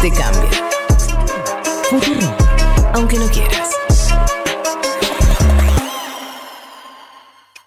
[0.00, 0.50] Te cambia.
[2.94, 3.70] Aunque no quieras.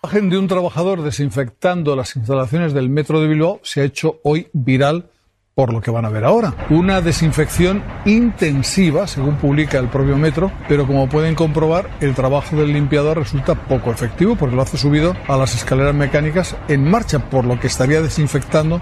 [0.02, 4.20] La imagen de un trabajador desinfectando las instalaciones del metro de Bilbao se ha hecho
[4.24, 5.12] hoy viral
[5.56, 6.54] por lo que van a ver ahora.
[6.70, 12.74] Una desinfección intensiva, según publica el propio metro, pero como pueden comprobar, el trabajo del
[12.74, 17.46] limpiador resulta poco efectivo porque lo hace subido a las escaleras mecánicas en marcha, por
[17.46, 18.82] lo que estaría desinfectando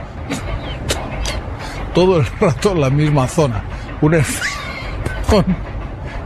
[1.93, 3.63] todo el rato la misma zona.
[4.01, 4.19] Un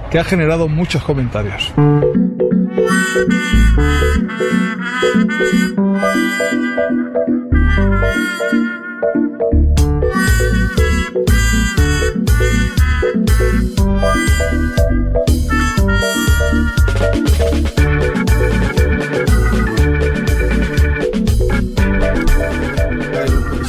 [0.10, 1.74] que ha generado muchos comentarios.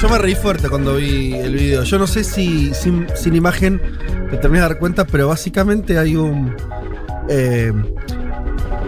[0.00, 1.83] Yo me reí fuerte cuando vi el video.
[1.83, 3.80] Yo no sé si sin, sin imagen
[4.30, 6.55] te terminas de dar cuenta, pero básicamente hay un.
[7.28, 7.72] eh,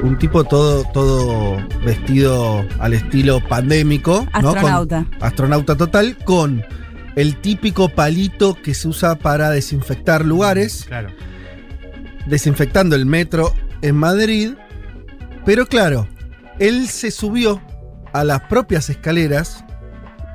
[0.03, 4.25] un tipo todo, todo vestido al estilo pandémico.
[4.35, 4.41] ¿no?
[4.41, 5.07] Con- Astronauta.
[5.21, 6.63] astronauta total, con
[7.17, 10.85] el típico palito que se usa para desinfectar lugares.
[10.87, 11.11] Claro.
[12.27, 14.53] Desinfectando el metro en Madrid.
[15.45, 16.07] Pero claro,
[16.59, 17.61] él se subió
[18.13, 19.65] a las propias escaleras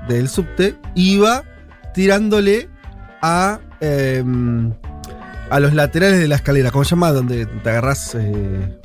[0.08, 1.44] del subte y iba
[1.94, 2.70] tirándole
[3.22, 4.74] a, em,
[5.50, 6.72] a los laterales de la escalera.
[6.72, 7.12] ¿Cómo se llama?
[7.12, 8.16] Donde te agarras.
[8.16, 8.78] eh,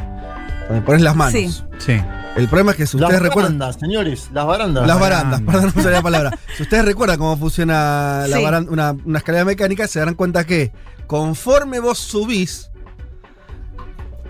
[0.68, 1.32] donde pones las manos.
[1.32, 1.50] Sí.
[1.78, 2.00] Sí.
[2.36, 3.58] El problema es que si Las ustedes recuerdan.
[3.58, 4.86] barandas, señores, las barandas.
[4.86, 5.44] Las barandas.
[5.44, 6.38] barandas, perdón, no la palabra.
[6.56, 8.42] Si ustedes recuerdan cómo funciona la Sí.
[8.44, 10.70] baran- una, una escalera mecánica, se darán cuenta que
[11.08, 12.69] conforme vos subís,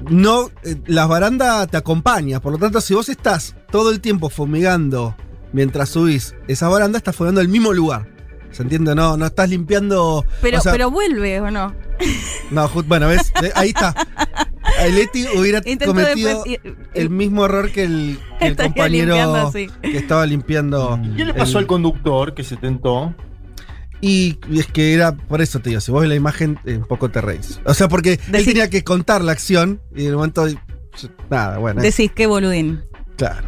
[0.09, 2.41] no, eh, la baranda te acompaña.
[2.41, 5.17] Por lo tanto, si vos estás todo el tiempo fumigando
[5.53, 8.09] mientras subís esa baranda, estás fumigando el mismo lugar.
[8.51, 8.95] ¿Se entiende?
[8.97, 10.25] No, no estás limpiando.
[10.43, 11.73] Pero, o sea, pero vuelve o no.
[12.51, 13.33] No, bueno, ¿ves?
[13.43, 13.95] Eh, Ahí está.
[14.81, 18.73] El Leti hubiera Intento cometido después- y- el mismo error que el, que el Estaría
[18.73, 20.99] compañero que estaba limpiando.
[21.17, 23.15] ¿Qué le pasó el- al conductor que se tentó?
[24.01, 26.87] Y, es que era, por eso te digo, si vos ves la imagen, eh, un
[26.87, 27.61] poco te reís.
[27.67, 30.47] O sea, porque él tenía que contar la acción y en el momento.
[31.29, 31.83] Nada, bueno.
[31.83, 32.83] es- Decís qué boludín.
[33.17, 33.47] claro.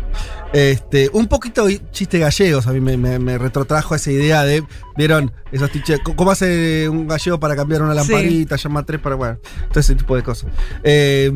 [0.52, 4.62] Este, un poquito chiste gallegos a mí me, me- me retrotrajo esa idea de.
[4.98, 5.32] ¿Vieron?
[5.50, 5.98] Esos tiches.
[6.00, 7.96] ¿Cómo hace un gallego para cambiar una Sí.
[8.12, 8.56] lamparita?
[8.56, 9.14] Llama tres para.
[9.16, 9.38] Bueno,
[9.70, 10.50] todo ese tipo de cosas.
[10.84, 11.32] Eh,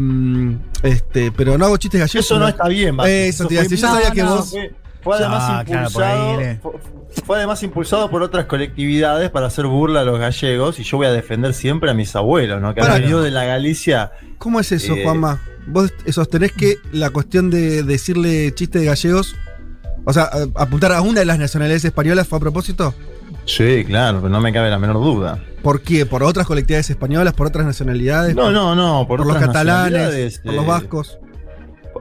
[0.82, 2.26] este, pero no hago chistes gallegos.
[2.26, 3.10] Eso no está bien, Basti.
[3.12, 3.78] Eso te iba a decir.
[3.78, 4.50] Yo sabía que vos.
[4.50, 4.72] Fue,
[5.06, 6.36] fue además Ah, impulsado.
[6.62, 6.80] fue,
[7.24, 10.78] fue además impulsado por otras colectividades para hacer burla a los gallegos.
[10.78, 12.74] Y yo voy a defender siempre a mis abuelos, ¿no?
[12.74, 14.10] Que han venido de la Galicia.
[14.38, 15.40] ¿Cómo es eso, Eh, Juanma?
[15.68, 19.34] ¿Vos sostenés que la cuestión de decirle chiste de gallegos,
[20.04, 22.94] o sea, a- apuntar a una de las nacionalidades españolas fue a propósito?
[23.44, 25.38] Sí, claro, pero no me cabe la menor duda.
[25.62, 26.04] ¿Por qué?
[26.06, 27.32] ¿Por otras colectividades españolas?
[27.34, 28.34] ¿Por otras nacionalidades?
[28.34, 30.40] No, no, no, por, ¿Por, los otras catalanes?
[30.40, 31.18] ¿Por los eh, vascos?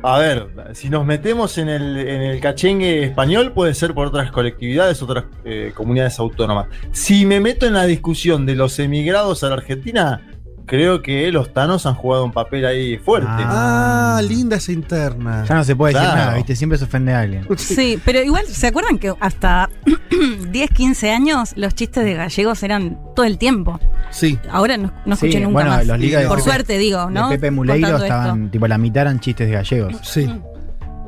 [0.04, 4.32] A ver, si nos metemos en el, en el cachengue español, puede ser por otras
[4.32, 6.68] colectividades, otras eh, comunidades autónomas.
[6.92, 10.22] Si me meto en la discusión de los emigrados a la Argentina,
[10.66, 13.28] creo que los tanos han jugado un papel ahí fuerte.
[13.30, 15.46] Ah, linda esa interna.
[15.48, 16.56] Ya no se puede decir nada, ¿viste?
[16.56, 17.48] Siempre se ofende a alguien.
[17.58, 19.70] Sí, pero igual, ¿se acuerdan que hasta
[20.52, 23.80] 10, 15 años los chistes de gallegos eran todo el tiempo?
[24.12, 24.40] Sí.
[24.50, 25.86] Ahora no, no escuché Sí, nunca bueno, más.
[25.88, 27.30] los ligas de Por Pepe- suerte, digo, ¿no?
[27.30, 28.52] De Pepe Muleiro estaban, esto.
[28.52, 29.96] tipo, la mitad eran chistes de gallegos.
[30.03, 30.30] Sí.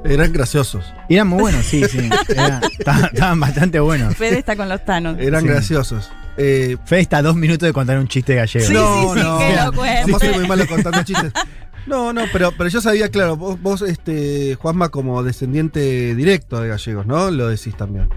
[0.06, 0.94] Eran graciosos.
[1.10, 2.10] Eran muy buenos, sí, sí.
[2.30, 4.16] Era- estaban, estaban bastante buenos.
[4.16, 5.18] Fede está con los tanos.
[5.20, 5.48] Eran Sí.
[5.48, 6.10] graciosos.
[6.38, 8.66] Eh, Fede está a dos minutos de contar un chiste gallego.
[8.66, 9.40] Sí, no, sí, sí, no.
[9.40, 11.34] que lo sois muy malo contando chistes.
[11.88, 16.68] No, no, pero, pero yo sabía, claro, vos, vos, este, Juanma, como descendiente directo de
[16.68, 17.32] gallegos, ¿no?
[17.32, 18.10] Lo decís también.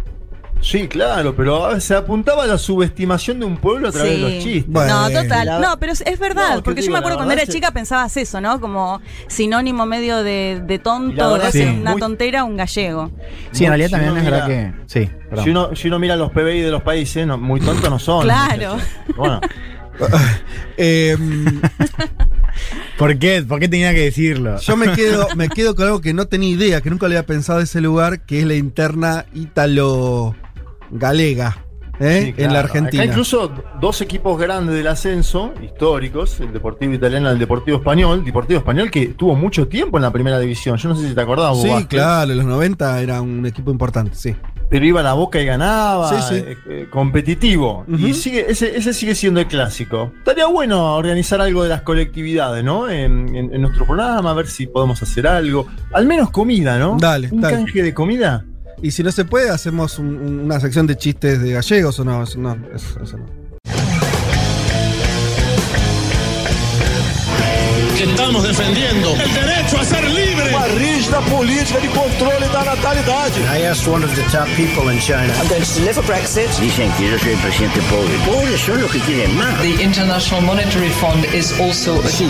[0.63, 4.45] Sí, claro, pero se apuntaba a la subestimación de un pueblo a través de los
[4.45, 4.67] chistes.
[4.73, 5.09] Bueno.
[5.09, 5.47] No, total.
[5.47, 7.71] La- No, pero es, verdad, No, porque yo digo, me acuerdo cuando era es- chica
[7.71, 8.61] pensabas eso, ¿no?
[8.61, 13.11] Como sinónimo medio de, de tonto, de hacer una muy- tontera, un gallego.
[13.53, 14.73] Sí, en realidad Si también es verdad que.
[14.87, 15.45] Sí, perdón.
[15.45, 18.23] Si uno, si uno mira los PBI de los países, no, muy tontos no son.
[18.25, 18.77] Claro.
[19.17, 19.41] Bueno,
[20.77, 21.17] Eh,
[22.99, 23.43] ¿Por qué?
[23.43, 24.59] ¿Por qué tenía que decirlo?
[24.59, 27.27] yo me quedo, me quedo con algo que no tenía idea, que nunca le había
[27.27, 29.25] pensado de ese lugar, que es la interna
[30.93, 31.57] ítalo-galega
[32.01, 32.33] ¿eh?
[32.37, 33.03] sí, en la Argentina.
[33.03, 38.25] Acá incluso dos equipos grandes del ascenso, históricos, el Deportivo Italiano y el Deportivo Español.
[38.25, 40.77] Deportivo Español que tuvo mucho tiempo en la primera división.
[40.77, 43.45] Yo no sé si te acordabas, vos, Sí, Vázquez, claro, en los 90 era un
[43.47, 44.35] equipo importante, sí.
[44.71, 46.45] Pero iba a la boca y ganaba, Sí, sí.
[46.47, 47.85] eh, eh, competitivo.
[47.89, 50.13] Y sigue, ese, ese sigue siendo el clásico.
[50.19, 52.89] Estaría bueno organizar algo de las colectividades, ¿no?
[52.89, 55.67] En, en- en nuestro programa, a ver si podemos hacer algo.
[55.93, 56.97] Al menos comida, ¿no?
[57.01, 57.57] Dale, Un dale.
[57.57, 58.45] canje de comida.
[58.83, 62.25] Y si no se puede, hacemos una sección de chistes de gallegos o no.
[62.37, 63.41] No, eso, no.
[68.01, 70.49] que estamos defendendo o direito a ser livre.
[70.49, 73.39] Uma rígida política de controle da natalidade.
[73.53, 75.31] I asked one of the top people in China.
[75.39, 76.49] I'm going to deliver Brexit.
[76.59, 78.17] Dicen que yo soy el presidente pobre.
[78.25, 79.61] Pobres son los que quieren más.
[79.61, 82.01] The International Monetary Fund is also.
[82.01, 82.23] Nuestra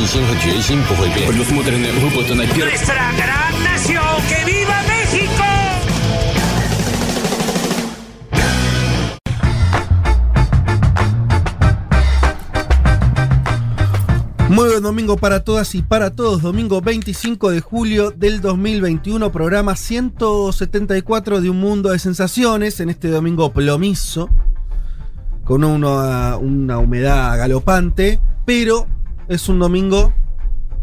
[3.12, 5.49] gran nación, que viva México.
[14.50, 16.42] Muy buen domingo para todas y para todos.
[16.42, 22.80] Domingo 25 de julio del 2021, programa 174 de Un Mundo de Sensaciones.
[22.80, 24.28] En este domingo plomizo,
[25.44, 28.88] con una, una humedad galopante, pero
[29.28, 30.12] es un domingo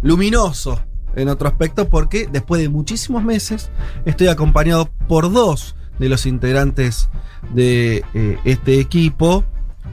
[0.01, 0.79] luminoso
[1.17, 3.69] en otro aspecto porque después de muchísimos meses
[4.05, 7.09] estoy acompañado por dos de los integrantes
[7.53, 9.43] de eh, este equipo.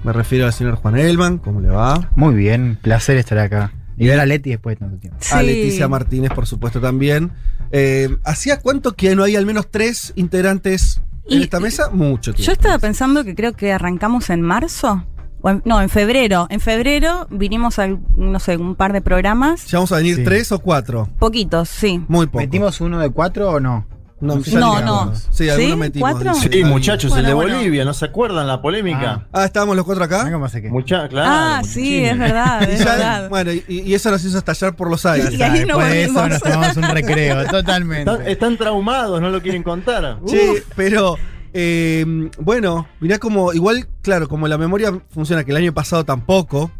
[0.04, 2.10] Me refiero al señor Juan Elman, ¿cómo le va?
[2.14, 3.72] Muy bien, placer estar acá.
[3.96, 5.18] Y ver a Leti después de tanto tiempo.
[5.32, 7.30] A Leticia Martínez, por supuesto, también.
[7.70, 11.90] Eh, ¿Hacía cuánto que no hay al menos tres integrantes en esta mesa?
[11.90, 12.44] Mucho tiempo.
[12.46, 15.06] Yo estaba pensando que creo que arrancamos en marzo.
[15.40, 16.46] O en- no, en febrero.
[16.50, 19.66] En febrero vinimos a, no sé, un par de programas.
[19.68, 20.24] ¿Ya vamos a venir Sí.
[20.24, 21.08] tres o cuatro?
[21.18, 22.02] Poquitos, sí.
[22.08, 22.38] Muy poco.
[22.38, 23.86] ¿Metimos uno de cuatro o no?
[24.24, 25.12] No, No, no.
[25.30, 25.76] Sí, algunos ¿Sí?
[25.76, 26.10] metimos.
[26.10, 26.32] ¿Cuatro?
[26.34, 26.48] dice.
[26.52, 27.56] Sí, muchachos, Bueno, el de bueno.
[27.56, 29.26] Bolivia, ¿no se acuerdan la polémica?
[29.32, 30.48] Ah, estábamos los cuatro acá.
[30.48, 30.68] sé que.
[30.70, 31.28] Mucha, claro.
[31.30, 33.28] ah, sí, es verdad, Y es ya- verdad.
[33.28, 35.32] bueno, y, y eso nos hizo estallar por los aires.
[35.32, 38.10] Y ahí no Después de eso nos tomamos un recreo, totalmente.
[38.10, 40.18] Están, están traumados, no lo quieren contar.
[40.26, 40.40] Sí,
[40.74, 41.16] pero
[41.52, 42.04] eh,
[42.38, 46.70] bueno, mirá como, igual, claro, como la memoria funciona, que el año pasado tampoco,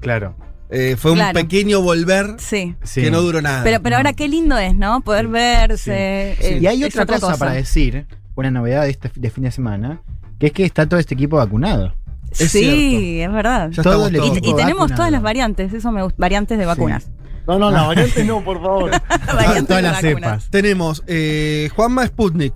[0.00, 0.34] Claro.
[0.70, 2.74] Eh, fue un pequeño volver Sí.
[2.82, 3.02] Sí.
[3.02, 3.62] que no duró nada.
[3.64, 5.00] Pero, pero ahora qué lindo es, ¿no?
[5.00, 6.36] Poder verse.
[6.40, 6.46] Sí.
[6.46, 10.00] eh, Y hay otra, cosa, para decir, una novedad de este de fin de semana,
[10.38, 11.94] que es que está todo este equipo vacunado.
[12.38, 13.70] Es sí, es verdad.
[13.82, 14.08] Todo.
[14.08, 14.94] Y, tenemos vacunado.
[14.96, 17.10] todas las variantes, eso me gusta, variantes de vacunas.
[17.46, 18.90] No, no, la variante no, por favor.
[19.26, 20.50] Variantes Todas de las cepas.
[20.50, 22.52] Tenemos eh, Juanma Sputnik,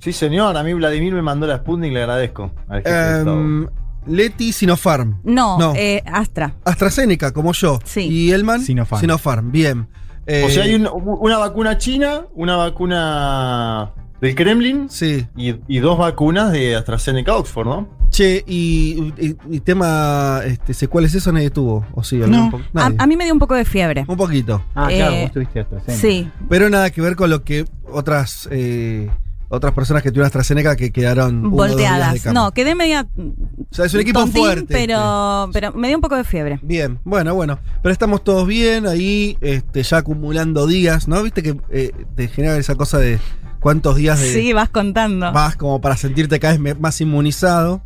[0.00, 2.52] Sí, señor, a mí Vladimir me mandó la Sputnik, le agradezco.
[2.68, 3.66] al jefe em,
[4.06, 5.72] Leti Sinopharm, No, No.
[5.76, 6.54] eh, Astra.
[6.64, 7.78] AstraZeneca, como yo.
[7.84, 8.00] Sí.
[8.08, 9.52] Y Elman, Sinopharm.
[9.52, 9.88] bien.
[10.26, 15.26] Eh, o sea, hay un- una vacuna china, una vacuna del Kremlin Sí.
[15.36, 17.88] y, y dos vacunas de AstraZeneca Oxford, ¿no?
[18.10, 21.86] Che, y, y- y tema este, secuales, eso nadie tuvo.
[21.94, 22.18] ¿O sí?
[22.18, 22.50] No.
[22.74, 22.96] A, nadie.
[22.98, 24.04] a mí me dio un poco de fiebre.
[24.06, 24.62] Un poquito.
[24.74, 26.00] Ah, Eh, claro, vos tuviste AstraZeneca.
[26.00, 26.30] Sí.
[26.48, 29.10] Pero nada que ver con lo que otras eh,
[29.52, 32.24] otras personas que tuvieron AstraZeneca que quedaron Volteadas.
[32.32, 33.06] No, quedé media.
[33.16, 34.60] O sea, es un equipo tontín, fuerte.
[34.62, 34.74] este.
[34.74, 36.58] Pero, pero me dio un poco de fiebre.
[36.62, 37.58] Bien, bueno, bueno.
[37.82, 41.22] Pero estamos todos bien ahí, este, ya acumulando días, ¿no?
[41.22, 43.18] Viste que eh, te genera esa cosa de
[43.60, 45.30] cuántos días de Sí, vas contando.
[45.32, 47.82] vas como para sentirte cada vez más inmunizado.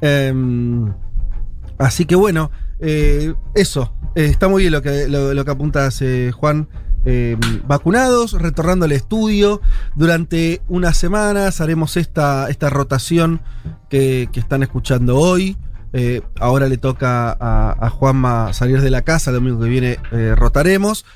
[0.00, 0.92] Em,
[1.78, 3.92] así que bueno, eh, eso.
[4.14, 6.68] eh, está muy bien lo que, lo, lo que apuntas, eh, Juan.
[7.06, 9.62] Em, vacunados, retornando al estudio.
[9.94, 13.40] Durante unas semanas haremos esta, esta rotación
[13.88, 15.56] que, están escuchando hoy.
[15.92, 20.34] Eh, ahora le toca a, Juanma salir de la casa, el domingo que viene eh,
[20.36, 21.06] rotaremos.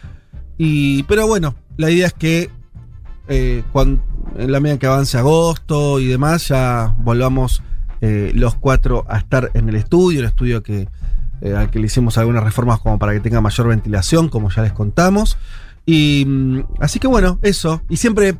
[0.56, 2.50] Y, pero bueno, la idea es que
[3.28, 4.02] eh, cuan-
[4.36, 7.62] en la medida que avance agosto y demás, ya volvamos
[8.34, 10.88] los cuatro a estar en el estudio, el estudio que,
[11.56, 14.74] al que le hicimos algunas reformas como para que tenga mayor ventilación, como ya les
[14.74, 15.38] contamos.
[15.86, 17.82] Y mm, así que bueno, eso.
[17.88, 18.36] Y siempre,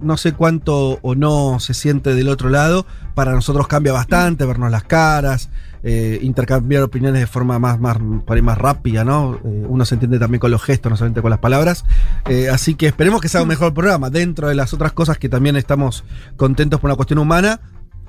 [0.00, 4.70] no sé cuánto o no se siente del otro lado, para nosotros cambia bastante, vernos
[4.70, 5.50] las caras,
[5.82, 9.40] eh, intercambiar opiniones de forma más, más, más rápida, ¿no?
[9.44, 11.84] Eh, uno se entiende también con los gestos, no solamente con las palabras.
[12.28, 15.28] Eh, así que esperemos que sea un mejor programa, dentro de las otras cosas que
[15.28, 16.04] también estamos
[16.36, 17.60] contentos por una cuestión humana,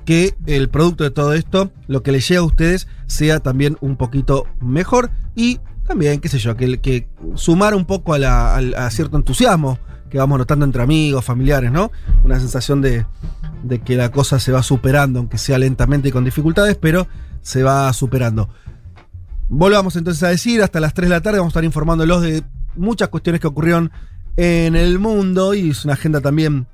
[0.06, 3.96] que el producto de todo esto, lo que les llega a ustedes, sea también un
[3.96, 9.78] poquito mejor y también, qué sé yo, que, sumar un poco a, la- cierto entusiasmo
[10.10, 11.92] que vamos notando entre amigos, familiares, ¿no?
[12.24, 13.06] Una sensación de,
[13.64, 17.08] de que la cosa se va superando, aunque sea lentamente y con dificultades, pero
[17.42, 18.48] se va superando.
[19.50, 22.44] Volvamos entonces a decir, hasta las 3 de la tarde vamos a estar informándolos de
[22.76, 23.92] muchas cuestiones que ocurrieron
[24.38, 26.68] en el mundo y es una agenda también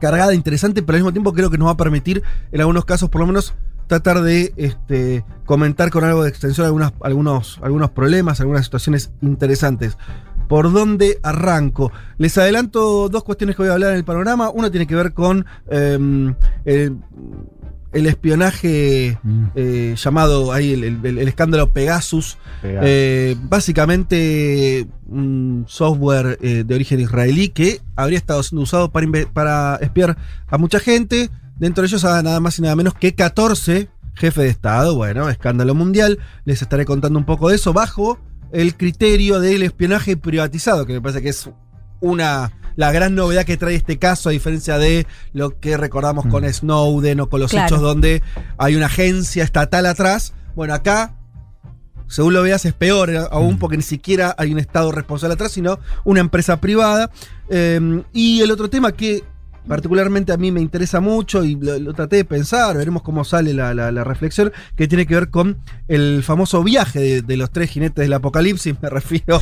[0.00, 3.08] cargada, interesante, pero al mismo tiempo creo que nos va a permitir, en algunos casos
[3.10, 3.54] por lo menos,
[3.90, 9.98] tratar de este, comentar con algo de extensión algunas, algunos, algunos problemas, algunas situaciones interesantes.
[10.48, 11.92] ¿Por dónde arranco?
[12.18, 14.50] Les adelanto dos cuestiones que voy a hablar en el panorama.
[14.50, 16.96] Una tiene que ver con em, el,
[17.92, 19.44] el espionaje Mm.
[19.56, 22.38] eh, llamado ahí el, el- el escándalo Pegasus.
[22.62, 22.84] Pegasus.
[22.88, 29.76] Eh, básicamente un software eh, de origen israelí que habría estado siendo usado para, para
[29.80, 30.16] espiar
[30.48, 31.30] a mucha gente.
[31.60, 34.96] Dentro de ellos a nada más y nada menos que 14 jefes de Estado.
[34.96, 36.18] Bueno, escándalo mundial.
[36.44, 38.18] Les estaré contando un poco de eso bajo
[38.50, 41.48] el criterio del espionaje privatizado, que me parece que es
[42.00, 46.44] una la gran novedad que trae este caso, a diferencia de lo que recordamos con
[46.44, 46.52] Mm.
[46.52, 47.66] Snowden o con los Claro.
[47.66, 48.22] hechos donde
[48.56, 50.32] hay una agencia estatal atrás.
[50.54, 51.14] Bueno, acá,
[52.06, 53.58] según lo veas, es peor aún Mm.
[53.58, 57.10] porque ni siquiera hay un Estado responsable atrás, sino una empresa privada.
[57.50, 59.24] Eh, y el otro tema que
[59.66, 63.74] particularmente a mí me interesa mucho y lo, traté de pensar, veremos cómo sale la,
[63.74, 68.12] la- reflexión, que tiene que ver con el famoso viaje de, los tres jinetes del
[68.12, 69.40] apocalipsis, me refiero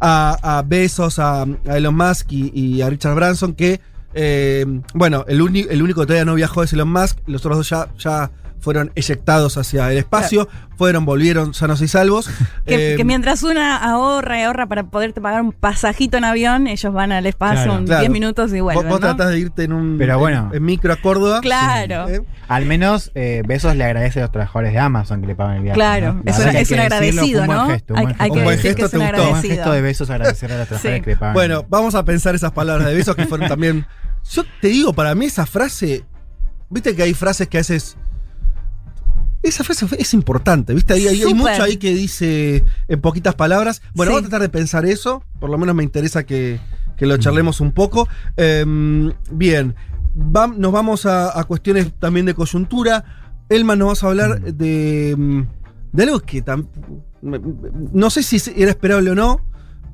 [0.00, 3.80] a, Bezos, a, Elon Musk y, a Richard Branson, que,
[4.14, 7.68] eh, bueno, el, el único que todavía no viajó es Elon Musk, los otros dos
[7.68, 8.30] ya, ya
[8.64, 12.28] fueron eyectados hacia el espacio, fueron, volvieron sanos y salvos.
[12.66, 16.66] Que, Eh, que mientras una ahorra y ahorra para poderte pagar un pasajito en avión,
[16.66, 17.78] ellos van al espacio Claro.
[17.78, 18.00] en Claro.
[18.00, 18.90] 10 minutos y vos, vuelven.
[18.90, 19.06] vos ¿no?
[19.06, 20.50] tratás de irte en un Pero en- bueno.
[20.52, 21.40] en, micro a Córdoba.
[21.42, 22.08] Claro.
[22.08, 25.56] Eh, Al menos eh, Besos le agradece a los trabajadores de Amazon que le pagan
[25.58, 25.76] el viaje.
[25.78, 26.22] Claro, ¿no?
[26.24, 27.66] Es un- que agradecido, ¿no?
[27.68, 29.00] gesto, Hay- que Un buen decir gesto, que es un.
[29.00, 29.54] Un buen agradecido.
[29.56, 31.04] gesto de Besos agradecer a los trabajadores Sí.
[31.04, 31.34] que le pagan.
[31.34, 33.86] Bueno, vamos a pensar esas palabras de besos que fueron también.
[34.30, 36.04] Yo te digo, para mí esa frase.
[36.70, 37.96] Viste que hay frases que a veces.
[39.44, 40.94] Esa frase es importante, ¿viste?
[40.94, 43.82] Hay, mucho ahí que dice en poquitas palabras.
[43.94, 44.14] Bueno, Sí.
[44.14, 45.22] vamos a tratar de pensar eso.
[45.38, 46.58] Por lo menos me interesa que,
[46.96, 48.08] que lo charlemos un poco.
[48.36, 49.74] Em, bien,
[50.14, 53.04] nos vamos a, a cuestiones también de coyuntura.
[53.50, 55.42] Elman, nos vas a hablar de, mm,
[55.92, 56.66] de algo que tam-
[57.22, 59.40] no sé si era esperable o no,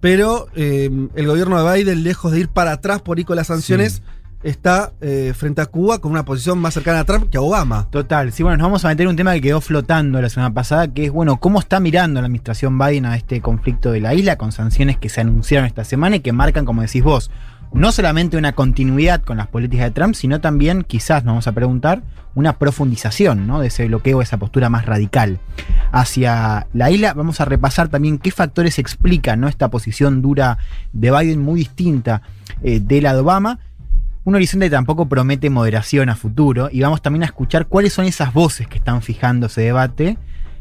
[0.00, 3.48] pero eh, el gobierno de Biden, lejos de ir para atrás por ir con las
[3.48, 4.02] sanciones,
[4.42, 7.88] está eh, frente a Cuba con una posición más cercana a Trump que a Obama.
[7.90, 10.54] Total, sí, bueno, nos vamos a meter en un tema que quedó flotando la semana
[10.54, 14.14] pasada, que es, bueno, cómo está mirando la administración Biden a este conflicto de la
[14.14, 17.30] isla con sanciones que se anunciaron esta semana y que marcan, como decís vos,
[17.72, 21.52] no solamente una continuidad con las políticas de Trump, sino también, quizás, nos vamos a
[21.52, 22.02] preguntar,
[22.34, 23.60] una profundización, ¿no?
[23.60, 25.40] De ese bloqueo, esa postura más radical
[25.92, 27.12] hacia la isla.
[27.14, 29.44] Vamos a repasar también qué factores explican.
[29.44, 30.58] Esta posición dura
[30.92, 32.22] de Biden muy distinta
[32.62, 33.58] eh, de la de Obama
[34.24, 38.04] un horizonte que tampoco promete moderación a futuro y vamos también a escuchar cuáles son
[38.04, 40.18] esas voces que están fijando ese debate,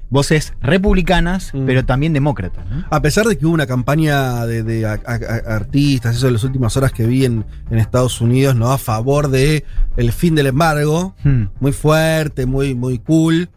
[0.10, 1.66] voces republicanas, Mm.
[1.66, 2.66] pero también demócratas.
[2.90, 5.14] A pesar de que hubo una campaña de, de a- a-
[5.52, 8.72] a- artistas, eso de las últimas horas que vi en, en Estados Unidos, ¿no?
[8.72, 9.66] A favor de
[9.98, 11.16] el fin del embargo.
[11.24, 11.44] Hmm.
[11.60, 13.50] Muy fuerte, muy, muy cool.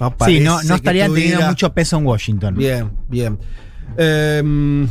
[0.00, 2.54] No Sí, no, no estarían teniendo mucho peso en Washington.
[2.56, 3.38] Bien, bien.
[3.96, 4.88] Em,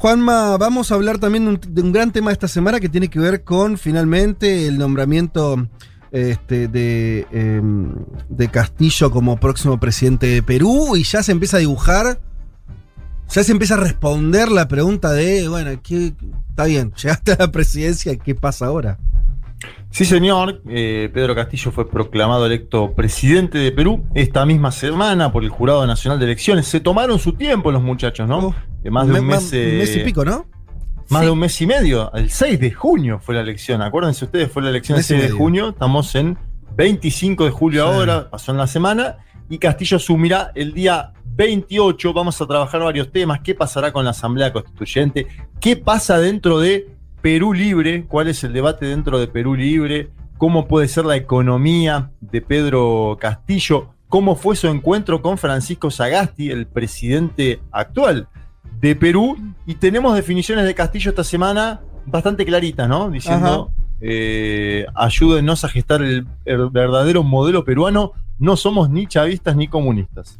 [0.00, 3.18] Juanma, vamos a hablar también de un, gran tema de esta semana que tiene que
[3.18, 5.68] ver con finalmente el nombramiento
[6.10, 7.94] este, de, em,
[8.30, 12.18] de Castillo como próximo presidente de Perú y ya se empieza a dibujar,
[13.28, 16.14] ya se empieza a responder la pregunta de, bueno, ¿qué,
[16.48, 18.98] está bien, llegaste a la presidencia, ¿qué pasa ahora?
[19.90, 20.62] Sí, señor.
[20.68, 25.86] Eh, Pedro Castillo fue proclamado electo presidente de Perú esta misma semana por el Jurado
[25.86, 26.66] Nacional de Elecciones.
[26.66, 28.38] Se tomaron su tiempo los muchachos, ¿no?
[28.38, 29.52] Oh, Eh, más de un Me- mes.
[29.52, 30.46] un mes y eh, pico, ¿no?
[31.10, 31.26] Más Sí.
[31.26, 32.10] de un mes y medio.
[32.14, 33.82] El 6 de junio fue la elección.
[33.82, 35.68] Acuérdense ustedes, fue la elección el Mes y 6 de junio.
[35.70, 36.38] Estamos en
[36.76, 37.92] 25 de julio Sí.
[37.94, 38.30] ahora.
[38.30, 39.18] Pasó en la semana.
[39.50, 42.12] Y Castillo asumirá el día 28.
[42.12, 43.40] Vamos a trabajar varios temas.
[43.40, 45.26] ¿Qué pasará con la Asamblea Constituyente?
[45.60, 46.86] ¿Qué pasa dentro de
[47.20, 48.04] Perú Libre?
[48.06, 50.10] ¿Cuál es el debate dentro de Perú Libre?
[50.38, 53.90] ¿Cómo puede ser la economía de Pedro Castillo?
[54.08, 58.28] ¿Cómo fue su encuentro con Francisco Sagasti, el presidente actual
[58.80, 59.36] de Perú?
[59.66, 63.10] Y tenemos definiciones de Castillo esta semana bastante claritas, ¿no?
[63.10, 68.12] Diciendo, eh, ayúdenos a gestar el, el verdadero modelo peruano.
[68.38, 70.38] No somos ni chavistas ni comunistas.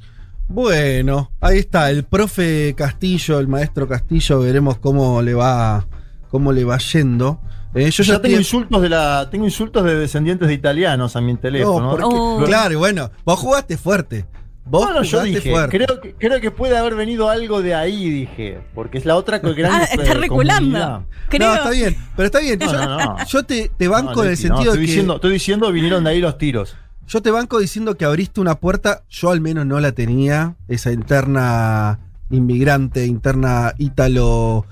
[0.49, 5.87] Bueno, ahí está, el profe Castillo, el maestro Castillo, veremos cómo le va,
[6.31, 7.41] cómo le va yendo.
[7.75, 11.15] Eh, yo ya ya tengo estoy- insultos de la, tengo insultos de descendientes de italianos
[11.17, 11.81] a mi teléfono.
[11.81, 12.43] No, porque- Oh.
[12.45, 14.27] Claro, y bueno, vos jugaste fuerte.
[14.65, 15.77] Vos Bueno, yo jugaste dije, fuerte.
[15.79, 18.61] creo que, creo que puede haber venido algo de ahí, dije.
[18.75, 20.79] Porque es la otra co- gran Ah, eh, está reculando.
[20.79, 21.01] comunidad.
[21.29, 21.49] Creo.
[21.49, 22.59] No, está bien, pero está bien.
[22.59, 23.17] No, yo, no, no.
[23.27, 24.87] yo te, te banco No, en el sentido estoy de que.
[24.87, 26.77] diciendo, estoy diciendo vinieron de ahí los tiros.
[27.09, 30.93] Yo te banco diciendo que abriste una puerta, yo al menos no la tenía, esa
[30.93, 31.99] interna
[32.31, 34.67] inmigrante, interna ítalo.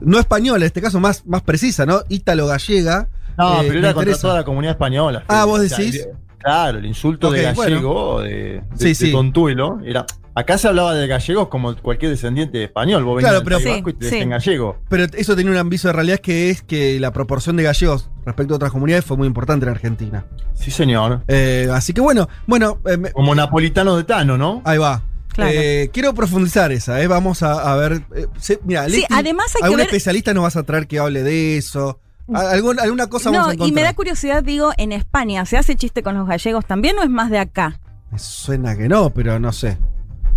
[0.00, 2.00] No española, en este caso más, más precisa, ¿no?
[2.08, 3.08] Ítalo-gallega.
[3.36, 4.22] No, Eh, pero era contra interesa.
[4.22, 5.24] toda la comunidad española.
[5.28, 5.44] Ah.
[5.44, 6.06] ¿vos O sea, decís?
[6.38, 7.70] claro, el insulto de bueno.
[7.76, 10.04] gallego, de, de, Sí, de tontuelo, era
[10.36, 13.04] Acá se hablaba de gallegos como cualquier descendiente de español.
[13.04, 14.28] Vos Claro, venís pero- y te Sí, sí.
[14.28, 14.78] gallego.
[14.88, 18.54] Pero eso tenía un aviso de realidad que es que la proporción de gallegos respecto
[18.54, 20.24] a otras comunidades fue muy importante en Argentina.
[20.54, 21.22] Sí, señor.
[21.28, 24.60] Eh, así que bueno, bueno, eh, Como napolitano de Tano, ¿no?
[24.64, 25.02] ahí va.
[25.34, 25.50] Claro.
[25.52, 28.02] Eh, quiero profundizar esa, eh, vamos a, a ver.
[28.14, 30.86] eh, se- mira, Sí, Leti, además hay que algún ver- especialista nos vas a traer
[30.86, 31.98] que hable de eso.
[32.32, 33.84] Algún- alguna cosa No, vamos a y me encontrar.
[33.86, 37.30] da curiosidad, digo, en España, ¿se hace chiste con los gallegos también o es más
[37.30, 37.78] de acá?
[38.10, 39.76] Me suena que no, pero no sé.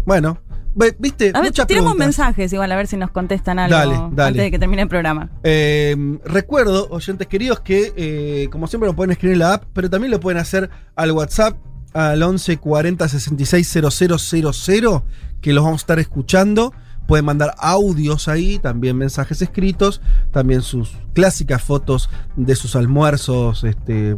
[0.05, 0.39] Bueno,
[0.99, 4.27] viste, A ver, muchas mensajes igual, a ver si nos contestan algo Dale, dale.
[4.29, 5.29] antes de que termine el programa.
[5.43, 9.89] Eh, recuerdo, oyentes queridos, que eh, como siempre lo pueden escribir en la app, pero
[9.89, 11.55] también lo pueden hacer al WhatsApp
[11.97, 15.03] al 11 40 66 000,
[15.41, 16.73] que los vamos a estar escuchando.
[17.07, 20.01] Pueden mandar audios ahí, también mensajes escritos,
[20.31, 24.17] también sus clásicas fotos de sus almuerzos este,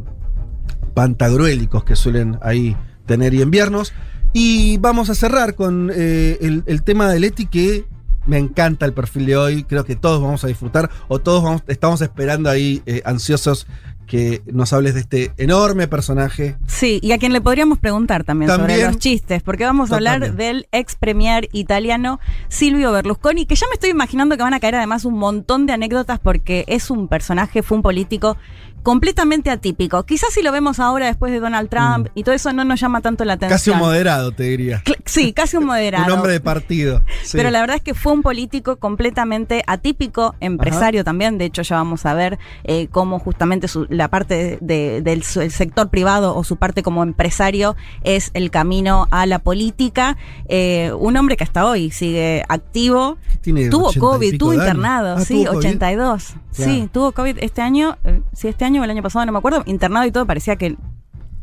[0.93, 3.93] pantagruélicos que suelen ahí tener y enviarnos.
[4.33, 7.85] Y vamos a cerrar con eh, el, tema de Leti que
[8.27, 11.63] me encanta el perfil de hoy, creo que todos vamos a disfrutar o todos vamos-
[11.67, 13.65] estamos esperando ahí eh, ansiosos
[14.09, 16.57] que nos hables de este enorme personaje.
[16.65, 18.87] Sí, y a quien le podríamos preguntar también, sobre También.
[18.87, 23.75] los chistes, porque vamos a hablar del ex premier italiano Silvio Berlusconi, que ya me
[23.75, 27.61] estoy imaginando que van a caer además un montón de anécdotas porque es un personaje,
[27.61, 28.35] fue un político
[28.83, 30.03] completamente atípico.
[30.03, 33.01] Quizás si lo vemos ahora después de Donald Trump y todo eso no nos llama
[33.01, 33.49] tanto la atención.
[33.49, 33.59] Mm.
[33.59, 34.83] Casi un moderado, te diría.
[35.05, 36.05] Sí, casi un moderado.
[36.05, 37.01] Un hombre de partido.
[37.23, 37.37] Sí.
[37.37, 41.37] Pero la verdad es que fue un político completamente atípico, empresario también.
[41.37, 45.41] De hecho, ya vamos a ver eh, cómo justamente su- la parte de- del su-
[45.41, 50.17] el sector privado o su parte como empresario es el camino a la política.
[50.47, 53.17] Eh, un hombre que hasta hoy sigue activo.
[53.41, 55.57] Tiene Tuvo 80 y COVID, tuvo de internado, Ah, sí, ¿tuvo COVID?
[55.59, 56.33] 82.
[56.55, 56.71] Claro.
[56.73, 59.37] Sí, tuvo COVID este año, eh, sí, este año o el año pasado, no me
[59.39, 60.75] acuerdo, internado y todo, parecía que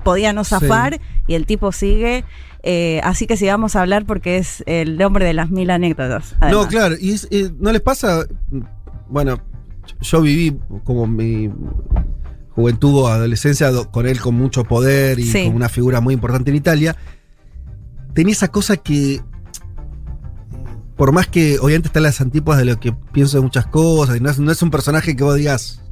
[0.04, 2.24] podía no zafar y el tipo sigue.
[2.68, 6.34] eh, así que sí vamos a hablar porque es el hombre de las mil anécdotas.
[6.50, 8.24] No, claro, y es- eh, no les pasa.
[9.08, 9.38] Bueno,
[10.00, 11.48] yo viví como mi
[12.50, 15.44] juventud o adolescencia do- con él con mucho poder y Sí.
[15.44, 16.96] como una figura muy importante en Italia.
[18.14, 19.20] Tenía esa cosa que.
[20.96, 24.20] Por más que obviamente están las antípodas de lo que pienso de muchas cosas, y
[24.20, 25.82] no es, no es un personaje que vos digas.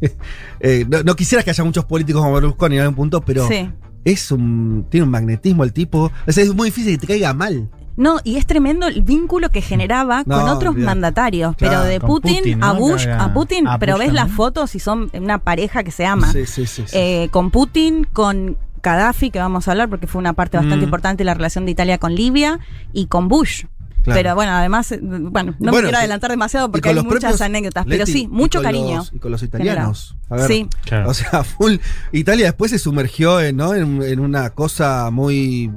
[0.60, 3.70] eh, no, no quisieras que haya muchos políticos como Berlusconi en algún punto, pero Sí.
[4.04, 4.86] es un.
[4.90, 6.10] tiene un magnetismo el tipo.
[6.26, 7.68] O sea, es muy difícil que te caiga mal.
[7.96, 11.56] No, y es tremendo el vínculo que generaba No, con otros mandatarios.
[11.56, 12.72] Claro, pero de Putin, a.
[12.72, 16.06] Bush, a Putin, a pero Bush ves las fotos y son una pareja que se
[16.06, 16.30] ama.
[16.32, 16.84] Sí, sí, sí.
[16.86, 16.96] sí.
[16.96, 20.84] Eh, con Putin, con Gaddafi, que vamos a hablar porque fue una parte bastante Mm.
[20.84, 22.60] importante de la relación de Italia con Libia,
[22.92, 23.64] y con Bush.
[24.02, 24.18] Claro.
[24.18, 27.84] Pero bueno, además, eh, bueno, no me quiero adelantar demasiado porque hay muchas propios- anécdotas,
[27.86, 28.96] pero sí, mucho cariño.
[28.98, 30.16] los- y con los italianos.
[30.30, 30.68] A ver, Sí.
[30.84, 31.10] Claro.
[31.10, 31.76] O sea, full.
[32.12, 33.74] Italia después se sumergió en, ¿no?
[33.74, 35.70] en, en una cosa muy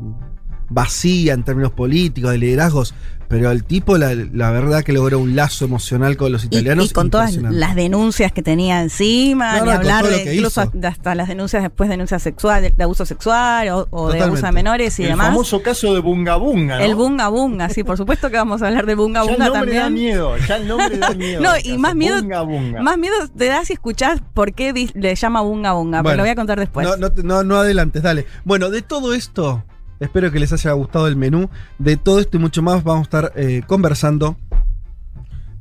[0.69, 2.93] vacía en términos políticos, de liderazgos.
[3.31, 6.85] Pero el tipo, la, la verdad, que logró un lazo emocional con los italianos.
[6.85, 10.87] y con todas las denuncias que tenía encima, No, hablar de incluso hizo.
[10.87, 14.51] hasta las denuncias después, denuncias sexuales, de abuso sexual o, o de abuso Totalmente.
[14.51, 15.27] menores y el demás.
[15.27, 16.77] famoso caso de Bunga Bunga.
[16.77, 16.83] ¿no?
[16.83, 19.45] El bunga bunga, sí, por supuesto que vamos a hablar de bunga Ya el bunga
[19.49, 20.03] nombre da también.
[20.07, 21.41] miedo, ya el nombre da miedo.
[21.41, 22.81] No, y más miedo- Bunga Bunga.
[22.81, 26.23] Más miedo te da si escuchás por qué le llama bunga bunga, pero Bueno, lo
[26.23, 26.85] voy a contar después.
[26.87, 28.25] No, no, te- no, no adelantes, dale.
[28.43, 29.63] Bueno, de todo esto,
[30.01, 31.49] espero que les haya gustado el menú.
[31.79, 34.35] De todo esto y mucho más vamos a estar eh, conversando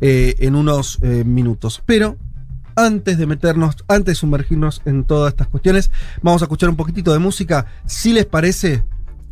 [0.00, 1.82] eh, en unos eh, minutos.
[1.86, 2.16] Pero
[2.74, 5.90] antes de meternos, antes de sumergirnos en todas estas cuestiones,
[6.22, 7.66] vamos a escuchar un poquitito de música.
[7.84, 8.82] Si les parece,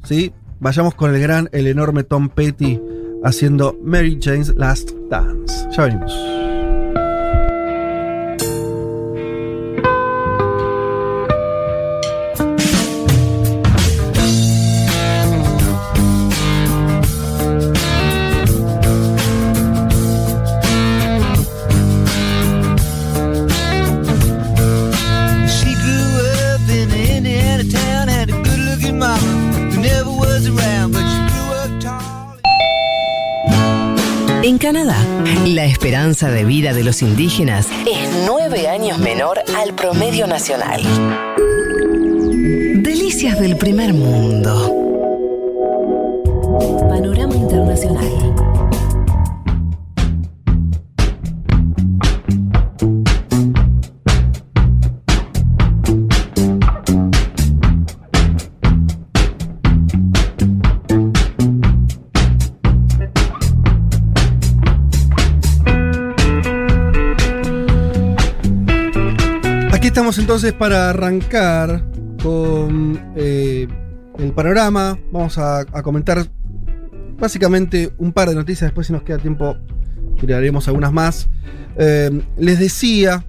[0.04, 0.32] ¿sí?
[0.60, 2.80] Vayamos con el gran, el enorme Tom Petty
[3.24, 5.68] haciendo Mary Jane's Last Dance.
[5.76, 6.57] Ya venimos.
[34.48, 34.96] En Canadá,
[35.44, 40.80] la esperanza de vida de los indígenas es nueve años menor al promedio nacional.
[42.82, 44.74] Delicias del primer mundo.
[46.88, 48.47] Panorama Internacional.
[70.28, 71.82] Entonces para arrancar
[72.22, 73.66] con eh,
[74.18, 74.98] el panorama.
[75.10, 76.22] Vamos a, comentar
[77.18, 79.56] básicamente un par de noticias, después si nos queda tiempo
[80.20, 81.30] tiraremos algunas más.
[81.78, 83.24] Eh, les decía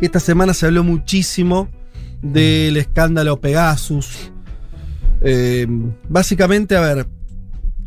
[0.00, 1.68] que esta semana se habló muchísimo
[2.20, 4.32] del escándalo Pegasus.
[5.20, 5.68] Eh,
[6.08, 7.06] básicamente, a ver,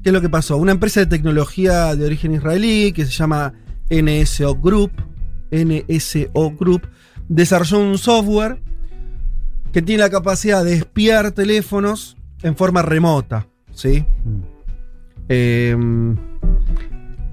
[0.04, 0.56] ¿qué es lo que pasó?
[0.56, 3.56] Una empresa de tecnología de origen israelí que se llama
[3.90, 4.94] NSO Group,
[5.52, 6.88] NSO Group,
[7.30, 8.60] desarrolló un software
[9.74, 14.06] que tiene la capacidad de espiar teléfonos en forma remota, ¿sí?
[15.30, 15.76] Eh,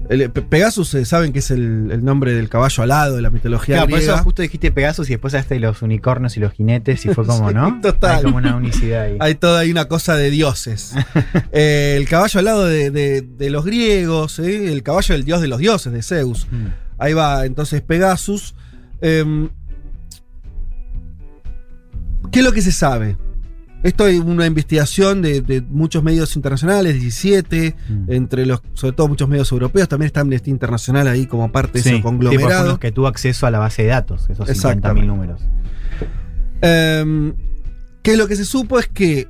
[0.09, 3.31] el- Pe- Pegasus, eh, saben que es el, el nombre del caballo alado de la
[3.31, 4.13] mitología Claro, por griega.
[4.15, 7.47] eso justo dijiste Pegasus y después hasta los unicornios y los jinetes y fue como,
[7.49, 7.79] Sí, ¿no?
[7.81, 8.17] total.
[8.17, 9.17] Hay como una unicidad ahí.
[9.19, 10.93] Hay toda una cosa de dioses.
[11.51, 14.71] Eh, el caballo al lado de, de- de los griegos, ¿eh?
[14.71, 16.47] el caballo del dios de los dioses, de Zeus.
[16.51, 16.67] Mm.
[16.99, 18.55] Ahí va entonces Pegasus.
[22.31, 23.17] ¿Qué es lo que se sabe?
[23.83, 28.11] Esto hay una investigación de, de muchos medios internacionales, 17, Mm.
[28.11, 31.83] entre los, sobre todo muchos medios europeos, también está Amnistía Internacional ahí como parte de
[31.83, 32.49] Sí, ese sí, porque conglomerado.
[32.49, 35.07] fueron los que tuvo acceso a la base de datos, esos 50.000 Exactamente.
[35.07, 35.41] números.
[36.61, 37.33] Em,
[38.01, 39.27] que lo que se supo es que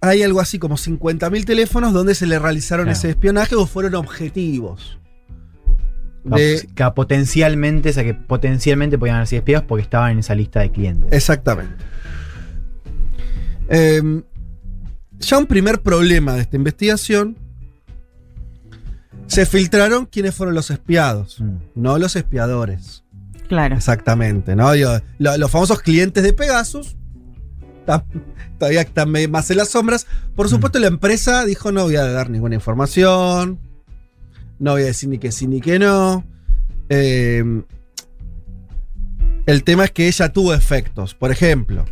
[0.00, 2.96] hay algo así como 50.000 teléfonos donde se le realizaron Claro.
[2.98, 4.98] ese espionaje o fueron objetivos.
[6.24, 10.34] De- Que potencialmente, o sea, que potencialmente podían haber sido espiados porque estaban en esa
[10.34, 11.12] lista de clientes.
[11.12, 11.74] exactamente.
[13.68, 14.22] Em,
[15.18, 17.36] ya un primer problema de esta investigación.
[19.26, 21.56] Se filtraron quiénes fueron los espiados, Mm.
[21.74, 23.04] no los espiadores.
[23.48, 23.76] Claro.
[23.76, 24.70] Exactamente, ¿no?
[25.18, 26.96] Lo- los famosos clientes de Pegasus
[27.86, 28.04] tam-
[28.58, 30.06] todavía están más en las sombras.
[30.34, 33.58] Por supuesto, la empresa dijo: no voy a dar ninguna información,
[34.58, 36.24] no voy a decir ni que sí ni que no.
[36.90, 37.62] Eh,
[39.46, 41.14] el tema es que ella tuvo efectos.
[41.14, 41.84] Por ejemplo,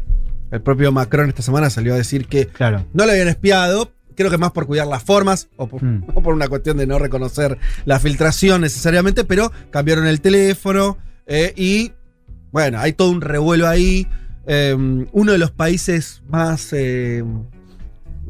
[0.50, 2.84] el propio Macron esta semana salió a decir que Claro.
[2.92, 3.92] no lo habían espiado.
[4.14, 6.04] Creo que más por cuidar las formas o por, Mm.
[6.14, 11.52] o por una cuestión de no reconocer la filtración necesariamente, pero cambiaron el teléfono eh,
[11.56, 11.92] y
[12.52, 14.06] bueno, hay todo un revuelo ahí.
[14.46, 14.74] Eh,
[15.12, 17.22] uno de los países más, eh,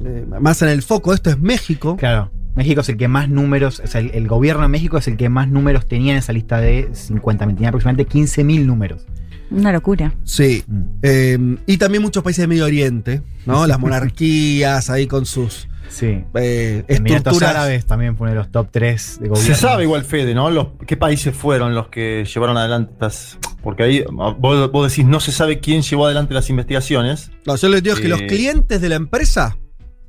[0.04, 1.96] eh, más en el foco de esto es México.
[1.96, 2.30] Claro.
[2.54, 5.16] México es el que más números, o sea, el, el gobierno de México es el
[5.18, 7.54] que más números tenía en esa lista de 50.000.
[7.54, 9.04] Tenía aproximadamente 15.000 números.
[9.50, 10.14] Una locura.
[10.24, 10.64] Sí.
[10.66, 10.82] Mm.
[11.02, 13.66] Eh, y también muchos países de Medio Oriente, ¿no?
[13.66, 16.24] Las monarquías ahí con sus Sí.
[16.34, 17.50] eh, Emiratos estructuras.
[17.50, 19.54] Árabes también fue uno de los top 3 de gobierno.
[19.54, 20.50] Se sabe igual, Fede, ¿no?
[20.50, 23.38] Los, ¿Qué países fueron los que llevaron adelante estas.?
[23.62, 27.30] Porque ahí vos, vos decís, no se sabe quién llevó adelante las investigaciones.
[27.46, 28.08] No, yo les digo que Eh.
[28.08, 29.56] los clientes de la empresa,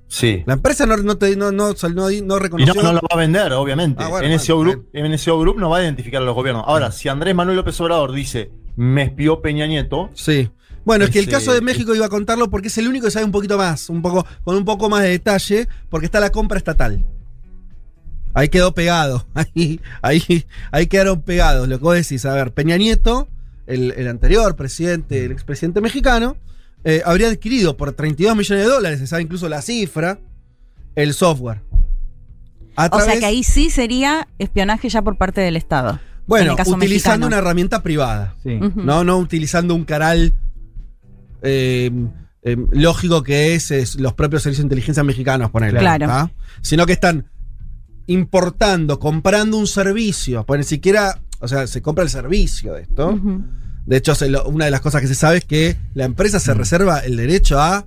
[0.08, 0.43] Sí.
[0.47, 2.73] la empresa no, no, te- no, no, no, no Y no, reconoció.
[2.82, 4.04] no lo va a vender, obviamente.
[4.04, 6.63] Ah, bueno, NSO, bueno, Group, NSO Group no va a identificar a los gobiernos.
[6.67, 10.50] Ahora, si Andrés Manuel López Obrador dice, me espió Peña Nieto, Sí.
[10.86, 13.08] Bueno, es que el Ese- caso de México iba a contarlo porque es el único
[13.08, 16.22] que sabe un poquito más, un poco, con un poco más de detalle, porque está
[16.22, 17.04] la compra estatal.
[18.34, 19.26] Ahí quedó pegado.
[19.36, 21.68] Ahí, ahí, ahí quedaron pegados.
[21.68, 23.28] Lo que vos decís, a ver, Peña Nieto,
[23.66, 26.38] el, el anterior presidente, el expresidente mexicano,
[26.86, 30.20] eh, habría adquirido por 32 millones de dólares, se sabe incluso la cifra,
[30.96, 31.62] el software.
[32.76, 36.00] A O sea que ahí sí sería espionaje ya por parte del Estado.
[36.28, 37.28] En bueno, el caso utilizando mexicano.
[37.28, 38.36] una herramienta privada.
[38.44, 38.60] Sí.
[38.76, 40.34] No, no utilizando un canal
[41.42, 41.90] eh,
[42.44, 45.80] eh, lógico que es, es los propios servicios de inteligencia mexicanos, ponerle.
[45.80, 46.32] Claro.
[46.62, 47.30] Sino que están
[48.08, 50.46] importando, comprando un servicio.
[50.46, 53.20] Pues ni siquiera, o sea, se compra el servicio de esto.
[53.86, 54.13] De hecho,
[54.46, 56.42] una de las cosas que se sabe es que la empresa Mm.
[56.42, 57.86] se reserva el derecho a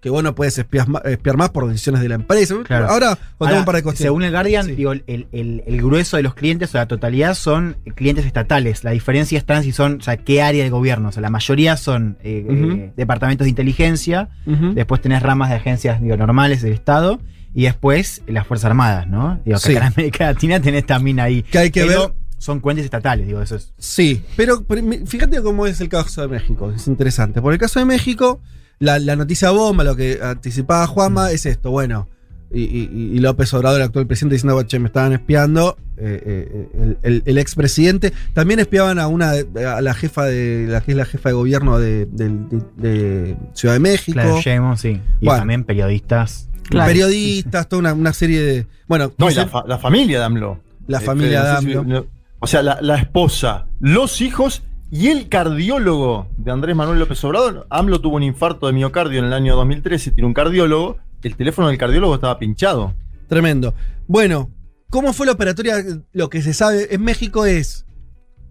[0.00, 2.54] que vos no puedes espiar, más por decisiones de la empresa.
[2.64, 2.86] Claro.
[2.88, 4.06] Ahora contamos Ahora, un par de cuestiones.
[4.08, 4.74] según el Guardian, Sí.
[4.76, 8.84] digo, el, el- el grueso de los clientes, o la totalidad, son clientes estatales.
[8.84, 11.08] La diferencia está en si son, o sea, qué área del gobierno.
[11.08, 16.00] O sea, la mayoría son eh, eh, departamentos de inteligencia, después tenés ramas de agencias
[16.00, 17.20] digo, normales del Estado,
[17.54, 19.40] y después las Fuerzas Armadas, ¿no?
[19.44, 19.72] Digo, Sí.
[19.74, 21.42] acá en América Latina tenés también ahí.
[21.42, 23.72] Que hay que Pero ver- Son cuentas estatales, digo, eso es.
[23.78, 24.64] Sí, pero,
[25.06, 27.42] fíjate cómo es el caso de México, es interesante.
[27.42, 28.40] Por el caso de México,
[28.78, 32.08] la, la noticia bomba, lo que anticipaba Juanma, es esto, bueno,
[32.50, 36.68] y, y- y López Obrador, el actual presidente, diciendo, che, me estaban espiando, eh, eh,
[36.80, 40.92] el, el- el expresidente, también espiaban a una de- a la jefa de, la que
[40.92, 44.14] es la jefa de gobierno de, del- de- de Ciudad de México.
[44.14, 45.00] Claro, Sheinbaum, sí.
[45.20, 45.40] Y Bueno.
[45.40, 46.48] también periodistas.
[46.70, 46.86] Claro.
[46.88, 48.66] Periodistas, toda una, una serie de.
[48.86, 50.60] Bueno, no, y la, fa- la familia de AMLO.
[50.86, 51.84] La Eh, familia no de sé si- AMLO.
[51.84, 52.06] no-
[52.40, 57.66] o sea, la, la esposa, los hijos y el cardiólogo de Andrés Manuel López Obrador.
[57.70, 60.96] AMLO tuvo un infarto de miocardio en el año 2013, tiene un cardiólogo.
[61.22, 62.94] El teléfono del cardiólogo estaba pinchado.
[63.28, 63.74] Tremendo.
[64.06, 64.50] Bueno,
[64.88, 65.84] ¿cómo fue la operatoria?
[66.12, 67.86] Lo que se sabe en México es,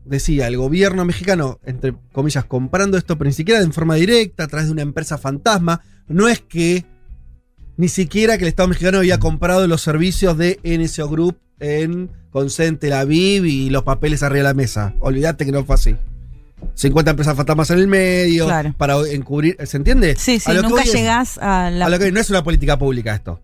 [0.05, 4.47] decía, el gobierno mexicano, entre comillas, comprando esto, pero ni siquiera de forma directa, a
[4.47, 5.81] través de una empresa fantasma.
[6.07, 6.85] No es que
[7.77, 12.49] ni siquiera que el Estado mexicano había comprado los servicios de NSO Group en, con
[12.49, 14.93] sede en Tel Aviv y los papeles arriba de la mesa.
[14.99, 15.95] Olvídate que no fue así.
[16.73, 18.73] 50 empresas fantasmas en el medio Claro.
[18.77, 19.57] para encubrir.
[19.65, 20.15] ¿Se entiende?
[20.15, 21.85] Sí, sí, A lo que nunca es- llegás a la.
[21.85, 23.41] a lo que no es una política pública esto.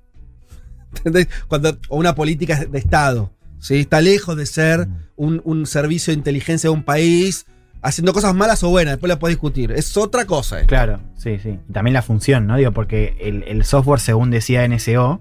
[0.98, 1.28] ¿Entendés?
[1.48, 3.32] Cuando, o una política de Estado.
[3.60, 3.80] ¿sí?
[3.82, 7.46] Está lejos de ser un, un servicio de inteligencia de un país
[7.82, 8.94] haciendo cosas malas o buenas.
[8.94, 9.72] Después la podés discutir.
[9.72, 10.58] Es otra cosa.
[10.58, 10.68] esto.
[10.70, 11.60] Claro, sí, sí.
[11.70, 12.58] Y también la función, ¿no?
[12.58, 15.20] Digo, porque el, el software, según decía NSO,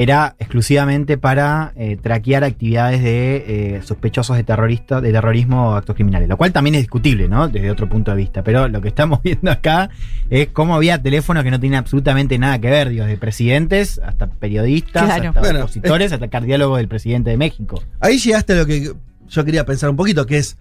[0.00, 5.96] era exclusivamente para eh, traquear actividades de eh, sospechosos de terrorista, de terrorismo o actos
[5.96, 7.48] criminales, lo cual también es discutible, ¿no?
[7.48, 8.44] Desde otro punto de vista.
[8.44, 9.90] Pero lo que estamos viendo acá
[10.30, 14.28] es cómo había teléfonos que no tienen absolutamente nada que ver, digo, de presidentes hasta
[14.28, 15.28] periodistas, Claro.
[15.30, 17.82] hasta Bueno, opositores, hasta cardiólogo del presidente de México.
[17.98, 18.92] Ahí llegaste a lo que
[19.28, 20.56] yo quería pensar un poquito, que es.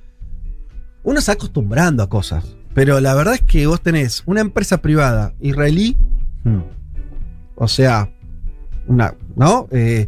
[1.04, 2.56] Uno se va acostumbrando a cosas.
[2.74, 5.96] Pero la verdad es que vos tenés una empresa privada israelí
[6.44, 6.62] Hmm.
[7.56, 8.10] o sea,
[8.88, 9.68] una, ¿no?
[9.72, 10.08] Eh,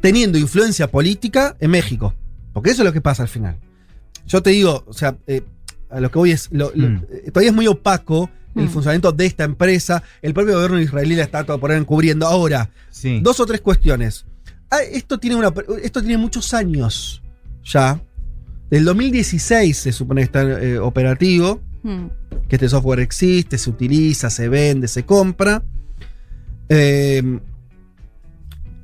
[0.00, 2.14] teniendo influencia política en México.
[2.52, 3.56] Porque eso es lo que pasa al final.
[4.26, 5.42] Yo te digo, o sea, eh,
[5.90, 7.02] a lo que voy es, lo- lo- Mm.
[7.10, 8.68] eh, todavía es muy opaco el Mm.
[8.68, 10.02] funcionamiento de esta empresa.
[10.22, 12.26] El propio gobierno israelí la está todo por ahí encubriendo.
[12.26, 13.20] Ahora, Sí.
[13.22, 14.24] dos o tres cuestiones.
[14.70, 17.22] Ah, esto, tiene una, esto tiene muchos años
[17.64, 18.00] ya.
[18.70, 22.06] Del 2016 se supone que está eh, operativo Hmm.
[22.48, 25.62] que este software existe, se utiliza, se vende, se compra.
[26.68, 27.22] Eh,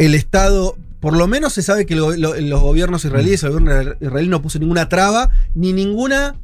[0.00, 3.94] el Estado, por lo menos se sabe que lo- lo- los gobiernos israelíes, el gobierno
[4.00, 6.34] israelí no puso ninguna traba ni ninguna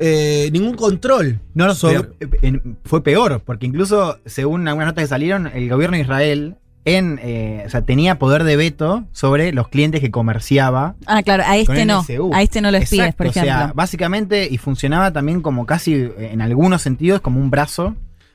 [0.00, 1.38] eh, ningún control.
[1.54, 5.68] No, no, sobre- eh, en- fue peor, porque incluso, según algunas notas que salieron, el
[5.70, 10.10] gobierno de Israel en, eh, o sea, tenía poder de veto sobre los clientes que
[10.10, 10.96] comerciaba.
[11.06, 12.02] Ah, claro, a este no.
[12.34, 12.78] A este no lo
[13.14, 13.52] por ejemplo.
[13.52, 17.94] O sea, básicamente, y funcionaba también como casi, en algunos sentidos, como un brazo.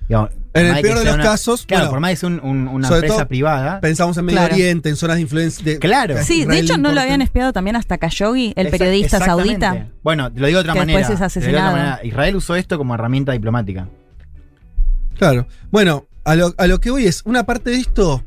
[0.09, 2.39] Digamos, En el peor de los una- casos, Claro, bueno, por más que sea un-
[2.43, 3.79] un- una empresa todo, privada.
[3.79, 4.55] Pensamos en Medio Claro.
[4.55, 5.63] Oriente, en zonas de influencia.
[5.63, 6.15] de- Claro.
[6.23, 9.87] sí, de Israel hecho no lo habían espiado también hasta Khashoggi, el periodista saudita.
[10.03, 10.99] Bueno, lo digo de otra Que manera.
[10.99, 11.71] después es de otra asesinado.
[11.77, 11.99] manera.
[12.03, 13.87] Israel usó esto como herramienta diplomática.
[15.17, 15.47] Claro.
[15.71, 18.23] Bueno, a lo, a lo que voy es, una parte de esto,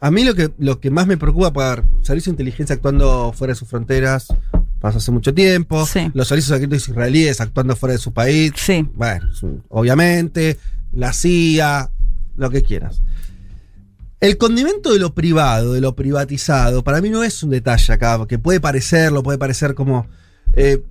[0.00, 3.52] a mí lo que, lo que más me preocupa por servicio de inteligencia actuando fuera
[3.52, 4.28] de sus fronteras,
[4.80, 6.10] pasa hace mucho tiempo, Sí.
[6.14, 8.86] los servicios secretos israelíes actuando fuera de su país, Sí.
[8.94, 10.58] bueno, es obviamente,
[10.92, 11.90] la CIA,
[12.36, 13.00] lo que quieras.
[14.20, 18.26] El condimento de lo privado, de lo privatizado, para mí no es un detalle acá,
[18.28, 20.06] que puede parecerlo, puede parecer como...
[20.52, 20.82] eh,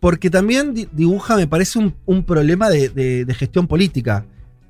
[0.00, 4.26] porque también di- dibuja, me parece, un, un problema de, de- de gestión política.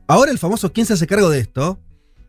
[0.06, 1.80] Ahora el famoso ¿quién se hace cargo de esto?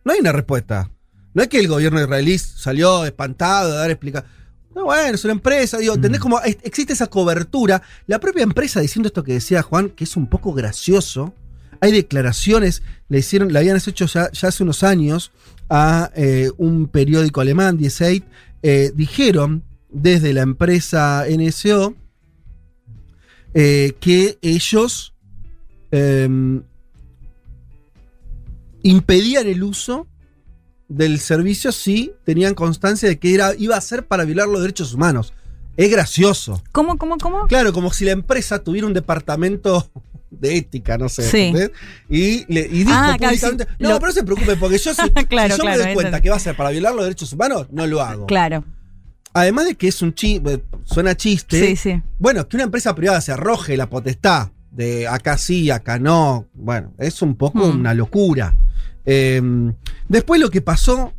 [0.06, 0.90] No hay una respuesta.
[1.34, 4.32] No es que el gobierno israelí salió espantado de dar explicaciones.
[4.74, 7.82] No, bueno, es una empresa, digo, ¿entendés cómo es- existe esa cobertura?
[8.08, 11.34] La propia empresa diciendo esto que decía Juan, que es un poco gracioso.
[11.84, 15.34] Hay declaraciones, le hicieron, le habían hecho ya, ya hace unos años
[15.70, 18.26] a eh, un periódico alemán, 18,
[18.62, 21.94] eh, dijeron desde la empresa NSO
[23.54, 25.14] eh, que ellos
[25.92, 26.64] em,
[28.82, 30.08] impedían el uso
[30.88, 34.94] del servicio si tenían constancia de que era, iba a ser para violar los derechos
[34.94, 35.34] humanos.
[35.76, 36.64] Es gracioso.
[36.72, 37.46] ¿Cómo, cómo, cómo?
[37.48, 39.92] Claro, como si la empresa tuviera un departamento
[40.40, 41.24] de ética, no sé.
[41.30, 41.54] Sí.
[42.10, 45.02] Y, le, y dijo Ah, públicamente, no, lo- pero no se preocupe, porque yo, si,
[45.30, 47.32] Claro, si yo claro, me doy cuenta que va a ser para violar los derechos
[47.34, 48.26] humanos, no lo hago.
[48.28, 48.64] Claro.
[49.34, 51.60] Además de que es un chiste, suena chiste.
[51.68, 52.02] Sí, sí.
[52.20, 56.48] Bueno, que una empresa privada se arroje la potestad de acá sí, acá no.
[56.54, 57.80] Bueno, es un poco Hmm.
[57.80, 58.56] una locura.
[59.06, 59.42] Eh,
[60.08, 61.14] después lo que pasó,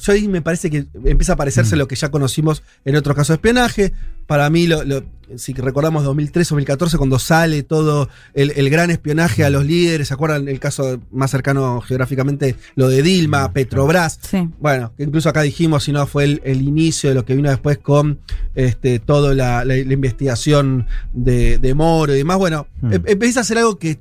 [0.00, 1.78] yo ahí me parece que empieza a parecerse Mm.
[1.78, 3.92] lo que ya conocimos en otros casos de espionaje.
[4.26, 5.02] Para mí, lo- lo-
[5.36, 10.48] si recordamos 2013-2014, cuando sale todo el, el gran espionaje a los líderes, ¿se acuerdan
[10.48, 14.18] el caso más cercano geográficamente, lo de Dilma, Petrobras?
[14.22, 14.48] Sí.
[14.60, 17.50] Bueno, que incluso acá dijimos, si no, fue el, el inicio de lo que vino
[17.50, 18.20] después con
[18.54, 22.38] este, toda la, la- la investigación de, de Moro y demás.
[22.38, 22.92] Bueno, Hmm.
[22.94, 23.98] em- empieza a ser algo que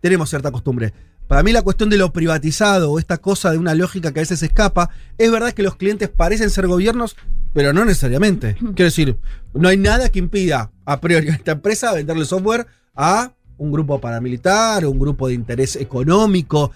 [0.00, 0.92] tenemos cierta costumbre.
[1.26, 4.22] Para mí la cuestión de lo privatizado o esta cosa de una lógica que a
[4.22, 7.16] veces escapa, es verdad que los clientes parecen ser gobiernos,
[7.52, 8.54] pero no necesariamente.
[8.58, 9.16] Quiero decir,
[9.54, 14.00] no hay nada que impida a priori a esta empresa venderle software a un grupo
[14.00, 16.72] paramilitar, un grupo de interés económico.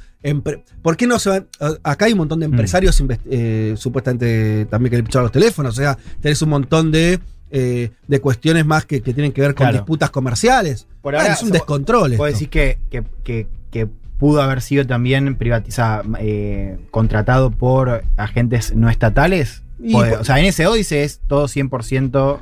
[0.83, 1.49] ¿Por qué no se van?
[1.61, 2.53] a- Acá hay un montón de Mm.
[2.53, 5.75] empresarios eh, supuestamente también que le picharon los teléfonos.
[5.79, 9.51] O sea, tenés un montón de, eh, de cuestiones más que, que tienen que ver
[9.55, 9.79] con Claro.
[9.79, 10.85] disputas comerciales.
[11.03, 12.15] Por Bueno, ahora, es un descontrol.
[12.17, 18.75] Puedo decir que, que, que- que pudo haber sido también privatizado, eh, contratado por agentes
[18.75, 19.63] no estatales.
[19.81, 22.41] Y por- o sea, en ese dice es todo 100%.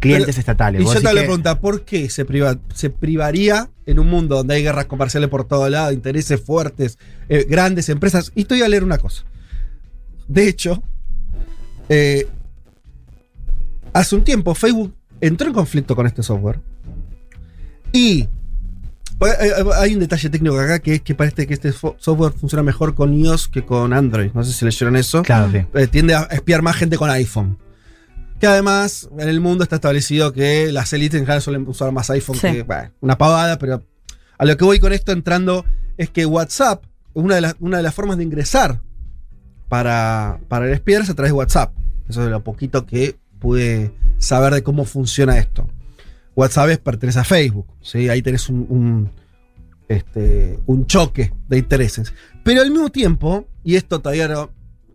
[0.00, 0.80] clientes Pero- estatales.
[0.80, 4.54] Y yo te que- pregunta, ¿por qué se, priva- se privaría en un mundo donde
[4.54, 6.98] hay guerras comerciales por todo lado, intereses fuertes,
[7.28, 8.32] eh, grandes empresas?
[8.34, 9.24] Y estoy a leer una cosa.
[10.26, 10.82] De hecho,
[11.90, 12.26] eh,
[13.92, 16.60] hace un tiempo Facebook entró en conflicto con este software.
[17.92, 18.39] Y pues,
[19.76, 23.12] hay un detalle técnico acá que es que parece que este software funciona mejor con
[23.14, 24.30] iOS que con Android.
[24.32, 25.22] No sé si leyeron eso.
[25.22, 25.64] Claro, sí.
[25.74, 27.58] Eh, tiende a espiar más gente con iPhone.
[28.38, 32.08] Que además en el mundo está establecido que las élites en general suelen usar más
[32.10, 32.52] iPhone Sí.
[32.52, 33.84] que bueno, una pavada, pero
[34.38, 35.66] a lo que voy con esto entrando
[35.98, 38.80] es que WhatsApp, una de las, una de las formas de ingresar
[39.68, 41.74] para, para el espiar es a través de WhatsApp.
[42.08, 45.68] Eso es lo poquito que pude saber de cómo funciona esto.
[46.34, 48.08] WhatsApp es, pertenece a Facebook, ¿sí?
[48.08, 49.10] ahí tenés un,
[49.88, 52.14] este, un choque de intereses.
[52.44, 54.48] Pero al mismo tiempo, y esto todavía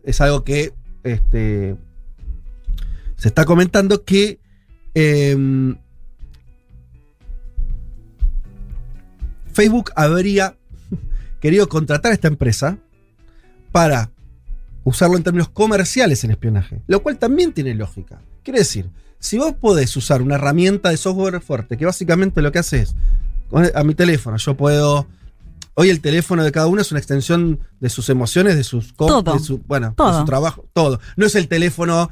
[0.04, 1.76] es algo que este,
[3.18, 4.40] se está comentando, que
[4.94, 5.78] em,
[9.52, 10.58] Facebook habría
[11.42, 12.78] querido contratar a esta empresa
[13.72, 14.12] para
[14.86, 18.22] usarlo en términos comerciales en espionaje, lo cual también tiene lógica.
[18.44, 18.90] Quiere decir,
[19.26, 22.96] si vos podés usar una herramienta de software fuerte, que básicamente lo que hace es,
[23.74, 25.08] a mi teléfono, yo puedo...
[25.78, 29.22] Hoy el teléfono de cada uno es una extensión de sus emociones, de sus Todo.
[29.22, 31.02] de su, bueno, de su trabajo, todo.
[31.18, 32.10] No es el teléfono,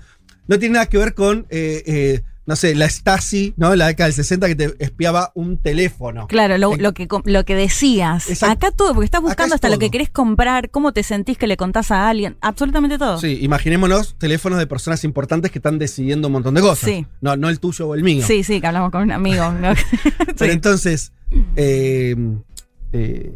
[0.47, 3.73] no tiene nada que ver con, eh, eh, no sé, la Stasi, ¿no?
[3.75, 6.27] La década del 60 que te espiaba un teléfono.
[6.27, 8.29] Claro, lo, que, com- lo que decías.
[8.29, 8.67] Exacto.
[8.67, 11.47] Acá todo, porque estás buscando es hasta lo que querés comprar, cómo te sentís que
[11.47, 13.17] le contás a alguien, absolutamente todo.
[13.19, 16.89] Sí, imaginémonos teléfonos de personas importantes que están decidiendo un montón de cosas.
[16.89, 17.05] Sí.
[17.21, 18.25] No, no el tuyo o el mío.
[18.27, 19.49] sí, sí, que hablamos con un amigo.
[19.51, 19.73] ¿no?
[20.37, 21.13] Pero entonces,
[21.55, 22.15] eh,
[22.91, 23.33] eh,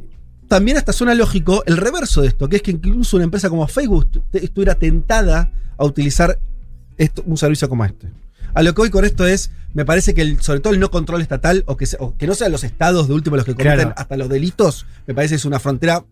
[0.48, 3.68] también hasta suena lógico el reverso de esto, que es que incluso una empresa como
[3.68, 6.40] Facebook estuviera tentada a utilizar
[6.98, 8.08] esto- un servicio como este.
[8.58, 10.90] A lo que voy con esto es, me parece que el- sobre todo el no
[10.90, 13.54] control estatal, o que, se- o que no sean los estados de último los que
[13.54, 13.94] cometen Claro.
[13.96, 16.04] hasta los delitos, me parece que es una frontera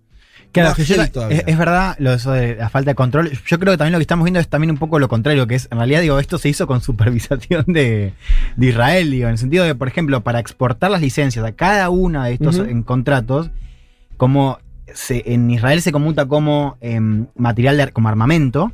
[0.51, 0.95] Claro, que yo-
[1.29, 3.31] es, verdad lo de eso de la falta de control.
[3.47, 5.55] Yo creo que también lo que estamos viendo es también un poco lo contrario, que
[5.55, 8.13] es, en realidad, digo, esto se hizo con supervisación de,
[8.55, 11.89] de Israel, digo, en el sentido de, por ejemplo, para exportar las licencias a cada
[11.89, 13.49] una de estos en contratos,
[14.17, 14.59] como
[14.93, 18.71] se- en Israel se computa como em, material de, como armamento,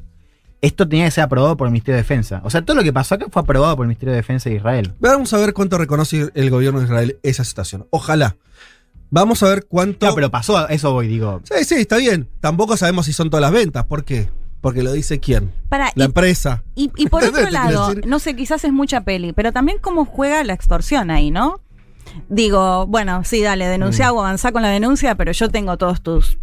[0.62, 2.41] esto tenía que ser aprobado por el Ministerio de Defensa.
[2.43, 4.56] O sea, todo lo que pasó acá fue aprobado por el Ministerio de Defensa de
[4.58, 4.93] Israel.
[5.00, 7.88] Vamos a ver cuánto reconoce el gobierno de Israel esa situación.
[7.89, 8.36] Ojalá.
[9.10, 10.06] Vamos a ver cuánto.
[10.06, 11.41] No, pero pasó, a eso voy, digo.
[11.43, 12.30] Sí, sí, está bien.
[12.39, 13.86] Tampoco sabemos si son todas las ventas.
[13.86, 14.30] ¿Por qué?
[14.62, 15.52] Porque lo dice quién.
[15.69, 16.63] Para, La y, empresa.
[16.76, 20.43] y- y por otro lado, no sé, quizás es mucha peli, pero también cómo juega
[20.43, 21.60] la extorsión ahí, ¿no?
[22.30, 24.15] Digo, bueno, sí, dale, denuncia Mm.
[24.15, 26.38] o avanzá con la denuncia, pero yo tengo todos tus.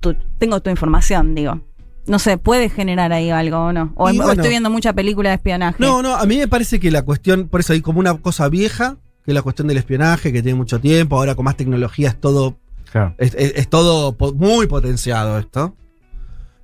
[0.00, 1.60] tu- tengo tu información, digo.
[2.06, 3.92] No sé, puede generar ahí algo o no.
[3.94, 4.32] O, bueno.
[4.32, 5.76] estoy viendo mucha película de espionaje.
[5.78, 8.48] No, no, a mí me parece que la cuestión, por eso hay como una cosa
[8.48, 12.08] vieja, que es la cuestión del espionaje, que tiene mucho tiempo, ahora con más tecnología
[12.08, 12.58] es todo,
[12.90, 13.14] Claro.
[13.18, 15.76] es, es- es todo muy potenciado esto.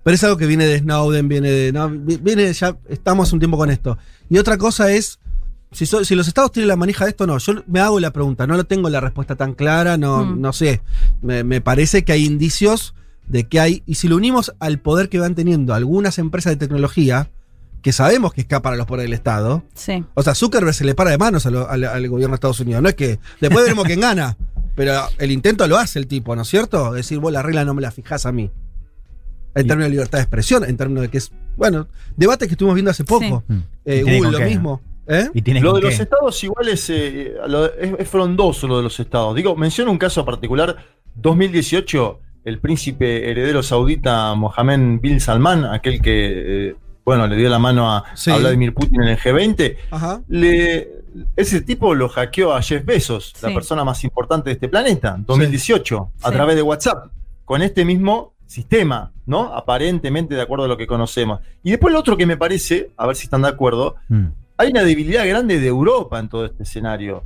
[0.03, 1.73] Pero es algo que viene de Snowden, viene de.
[1.73, 3.99] No, vi- viene ya, estamos un tiempo con esto.
[4.31, 5.19] Y otra cosa es.
[5.71, 7.37] Si, so- si los estados tienen la manija de esto, no.
[7.39, 10.41] Yo me hago la pregunta, no lo tengo la respuesta tan clara, no, Mm.
[10.41, 10.81] no sé.
[11.21, 12.95] Me, me parece que hay indicios
[13.29, 13.83] de que hay.
[13.87, 17.31] Y si lo unimos al poder que van teniendo algunas empresas de tecnología,
[17.83, 19.63] que sabemos que escapan a los poderes del Estado.
[19.75, 20.05] Sí.
[20.15, 22.61] O sea, Zuckerberg se le para de manos a lo- al, al gobierno de Estados
[22.61, 22.83] Unidos.
[22.83, 23.19] No es que.
[23.41, 24.37] Después veremos quién gana.
[24.75, 26.89] Pero el intento lo hace el tipo, ¿no es cierto?
[26.89, 28.51] Es decir, vos la regla no me la fijás a mí.
[29.55, 31.33] En términos de libertad de expresión, en términos de que es.
[31.57, 33.43] Bueno, debate que estuvimos viendo hace poco.
[33.49, 33.59] Mm.
[33.85, 34.51] Eh, Google lo qué, ¿no?
[34.51, 34.81] mismo.
[35.09, 35.29] ¿Eh?
[35.35, 39.01] Y Lo de los estados igual es, eh, lo- es, es frondoso lo de los
[39.01, 39.35] estados.
[39.35, 40.77] Digo, menciono un caso particular,
[41.15, 47.59] 2018, el príncipe heredero saudita Mohammed bin Salman, aquel que, eh, bueno, le dio la
[47.59, 48.31] mano a, Sí.
[48.31, 50.21] a Vladimir Putin en el G20, Ajá.
[50.29, 50.89] le,
[51.37, 55.25] ese tipo lo hackeó a Jeff Bezos, la persona más importante de este planeta, en
[55.25, 56.35] 2018, a Sí.
[56.35, 57.07] través de WhatsApp,
[57.45, 59.55] con este mismo sistema, ¿no?
[59.55, 61.41] Aparentemente de acuerdo a lo que conocemos.
[61.63, 64.27] Y después lo otro que me parece, a ver si están de acuerdo, Mm.
[64.57, 67.25] hay una debilidad grande de Europa en todo este escenario.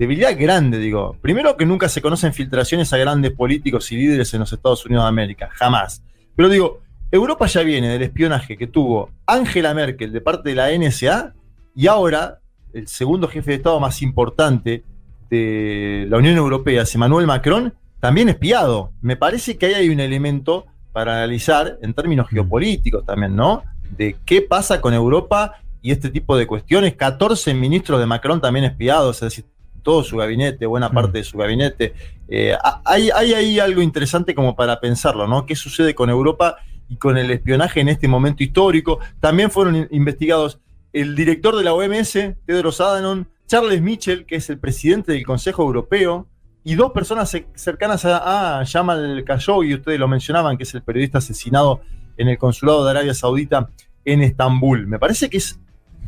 [0.00, 1.18] Debilidad grande, digo.
[1.20, 5.04] Primero que nunca se conocen filtraciones a grandes políticos y líderes en los Estados Unidos
[5.04, 6.02] de América, jamás.
[6.34, 10.70] Pero digo, Europa ya viene del espionaje que tuvo Angela Merkel de parte de la
[10.72, 11.34] NSA
[11.76, 12.38] y ahora
[12.72, 14.84] el segundo jefe de Estado más importante
[15.28, 18.92] de la Unión Europea, Emmanuel Macron, también espiado.
[19.02, 23.64] Me parece que ahí hay un elemento para analizar en términos geopolíticos también, ¿no?
[23.98, 26.94] De qué pasa con Europa y este tipo de cuestiones.
[26.94, 29.44] 14 ministros de Macron también espiados, es decir,
[29.82, 30.94] todo su gabinete, buena Mm.
[30.94, 31.94] parte de su gabinete.
[32.28, 35.46] Eh, ha- hay, hay ahí algo interesante como para pensarlo, ¿no?
[35.46, 36.56] ¿Qué sucede con Europa
[36.88, 38.98] y con el espionaje en este momento histórico?
[39.20, 40.58] También fueron in- investigados
[40.92, 45.62] el director de la OMS, Tedros Adhanom, Charles Michel, que es el presidente del Consejo
[45.62, 46.26] Europeo,
[46.62, 50.82] y dos personas ce- cercanas a, a Jamal Khashoggi, ustedes lo mencionaban, que es el
[50.82, 51.80] periodista asesinado
[52.16, 53.70] en el consulado de Arabia Saudita
[54.04, 54.86] en Estambul.
[54.86, 55.58] Me parece que es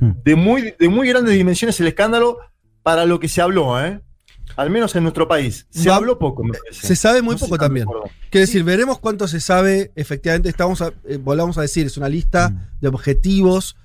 [0.00, 2.38] de muy, de muy grandes dimensiones el escándalo
[2.82, 4.00] para lo que se habló, ¿eh?
[4.56, 5.66] Al menos en nuestro país.
[5.70, 6.86] Se Va- habló poco, me parece.
[6.86, 7.86] Se sabe muy No poco también.
[8.30, 9.92] Quiero decir, veremos cuánto se sabe.
[9.94, 13.76] Efectivamente, estamos a- eh, volvamos a decir, es una lista de objetivos.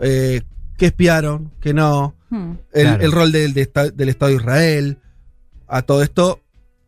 [0.00, 0.42] eh,
[0.76, 2.16] qué espiaron, qué no.
[2.30, 2.54] Hmm.
[2.72, 3.04] El, Claro.
[3.04, 4.98] el rol del, de del Estado de Israel.
[5.68, 6.40] A todo esto,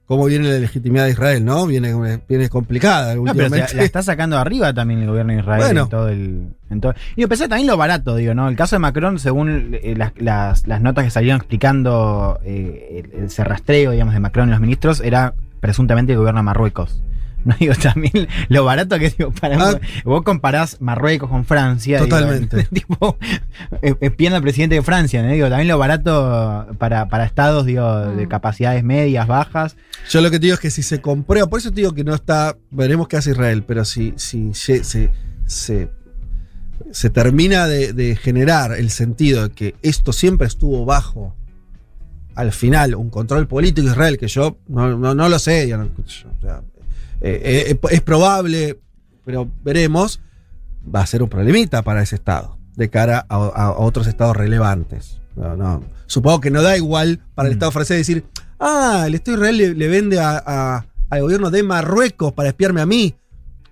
[0.07, 1.67] cómo viene la legitimidad de Israel, ¿no?
[1.67, 3.69] Viene, viene complicada No, pero últimamente.
[3.69, 5.83] se- la está sacando arriba también el gobierno de Israel Bueno.
[5.83, 6.47] en todo el.
[6.71, 8.49] En todo, y yo pensé también lo barato, digo, ¿no?
[8.49, 13.25] El caso de Macron, según eh, las, las- las notas que salieron explicando eh, el-
[13.27, 17.03] ese rastreo, digamos, de Macron y los ministros, era presuntamente el gobierno de Marruecos.
[17.47, 19.81] No digo también lo barato que digo, para Ah.
[20.05, 21.99] vos comparás Marruecos con Francia.
[22.03, 22.65] digo, Totalmente.
[22.73, 23.17] tipo,
[23.83, 25.31] eh, espiando al presidente de Francia, ¿no?
[25.33, 28.29] Digo, también lo barato para, para estados, digo, de Mm.
[28.29, 29.77] capacidades medias, bajas.
[30.11, 32.03] Yo lo que te digo es que si se comprueba, por eso te digo que
[32.05, 35.11] no está, veremos qué hace Israel, pero si, si se, se,
[35.47, 35.89] se-
[36.91, 41.35] se termina de, de generar el sentido de que esto siempre estuvo bajo,
[42.35, 45.79] al final, un control político de Israel, que yo no, no- no lo sé, yo
[45.79, 46.61] no- yo, o sea,
[47.21, 48.79] eh, eh, es probable,
[49.25, 50.21] pero veremos,
[50.95, 55.21] va a ser un problemita para ese Estado, de cara a, otros estados relevantes.
[55.35, 55.83] No, no.
[56.07, 57.57] Supongo que no da igual para el Mm.
[57.57, 58.25] Estado francés decir,
[58.61, 62.81] ah, el Estado Israel le, le vende a- a- al gobierno de Marruecos para espiarme
[62.81, 63.15] a mí.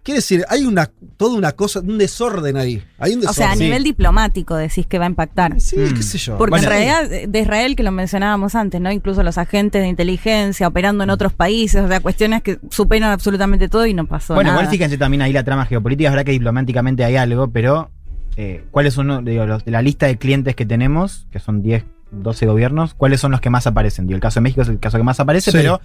[0.04, 2.82] Quiere decir, hay una, toda una cosa, un desorden ahí.
[2.98, 3.34] Hay un O desorden.
[3.34, 3.64] sea, a Sí.
[3.64, 5.58] nivel diplomático decís que va a impactar.
[5.60, 5.94] Sí, Mm.
[5.94, 6.36] qué sé yo.
[6.36, 8.92] Porque Bueno, en realidad de- de Israel, que lo mencionábamos antes, ¿no?
[8.92, 11.08] Incluso los agentes de inteligencia operando Mm.
[11.08, 14.60] en otros países, o sea, cuestiones que superan absolutamente todo y no pasó Bueno, nada.
[14.62, 17.90] igual fíjense también ahí la trama geopolítica, es verdad que diplomáticamente hay algo, pero
[18.36, 21.62] eh, ¿cuáles son los- digo, los- de la lista de clientes que tenemos, que son
[21.62, 24.06] 10, 12 gobiernos, cuáles son los que más aparecen?
[24.06, 25.56] Digo, el caso de México es el caso que más aparece, Sí.
[25.56, 25.80] pero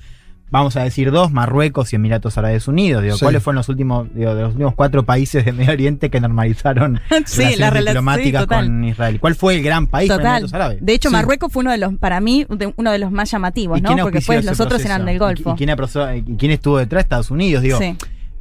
[0.51, 3.03] vamos a decir dos, Marruecos y Emiratos Árabes Unidos.
[3.03, 3.25] Digo, Sí.
[3.25, 6.99] ¿Cuáles fueron los últimos, digo, de los últimos cuatro países de Medio Oriente que normalizaron
[7.25, 9.19] sí, relaciones la relación diplomáticas con Israel?
[9.19, 10.31] ¿Cuál fue el gran país para Total.
[10.37, 10.77] Emiratos Árabes?
[10.85, 11.11] De hecho.
[11.11, 13.95] Marruecos fue uno de los, para mí, de- uno de los más llamativos, ¿Y ¿no?
[13.97, 15.53] Porque después ese los otros eran del ¿Y- Golfo.
[15.53, 17.03] ¿Y, quién, aprosó- y quién estuvo detrás?
[17.03, 17.79] Estados Unidos, digo.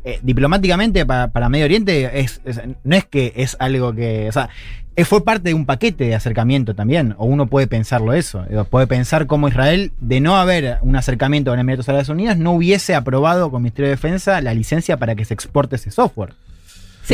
[0.05, 4.29] Eh, diplomáticamente para, para Medio Oriente es, es- no es que es algo que.
[4.29, 7.15] O sea, eh, fue parte de un paquete de acercamiento también.
[7.19, 8.45] O uno puede pensarlo eso.
[8.71, 12.95] Puede pensar cómo Israel, de no haber un acercamiento con Emiratos Árabes Unidos, no hubiese
[12.95, 16.35] aprobado con Ministerio de Defensa la licencia para que se exporte ese software.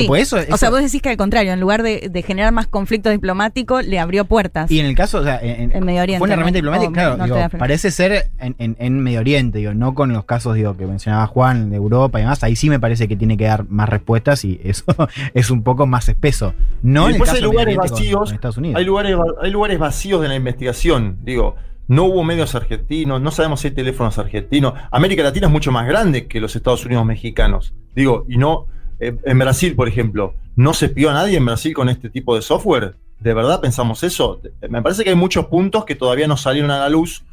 [0.01, 0.07] Sí.
[0.07, 2.67] Pues eso- o sea, vos decís que al contrario, en lugar de, de generar más
[2.67, 4.71] conflicto diplomático, le abrió puertas.
[4.71, 7.17] Y en el caso, o sea, en, En Medio Oriente, fue una herramienta diplomática, O
[7.17, 10.77] claro, digo, parece ser en, en- en Medio Oriente, digo, no con los casos digo,
[10.77, 13.69] que mencionaba Juan de Europa y demás, ahí sí me parece que tiene que dar
[13.69, 14.85] más respuestas y eso
[15.35, 16.55] es un poco más espeso.
[16.83, 18.25] No Y en el después caso hay lugares con- vacíos.
[18.25, 18.79] con Estados Unidos.
[18.79, 21.19] Hay lugares, hay lugares vacíos de la investigación.
[21.23, 24.73] Digo, no hubo medios argentinos, no sabemos si hay teléfonos argentinos.
[24.91, 27.75] América Latina es mucho más grande que los Estados Unidos mexicanos.
[27.95, 28.67] Digo, y no.
[29.01, 32.35] Eh, en Brasil, por ejemplo, ¿no se espió a nadie en Brasil con este tipo
[32.37, 32.95] de software?
[33.21, 34.41] ¿De verdad pensamos eso?
[34.69, 37.25] Me parece que hay muchos puntos que todavía no salieron a la luz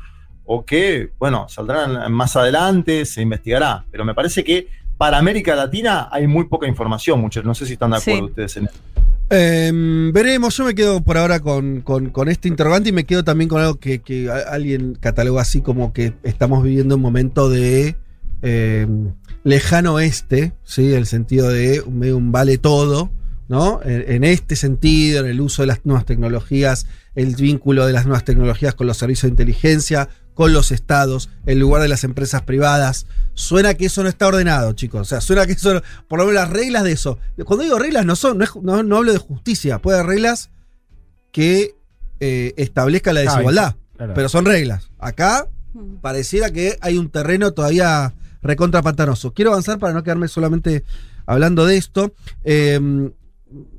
[0.45, 3.85] o que, bueno, saldrán más adelante, se investigará.
[3.91, 7.43] Pero me parece que para América Latina hay muy poca información, muchos.
[7.43, 8.25] No sé si están de acuerdo Sí.
[8.29, 8.75] ustedes en eso.
[9.29, 13.23] Em, veremos, yo me quedo por ahora con, con- con este interrogante y me quedo
[13.23, 14.01] también con algo que,
[14.49, 17.95] alguien cataloga así como que estamos viviendo un momento de
[18.41, 19.13] em,
[19.43, 20.93] lejano oeste, ¿sí?
[20.93, 23.11] el sentido de un, medio un vale todo,
[23.47, 23.81] ¿no?
[23.83, 26.85] En, en este sentido, en el uso de las nuevas tecnologías,
[27.15, 31.59] el vínculo de las nuevas tecnologías con los servicios de inteligencia, con los estados, en
[31.59, 33.05] lugar de las empresas privadas.
[33.33, 35.01] Suena que eso no está ordenado, chicos.
[35.01, 37.19] O sea, suena que eso, no- por lo menos las reglas de eso.
[37.45, 40.49] Cuando digo reglas, no son, no, es- no- no hablo de justicia, puede haber reglas
[41.31, 41.75] que
[42.23, 43.75] eh, establezcan la desigualdad.
[43.97, 44.13] claro.
[44.13, 44.89] Pero son reglas.
[44.99, 45.95] Acá Mm.
[46.01, 49.33] pareciera que hay un terreno todavía recontra pantanoso.
[49.33, 50.83] Quiero avanzar para no quedarme solamente
[51.25, 52.13] hablando de esto.
[52.43, 52.79] Eh,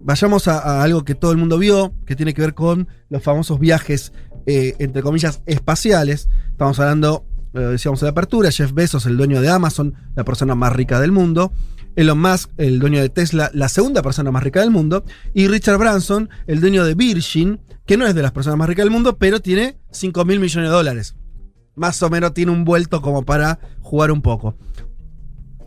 [0.00, 3.22] vayamos a, a algo que todo el mundo vio, que tiene que ver con los
[3.22, 4.12] famosos viajes,
[4.46, 6.28] eh, entre comillas, espaciales.
[6.50, 10.54] Estamos hablando, eh, decíamos en la apertura, Jeff Bezos, el dueño de Amazon, la persona
[10.54, 11.52] más rica del mundo.
[11.94, 15.04] Elon Musk, el dueño de Tesla, la segunda persona más rica del mundo.
[15.34, 18.84] Y Richard Branson, el dueño de Virgin, que no es de las personas más ricas
[18.84, 21.16] del mundo, pero tiene 5 mil millones de dólares.
[21.74, 24.56] Más o menos tiene un vuelto como para jugar un poco.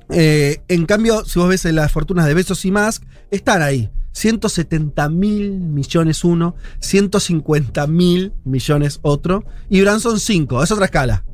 [0.09, 3.89] Eh, en cambio, si vos ves las fortunas de Bezos y Musk, están ahí.
[4.11, 10.63] 170 mil millones uno, 150 mil millones otro, y Branson 5.
[10.63, 11.25] Es otra escala.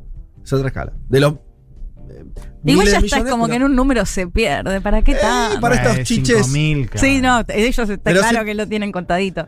[0.42, 0.92] Es otra escala.
[1.08, 1.34] De los.
[1.34, 2.24] eh,
[2.64, 4.80] Igual ya de está millones, como que en un número se pierde.
[4.80, 5.60] ¿para qué Eh, tanto?
[5.60, 6.46] para estos Eh, chiches.
[6.48, 7.06] 5.000, claro.
[7.06, 9.46] Sí, no, ellos está Pero claro si- que lo tienen contadito.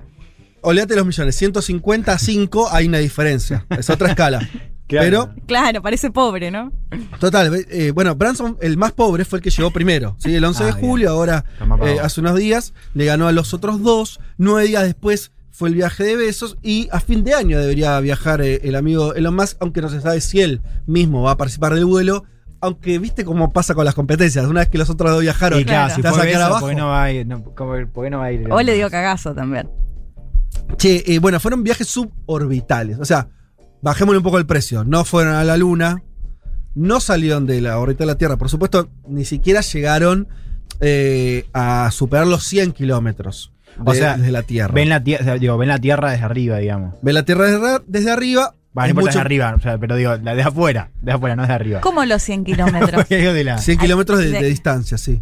[0.60, 3.66] olvídate de los millones, 150 a 5 hay una diferencia.
[3.70, 4.46] Es otra escala.
[4.86, 6.70] Pero, Claro, parece pobre, ¿no?
[7.18, 10.14] total, eh, bueno, Branson, el más pobre, fue el que llegó primero.
[10.18, 10.34] ¿sí?
[10.34, 10.86] El 11 de Ah, bien.
[10.88, 11.44] julio, ahora
[11.84, 14.20] eh, hace unos días, le ganó a los otros dos.
[14.36, 16.58] Nueve días después fue el viaje de besos.
[16.62, 20.00] Y a fin de año debería viajar eh, el amigo Elon Musk, aunque no se
[20.00, 22.24] sabe si él mismo va a participar del vuelo.
[22.60, 24.46] Aunque viste cómo pasa con las competencias.
[24.46, 26.60] Una vez que los otros dos viajaron, Y claro, si te vas a quedar abajo.
[26.60, 27.26] ¿por qué no va a ir?
[27.26, 28.46] No, ¿cómo- ¿Por qué no va a ir?
[28.50, 29.68] O le dio cagazo también.
[30.78, 32.98] Che, eh, bueno, fueron viajes suborbitales.
[32.98, 33.28] O sea,
[33.84, 34.82] bajémosle un poco el precio.
[34.84, 36.02] No fueron a la Luna.
[36.74, 38.36] No salieron de la órbita de la Tierra.
[38.36, 40.26] Por supuesto, ni siquiera llegaron
[40.80, 43.52] eh, a superar los 100 kilómetros
[43.84, 44.74] O sea, desde la Tierra.
[44.74, 46.96] Ven la, tierra, digo, ven la tierra desde arriba, digamos.
[47.02, 48.54] Ven la Tierra desde, desde arriba.
[48.74, 51.46] No es importa mucho- desde arriba, o sea, pero digo, de afuera, de afuera, no
[51.46, 51.80] de arriba.
[51.80, 53.08] ¿Cómo los 100 kilómetros?
[53.08, 55.20] De la- 100 kilómetros de, distancia, sí.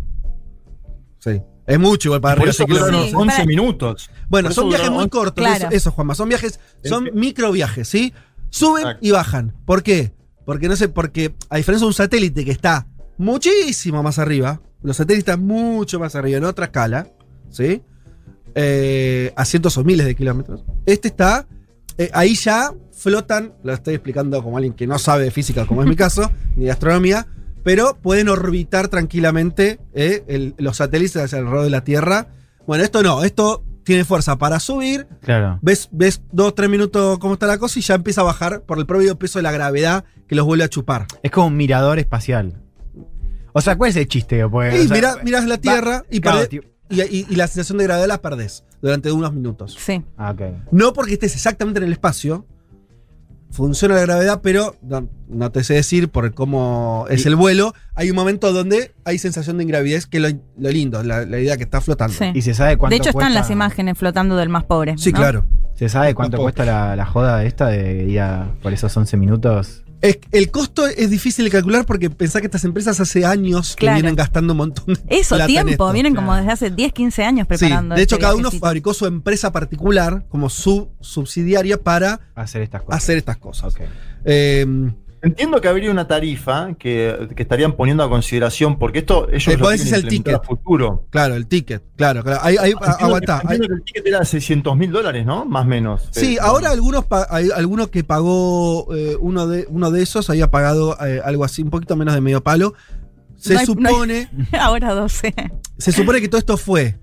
[1.18, 1.42] Sí.
[1.66, 2.50] Es mucho igual para Por arriba.
[2.50, 3.12] eso 100 duran kilómetros.
[3.12, 4.10] unos Sí, 11 para- minutos.
[4.30, 5.10] Bueno, son viajes muy 11.
[5.10, 5.66] cortos, Claro.
[5.66, 6.14] eso, eso, Juanma.
[6.14, 8.14] Son viajes, son El- micro viajes, ¿sí?
[8.52, 9.06] Suben Exacto.
[9.06, 9.54] y bajan.
[9.64, 10.12] ¿Por qué?
[10.44, 12.86] Porque no sé, porque a diferencia de un satélite que está
[13.16, 17.08] muchísimo más arriba, los satélites están mucho más arriba, en otra escala,
[17.50, 17.82] ¿sí?
[18.54, 20.64] Eh, a cientos o miles de kilómetros.
[20.84, 21.46] Este está,
[21.96, 25.82] eh, ahí ya flotan, lo estoy explicando como alguien que no sabe de física, como
[25.82, 27.26] es mi caso, ni de astronomía,
[27.64, 32.26] pero pueden orbitar tranquilamente eh, el- los satélites hacia alrededor de la Tierra.
[32.66, 35.58] Bueno, esto no, esto tiene fuerza para subir, Claro.
[35.62, 38.78] ves, ves dos, tres minutos cómo está la cosa y ya empieza a bajar por
[38.78, 41.06] el propio peso de la gravedad que los vuelve a chupar.
[41.22, 42.54] Es como un mirador espacial.
[43.52, 44.48] O sea, ¿cuál es el chiste?
[44.48, 46.62] Pues, y o sea, mirá- mirás la Tierra y, claro, perdés- tío.
[46.88, 49.76] y, y- y la sensación de gravedad la perdés durante unos minutos.
[49.78, 50.02] Sí.
[50.16, 50.40] Ah, ok.
[50.72, 52.46] No porque estés exactamente en el espacio,
[53.52, 57.74] funciona la gravedad, pero no, no te sé decir por cómo es Y- el vuelo.
[57.94, 61.38] Hay un momento donde hay sensación de ingravidez, que es lo, lo lindo, la, la
[61.38, 62.14] idea que está flotando.
[62.16, 62.32] Sí.
[62.34, 64.96] Y se sabe cuánto De hecho, están las imágenes flotando del más pobre.
[64.98, 65.18] Sí, ¿no?
[65.18, 65.44] claro.
[65.74, 69.84] ¿Se sabe cuánto cuesta la, la joda esta de ir a por esos 11 minutos?
[70.02, 73.88] Es- el costo es difícil de calcular porque pensá que estas empresas hace años que
[73.90, 75.70] vienen gastando un montón de Eso, plata en tiempo.
[75.70, 75.92] esto.
[75.92, 77.94] Vienen como desde hace 10, 15 años Sí, preparando.
[77.94, 82.82] de hecho, este cada uno fabricó su empresa particular como su subsidiaria para Hacer estas
[82.82, 83.02] cosas.
[83.02, 83.72] hacer estas cosas.
[83.74, 83.80] Ok.
[84.24, 84.66] Eh,
[85.22, 89.56] Entiendo que habría una tarifa que, que estarían poniendo a consideración, porque esto ellos Eh,
[89.56, 90.34] lo decir el ticket.
[90.34, 91.06] a futuro.
[91.10, 92.40] claro, el ticket, claro, claro.
[92.42, 93.38] Ahí, ahí, aguantá.
[93.40, 95.44] que, entiendo que el ticket era 600 mil dólares, ¿no?
[95.44, 96.08] Más o menos.
[96.10, 100.50] Sí, Eh, ahora algunos hay algunos que pagó eh, uno de uno de esos había
[100.50, 102.74] pagado eh, algo así, un poquito menos de medio palo.
[103.36, 104.28] Se No hay- no hay- supone,
[104.60, 105.34] Ahora 12.
[105.78, 106.98] se supone que todo esto fue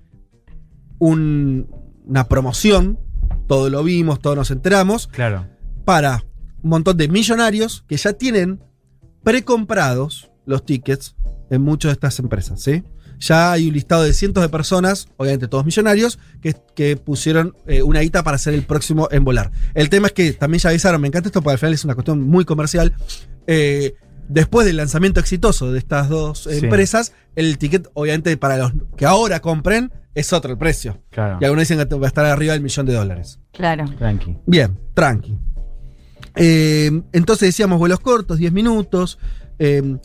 [0.98, 1.68] un-
[2.06, 2.98] una promoción,
[3.46, 5.46] todo lo vimos, todos nos enteramos, Claro.
[5.84, 6.24] para
[6.62, 8.60] un montón de millonarios que ya tienen
[9.22, 11.14] precomprados los tickets
[11.50, 12.82] en muchas de estas empresas, ¿sí?
[13.20, 17.82] Ya hay un listado de cientos de personas, obviamente todos millonarios, que, que pusieron eh,
[17.82, 19.50] una guita para ser el próximo en volar.
[19.74, 21.94] El tema es que también ya avisaron, me encanta esto porque al final es una
[21.94, 22.94] cuestión muy comercial.
[23.46, 23.94] eh,
[24.28, 26.58] después del lanzamiento exitoso de estas dos Sí.
[26.64, 31.02] empresas, el ticket, obviamente, para los que ahora compren, es otro el precio.
[31.10, 31.38] Claro.
[31.40, 33.40] Y algunos dicen que va a estar arriba del millón de dólares.
[33.52, 33.84] Claro.
[33.98, 34.38] Tranqui.
[34.46, 35.36] Bien, tranqui.
[36.36, 39.18] Eh, entonces decíamos vuelos cortos, 10 minutos.
[39.58, 39.96] Eh,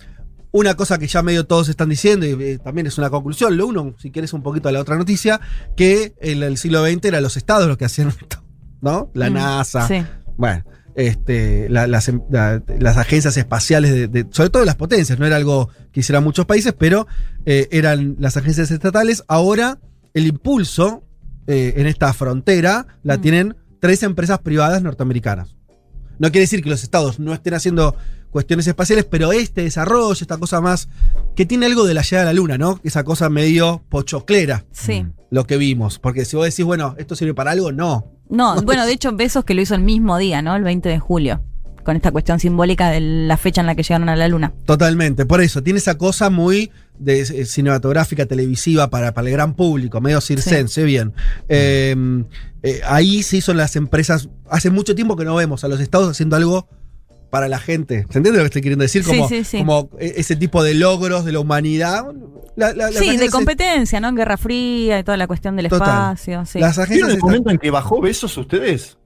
[0.51, 3.67] una cosa que ya medio todos están diciendo, y eh, también es una conclusión, lo
[3.67, 5.41] uno, si quieres un poquito a la otra noticia,
[5.75, 8.41] que en el siglo XX eran los estados los que hacían esto,
[8.81, 9.11] ¿no?
[9.13, 9.85] La Mm, NASA.
[9.87, 10.05] Sí.
[10.37, 10.63] Bueno,
[10.95, 15.25] este, la- las, em- la- las agencias espaciales, de, de- sobre todo las potencias, no
[15.25, 17.05] era algo que hicieran muchos países, pero
[17.45, 19.23] eran las agencias estatales.
[19.27, 19.79] Ahora
[20.13, 21.03] el impulso
[21.47, 23.21] en esta frontera la Mm.
[23.21, 25.54] tienen tres empresas privadas norteamericanas.
[26.19, 27.95] No quiere decir que los estados no estén haciendo
[28.31, 30.89] cuestiones espaciales, pero este desarrollo, esta cosa más,
[31.35, 32.79] que tiene algo de la llegada a la luna, ¿no?
[32.83, 35.03] Esa cosa medio pochoclera, Sí.
[35.03, 35.13] Mm.
[35.31, 35.99] lo que vimos.
[35.99, 37.71] Porque si vos decís, bueno, ¿esto sirve para algo?
[37.71, 38.11] No.
[38.29, 40.55] No, bueno, de hecho, Besos que lo hizo el mismo día, ¿no?
[40.55, 41.41] El 20 de julio.
[41.83, 44.51] Con esta cuestión simbólica de la fecha en la que llegaron a la luna.
[44.65, 49.53] Totalmente, por eso, tiene esa cosa muy de, eh, cinematográfica, televisiva para, para el gran
[49.55, 51.13] público, medio circense, bien.
[51.49, 51.95] Eh,
[52.63, 56.09] eh, ahí sí son las empresas, hace mucho tiempo que no vemos a los estados
[56.09, 56.67] haciendo algo
[57.29, 58.05] para la gente.
[58.09, 59.03] ¿Se entiende lo que estoy queriendo decir?
[59.03, 59.57] Sí, Como, sí, sí.
[59.59, 62.05] como e- ese tipo de logros de la humanidad.
[62.55, 64.13] La- la- las Sí, de competencia, ¿no?
[64.13, 66.13] Guerra Fría y toda la cuestión del Total.
[66.13, 66.45] espacio.
[66.45, 66.59] Sí.
[66.59, 68.97] Las ¿Vieron agencias el están- momento en que bajó Besos ustedes?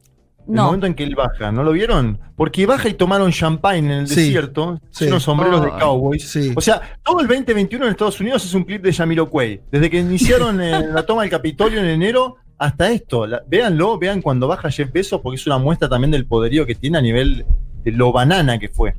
[0.50, 0.66] El No.
[0.66, 2.20] momento en que él baja, ¿no lo vieron?
[2.36, 5.06] Porque baja y tomaron champagne en el Sí, desierto, sí.
[5.06, 5.78] unos sombreros de Oh.
[5.80, 6.28] cowboys.
[6.28, 6.52] Sí.
[6.56, 9.62] O sea, todo el 2021 en Estados Unidos es un clip de Jamiroquai.
[9.72, 13.28] Desde que iniciaron eh, la toma del Capitolio en enero hasta esto.
[13.28, 16.74] La- véanlo, vean cuando baja Jeff Bezos, porque es una muestra también del poderío que
[16.76, 17.46] tiene a nivel
[17.84, 18.96] de lo banana que fue.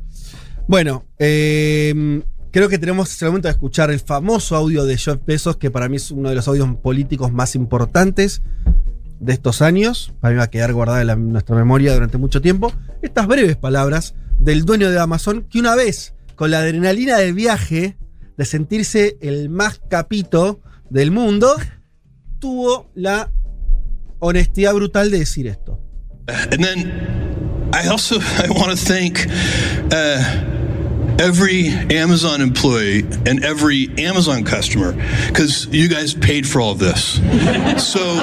[0.68, 2.22] Bueno, eh,
[2.52, 5.88] creo que tenemos el momento de escuchar el famoso audio de Jeff Bezos, que para
[5.88, 8.40] mí es uno de los audios políticos más importantes.
[9.20, 12.72] De estos años, a mí va a quedar guardada en nuestra memoria durante mucho tiempo,
[13.02, 17.96] estas breves palabras del dueño de Amazon, que una vez, con la adrenalina del viaje,
[18.36, 21.54] de sentirse el más capito del mundo,
[22.38, 23.30] tuvo la
[24.18, 25.78] honestidad brutal de decir esto.
[26.50, 29.26] And then I also I want to thank
[29.92, 30.59] uh,
[31.20, 34.92] every Amazon employee and every Amazon customer
[35.28, 37.20] because you guys paid for all this.
[37.76, 38.18] So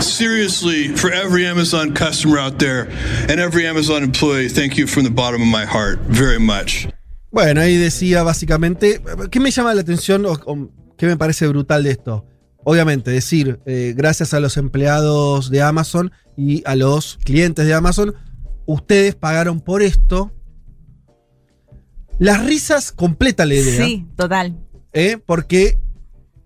[0.00, 2.88] seriously, for every Amazon customer out there
[3.28, 6.88] and every Amazon employee, thank you from the bottom of my heart very much.
[7.30, 11.82] Bueno, ahí decía básicamente, ¿qué me llama la atención o, o qué me parece brutal
[11.82, 12.26] de esto?
[12.64, 18.14] Obviamente, decir, eh, gracias a los empleados de Amazon y a los clientes de Amazon,
[18.66, 20.30] ustedes pagaron por esto.
[22.22, 23.84] Las risas completan la idea.
[23.84, 24.56] Sí, total.
[24.92, 25.18] ¿eh?
[25.24, 25.78] Porque,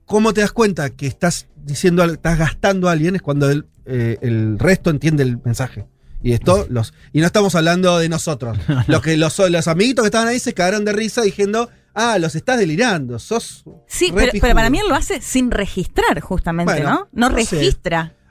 [0.04, 3.16] ¿cómo te das cuenta que estás diciendo, al- estás gastando a alguien?
[3.16, 5.86] Es cuando el, eh, el resto entiende el mensaje.
[6.22, 6.94] Y esto, los.
[7.12, 8.56] Y no estamos hablando de nosotros.
[8.88, 12.34] Los que los, los amiguitos que estaban ahí se cagaron de risa diciendo, ah, los
[12.34, 13.64] estás delirando, sos.
[13.86, 14.54] Sí, pero, pero pijudo".
[14.54, 17.08] para mí él lo hace sin registrar, justamente, Bueno, ¿no?
[17.12, 17.70] No, no sé.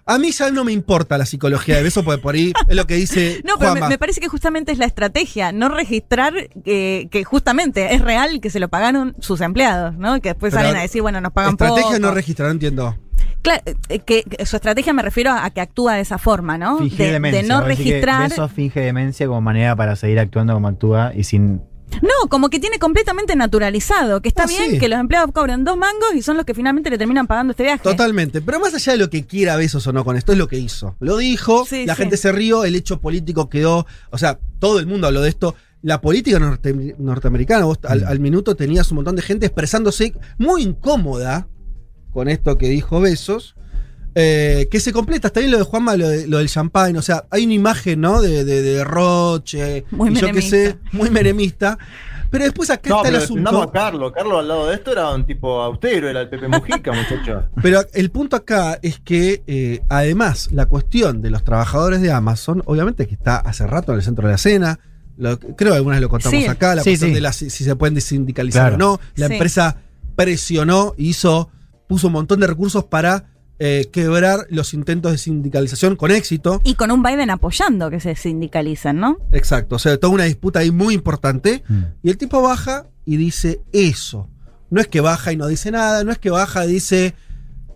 [0.07, 2.85] A mí ya no me importa la psicología de beso, porque por ahí es lo
[2.85, 3.41] que dice.
[3.45, 3.89] No, pero me, Juanma.
[3.89, 6.33] me parece que justamente es la estrategia, no registrar
[6.65, 10.19] eh, que justamente es real que se lo pagaron sus empleados, ¿no?
[10.21, 11.99] Que después Pero salen a decir, bueno, nos pagan Estrategia poco.
[11.99, 12.97] no registrar, no entiendo.
[13.41, 16.77] Claro, eh, que, que su estrategia me refiero a que actúa de esa forma, ¿no?
[16.79, 17.41] Fingir De, de demencia.
[17.43, 18.29] no decís que registrar.
[18.29, 21.61] Besos finge demencia como manera para seguir actuando como actúa y sin.
[22.01, 24.79] No, como que tiene completamente naturalizado, que está Ah, bien sí.
[24.79, 27.63] que los empleados cobren dos mangos y son los que finalmente le terminan pagando este
[27.63, 27.83] viaje.
[27.83, 28.41] Totalmente.
[28.41, 30.57] Pero más allá de lo que quiera besos o no con esto, es lo que
[30.57, 30.95] hizo.
[30.99, 32.01] Lo dijo, Sí, la sí.
[32.01, 33.85] gente se rió, el hecho político quedó.
[34.09, 35.55] O sea, todo el mundo habló de esto.
[35.81, 40.63] La política norte- norteamericana, vos al, al minuto tenías un montón de gente expresándose muy
[40.63, 41.47] incómoda
[42.11, 43.55] con esto que dijo Besos.
[44.15, 47.01] Eh, que se completa, está bien lo de Juanma, lo, de- lo del champagne, o
[47.01, 48.21] sea, hay una imagen, ¿no?
[48.21, 50.55] De, de, de Roche, Muy y yo qué menemista.
[50.57, 51.77] sé, muy menemista.
[52.31, 53.39] Pero después acá No, está el pero asunto.
[53.41, 54.11] defendamos a Carlos.
[54.13, 57.43] Carlos al lado de esto era un tipo austero, era el Pepe Mujica, muchacho.
[57.61, 62.61] Pero el punto acá es que, eh, además, la cuestión de los trabajadores de Amazon,
[62.65, 64.79] obviamente que está hace rato en el centro de la escena.
[65.17, 66.45] lo- creo que algunas lo contamos Sí.
[66.45, 67.15] acá, la Sí, cuestión sí.
[67.15, 68.75] de la- si, si se pueden desindicalizar Claro.
[68.75, 68.99] o no.
[69.15, 69.33] La Sí.
[69.33, 69.77] empresa
[70.15, 71.49] presionó, hizo,
[71.87, 73.25] puso un montón de recursos para
[73.59, 76.61] eh, quebrar los intentos de sindicalización con éxito.
[76.63, 79.17] Y con un Biden apoyando que se sindicalizan, ¿no?
[79.31, 81.63] Exacto, o sea, toda una disputa ahí muy importante.
[81.67, 81.81] Mm.
[82.03, 84.29] Y el tipo baja y dice eso.
[84.69, 87.13] No es que baja y no dice nada, no es que baja y dice,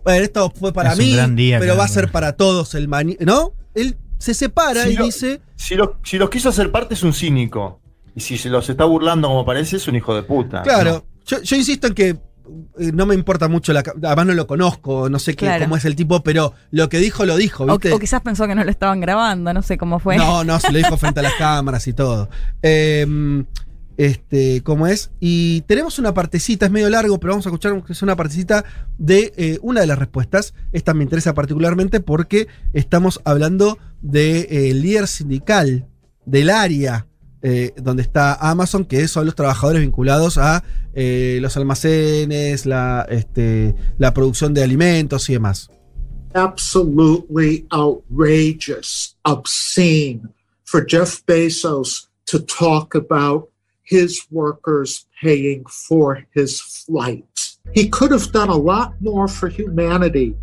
[0.04, 2.74] bueno, esto fue para Es un mí, gran día, pero va a ser para todos
[2.74, 3.18] el mañana.
[3.20, 3.54] ¿No?
[3.74, 7.12] Él se separa y lo- dice, Si, lo- si los quiso hacer parte es un
[7.14, 7.80] cínico.
[8.14, 10.62] Y si se los está burlando como parece, es un hijo de puta.
[10.62, 12.16] claro, yo, yo insisto en que
[12.76, 15.64] no me importa mucho, la, además no lo conozco, no sé qué, Claro.
[15.64, 17.92] cómo es el tipo, pero lo que dijo lo dijo, O, ¿viste?
[17.92, 20.16] o quizás pensó que no lo estaban grabando, no sé cómo fue.
[20.16, 22.28] No, no, se lo dijo frente a las cámaras y todo.
[22.62, 23.44] Eh,
[23.96, 25.10] este, ¿cómo es?
[25.20, 28.64] Y tenemos una partecita, es medio largo, pero vamos a escuchar una partecita
[28.96, 30.54] de eh, una de las respuestas.
[30.72, 35.86] Esta me interesa particularmente porque estamos hablando del líder sindical
[36.24, 37.08] del área
[37.42, 40.62] eh, donde está Amazon, que son los trabajadores vinculados a
[40.92, 45.70] eh, los almacenes, la, este, la producción de alimentos y demás.
[46.34, 50.28] absolutely outrageous, obscene
[50.64, 53.48] for Jeff Bezos to talk about
[53.82, 57.56] his workers paying for his flight.
[57.72, 60.36] He could have done a lot more for humanity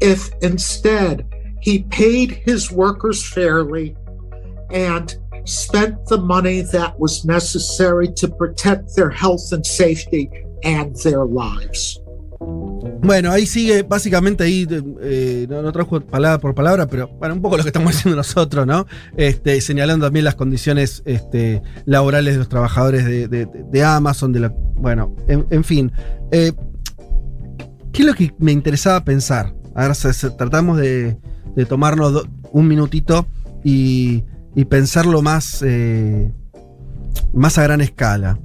[0.00, 1.26] if instead
[1.60, 3.94] he paid his workers fairly
[4.70, 5.14] and
[5.46, 10.28] spent the money that was necessary to protect their health and safety
[10.64, 12.00] and their lives.
[13.02, 14.66] Bueno, ahí sigue, básicamente ahí,
[15.02, 18.16] eh, no, no trajo palabra por palabra, pero bueno, un poco lo que estamos haciendo
[18.16, 18.86] nosotros, ¿no?
[19.16, 24.48] Este, señalando también las condiciones este, laborales de los trabajadores de, Amazon, de la.
[24.74, 25.92] Bueno, en, fin.
[26.30, 26.52] Eh,
[27.92, 29.52] ¿Qué es lo que me interesaba pensar?
[29.74, 31.18] Ahora se- se- tratamos de,
[31.68, 33.26] tomarnos un minutito
[33.64, 34.24] y,
[34.60, 36.34] y pensarlo más, eh,
[37.32, 38.38] más a gran escala.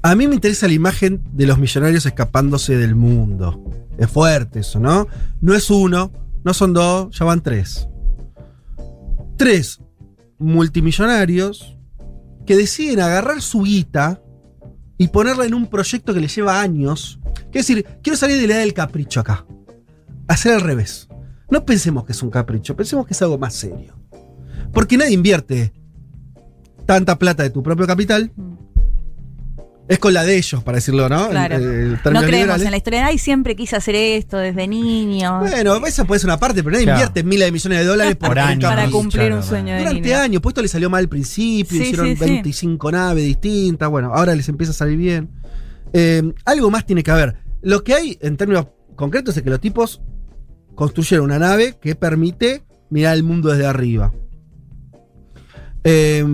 [0.00, 3.64] A mí me interesa la imagen de los millonarios escapándose del mundo.
[3.98, 5.08] Es fuerte eso, ¿no?
[5.40, 6.12] No es uno,
[6.44, 7.88] no son dos, ya van tres.
[9.36, 9.80] Tres
[10.38, 11.76] multimillonarios
[12.46, 14.22] que deciden agarrar su guita
[14.98, 17.18] y ponerla en un proyecto que les lleva años.
[17.50, 19.44] Quiero decir, quiero salir de la idea del capricho acá.
[20.28, 21.08] Hacer al revés.
[21.50, 23.94] No pensemos que es un capricho, pensemos que es algo más serio.
[24.72, 25.72] Porque nadie invierte
[26.86, 28.32] tanta plata de tu propio capital
[29.88, 31.28] Es con la de ellos, para decirlo, ¿no?
[31.28, 31.54] Claro.
[31.58, 33.06] El- el No creemos liberal, en la historia.
[33.06, 35.38] Ay, siempre quise hacer esto desde niño.
[35.38, 36.98] Bueno, esa puede ser una parte, pero nadie Claro.
[36.98, 38.68] invierte miles de millones de dólares por, Por un año.
[38.68, 40.18] para cumplir claro, un sueño de Durante niño.
[40.18, 42.24] años, pues esto le salió mal al principio, Sí, hicieron sí, sí.
[42.24, 45.30] 25 naves distintas, bueno, ahora les empieza a salir bien.
[45.92, 47.36] Eh, algo más tiene que haber.
[47.62, 48.66] Lo que hay en términos
[48.96, 50.02] concretos es que los tipos
[50.76, 54.12] construyeron una nave que permite mirar el mundo desde arriba.
[55.82, 56.24] Eh,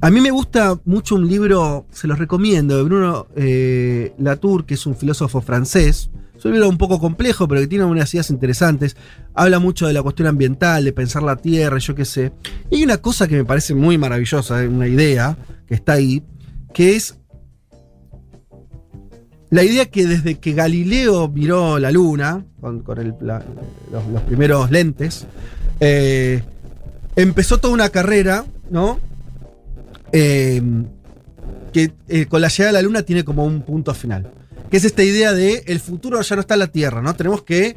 [0.00, 4.74] a mí me gusta mucho un libro, se los recomiendo, de Bruno eh, Latour, que
[4.74, 6.10] es un filósofo francés.
[6.36, 8.96] Es un libro un poco complejo, pero que tiene unas ideas interesantes.
[9.34, 12.30] Habla mucho de la cuestión ambiental, de pensar la tierra, yo qué sé.
[12.70, 15.36] Y hay una cosa que me parece muy maravillosa, una idea
[15.66, 16.22] que está ahí,
[16.72, 17.18] que es
[19.50, 23.42] la idea que desde que Galileo miró la luna, con, con el- la-
[23.92, 25.26] los, los primeros lentes,
[25.80, 26.42] eh,
[27.16, 29.00] empezó toda una carrera, ¿no?
[30.12, 30.62] Eh,
[31.72, 34.30] que eh, con la llegada de la luna tiene como un punto final.
[34.70, 37.14] Que es esta idea de el futuro ya no está en la Tierra, ¿no?
[37.14, 37.76] Tenemos que.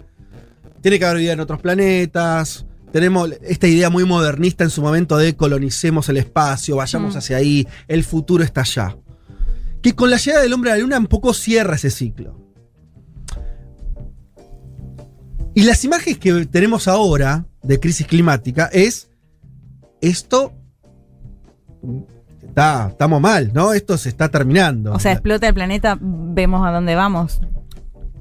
[0.82, 2.66] Tiene que haber vida en otros planetas.
[2.92, 7.18] Tenemos esta idea muy modernista en su momento de colonicemos el espacio, vayamos Mm.
[7.20, 8.98] hacia ahí, el futuro está allá.
[9.82, 12.38] Que con la llegada del hombre a la luna un poco cierra ese ciclo.
[15.54, 19.10] Y las imágenes que tenemos ahora de crisis climática es
[20.00, 20.54] esto
[22.42, 23.74] está, estamos mal, ¿no?
[23.74, 24.94] Esto se está terminando.
[24.94, 27.42] O sea, explota el planeta, vemos a dónde vamos.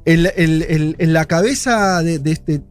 [0.07, 2.63] en, la- en- en- en la cabeza de, de este,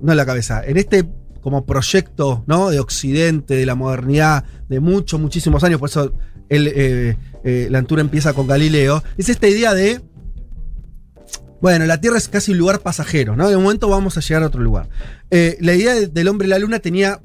[0.00, 1.04] no en la cabeza, en este
[1.42, 2.70] como proyecto, ¿no?
[2.70, 6.12] De Occidente, de la modernidad, de muchos, muchísimos años, por eso
[6.48, 10.00] el, eh, eh, la altura empieza con Galileo, es esta idea de,
[11.60, 13.48] bueno, la Tierra es casi un lugar pasajero, ¿no?
[13.48, 14.88] De momento vamos a llegar a otro lugar.
[15.30, 17.20] Eh, la idea de- del hombre y la luna tenía,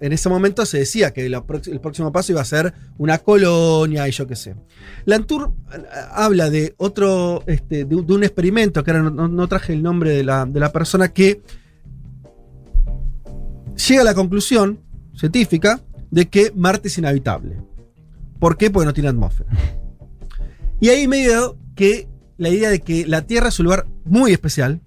[0.00, 1.42] en ese momento se decía que el
[1.80, 4.54] próximo paso iba a ser una colonia y yo qué sé.
[5.06, 9.82] Lantour eh, habla de otro, este, de, un- experimento, que ahora no- no traje el
[9.82, 11.40] nombre de la, de la persona, que
[13.88, 14.80] llega a la conclusión
[15.14, 17.57] científica de que Marte es inhabitable.
[18.38, 18.70] ¿Por qué?
[18.70, 19.50] Porque no tiene atmósfera.
[20.80, 24.80] Y ahí medio que la idea de que la Tierra es un lugar muy especial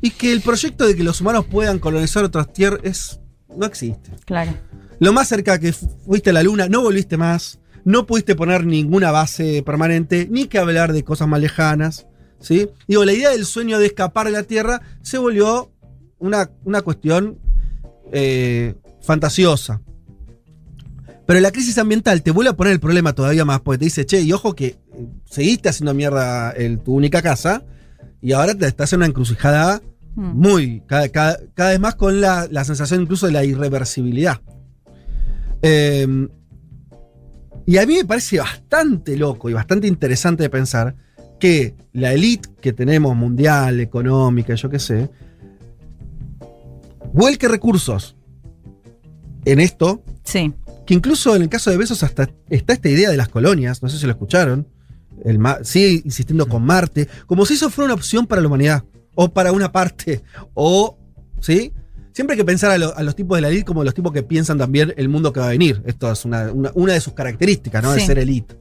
[0.00, 3.20] y que el proyecto de que los humanos puedan colonizar otras tierras
[3.56, 4.10] no existe.
[4.26, 4.52] Claro.
[4.98, 8.66] Lo más cerca que fu- fuiste a la Luna, no volviste más, no pudiste poner
[8.66, 12.06] ninguna base permanente, ni que hablar de cosas más lejanas.
[12.40, 12.68] ¿sí?
[12.86, 15.72] Digo, la idea del sueño de escapar de la Tierra se volvió
[16.18, 17.38] una, una cuestión
[18.12, 19.80] eh, fantasiosa.
[21.26, 24.06] Pero la crisis ambiental te vuelve a poner el problema todavía más, porque te dice,
[24.06, 24.76] che, y ojo que
[25.28, 27.64] seguiste haciendo mierda el- tu única casa,
[28.22, 29.82] y ahora te estás en una encrucijada
[30.14, 30.32] Mm.
[30.40, 34.40] muy, cada, cada- cada vez más con la, la sensación incluso de la irreversibilidad.
[35.62, 36.28] Eh,
[37.66, 40.94] y a mí me parece bastante loco y bastante interesante de pensar
[41.40, 45.10] que la élite que tenemos mundial, económica, yo qué sé,
[47.12, 48.16] vuelque recursos
[49.44, 50.52] en esto, Sí.
[50.86, 53.88] Que incluso en el caso de Besos hasta está esta idea de las colonias, no
[53.88, 54.66] sé si lo escucharon,
[55.24, 58.84] el sigue insistiendo con Marte, como si eso fuera una opción para la humanidad,
[59.14, 60.22] o para una parte,
[60.54, 60.98] o,
[61.40, 61.72] ¿sí?
[62.12, 64.12] Siempre hay que pensar a, lo- a los tipos de la elite como los tipos
[64.12, 65.82] que piensan también el mundo que va a venir.
[65.86, 67.92] Esto es una, una- una de sus características, ¿no?
[67.92, 68.56] De ser elite.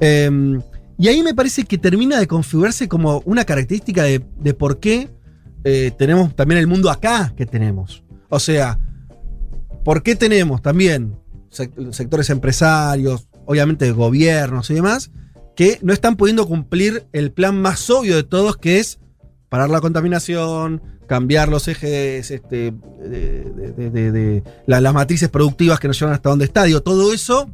[0.00, 0.60] Em,
[0.98, 5.08] y ahí me parece que termina de configurarse como una característica de, de por qué
[5.64, 8.02] eh, tenemos también el mundo acá que tenemos.
[8.28, 8.78] O sea,
[9.84, 11.16] ¿por qué tenemos también
[11.50, 15.10] sec- sectores empresarios, obviamente gobiernos y demás,
[15.56, 18.98] que no están pudiendo cumplir el plan más obvio de todos, que es
[19.48, 22.72] parar la contaminación, cambiar los ejes, este,
[23.02, 26.64] de, de- de- de- de- la- las matrices productivas que nos llevan hasta donde está.
[26.64, 27.50] Digo, todo eso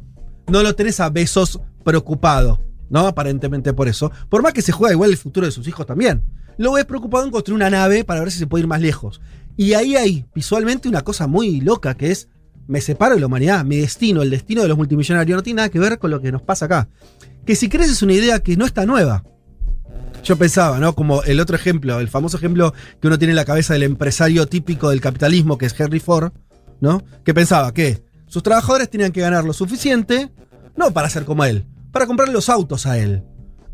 [0.47, 2.59] no lo tenés a besos preocupado,
[2.89, 3.05] ¿no?
[3.07, 4.11] Aparentemente por eso.
[4.29, 6.23] Por más que se juega igual el futuro de sus hijos también.
[6.57, 9.21] Lo ves preocupado en construir una nave para ver si se puede ir más lejos.
[9.57, 12.29] Y ahí hay visualmente una cosa muy loca que es,
[12.67, 15.69] me separo de la humanidad, mi destino, el destino de los multimillonarios no tiene nada
[15.69, 16.89] que ver con lo que nos pasa acá.
[17.45, 19.23] Que si crees es una idea que no está nueva.
[20.23, 20.93] Yo pensaba, ¿no?
[20.93, 24.47] Como el otro ejemplo, el famoso ejemplo que uno tiene en la cabeza del empresario
[24.47, 26.31] típico del capitalismo, que es Henry Ford,
[26.79, 27.03] ¿no?
[27.23, 30.31] Que pensaba que sus trabajadores tenían que ganar lo suficiente,
[30.77, 33.23] no para ser como él, para comprar los autos a él.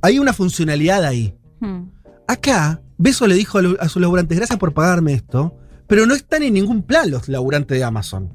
[0.01, 1.35] Hay una funcionalidad ahí.
[1.59, 1.83] Mm.
[2.27, 5.55] Acá, Beso le dijo a, a sus laburantes, gracias por pagarme esto,
[5.87, 8.33] pero no están en ningún plan los laburantes de Amazon.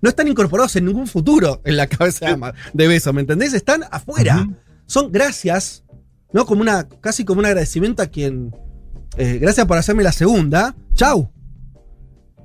[0.00, 3.52] No están incorporados en ningún futuro en la cabeza de, Ama- de Beso, ¿me entendés?
[3.54, 4.46] Están afuera.
[4.86, 5.84] Son gracias,
[6.32, 6.46] ¿no?
[6.46, 8.54] Como una, casi como un agradecimiento a quien.
[9.16, 10.76] eh, gracias por hacerme la segunda.
[10.94, 11.30] Chau.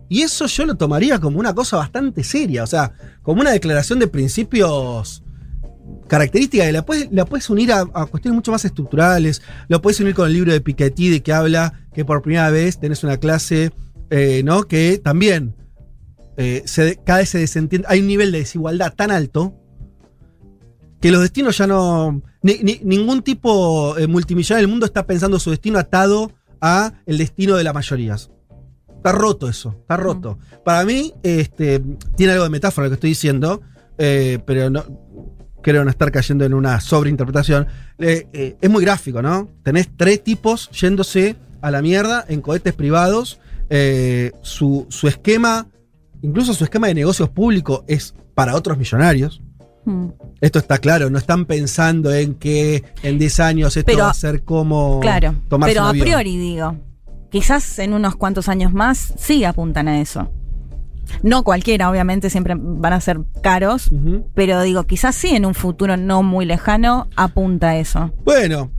[0.10, 4.00] Y eso yo lo tomaría como una cosa bastante seria, o sea, como una declaración
[4.00, 5.24] de principios
[6.08, 10.14] característica la puedes, la puedes unir a, a cuestiones mucho más estructurales, lo puedes unir
[10.14, 13.72] con el libro de Piketty de que habla que por primera vez tenés una clase,
[14.16, 14.64] eh, ¿no?
[14.68, 15.56] Que también
[16.38, 19.56] eh, se, cada vez se desentiende, hay un nivel de desigualdad tan alto
[21.02, 22.22] que los destinos ya no.
[22.44, 27.18] ni- ni- ningún tipo eh, multimillonario del mundo está pensando su destino atado a el
[27.18, 28.30] destino de las mayorías.
[28.96, 30.38] Está roto eso, está roto.
[30.64, 31.82] Para mí, este,
[32.16, 33.62] tiene algo de metáfora lo que estoy diciendo,
[33.98, 34.86] eh, pero no,
[35.62, 37.68] creo no estar cayendo en una sobreinterpretación.
[37.98, 39.50] Es muy gráfico, ¿no?
[39.64, 43.40] Tenés tres tipos yéndose a la mierda en cohetes privados.
[43.76, 45.68] Eh, su, su esquema,
[46.22, 49.42] incluso su esquema de negocios público es para otros millonarios.
[49.86, 50.10] Mm.
[50.42, 54.14] Esto está claro, no están pensando en que en 10 años esto Pero- va a
[54.14, 56.76] ser como Claro, tomarse pero un a priori digo,
[57.32, 60.30] quizás en unos cuantos años más sí apuntan a eso.
[61.24, 63.92] No cualquiera, obviamente, siempre van a ser caros,
[64.36, 68.12] pero digo, quizás sí en un futuro no muy lejano apunta a eso.
[68.24, 68.72] Bueno,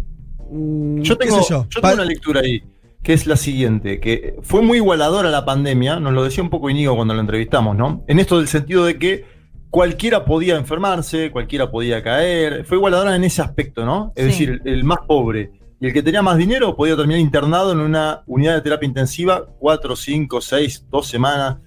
[0.50, 1.66] mm, Yo tengo, yo.
[1.68, 2.62] tengo una lectura ahí,
[3.04, 6.70] que es la siguiente, que fue muy igualadora la pandemia, nos lo decía un poco
[6.70, 8.02] Inigo cuando lo entrevistamos, ¿no?
[8.08, 9.24] En esto del sentido de que
[9.70, 14.12] cualquiera podía enfermarse, cualquiera podía caer, fue igualadora en ese aspecto, ¿no?
[14.16, 14.46] Es Sí.
[14.46, 15.50] decir, el, el más pobre
[15.80, 19.44] y el que tenía más dinero podía terminar internado en una unidad de terapia intensiva
[19.58, 21.58] cuatro, cinco, seis, dos semanas.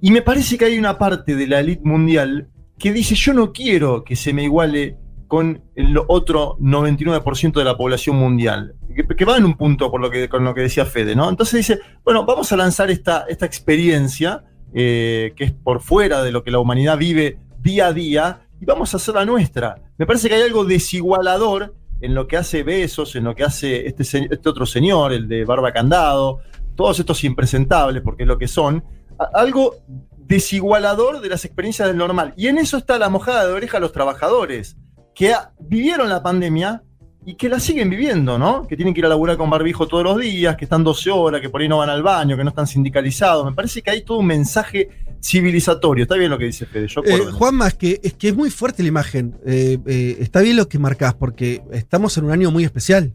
[0.00, 3.52] Y me parece que hay una parte de la élite mundial que dice, yo no
[3.52, 8.74] quiero que se me iguale con el otro 99% de la población mundial,
[9.16, 11.28] que, va en un punto por lo que, con lo que decía Fede, ¿no?
[11.28, 16.32] Entonces dice, bueno, vamos a lanzar esta, esta experiencia eh, que es por fuera de
[16.32, 19.82] lo que la humanidad vive día a día y vamos a hacer la nuestra.
[19.98, 23.86] Me parece que hay algo desigualador en lo que hace Besos, en lo que hace
[23.86, 26.40] este, este otro señor, el de Barba Candado,
[26.74, 28.84] todos estos impresentables, porque es lo que son,
[29.32, 29.76] algo
[30.18, 32.34] desigualador de las experiencias del normal.
[32.36, 34.76] Y en eso está la mojada de oreja a los trabajadores,
[35.16, 36.82] que vivieron la pandemia
[37.24, 38.66] y que la siguen viviendo, ¿no?
[38.68, 41.40] Que tienen que ir a laburar con barbijo todos los días, que están 12 horas,
[41.40, 43.44] que por ahí no van al baño, que no están sindicalizados.
[43.46, 44.90] Me parece que hay todo un mensaje
[45.20, 46.02] civilizatorio.
[46.02, 47.32] Está bien lo que dice Fede, yo Eh, acuerdo.
[47.32, 49.34] Juanma, es que, es que es muy fuerte la imagen.
[49.46, 53.12] Eh, eh, está bien lo que marcás, porque estamos en un año muy especial.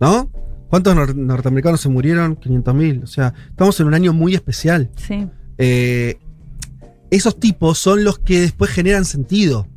[0.00, 0.28] ¿No?
[0.68, 2.36] ¿Cuántos nor- norteamericanos se murieron?
[2.36, 3.04] 500.000.
[3.04, 4.90] O sea, estamos en un año muy especial.
[4.96, 5.26] Sí.
[5.56, 6.16] Eh,
[7.10, 9.68] esos tipos son los que después generan sentido.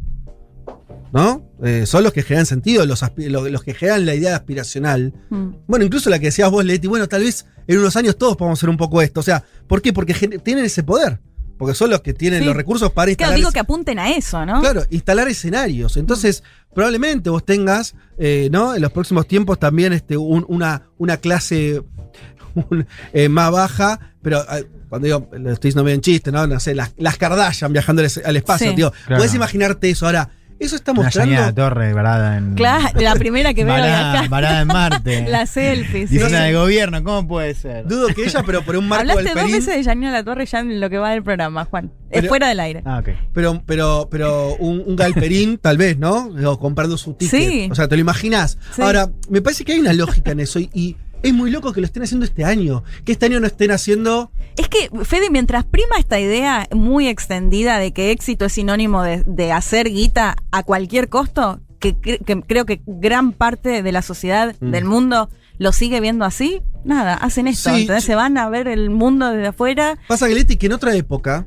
[1.13, 1.45] ¿No?
[1.63, 5.13] Eh, son los que generan sentido, los, aspi- lo- los que generan la idea aspiracional.
[5.29, 5.47] Mm.
[5.67, 8.59] Bueno, incluso la que decías vos, Leti, bueno, tal vez en unos años todos podamos
[8.59, 9.21] hacer un poco esto.
[9.21, 9.93] O sea, ¿por qué?
[9.93, 11.19] Porque tienen ese poder.
[11.57, 12.45] Porque son los que tienen Sí.
[12.45, 13.35] los recursos para Claro, instalar.
[13.37, 14.59] digo ese- que apunten a eso, ¿no?
[14.61, 15.97] Claro, instalar escenarios.
[15.97, 16.43] Entonces,
[16.73, 18.75] probablemente vos tengas, eh, ¿no?
[18.75, 21.81] En los próximos tiempos también este, un- una, una clase
[22.69, 26.45] un, eh, más baja, pero eh, cuando digo, lo estoy diciendo medio en chiste, ¿no?
[26.45, 28.75] No sé, las, las Kardashian viajando al, es- al espacio, Sí.
[28.75, 28.91] tío.
[29.07, 29.19] Claro.
[29.19, 30.05] Puedes imaginarte eso.
[30.05, 30.29] Ahora,
[30.59, 31.33] eso está mostrando.
[31.33, 32.55] Yanina Torre varada en.
[32.55, 34.27] Claro, la primera que veo de Varada- acá.
[34.29, 35.25] varada en Marte.
[35.29, 36.17] la selfie, sí.
[36.17, 37.85] De gobierno, ¿cómo puede ser?
[37.87, 40.45] Dudo que ella, pero por un marco Hablaste del dos veces de Janina La Torre
[40.45, 41.91] ya en lo que va del programa, Juan.
[42.09, 42.81] es fuera del aire.
[42.85, 43.09] Ah, ok.
[43.33, 46.29] Pero, pero, pero un, un galperín, tal vez, ¿no?
[46.45, 47.39] O comprando su ticket.
[47.39, 47.67] Sí.
[47.71, 48.57] O sea, te lo imaginas.
[48.75, 48.81] Sí.
[48.81, 50.59] Ahora, me parece que hay una lógica en eso.
[50.59, 52.83] Y, y es muy loco que lo estén haciendo este año.
[53.05, 54.31] Que este año no estén haciendo.
[54.57, 59.23] Es que, Fede, mientras prima esta idea muy extendida de que éxito es sinónimo de,
[59.25, 64.01] de hacer guita a cualquier costo, que, cre- que creo que gran parte de la
[64.01, 64.71] sociedad Mm.
[64.71, 67.69] del mundo lo sigue viendo así, nada, hacen esto.
[67.73, 68.07] Sí, Entonces sí.
[68.07, 69.97] se van a ver el mundo desde afuera.
[70.07, 71.45] Pasa Leti, que en otra época.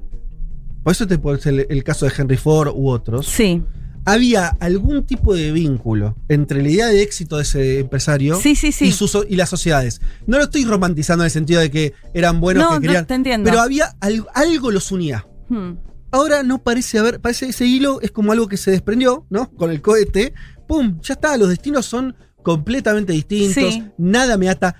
[0.83, 3.27] Por eso te puede ser el, el caso de Henry Ford u otros.
[3.27, 3.62] Sí.
[4.07, 8.73] Había algún tipo de vínculo entre la idea de éxito de ese empresario Sí, sí,
[8.73, 8.87] sí.
[8.87, 10.01] Y, sus- y las sociedades.
[10.27, 13.07] No lo estoy romantizando en el sentido de que eran buenos No, que no, querían.
[13.07, 13.49] te entiendo.
[13.51, 15.27] Pero había al- algo los unía.
[15.49, 15.73] Hmm.
[16.13, 19.51] Ahora no parece haber, parece ese hilo es como algo que se desprendió, ¿no?
[19.53, 20.33] Con el cohete.
[20.67, 20.99] ¡Pum!
[21.03, 23.79] Ya está, los destinos son completamente distintos.
[23.99, 24.75] Nada me ata.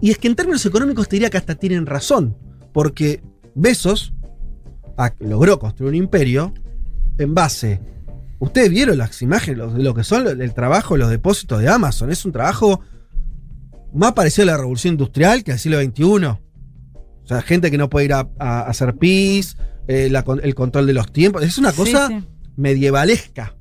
[0.00, 2.36] Y es que en términos económicos te diría que hasta tienen razón.
[2.72, 3.22] Porque
[3.54, 4.12] Besos
[4.96, 6.54] ah, logró construir un imperio
[7.18, 7.80] en base.
[8.38, 12.10] Ustedes vieron las imágenes lo- de lo que son el trabajo, los depósitos de Amazon.
[12.10, 12.80] Es un trabajo
[13.92, 16.04] más parecido a la revolución industrial que al siglo XXI.
[16.26, 19.56] O sea, gente que no puede ir a, a hacer pis,
[19.88, 21.42] eh, la el control de los tiempos.
[21.42, 22.22] Es una Sí, cosa sí.
[22.56, 23.56] medievalesca.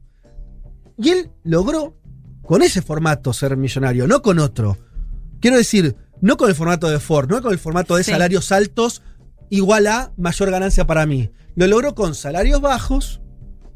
[0.98, 1.98] Y él logró
[2.42, 4.78] con ese formato ser millonario, no con otro.
[5.40, 8.12] Quiero decir, no con el formato de Ford, no con el formato de Sí.
[8.12, 9.02] salarios altos
[9.50, 11.32] igual a mayor ganancia para mí.
[11.56, 13.22] Lo logró con salarios bajos,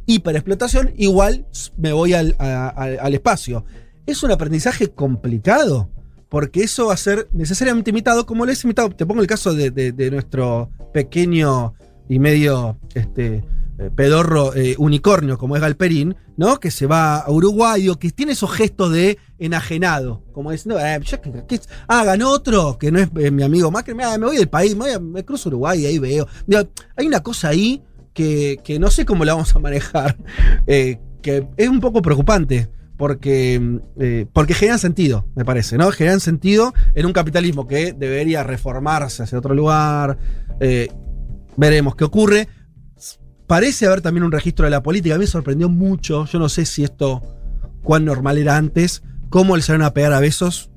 [0.07, 1.45] hiperexplotación, igual
[1.77, 3.63] me voy al, al espacio.
[4.07, 5.89] Es un aprendizaje complicado,
[6.29, 8.89] porque eso va a ser necesariamente imitado, como lo es imitado.
[8.89, 11.73] Te pongo el caso de, de- nuestro pequeño
[12.09, 13.43] y medio este,
[13.79, 16.59] eh, pedorro eh, unicornio como es Galperín, ¿no?
[16.59, 20.99] Que se va a Uruguay o que tiene esos gestos de enajenado, como diciendo, eh,
[21.87, 24.85] hagan otro, que no es eh, mi amigo Macri, mira, me voy del país, me,
[24.85, 26.27] voy a- me cruzo Uruguay y ahí veo.
[26.95, 27.83] Hay una cosa ahí
[28.17, 30.17] que, no sé cómo la vamos a manejar,
[30.67, 32.69] eh, que es un poco preocupante.
[32.97, 35.91] Porque, eh, porque generan sentido, me parece, ¿no?
[35.91, 40.17] Generan sentido en un capitalismo que debería reformarse hacia otro lugar.
[40.59, 40.87] eh,
[41.57, 42.47] veremos qué ocurre.
[43.45, 45.13] Parece haber también un registro de la política.
[45.13, 46.25] A mí me sorprendió mucho.
[46.25, 47.21] Yo no sé si esto,
[47.83, 50.71] cuán normal era antes, cómo le salieron a pegar a besos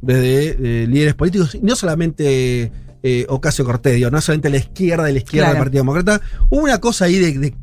[0.00, 1.56] desde líderes políticos.
[1.56, 2.70] Y no solamente
[3.04, 5.54] eh, Ocasio Cortés, digo, no solamente la izquierda y la izquierda Claro.
[5.56, 6.20] del Partido Demócrata.
[6.50, 7.54] Hubo una cosa ahí de, de,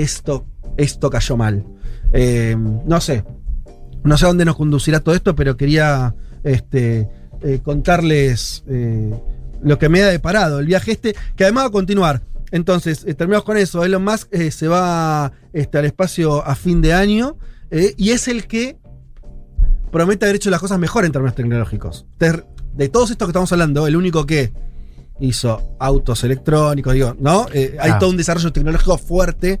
[0.00, 0.46] esto,
[0.78, 1.66] esto cayó mal.
[2.12, 3.24] Eh, no sé.
[4.04, 6.14] No sé a dónde nos conducirá todo esto, pero quería
[6.44, 7.08] este,
[7.42, 8.64] eh, contarles
[9.62, 10.60] lo que me ha deparado.
[10.60, 12.22] El viaje este, que además va a continuar.
[12.52, 13.84] Entonces, eh, terminamos con eso.
[13.84, 17.36] Elon Musk eh, se va este, al espacio a fin de año
[17.70, 18.76] eh, y es el que
[19.90, 22.06] promete haber hecho las cosas mejor en términos tecnológicos.
[22.20, 24.52] De, de todos estos que estamos hablando, el único que
[25.20, 27.46] hizo autos electrónicos, digo, ¿no?
[27.52, 27.98] Eh, hay Ah.
[27.98, 29.60] todo un desarrollo tecnológico fuerte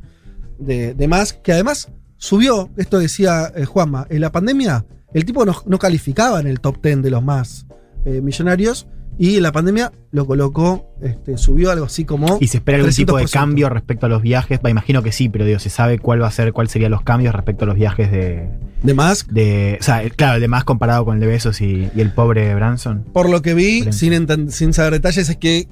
[0.58, 5.44] de, de Musk, que además subió, esto decía eh, Juanma, en la pandemia el tipo
[5.44, 7.66] no, no calificaba en el top 10 de los más
[8.04, 8.86] eh, millonarios
[9.18, 12.38] y la pandemia lo colocó, este, subió algo así como...
[12.40, 13.30] ¿Y se espera algún tipo de 300%.
[13.30, 14.60] cambio respecto a los viajes?
[14.64, 17.02] Va, imagino que sí, pero digo, ¿se sabe cuál va a ser, cuáles serían los
[17.02, 18.48] cambios respecto a los viajes de.
[18.82, 19.28] ¿De Musk?
[19.30, 22.12] De, o sea, claro, el de más comparado con el de Besos y, y el
[22.12, 23.04] pobre Branson.
[23.12, 25.68] Por lo que vi, sin, sin saber detalles, es que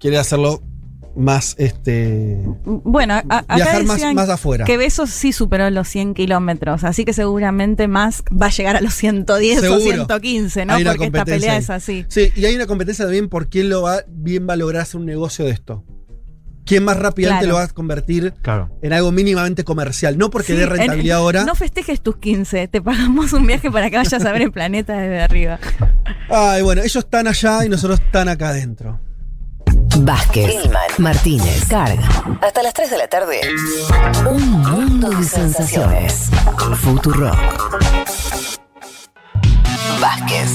[0.00, 0.62] quiere hacerlo
[1.16, 2.38] más, este...
[2.64, 4.64] Bueno, a- a- acá Viajar más, decían más afuera.
[4.64, 8.80] que Besos sí superó los 100 kilómetros, así que seguramente Musk va a llegar a
[8.80, 9.80] los 110 o Seguro.
[9.80, 10.74] 115, ¿no?
[10.84, 11.58] Porque esta pelea ahí.
[11.58, 12.04] es así.
[12.08, 15.00] Sí, y hay una competencia también por quién lo va, bien va a lograr hacer
[15.00, 15.84] un negocio de esto.
[16.64, 17.52] ¿Quién más rápidamente Claro.
[17.54, 18.68] lo va a convertir Claro.
[18.82, 20.18] en algo mínimamente comercial?
[20.18, 21.44] No porque Sí, dé en- rentabilidad ahora.
[21.46, 24.92] No festejes tus 15, te pagamos un viaje para que vayas a ver el planeta
[24.98, 25.58] desde arriba.
[26.28, 29.00] Ay, bueno, ellos están allá y nosotros están acá adentro.
[30.00, 30.54] Vázquez,
[30.98, 32.08] Martínez, Carga.
[32.40, 33.40] Hasta las 3 de la tarde.
[34.30, 36.30] Un mundo de sensaciones.
[36.80, 37.80] Futurock.
[40.00, 40.50] Vázquez,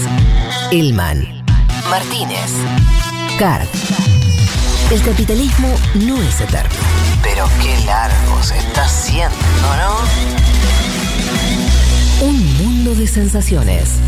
[0.72, 1.44] Ilman,
[1.90, 2.52] Martínez,
[3.38, 3.68] Carg.
[4.92, 6.70] El capitalismo no es eterno.
[7.22, 9.36] Pero qué largo se está haciendo,
[9.78, 9.98] ¿no?
[12.28, 14.00] Un mundo de sensaciones.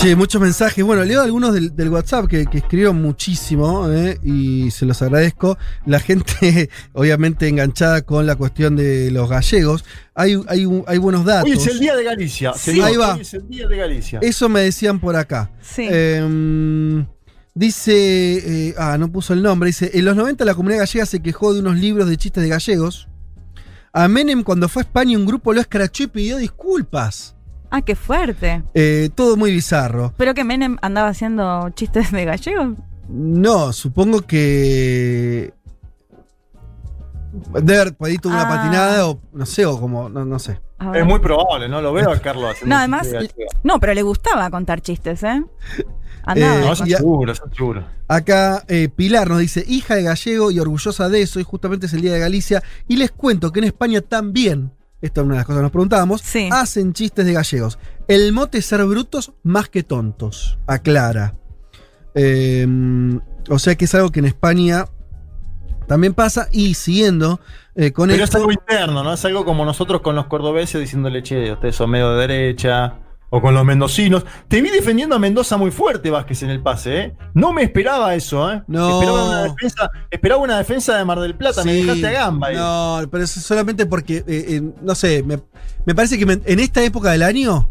[0.00, 0.84] Che, muchos mensajes.
[0.84, 5.58] Bueno, leo algunos del, del WhatsApp que, que escribieron muchísimo eh, y se los agradezco.
[5.86, 9.84] La gente, obviamente, enganchada con la cuestión de los gallegos.
[10.14, 11.50] Hay, hay, un- hay buenos datos.
[11.50, 12.52] Hoy es el día de Galicia.
[12.54, 12.80] Sí.
[12.80, 13.14] Ahí va.
[13.14, 14.20] Hoy es el día de Galicia.
[14.22, 15.50] Eso me decían por acá.
[15.60, 15.88] Sí.
[15.90, 17.04] Eh,
[17.56, 21.20] dice, eh, ah, no puso el nombre, dice, en los 90 la comunidad gallega se
[21.20, 23.08] quejó de unos libros de chistes de gallegos.
[23.92, 27.34] A Menem cuando fue a España un grupo lo escrachó y pidió disculpas.
[27.70, 28.62] Ah, qué fuerte.
[28.74, 30.12] Eh, todo muy bizarro.
[30.16, 32.74] ¿Pero que Menem andaba haciendo chistes de gallego?
[33.08, 35.52] No, supongo que...
[37.62, 38.48] Debe haber pedido una Ah.
[38.48, 40.60] patinada o no sé, o como, no, no sé.
[40.94, 41.80] Es muy probable, ¿no?
[41.82, 43.08] Lo veo a Carlos haciendo No, además,
[43.64, 45.42] no, pero le gustaba contar chistes, ¿eh?
[46.24, 47.84] Andaba Eh, No, seguro, eso seguro.
[48.06, 51.92] Acá eh, Pilar nos dice, hija de gallego y orgullosa de eso, y justamente es
[51.92, 52.62] el Día de Galicia.
[52.86, 55.72] Y les cuento que en España también, esta es una de las cosas que nos
[55.72, 56.48] preguntábamos, Sí.
[56.52, 57.78] hacen chistes de gallegos.
[58.08, 61.34] El mote es ser brutos más que tontos, aclara.
[62.14, 62.66] Eh,
[63.48, 64.86] o sea que es algo que en España
[65.86, 66.48] también pasa.
[66.52, 67.40] Y siguiendo
[67.74, 69.12] eh, con Pero es algo interno, ¿no?
[69.14, 72.94] Es algo como nosotros con los cordobeses diciéndole, che, ustedes son medio de derecha.
[73.30, 74.24] O con los mendocinos.
[74.48, 77.16] Te vi defendiendo a Mendoza muy fuerte, Vázquez, en el pase, ¿eh?
[77.34, 78.62] No me esperaba eso, ¿eh?
[78.66, 78.88] No.
[79.00, 82.46] Esperaba una defensa, esperaba una defensa de Mar del Plata, me Sí, dejaste a gamba
[82.48, 82.56] ahí.
[82.56, 85.40] No, pero es solamente porque, eh, eh, no sé, me,
[85.84, 87.68] me parece que me- en esta época del año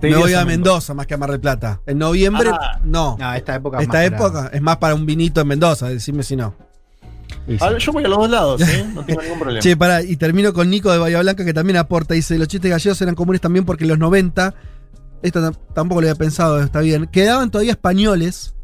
[0.00, 1.80] Te me voy a a Mendoza más que a Mar del Plata.
[1.86, 2.78] En noviembre, Ah.
[2.84, 3.16] no.
[3.18, 3.78] No, esta época.
[3.78, 6.54] es Esta más época es más para un vinito en Mendoza, decime si no.
[7.78, 8.86] Yo voy a los dos lados, ¿eh?
[8.94, 9.60] No tengo ningún problema.
[9.62, 12.14] Che, pará, y termino con Nico de Bahía Blanca que también aporta.
[12.14, 14.54] Dice: Los chistes gallegos eran comunes también porque en los 90,
[15.22, 18.54] esto tam- tampoco lo había pensado, está bien, quedaban todavía españoles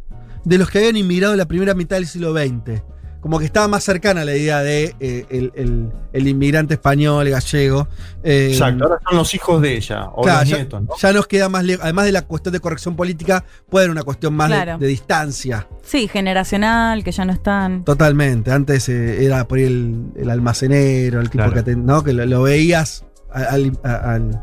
[0.45, 2.83] de los que habían inmigrado en la primera mitad del siglo XX.
[3.21, 7.33] Como que estaba más cercana la idea de eh, el, el- el inmigrante español, el
[7.33, 7.89] gallego.
[8.23, 10.89] Eh, Exacto, ahora son los hijos de ella, o Claro, los ya, nietos, ¿no?
[10.97, 11.83] ya nos queda más lejos.
[11.85, 14.79] Además de la cuestión de corrección política, puede haber una cuestión más de- Claro.
[14.79, 15.67] de, distancia.
[15.83, 17.85] Sí, generacional, que ya no están.
[17.85, 18.53] Totalmente.
[18.53, 21.55] Antes eh, era por ahí el, el almacenero, el tipo Claro.
[21.55, 22.05] que, te- ¿no?
[22.05, 24.43] que lo, lo veías al, al,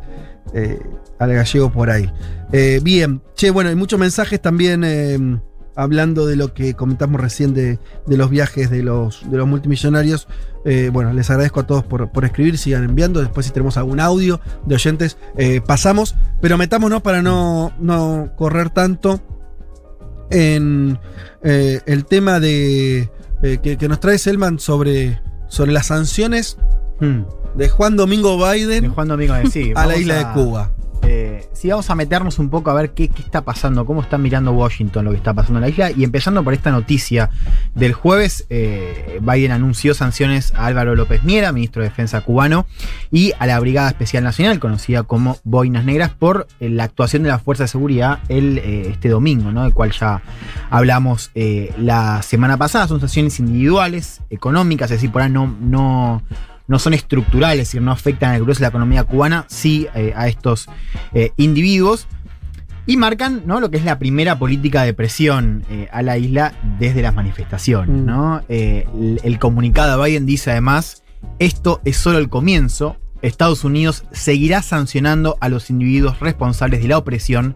[0.54, 0.80] eh,
[1.18, 2.12] al gallego por ahí.
[2.52, 3.22] Eh, bien.
[3.36, 5.42] Che, bueno, hay muchos mensajes también.
[5.76, 10.28] Hablando de lo que comentamos recién de, de los viajes de los, de los multimillonarios.
[10.64, 13.20] Eh, bueno, les agradezco a todos por, por escribir, sigan enviando.
[13.20, 16.16] Después, si tenemos algún audio de oyentes, eh, pasamos.
[16.42, 19.22] Pero metámonos para no, no correr tanto
[20.32, 20.98] en
[21.44, 23.10] eh, el tema de
[23.62, 26.58] que, que nos trae Selman sobre, sobre las sanciones
[27.56, 30.75] de Juan Domingo Biden De Juan Domingo, sí, a la isla de Cuba.
[31.08, 34.18] Eh, sí, vamos a meternos un poco a ver qué, qué está pasando, cómo está
[34.18, 35.91] mirando Washington lo que está pasando en la isla.
[35.91, 37.30] Y empezando por esta noticia
[37.74, 42.66] del jueves, eh, Biden anunció sanciones a Álvaro López Miera, ministro de Defensa cubano,
[43.12, 47.30] y a la Brigada Especial Nacional, conocida como Boinas Negras, por eh, la actuación de
[47.30, 49.64] la Fuerza de Seguridad el, eh, este domingo, ¿no?
[49.64, 50.22] del cual ya
[50.70, 52.88] hablamos la semana pasada.
[52.88, 56.24] Son sanciones individuales, económicas, es decir, por ahí no
[56.68, 60.13] no son estructurales, es decir, no afectan al grueso de la economía cubana, sí eh,
[60.16, 60.68] a estos
[61.13, 62.07] eh, individuos.
[62.88, 63.59] Y marcan ¿no?
[63.59, 67.95] lo que es la primera política de presión eh, a la isla desde las manifestaciones.
[67.95, 68.05] Mm.
[68.05, 68.43] ¿no?
[68.47, 71.03] El, el comunicado de Biden dice además,
[71.39, 76.99] esto es solo el comienzo, Estados Unidos seguirá sancionando a los individuos responsables de la
[76.99, 77.55] opresión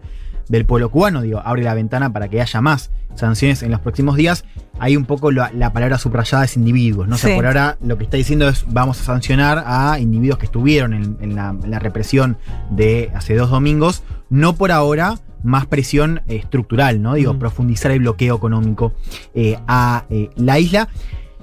[0.50, 1.22] del pueblo cubano.
[1.22, 4.44] Digo, abre la ventana para que haya más sanciones en los próximos días.
[4.78, 7.14] Hay un poco la, la palabra subrayada es individuos, ¿no?
[7.14, 7.36] O sea, Sí.
[7.36, 11.16] por ahora lo que está diciendo es vamos a sancionar a individuos que estuvieron en,
[11.20, 12.36] en la, en la represión
[12.70, 14.02] de hace dos domingos.
[14.28, 17.14] No por ahora más presión eh, estructural, ¿no?
[17.14, 17.38] Digo, Mm.
[17.38, 18.92] profundizar el bloqueo económico
[19.34, 20.88] eh, a eh, la isla.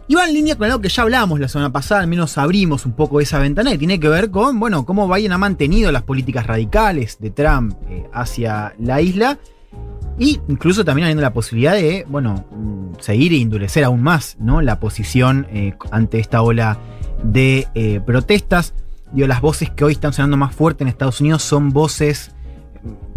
[0.10, 2.86] Y va en línea con algo que ya hablábamos la semana pasada, al menos abrimos
[2.86, 6.04] un poco esa ventana, y tiene que ver con, bueno, cómo Biden ha mantenido las
[6.04, 9.38] políticas radicales de Trump eh, hacia la isla,
[10.18, 14.62] y incluso también habiendo la posibilidad de, bueno, mm, seguir e endurecer aún más, ¿no?
[14.62, 16.80] La posición eh, ante esta ola
[17.22, 18.74] de eh, protestas.
[19.12, 22.32] Digo, las voces que hoy están sonando más fuerte en Estados Unidos son voces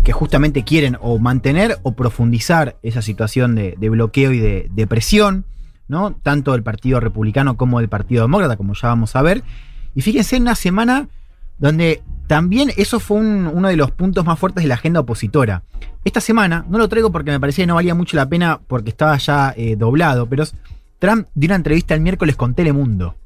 [0.05, 4.87] que justamente quieren o mantener o profundizar esa situación de, de bloqueo y de, de
[4.87, 5.45] presión,
[5.91, 6.13] ¿no?
[6.13, 9.43] Tanto del Partido Republicano como del Partido Demócrata, como ya vamos a ver.
[9.95, 11.09] Y fíjense en una semana
[11.59, 15.65] donde también eso fue un- uno de los puntos más fuertes de la agenda opositora.
[16.05, 18.89] Esta semana, no lo traigo porque me parecía que no valía mucho la pena porque
[18.91, 20.45] estaba ya eh, doblado, pero
[21.01, 23.17] Trump dio una entrevista el miércoles con Telemundo.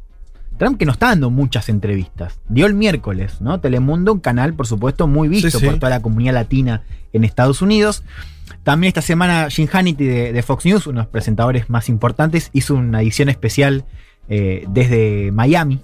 [0.56, 2.38] Trump que no está dando muchas entrevistas.
[2.48, 3.60] Dio el miércoles, ¿no?
[3.60, 5.66] Telemundo, un canal, por supuesto, muy visto Sí, sí.
[5.66, 6.82] por toda la comunidad latina
[7.12, 8.04] en Estados Unidos.
[8.62, 12.50] También esta semana Jim Hannity de, de Fox News, uno de los presentadores más importantes,
[12.52, 13.84] hizo una edición especial
[14.28, 15.80] eh, desde Miami,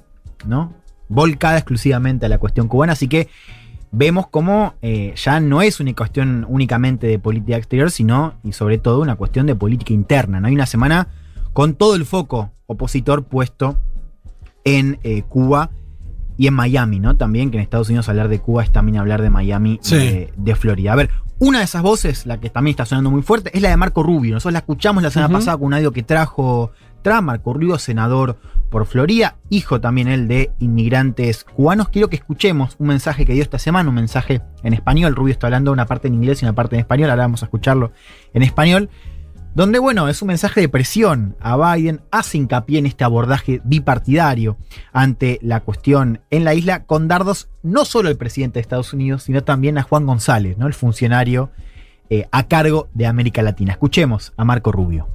[0.47, 0.73] ¿no?
[1.09, 2.93] Volcada exclusivamente a la cuestión cubana.
[2.93, 3.29] Así que
[3.93, 8.79] vemos cómo eh, ya no es una cuestión únicamente de política exterior, sino y sobre
[8.79, 10.41] todo una cuestión de política interna.
[10.41, 10.47] ¿no?
[10.47, 11.09] Hay una semana
[11.53, 13.79] con todo el foco opositor puesto
[14.65, 15.71] en eh, Cuba
[16.37, 17.17] y en Miami, ¿no?
[17.17, 19.97] También que en Estados Unidos hablar de Cuba es también hablar de Miami Sí.
[19.97, 20.93] de, de Florida.
[20.93, 23.71] A ver, una de esas voces, la que también está sonando muy fuerte, es la
[23.71, 24.35] de Marco Rubio.
[24.35, 28.37] Nosotros la escuchamos la semana pasada con un audio que trajo Trump, Marco Rubio, senador
[28.71, 31.89] por Florida, hijo también él de inmigrantes cubanos.
[31.89, 35.17] Quiero que escuchemos un mensaje que dio esta semana, un mensaje en español.
[35.17, 37.11] Rubio está hablando una parte en inglés y una parte en español.
[37.11, 37.93] Ahora vamos a escucharlo
[38.33, 38.89] en español.
[39.55, 44.57] Donde, bueno, es un mensaje de presión a Biden, hace hincapié en este abordaje bipartidario
[44.93, 49.25] ante la cuestión en la isla, con dardos no solo al presidente de Estados Unidos,
[49.25, 50.69] sino también a Juan González, ¿no?
[50.69, 51.51] el funcionario
[52.11, 53.73] eh, a cargo de América Latina.
[53.73, 55.09] Escuchemos a Marco Rubio.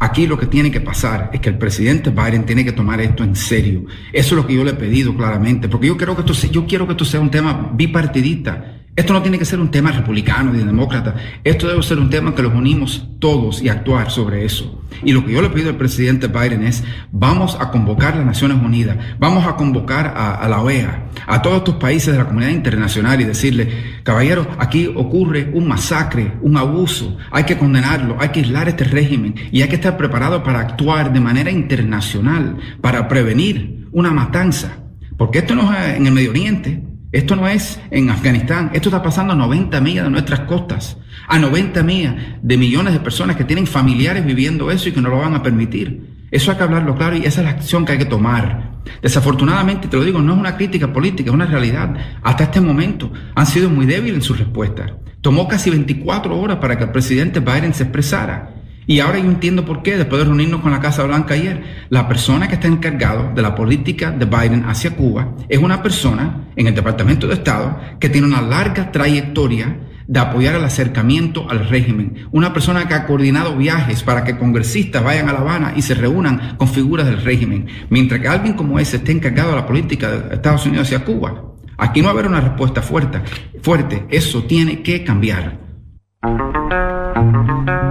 [0.00, 3.22] Aquí lo que tiene que pasar es que el presidente Biden tiene que tomar esto
[3.22, 3.84] en serio.
[4.12, 6.66] Eso es lo que yo le he pedido claramente, porque yo quiero que esto yo
[6.66, 8.82] quiero que esto sea un tema bipartidista.
[8.96, 11.14] Esto no tiene que ser un tema republicano ni demócrata.
[11.44, 14.82] Esto debe ser un tema que los unimos todos y actuar sobre eso.
[15.04, 16.82] Y lo que yo le pido al presidente Biden es,
[17.12, 21.58] vamos a convocar a las Naciones Unidas, vamos a convocar a, la OEA, a todos
[21.58, 27.18] estos países de la comunidad internacional y decirle, caballeros, aquí ocurre un masacre, un abuso,
[27.30, 31.12] hay que condenarlo, hay que aislar este régimen y hay que estar preparado para actuar
[31.12, 34.78] de manera internacional, para prevenir una matanza.
[35.18, 39.02] Porque esto no es en el Medio Oriente, esto no es en Afganistán, esto está
[39.02, 43.44] pasando a 90 millas de nuestras costas, a 90 millas de millones de personas que
[43.44, 46.26] tienen familiares viviendo eso y que no lo van a permitir.
[46.30, 48.72] Eso hay que hablarlo claro y esa es la acción que hay que tomar.
[49.00, 51.94] Desafortunadamente, te lo digo, no es una crítica política, es una realidad.
[52.22, 54.92] Hasta este momento han sido muy débiles en sus respuestas.
[55.20, 58.55] Tomó casi 24 horas para que el presidente Biden se expresara.
[58.86, 62.06] Y ahora yo entiendo por qué, después de reunirnos con la Casa Blanca ayer, la
[62.06, 66.68] persona que está encargado de la política de Biden hacia Cuba es una persona en
[66.68, 69.76] el Departamento de Estado que tiene una larga trayectoria
[70.06, 72.28] de apoyar el acercamiento al régimen.
[72.30, 75.94] Una persona que ha coordinado viajes para que congresistas vayan a La Habana y se
[75.94, 77.66] reúnan con figuras del régimen.
[77.90, 81.42] Mientras que alguien como ese esté encargado de la política de Estados Unidos hacia Cuba,
[81.76, 83.20] aquí no va a haber una respuesta fuerte.
[83.62, 84.06] fuerte.
[84.10, 85.58] Eso tiene que cambiar.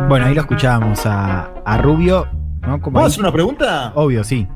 [0.08, 2.28] Bueno, ahí lo escuchábamos a, a Rubio.
[2.62, 2.80] ¿no?
[2.80, 3.92] Como ¿Puedo ahí- hacer una pregunta?
[3.96, 4.48] Obvio, sí.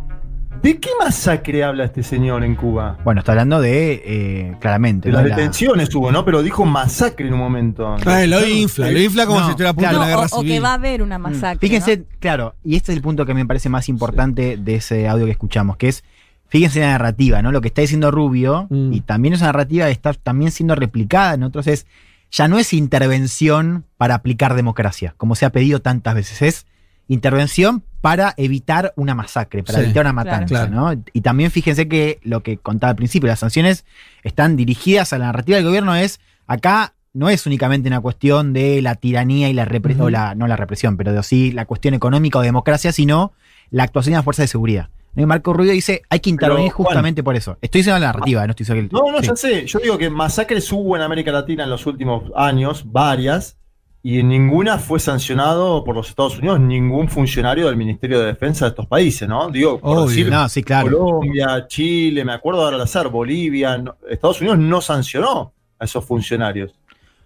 [0.61, 2.97] ¿De qué masacre habla este señor en Cuba?
[3.03, 5.21] Bueno, está hablando de, eh, claramente, De ¿no?
[5.21, 6.23] las La- detenciones hubo, ¿no?
[6.25, 7.95] Pero dijo masacre en un momento.
[8.05, 9.99] Ah, lo infla, lo infla como No, si estuviera a punto claro.
[10.05, 11.59] de una guerra o, que va a haber una masacre.
[11.67, 15.25] Fíjense, claro, y este es el punto que me parece más importante de ese audio
[15.25, 16.03] que escuchamos, que es,
[16.49, 17.51] fíjense en la narrativa, ¿no?
[17.53, 18.91] Lo que está diciendo Rubio, Mm.
[18.93, 21.87] y también esa narrativa está también siendo replicada en otros, es,
[22.31, 26.65] ya no es intervención para aplicar democracia, como se ha pedido tantas veces, es
[27.07, 30.71] intervención para evitar una masacre, para Sí, evitar una matanza, claro.
[30.71, 31.03] ¿no?
[31.11, 33.85] Y también fíjense que lo que contaba al principio, las sanciones
[34.23, 38.81] están dirigidas a la narrativa del gobierno, es, acá no es únicamente una cuestión de
[38.81, 42.41] la tiranía y la represión, no la represión, pero de, sí la cuestión económica o
[42.41, 43.33] democracia, sino
[43.71, 44.89] la actuación de las fuerzas de seguridad.
[45.21, 47.57] Y Marco Rubio dice, hay que intervenir Juan- justamente por eso.
[47.61, 48.99] Estoy diciendo la narrativa, no estoy diciendo.
[49.03, 49.27] No, no, sí.
[49.27, 49.65] ya sé.
[49.65, 53.57] Yo digo que masacres hubo en América Latina en los últimos años, varias,
[54.01, 58.63] y en ninguna fue sancionado por los Estados Unidos ningún funcionario del Ministerio de Defensa
[58.65, 59.49] de estos países, ¿no?
[59.49, 60.07] Digo, por Obvio.
[60.07, 60.97] decir, No, sí, claro.
[60.97, 66.05] Colombia, Chile, me acuerdo ahora al azar, Bolivia, no- Estados Unidos no sancionó a esos
[66.05, 66.71] funcionarios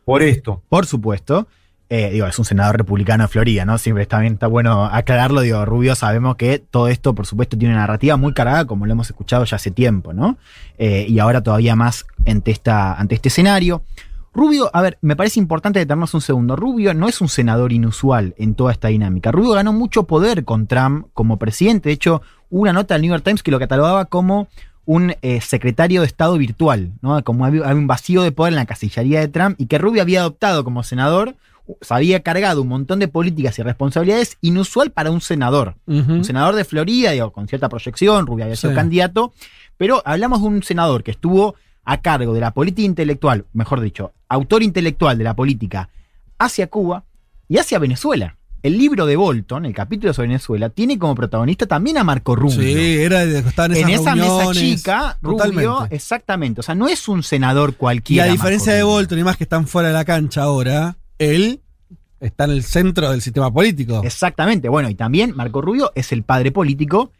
[0.03, 0.63] por esto.
[0.67, 1.47] Por supuesto.
[1.95, 3.77] Eh, digo, es un senador republicano de Florida, ¿no?
[3.77, 5.41] Siempre está bien, está bueno aclararlo.
[5.41, 8.93] Digo, Rubio, sabemos que todo esto, por supuesto, tiene una narrativa muy cargada, como lo
[8.93, 10.39] hemos escuchado ya hace tiempo, ¿no?
[10.79, 13.83] Eh, y ahora todavía más ante, esta, ante este escenario.
[14.33, 16.55] Rubio, a ver, me parece importante detenernos un segundo.
[16.55, 19.31] Rubio no es un senador inusual en toda esta dinámica.
[19.31, 21.89] Rubio ganó mucho poder con Trump como presidente.
[21.89, 24.47] De hecho, una nota del New York Times que lo catalogaba como
[24.85, 27.23] un eh, secretario de Estado virtual, ¿no?
[27.23, 30.21] Como había, un vacío de poder en la casillería de Trump y que Rubio había
[30.21, 31.35] adoptado como senador,
[31.81, 35.75] se había cargado un montón de políticas y responsabilidades inusual para un senador.
[35.87, 38.75] Un senador de Florida, digo, con cierta proyección, Rubio había sido Sí.
[38.75, 39.33] candidato,
[39.77, 44.13] pero hablamos de un senador que estuvo a cargo de la política intelectual, mejor dicho,
[44.29, 45.89] autor intelectual de la política
[46.39, 47.03] hacia Cuba
[47.47, 48.37] y hacia Venezuela.
[48.61, 52.61] El libro de Bolton, el capítulo sobre Venezuela, tiene como protagonista también a Marco Rubio.
[52.61, 53.45] Sí, era de En
[53.89, 55.95] esas esa mesa chica, Rubio, Totalmente.
[55.95, 56.61] exactamente.
[56.61, 58.23] O sea, no es un senador Y cualquiera.
[58.23, 58.93] a diferencia Marco de Rubio.
[58.95, 61.61] Bolton y más que están fuera de la cancha ahora, él
[62.19, 64.01] está en el centro del sistema político.
[64.03, 64.69] Exactamente.
[64.69, 67.11] Bueno, y también Marco Rubio es el padre político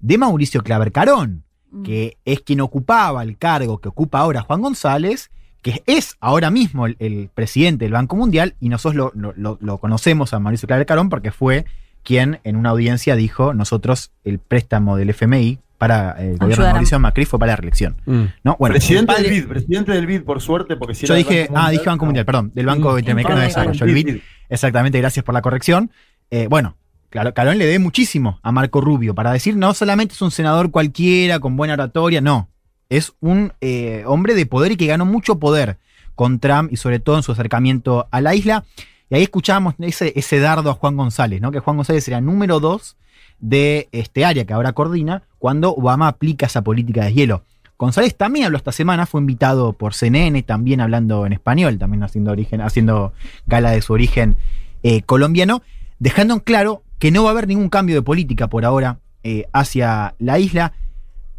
[0.00, 1.82] de Mauricio Claver Carón, Mm.
[1.84, 5.30] que es quien ocupaba el cargo que ocupa ahora Juan González,
[5.62, 9.58] que es ahora mismo el, el presidente del Banco Mundial, y nosotros lo, lo- lo-
[9.60, 11.66] lo conocemos a Mauricio Claver Carón porque fue
[12.02, 16.72] quien en una audiencia dijo, nosotros el préstamo del FMI para el gobierno de.
[16.72, 17.96] Mauricio Macri fue para la reelección.
[18.04, 18.22] Mm.
[18.44, 18.56] ¿no?
[18.58, 21.54] Bueno, presidente padre- del BID, presidente del BID, por suerte, porque si yo dije, Banco
[21.56, 22.06] ah, Mundial, dije Banco no.
[22.06, 22.98] Mundial, perdón, del Banco Mm.
[22.98, 24.04] Interamericano de Ah, Desarrollo, el BID.
[24.06, 24.20] BID.
[24.50, 25.90] Exactamente, gracias por la corrección.
[26.30, 26.76] Eh, bueno,
[27.08, 30.70] claro, Carón le dé muchísimo a Marco Rubio para decir no solamente es un senador
[30.70, 32.50] cualquiera con buena oratoria, no.
[32.90, 35.78] Es un eh, hombre de poder y que ganó mucho poder
[36.14, 38.64] con Trump y sobre todo en su acercamiento a la isla.
[39.08, 41.50] Y ahí escuchábamos ese, ese dardo a Juan González, ¿no?
[41.50, 42.96] Que Juan González era número dos
[43.40, 47.44] de este área que ahora coordina cuando Obama aplica esa política de hielo.
[47.78, 52.30] González también habló esta semana, fue invitado por CNN, también hablando en español, también haciendo,
[52.30, 53.14] origen, haciendo
[53.46, 54.36] gala de su origen
[54.82, 55.62] eh, colombiano,
[55.98, 59.46] dejando en claro que no va a haber ningún cambio de política por ahora eh,
[59.54, 60.74] hacia la isla.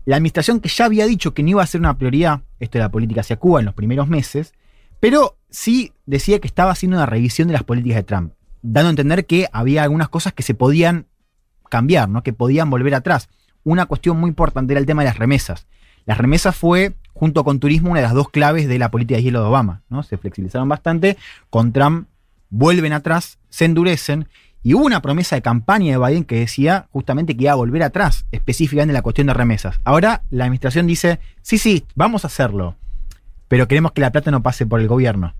[0.05, 2.85] La administración que ya había dicho que no iba a ser una prioridad, esto de
[2.85, 4.55] la política hacia Cuba en los primeros meses,
[4.99, 8.33] pero sí decía que estaba haciendo una revisión de las políticas de Trump,
[8.63, 11.05] dando a entender que había algunas cosas que se podían
[11.71, 12.21] cambiar, ¿no?
[12.21, 13.29] que podían volver atrás.
[13.63, 15.65] Una cuestión muy importante era el tema de las remesas.
[16.05, 19.23] Las remesas fue, junto con turismo, una de las dos claves de la política de
[19.23, 19.81] hielo de Obama.
[19.89, 20.03] ¿no?
[20.03, 21.17] Se flexibilizaron bastante,
[21.49, 22.07] con Trump
[22.49, 24.27] vuelven atrás, se endurecen,
[24.63, 27.81] y hubo una promesa de campaña de Biden que decía justamente que iba a volver
[27.81, 29.79] atrás, específicamente en la cuestión de remesas.
[29.83, 32.75] Ahora la administración dice, sí, sí, vamos a hacerlo,
[33.47, 35.33] pero queremos que la plata no pase por el gobierno.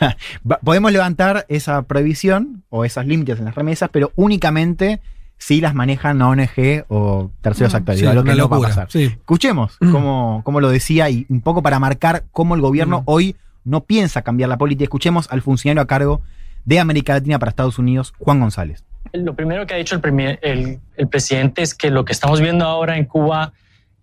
[0.64, 5.00] Podemos levantar esa prohibición o esos límites en las remesas, pero únicamente
[5.38, 7.76] si las manejan ONG o terceros Mm.
[7.76, 8.90] actores, Sí, algo que no va a pasar.
[8.90, 9.04] sí.
[9.04, 9.90] Escuchemos Mm.
[9.92, 13.04] cómo, cómo lo decía y un poco para marcar cómo el gobierno Mm.
[13.06, 14.84] hoy no piensa cambiar la política.
[14.84, 16.20] Escuchemos al funcionario a cargo
[16.64, 18.84] de América Latina para Estados Unidos, Juan González.
[19.12, 22.40] Lo primero que ha dicho el, premier- el- el presidente es que lo que estamos
[22.40, 23.52] viendo ahora en Cuba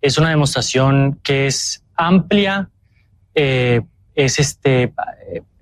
[0.00, 2.70] es una demostración que es amplia,
[3.34, 3.82] eh,
[4.14, 4.92] es este,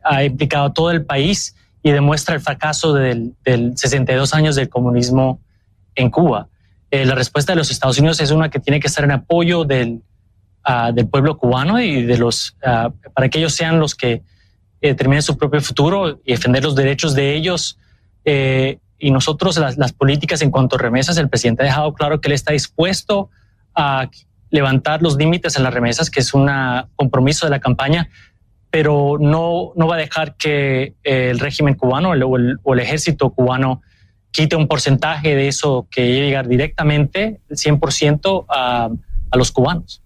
[0.05, 4.69] ha implicado a todo el país y demuestra el fracaso del, del 62 años del
[4.69, 5.41] comunismo
[5.95, 6.49] en Cuba.
[6.93, 9.65] Eh, la respuesta de los Estados Unidos es una que tiene que estar en apoyo
[9.65, 10.03] del,
[10.63, 14.23] ah, del pueblo cubano y de los, ah, para que ellos sean los que eh,
[14.81, 17.79] determinen su propio futuro y defender los derechos de ellos.
[18.27, 22.29] Eh, y nosotros, las, políticas en cuanto a remesas, el presidente ha dejado claro que
[22.29, 23.31] él está dispuesto
[23.75, 24.11] a
[24.51, 26.49] levantar los límites en las remesas, que es un
[26.95, 28.11] compromiso de la campaña,
[28.71, 33.81] pero no, no va a dejar que el régimen cubano o el ejército cubano
[34.33, 38.89] quite un porcentaje de eso que iba a llegar directamente, el 100%, a,
[39.31, 40.03] a los cubanos.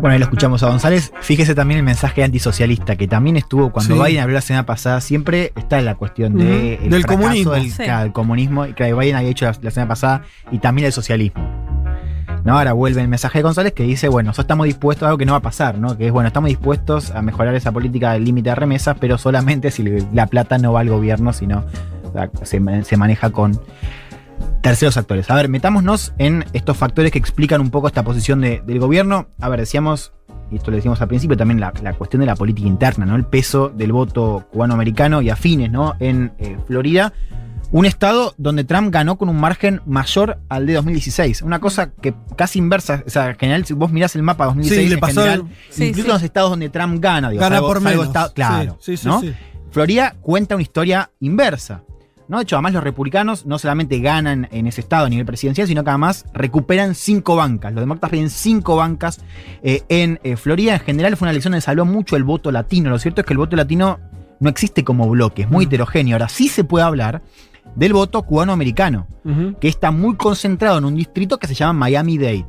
[0.00, 1.12] Bueno, ahí lo escuchamos a González.
[1.20, 4.00] Fíjese también el mensaje antisocialista, que también estuvo cuando Sí.
[4.02, 5.00] Biden habló la semana pasada.
[5.02, 6.84] Siempre está la cuestión de Ujú.
[6.84, 7.52] el Del comunismo.
[7.52, 7.82] Del, Sí.
[7.82, 11.46] claro, el comunismo que Biden había hecho la, la semana pasada y también el socialismo.
[12.44, 12.56] ¿No?
[12.56, 15.26] Ahora vuelve el mensaje de González que dice, bueno, nosotros estamos dispuestos a algo que
[15.26, 15.98] no va a pasar, ¿no?
[15.98, 19.70] Que es, bueno, estamos dispuestos a mejorar esa política del límite de remesas, pero solamente
[19.70, 19.84] si
[20.14, 21.64] la plata no va al gobierno, sino
[22.42, 23.60] se, ma- se maneja con
[24.62, 25.30] terceros actores.
[25.30, 29.28] A ver, metámonos en estos factores que explican un poco esta posición de- del gobierno.
[29.40, 30.12] A ver, decíamos,
[30.50, 33.16] y esto lo decíamos al principio, también la, la cuestión de la política interna, ¿no?
[33.16, 35.94] El peso del voto cubano-americano y afines, ¿no?
[36.00, 37.12] En eh, Florida.
[37.72, 41.42] Un estado donde Trump ganó con un margen mayor al de 2016.
[41.42, 43.04] Una cosa que casi inversa.
[43.06, 45.20] O sea, en general, si vos mirás el mapa de 2016, Sí, le en pasó
[45.20, 46.08] general, el- Sí, incluso sí.
[46.08, 48.06] en los estados donde Trump gana, digo, Gana salvo- por menos.
[48.08, 48.76] estado- claro.
[48.80, 49.20] Sí, sí, sí, ¿no?
[49.20, 49.32] sí.
[49.70, 51.82] Florida cuenta una historia inversa.
[52.30, 52.36] ¿No?
[52.36, 55.82] De hecho, además los republicanos no solamente ganan en ese estado a nivel presidencial, sino
[55.82, 57.72] que además recuperan cinco bancas.
[57.72, 59.20] Los demócratas piden cinco bancas
[59.64, 60.74] eh, en eh, Florida.
[60.74, 62.88] En general fue una elección donde salió mucho el voto latino.
[62.88, 63.98] Lo cierto es que el voto latino
[64.38, 66.14] no existe como bloque, es muy heterogéneo.
[66.14, 67.20] Ahora sí se puede hablar
[67.74, 69.08] del voto cubano-americano,
[69.60, 72.46] que está muy concentrado en un distrito que se llama Miami-Dade.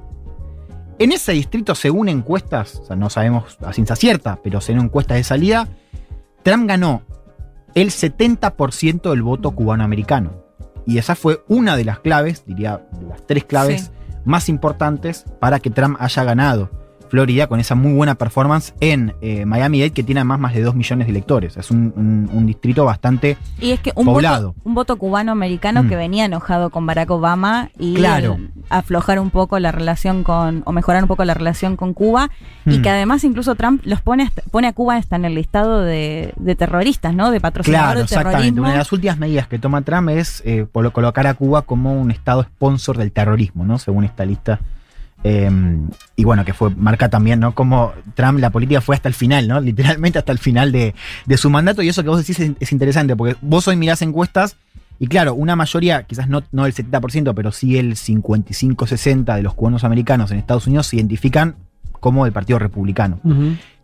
[0.99, 5.17] En ese distrito, según encuestas, o sea, no sabemos a ciencia cierta, pero según encuestas
[5.17, 5.67] de salida,
[6.43, 7.01] Trump ganó
[7.75, 10.43] el 70% del voto cubano-americano.
[10.85, 13.89] Y esa fue una de las claves, diría, de las tres claves Sí.
[14.25, 16.69] más importantes para que Trump haya ganado
[17.11, 20.75] Florida con esa muy buena performance en eh, Miami-Dade, que tiene además más de 2
[20.75, 21.57] millones de electores.
[21.57, 24.53] Es un, un- un distrito bastante Y es que un poblado.
[24.53, 25.89] voto, un voto cubano-americano Mm.
[25.89, 28.35] que venía enojado con Barack Obama y Claro.
[28.35, 32.29] el aflojar un poco la relación con, o mejorar un poco la relación con Cuba,
[32.65, 32.81] y Mm.
[32.81, 36.55] que además incluso Trump los pone, pone a Cuba hasta en el listado de, de
[36.55, 37.29] terroristas, ¿no?
[37.29, 38.37] De patrocinador Claro, exactamente.
[38.37, 38.61] terrorismo.
[38.61, 42.09] Una de las últimas medidas que toma Trump es eh, colocar a Cuba como un
[42.09, 43.77] estado sponsor del terrorismo, ¿no?
[43.79, 44.61] Según esta lista.
[45.23, 45.49] Eh,
[46.15, 47.53] y bueno, que fue marca también, ¿no?
[47.53, 49.59] Como Trump, la política fue hasta el final, ¿no?
[49.61, 50.95] Literalmente hasta el final de,
[51.25, 51.81] de su mandato.
[51.81, 54.55] Y eso que vos decís es, es interesante, porque vos hoy mirás encuestas
[55.01, 59.55] y claro, una mayoría, quizás no, no el 70%, pero sí el 55-60% de los
[59.55, 61.55] cubanos americanos en Estados Unidos se identifican
[61.99, 63.19] como del Partido Republicano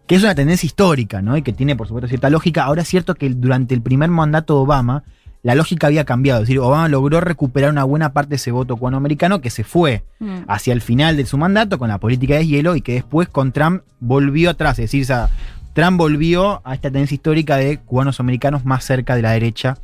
[0.08, 1.36] que es una tendencia histórica, ¿no?
[1.38, 2.64] Y que tiene, por supuesto, cierta lógica.
[2.64, 5.04] Ahora es cierto que durante el primer mandato de Obama,
[5.44, 6.42] la lógica había cambiado.
[6.42, 10.04] Es decir, Obama logró recuperar una buena parte de ese voto cubanoamericano que se fue
[10.20, 10.46] Mm.
[10.48, 13.52] hacia el final de su mandato con la política de hielo y que después con
[13.52, 14.80] Trump volvió atrás.
[14.80, 15.30] Es decir, o sea,
[15.74, 19.78] Trump volvió a esta tendencia histórica de cubanos americanos más cerca de la derecha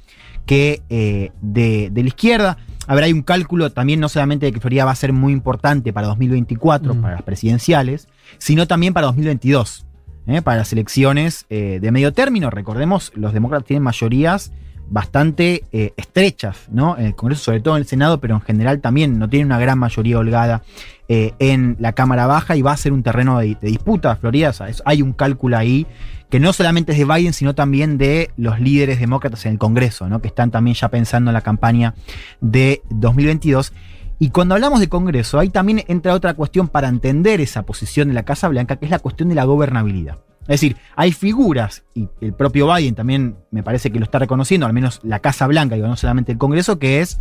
[0.48, 2.58] que eh, de, de la izquierda.
[2.88, 5.32] A ver, hay un cálculo también no solamente de que Florida va a ser muy
[5.32, 8.08] importante para 2024, para las presidenciales,
[8.40, 9.86] sino también para 2022,
[10.28, 10.42] ¿eh?
[10.42, 12.50] para las elecciones eh, de medio término.
[12.50, 14.52] Recordemos, los demócratas tienen mayorías
[14.94, 16.96] bastante eh, estrechas, ¿no?
[16.96, 19.58] En el Congreso, sobre todo en el Senado, pero en general también no tienen una
[19.58, 20.62] gran mayoría holgada
[21.10, 24.16] eh, en la Cámara Baja y va a ser un terreno de, de disputa.
[24.16, 24.54] Florida,
[24.86, 25.88] hay un cálculo ahí
[26.30, 30.08] que no solamente es de Biden, sino también de los líderes demócratas en el Congreso,
[30.08, 30.22] ¿no?
[30.22, 31.96] que están también ya pensando en la campaña
[32.40, 33.74] de 2022.
[34.20, 38.14] Y cuando hablamos de Congreso, ahí también entra otra cuestión para entender esa posición de
[38.14, 40.20] la Casa Blanca, que es la cuestión de la gobernabilidad.
[40.44, 44.66] Es decir, hay figuras, y el propio Biden también me parece que lo está reconociendo,
[44.66, 47.20] al menos la Casa Blanca, digo, no solamente el Congreso, que es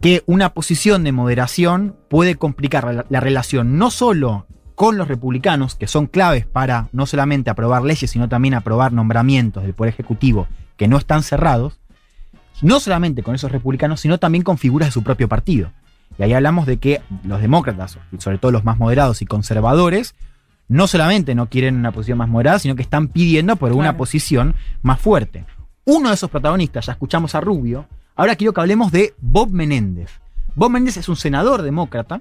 [0.00, 4.46] que una posición de moderación puede complicar la, la relación no solo
[4.76, 9.64] con los republicanos, que son claves para no solamente aprobar leyes, sino también aprobar nombramientos
[9.64, 10.46] del Poder Ejecutivo
[10.76, 11.80] que no están cerrados,
[12.62, 15.72] no solamente con esos republicanos, sino también con figuras de su propio partido.
[16.16, 20.14] Y ahí hablamos de que los demócratas, y sobre todo los más moderados y conservadores,
[20.68, 24.54] no solamente no quieren una posición más moderada, sino que están pidiendo por una posición
[24.82, 25.44] más fuerte.
[25.84, 30.10] Uno de esos protagonistas, ya escuchamos a Rubio, ahora quiero que hablemos de Bob Menéndez.
[30.54, 32.20] Bob Menéndez es un senador demócrata,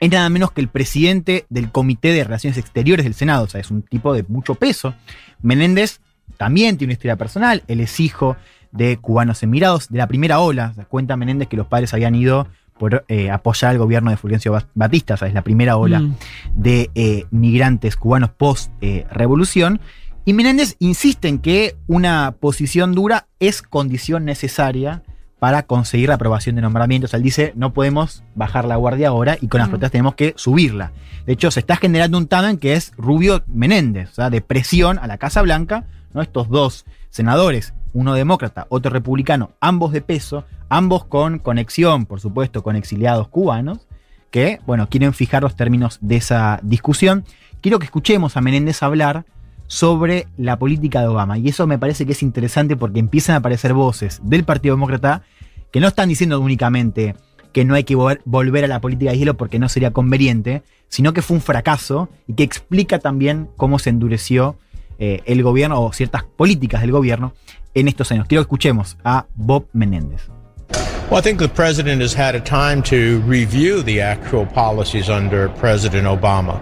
[0.00, 3.60] es nada menos que el presidente del Comité de Relaciones Exteriores del Senado, o sea,
[3.60, 4.94] es un tipo de mucho peso.
[5.40, 6.00] Menéndez
[6.36, 8.36] también tiene una historia personal, él es hijo
[8.72, 12.14] de cubanos emirados, de la primera ola, o sea, cuenta Menéndez que los padres habían
[12.14, 12.48] ido
[12.84, 16.00] por eh, apoyar al gobierno de Fulgencio Ba- Batista, o sea, es la primera ola
[16.00, 16.16] Mm.
[16.54, 19.80] de eh, migrantes cubanos post-revolución.
[20.26, 25.02] y Menéndez insiste en que una posición dura es condición necesaria
[25.38, 27.12] para conseguir la aprobación de nombramientos.
[27.14, 29.70] Él dice, no podemos bajar la guardia ahora y con las Mm.
[29.72, 30.92] protestas tenemos que subirla.
[31.26, 34.98] De hecho, se está generando un tándem que es Rubio Menéndez, o sea, de presión
[34.98, 36.20] a la Casa Blanca, ¿no?
[36.22, 40.44] Estos dos senadores, uno demócrata, otro republicano, ambos de peso,
[40.74, 43.86] ambos con conexión, por supuesto, con exiliados cubanos,
[44.32, 47.24] que, bueno, quieren fijar los términos de esa discusión.
[47.60, 49.24] Quiero que escuchemos a Menéndez hablar
[49.68, 51.38] sobre la política de Obama.
[51.38, 55.22] Y eso me parece que es interesante porque empiezan a aparecer voces del Partido Demócrata
[55.70, 57.14] que no están diciendo únicamente
[57.52, 61.12] que no hay que volver, a la política de hielo porque no sería conveniente, sino
[61.12, 64.58] que fue un fracaso y que explica también cómo se endureció
[64.98, 67.32] eh, el gobierno o ciertas políticas del gobierno
[67.74, 68.26] en estos años.
[68.26, 70.33] Quiero que escuchemos a Bob Menéndez.
[71.14, 75.48] Well, I think the president has had a time to review the actual policies under
[75.50, 76.60] President Obama.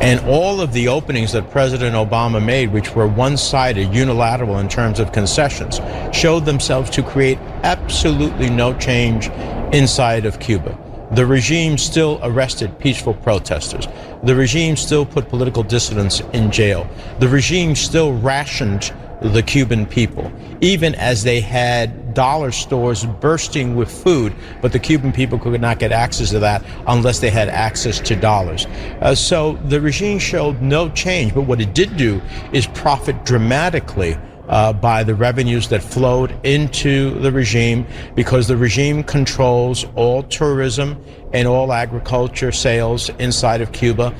[0.00, 4.68] And all of the openings that President Obama made, which were one sided, unilateral in
[4.68, 5.80] terms of concessions,
[6.16, 9.30] showed themselves to create absolutely no change
[9.74, 10.78] inside of Cuba.
[11.10, 13.88] The regime still arrested peaceful protesters.
[14.22, 16.88] The regime still put political dissidents in jail.
[17.18, 23.90] The regime still rationed the Cuban people, even as they had dollar stores bursting with
[23.90, 28.00] food, but the Cuban people could not get access to that unless they had access
[28.00, 28.66] to dollars.
[29.00, 32.20] Uh, so the regime showed no change, but what it did do
[32.52, 34.16] is profit dramatically
[34.48, 41.02] uh, by the revenues that flowed into the regime because the regime controls all tourism
[41.32, 44.14] and all agriculture sales inside of Cuba.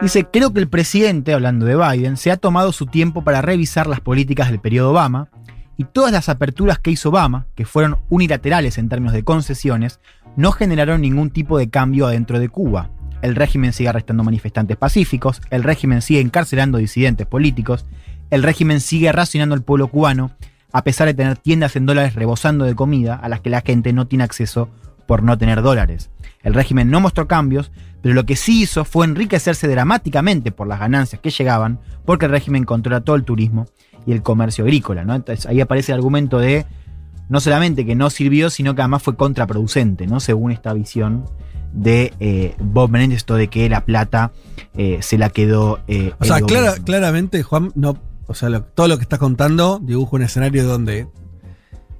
[0.00, 3.86] Dice, creo que el presidente, hablando de Biden, se ha tomado su tiempo para revisar
[3.86, 5.28] las políticas del periodo Obama
[5.76, 10.00] y todas las aperturas que hizo Obama, que fueron unilaterales en términos de concesiones,
[10.36, 12.90] no generaron ningún tipo de cambio adentro de Cuba.
[13.22, 17.86] El régimen sigue arrestando manifestantes pacíficos, el régimen sigue encarcelando disidentes políticos,
[18.30, 20.32] el régimen sigue racionando al pueblo cubano,
[20.72, 23.92] a pesar de tener tiendas en dólares rebosando de comida a las que la gente
[23.92, 24.68] no tiene acceso
[25.06, 26.10] por no tener dólares.
[26.42, 27.70] El régimen no mostró cambios,
[28.02, 32.32] pero lo que sí hizo fue enriquecerse dramáticamente por las ganancias que llegaban, porque el
[32.32, 33.66] régimen controla todo el turismo
[34.06, 35.04] y el comercio agrícola.
[35.04, 35.14] ¿no?
[35.14, 36.66] Entonces ahí aparece el argumento de
[37.28, 40.18] no solamente que no sirvió, sino que además fue contraproducente, ¿no?
[40.20, 41.24] según esta visión
[41.72, 44.32] de eh, Bob Menéndez, esto de que la plata
[44.76, 45.78] eh, se la quedó.
[45.88, 47.96] eh, O sea, clara- claramente, Juan, no,
[48.26, 51.06] o sea, lo- todo lo que estás contando dibuja un escenario donde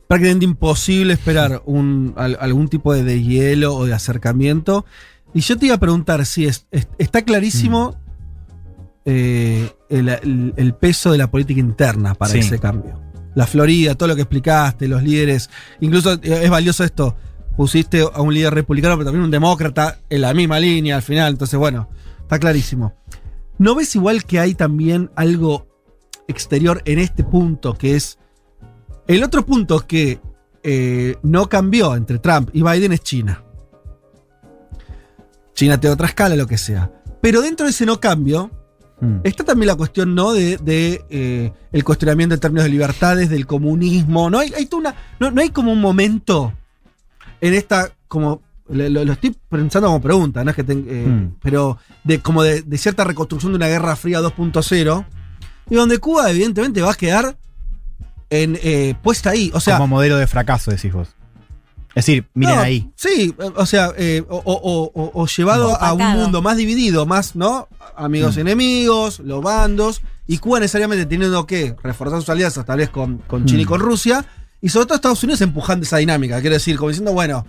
[0.08, 4.84] prácticamente imposible esperar un, al- algún tipo de deshielo o de acercamiento.
[5.34, 7.96] Y yo te iba a preguntar si es, es- está clarísimo
[9.04, 12.38] eh, el, el- el peso de la política interna para Sí.
[12.38, 13.00] ese cambio.
[13.34, 15.48] La Florida, todo lo que explicaste, los líderes.
[15.80, 17.16] Incluso eh, es valioso esto.
[17.56, 21.32] Pusiste a un líder republicano, pero también un demócrata en la misma línea al final.
[21.32, 21.88] Entonces, bueno,
[22.20, 22.94] está clarísimo.
[23.58, 25.66] ¿No ves igual que hay también algo
[26.28, 28.18] exterior en este punto que es.
[29.06, 30.20] El otro punto que
[30.62, 33.42] eh, no cambió entre Trump y Biden es China.
[35.54, 36.90] China tiene otra escala, lo que sea.
[37.20, 38.50] Pero dentro de ese no cambio,
[39.00, 39.16] Mm.
[39.24, 40.32] está también la cuestión, ¿no?
[40.32, 44.30] De, de, eh, el cuestionamiento en términos de libertades, del comunismo.
[44.30, 46.52] No hay, una- no, no hay como un momento
[47.40, 48.42] en esta, como.
[48.68, 51.34] Lo, lo- lo estoy pensando como pregunta, no es que ten- eh, Mm.
[51.42, 55.04] pero de como de, de cierta reconstrucción de una guerra fría 2.0
[55.68, 57.36] y donde Cuba evidentemente va a quedar
[58.32, 59.50] en, eh, puesta ahí.
[59.54, 61.08] O sea, Como modelo de fracaso, decís vos.
[61.94, 62.90] Es decir, miren no, ahí.
[62.96, 65.76] Sí, o sea, eh, o, o- o- o llevado No.
[65.76, 67.68] a un mundo más dividido, más, ¿no?
[67.96, 68.40] Amigos Mm.
[68.40, 73.44] enemigos, los bandos, y Cuba necesariamente teniendo que reforzar sus alianzas, tal vez con, con
[73.44, 73.68] China y Mm.
[73.68, 74.24] con Rusia,
[74.62, 77.44] y sobre todo Estados Unidos empujando esa dinámica, quiero decir, como diciendo, bueno,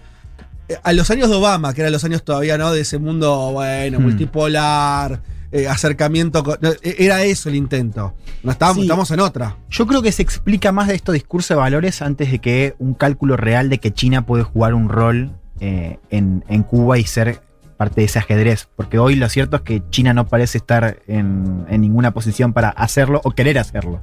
[0.68, 2.74] eh, a los años de Obama, que eran los años todavía, ¿no?
[2.74, 4.04] De ese mundo, bueno, Mm.
[4.04, 5.22] multipolar,
[5.54, 8.14] eh, acercamiento, con- eh, era eso el intento.
[8.44, 8.82] No estábamos, Sí.
[8.84, 9.56] estamos en otra.
[9.70, 12.94] Yo creo que se explica más de estos discursos de valores antes de que un
[12.96, 15.32] cálculo real de que China puede jugar un rol
[15.62, 17.40] eh, en, en Cuba y ser
[17.78, 18.68] parte de ese ajedrez.
[18.76, 22.70] Porque hoy lo cierto es que China no parece estar en, en ninguna posición para
[22.70, 24.02] hacerlo o querer hacerlo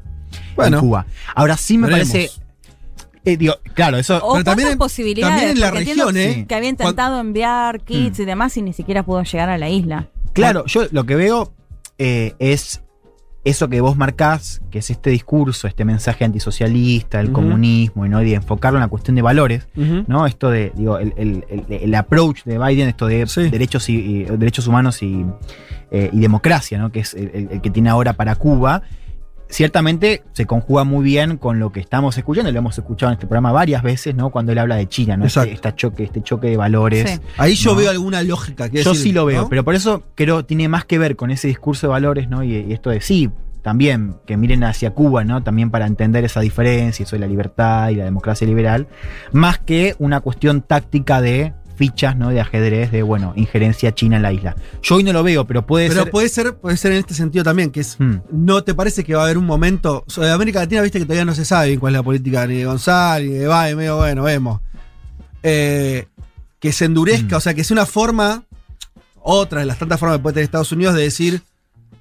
[0.56, 1.06] Bueno, en Cuba.
[1.34, 2.12] Ahora sí me veremos.
[2.12, 2.30] parece.
[3.24, 4.18] eh, digo, claro, eso.
[4.24, 5.34] O Pero también posibilidades.
[5.36, 6.46] también en la región, entiendo ¿eh?
[6.48, 10.06] Que había intentado enviar kits y demás y ni siquiera pudo llegar a la isla.
[10.32, 11.52] Claro, yo lo que veo
[11.98, 12.82] eh, es
[13.42, 18.22] eso que vos marcás, que es este discurso, este mensaje antisocialista, el comunismo, y ¿no?
[18.22, 19.66] y de enfocarlo en la cuestión de valores.
[19.74, 20.26] ¿no?
[20.26, 23.48] Esto de, digo, el, el- el- el approach de Biden, esto de Sí.
[23.48, 25.24] derechos, y, y- derechos humanos y,
[25.90, 26.92] eh, y democracia, ¿no?
[26.92, 28.82] Que es el que tiene ahora para Cuba.
[29.50, 33.26] Ciertamente se conjuga muy bien con lo que estamos escuchando, lo hemos escuchado en este
[33.26, 34.30] programa varias veces, ¿no?
[34.30, 35.26] Cuando él habla de China, ¿no?
[35.26, 37.10] Este, choque, este choque de valores.
[37.10, 37.20] Sí.
[37.36, 37.76] Ahí yo No.
[37.78, 38.68] veo alguna lógica.
[38.68, 39.48] Yo decir, sí lo veo, ¿no?
[39.48, 42.44] pero por eso creo tiene más que ver con ese discurso de valores, ¿no?
[42.44, 43.28] Y, y esto de sí,
[43.62, 45.42] también que miren hacia Cuba, ¿no?
[45.42, 48.86] También para entender esa diferencia, eso de la libertad y la democracia liberal,
[49.32, 52.28] más que una cuestión táctica de fichas, ¿no?
[52.28, 54.54] De ajedrez, de, bueno, injerencia china en la isla.
[54.82, 56.10] Yo hoy no lo veo, pero puede Pero ser...
[56.10, 57.96] puede ser, puede ser en este sentido también, que es.
[57.98, 58.16] Hmm.
[58.30, 60.04] ¿No te parece que va a haber un momento?
[60.06, 62.66] Sobre América Latina, viste que todavía no se sabe cuál es la política ni de
[62.66, 64.60] González, ni de Biden, medio bueno, vemos.
[65.42, 66.06] Eh,
[66.58, 68.44] que se endurezca, o sea, que sea una forma,
[69.22, 71.40] otra de las tantas formas que puede tener Estados Unidos de decir,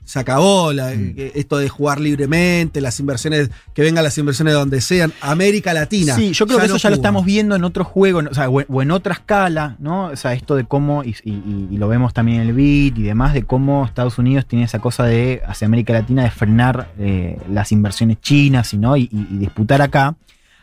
[0.10, 4.60] se acabó la- que esto de jugar libremente, las inversiones, que vengan las inversiones de
[4.60, 6.16] donde sean, América Latina.
[6.16, 8.50] Sí, yo creo que eso no ya lo estamos viendo en otro juego, o, sea,
[8.50, 10.06] o, en otra escala, ¿no?
[10.06, 13.04] O sea, esto de cómo, y, y- y lo vemos también en el BIT y
[13.04, 17.38] demás, de cómo Estados Unidos tiene esa cosa de, hacia América Latina, de frenar eh,
[17.52, 18.98] las inversiones chinas ¿no?
[18.98, 20.16] y disputar acá.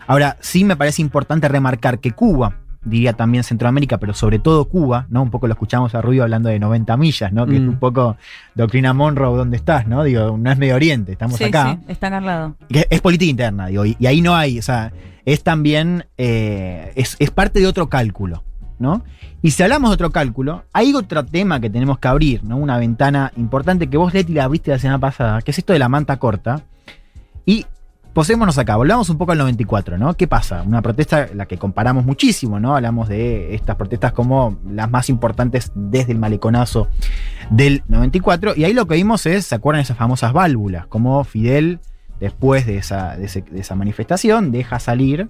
[0.09, 5.07] Ahora, sí me parece importante remarcar que Cuba, diría también Centroamérica, pero sobre todo Cuba,
[5.11, 5.23] ¿no?
[5.23, 7.47] Un poco lo escuchamos a Rubio hablando de 90 millas, ¿no?
[7.47, 7.69] Que es Mm.
[7.69, 8.17] un poco
[8.55, 9.87] doctrina Monroe, ¿dónde estás?
[9.87, 10.03] ¿no?
[10.05, 11.79] Digo, no es Medio Oriente, estamos sí, acá.
[11.81, 12.57] sí, está acá al lado.
[12.69, 14.93] Que Es política interna, digo, y, y ahí no hay, o sea,
[15.25, 18.45] es también, eh, es, es parte de otro cálculo,
[18.79, 19.03] ¿no?
[19.43, 22.57] Y si hablamos de otro cálculo, hay otro tema que tenemos que abrir, ¿no?
[22.57, 25.79] Una ventana importante que vos, Leti, la abriste la semana pasada, que es esto de
[25.79, 26.63] la manta corta.
[27.45, 27.65] Y
[28.17, 30.15] posémonos acá, volvamos un poco al 94, ¿no?
[30.15, 30.63] ¿Qué pasa?
[30.63, 32.75] Una protesta, la que comparamos muchísimo, ¿no?
[32.75, 36.89] Hablamos de estas protestas como las más importantes desde el maleconazo
[37.51, 38.55] del 94.
[38.57, 40.87] Y ahí lo que vimos es, ¿se acuerdan esas famosas válvulas?
[40.87, 41.79] Como Fidel,
[42.19, 43.19] después de esa,
[43.75, 45.29] manifestación, deja salir,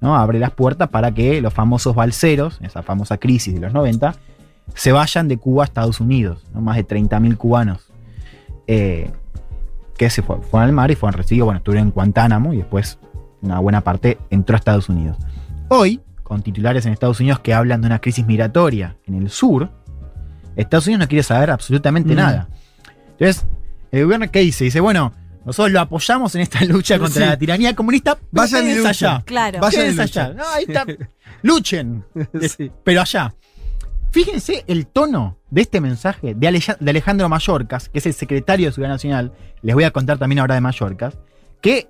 [0.00, 0.14] ¿no?
[0.14, 4.14] Abre las puertas para que los famosos balseros, esa famosa crisis de los 90,
[4.76, 6.60] se vayan de Cuba a Estados Unidos, ¿no?
[6.60, 7.90] Más de 30.000 cubanos.
[8.68, 9.10] eh,
[10.00, 12.98] que se fue- fueron al mar y fueron recibidos, bueno, estuvieron en Guantánamo y después
[13.42, 15.18] una buena parte entró a Estados Unidos.
[15.68, 19.68] Hoy, con titulares en Estados Unidos que hablan de una crisis migratoria en el sur,
[20.56, 22.16] Estados Unidos no quiere saber absolutamente Mm.
[22.16, 22.48] nada.
[23.18, 23.46] Entonces,
[23.92, 24.64] el gobierno, ¿qué dice?
[24.64, 25.12] Dice, bueno,
[25.44, 27.28] nosotros lo apoyamos en esta lucha contra Sí.
[27.28, 29.08] la tiranía comunista, Vayan y ustedes luchen.
[29.08, 29.22] allá.
[29.26, 29.60] Claro.
[29.60, 30.28] Vayan allá.
[30.28, 30.36] luchen.
[30.38, 30.86] No, ahí está.
[31.42, 32.04] Luchen.
[32.56, 32.70] Sí.
[32.84, 33.34] Pero allá.
[34.10, 38.66] Fíjense el tono de este mensaje de, Aleja- de Alejandro Mayorkas, que es el secretario
[38.66, 39.32] de Seguridad Nacional.
[39.62, 41.16] Les voy a contar también ahora de Mayorkas.
[41.60, 41.88] Que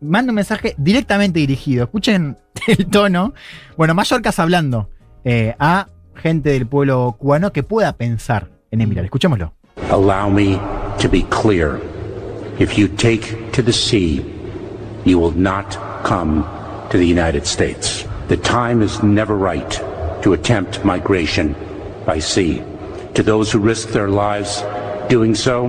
[0.00, 1.84] manda un mensaje directamente dirigido.
[1.84, 2.36] Escuchen
[2.66, 3.34] el tono.
[3.76, 4.90] Bueno, Mayorkas hablando
[5.24, 9.04] eh, a gente del pueblo cubano que pueda pensar en emigrar.
[9.04, 9.52] Escuchémoslo.
[9.90, 10.58] Allow me
[11.00, 11.80] to be clear.
[12.58, 14.24] If you take to the sea,
[15.04, 16.42] you will not come
[16.90, 18.06] to the United States.
[18.28, 19.80] The time is never right
[20.24, 21.54] to attempt migration
[22.06, 22.62] by sea.
[23.14, 24.64] To those who risk their lives
[25.08, 25.68] doing so,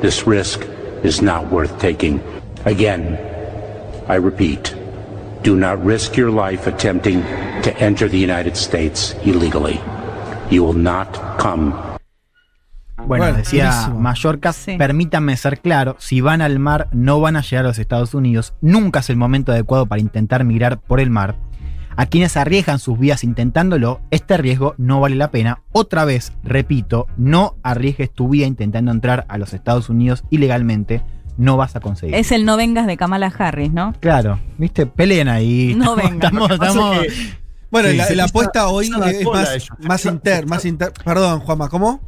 [0.00, 0.66] this risk
[1.04, 2.20] is not worth taking.
[2.64, 3.18] Again,
[4.08, 4.74] I repeat,
[5.42, 7.22] do not risk your life attempting
[7.62, 9.78] to enter the United States illegally.
[10.50, 11.74] You will not come
[13.06, 14.00] Bueno, Bueno, decía buenísimo.
[14.00, 14.76] Mallorca, Sí.
[14.76, 18.54] permítanme ser claro, si van al mar no van a llegar a los Estados Unidos,
[18.60, 21.36] nunca es el momento adecuado para intentar migrar por el mar.
[21.98, 25.62] A quienes arriesgan sus vidas intentándolo, este riesgo no vale la pena.
[25.72, 31.02] Otra vez, repito, no arriesgues tu vida intentando entrar a los Estados Unidos ilegalmente,
[31.38, 32.14] no vas a conseguir.
[32.14, 33.94] Es el no vengas de Kamala Harris, ¿no?
[33.98, 35.74] Claro, viste, peleen ahí.
[35.76, 37.12] No que
[37.68, 40.92] Bueno, Sí, la, se la apuesta hoy es más, más inter, más inter.
[41.04, 42.00] Perdón, Juanma, ¿cómo?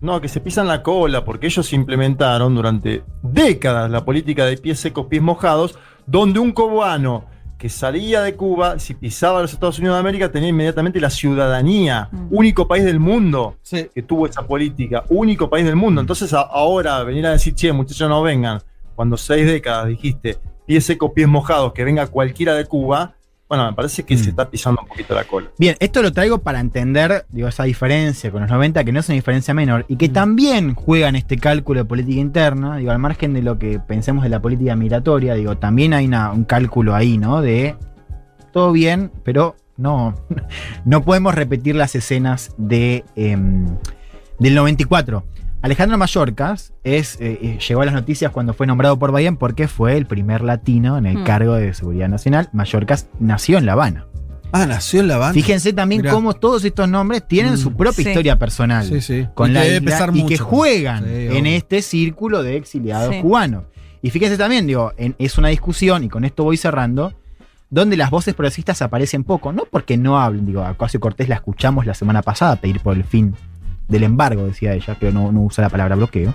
[0.00, 4.80] No, que se pisan la cola porque ellos implementaron durante décadas la política de pies
[4.80, 5.78] secos, pies mojados,
[6.08, 10.48] donde un cubano que salía de Cuba, si pisaba los Estados Unidos de América, tenía
[10.50, 12.08] inmediatamente la ciudadanía.
[12.12, 12.26] Mm.
[12.30, 13.88] Único país del mundo Sí.
[13.92, 15.04] que tuvo esa política.
[15.08, 16.00] Único país del mundo.
[16.00, 18.60] Entonces a- ahora venir a decir, che, muchachos, no vengan.
[18.94, 23.14] Cuando seis décadas dijiste pies secos, pies mojados, que venga cualquiera de Cuba,
[23.48, 25.48] bueno, me parece que se está pisando un poquito la cola.
[25.58, 29.08] Bien, esto lo traigo para entender, digo, esa diferencia con los 90, que no es
[29.08, 33.32] una diferencia menor, y que también juegan este cálculo de política interna, digo, al margen
[33.32, 37.16] de lo que pensemos de la política migratoria, digo, también hay una- un cálculo ahí,
[37.16, 37.40] ¿no?
[37.40, 37.74] De
[38.52, 40.14] todo bien, pero no,
[40.84, 43.66] no podemos repetir las escenas de, em,
[44.38, 45.24] del 94.
[45.60, 49.66] Alejandro Mayorkas es, eh, eh, llegó a las noticias cuando fue nombrado por Biden porque
[49.66, 51.24] fue el primer latino en el Mm.
[51.24, 52.48] cargo de seguridad nacional.
[52.52, 54.06] Mayorkas nació en La Habana.
[54.52, 55.34] Ah, nació en La Habana.
[55.34, 56.12] Fíjense también Mirá.
[56.14, 57.58] cómo todos estos nombres tienen Mm.
[57.58, 58.08] su propia Sí.
[58.08, 59.26] historia personal Sí, sí.
[59.34, 60.28] con Y la que debe isla pesar y mucho.
[60.28, 63.20] que juegan Sí, en este círculo de exiliados Sí.
[63.20, 63.64] cubanos.
[64.00, 67.14] Y fíjense también, digo, en- es una discusión, y con esto voy cerrando,
[67.68, 71.34] donde las voces progresistas aparecen poco, no porque no hablen, digo, a Ocasio Cortés la
[71.34, 73.34] escuchamos la semana pasada pedir por el fin
[73.88, 76.34] del embargo, decía ella, pero no, no usa la palabra bloqueo.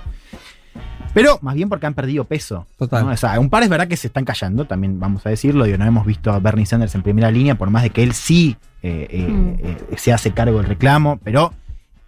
[1.14, 2.66] Pero más bien porque han perdido peso.
[2.78, 3.06] Total.
[3.06, 3.12] ¿no?
[3.12, 5.66] O sea, un par es verdad que se están callando, también vamos a decirlo.
[5.66, 8.14] Digo, no hemos visto a Bernie Sanders en primera línea, por más de que él
[8.14, 9.56] sí eh, eh, Mm.
[9.64, 11.54] eh, se hace cargo del reclamo, pero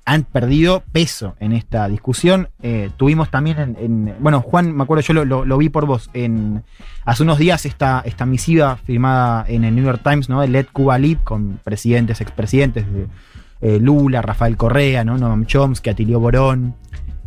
[0.08, 2.50] han perdido peso en esta discusión.
[2.62, 5.86] Eh, tuvimos también en, en- Bueno, Juan, me acuerdo, yo lo, lo- lo vi por
[5.86, 6.10] vos.
[6.14, 6.64] En,
[7.06, 10.42] hace unos días esta, esta misiva firmada en el New York Times, ¿no?
[10.44, 13.08] El Let Cuba Live, con presidentes, expresidentes de
[13.62, 15.18] eh, Lula, Rafael Correa, ¿no?
[15.18, 16.76] Noam Chomsky, Atilio Borón,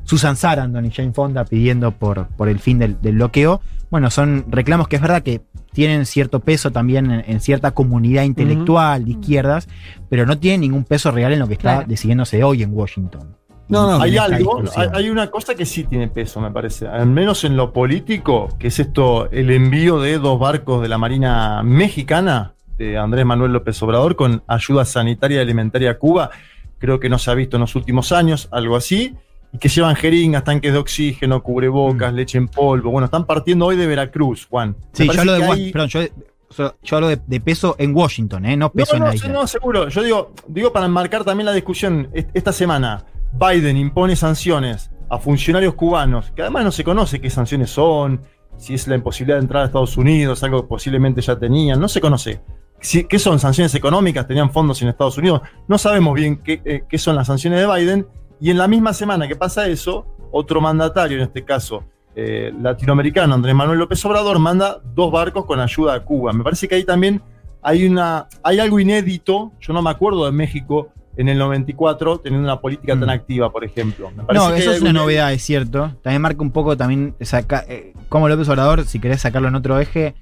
[0.05, 3.61] Susan Sarandon y Jane Fonda pidiendo por, por el fin del, del bloqueo.
[3.91, 5.43] Bueno, son reclamos que es verdad que
[5.73, 9.69] tienen cierto peso también en, en cierta comunidad intelectual de izquierdas,
[10.09, 11.89] pero no tienen ningún peso real en lo que está Claro.
[11.89, 13.37] decidiéndose hoy en Washington.
[13.69, 14.63] No, no, hay algo,
[14.95, 16.89] hay una cosa que sí tiene peso, me parece.
[16.89, 20.97] Al menos en lo político, que es esto, el envío de dos barcos de la
[20.97, 26.31] Marina Mexicana, de Andrés Manuel López Obrador, con ayuda sanitaria y alimentaria a Cuba.
[26.79, 29.15] Creo que no se ha visto en los últimos años, algo así.
[29.53, 32.91] Y que llevan jeringas, tanques de oxígeno, cubrebocas, leche en polvo.
[32.91, 34.77] Bueno, están partiendo hoy de Veracruz, Juan.
[34.93, 38.57] Sí, yo hablo de, hay- perdón, yo, hablo de, de peso en Washington, ¿eh?
[38.57, 39.29] no peso no, en no, la isla.
[39.31, 39.89] no, seguro.
[39.89, 43.05] Yo digo, digo para enmarcar también la discusión est- esta semana.
[43.33, 48.21] Biden impone sanciones a funcionarios cubanos, que además no se conoce qué sanciones son,
[48.59, 51.89] si es la imposibilidad de entrar a Estados Unidos, algo que posiblemente ya tenían, no
[51.89, 52.41] se conoce.
[52.81, 54.27] ¿Qué son sanciones económicas?
[54.27, 55.43] ¿Tenían fondos en Estados Unidos?
[55.67, 58.07] No sabemos bien qué, eh, qué son las sanciones de Biden.
[58.41, 61.85] Y en la misma semana que pasa eso, otro mandatario, en este caso
[62.15, 66.33] eh, latinoamericano, Andrés Manuel López Obrador, manda dos barcos con ayuda a Cuba.
[66.33, 67.21] Me parece que ahí también
[67.63, 69.53] hay, una, hay algo inédito.
[69.61, 73.65] Yo no me acuerdo de México en el 94 teniendo una política tan activa, por
[73.65, 74.11] ejemplo.
[74.17, 74.35] Me Mm.
[74.35, 75.93] No, eso es una novedad, es cierto.
[76.03, 79.81] También marca un poco también saca, eh, como López Obrador, si querés sacarlo en otro
[79.81, 80.15] eje,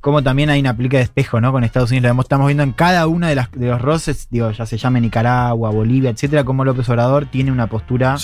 [0.00, 1.52] como también hay una política de espejo, ¿no?
[1.52, 2.14] Con Estados Unidos.
[2.14, 5.00] Lo estamos viendo en cada uno de, las, de los roces, digo, ya se llame
[5.00, 8.16] Nicaragua, Bolivia, etcétera, como López Obrador tiene una postura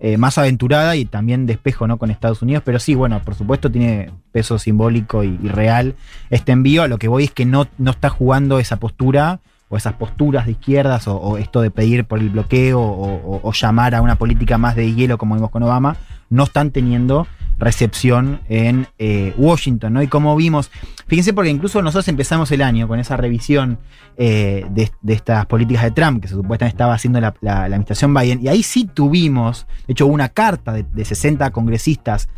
[0.00, 1.98] eh, más aventurada y también de espejo, ¿no?
[1.98, 2.62] Con Estados Unidos.
[2.64, 5.94] Pero sí, bueno, por supuesto tiene peso simbólico y, y real
[6.30, 6.82] este envío.
[6.82, 10.44] A lo que voy es que no, no está jugando esa postura o esas posturas
[10.46, 14.02] de izquierdas o, o esto de pedir por el bloqueo o, o- o llamar a
[14.02, 15.96] una política más de hielo como vimos con Obama,
[16.28, 17.26] no están teniendo
[17.58, 20.02] recepción en eh, Washington, ¿no?
[20.02, 20.70] Y como vimos,
[21.06, 23.78] fíjense porque incluso nosotros empezamos el año con esa revisión
[24.16, 27.64] eh, de, de estas políticas de Trump que se supuestamente estaba haciendo la, la- la
[27.64, 32.28] administración Biden, y ahí sí tuvimos, de hecho, una carta de, de 60 congresistas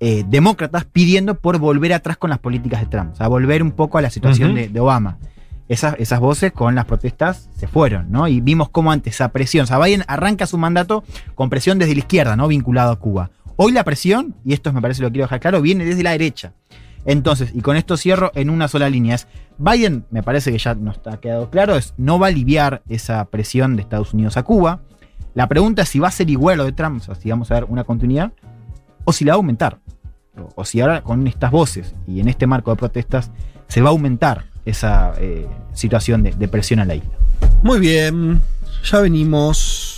[0.00, 3.72] eh, demócratas pidiendo por volver atrás con las políticas de Trump, o sea, volver un
[3.72, 5.18] poco a la situación de, de Obama.
[5.68, 8.26] Esas, esas voces con las protestas se fueron, ¿no?
[8.26, 11.04] Y vimos cómo ante esa presión, o sea, Biden arranca su mandato
[11.34, 12.48] con presión desde la izquierda, ¿no?
[12.48, 13.30] Vinculado a Cuba.
[13.60, 16.52] Hoy la presión, y esto me parece lo quiero dejar claro, viene desde la derecha.
[17.04, 19.26] Entonces, y con esto cierro en una sola línea, es
[19.58, 23.24] Biden, me parece que ya nos está quedado claro, es no va a aliviar esa
[23.24, 24.82] presión de Estados Unidos a Cuba.
[25.34, 27.50] La pregunta es si va a ser igual lo de Trump, o sea, si vamos
[27.50, 28.32] a ver una continuidad,
[29.02, 29.80] o si la va a aumentar.
[30.36, 33.32] O, o si ahora con estas voces y en este marco de protestas
[33.66, 37.10] se va a aumentar esa eh, situación de, de presión a la isla.
[37.64, 38.40] Muy bien,
[38.84, 39.97] ya venimos.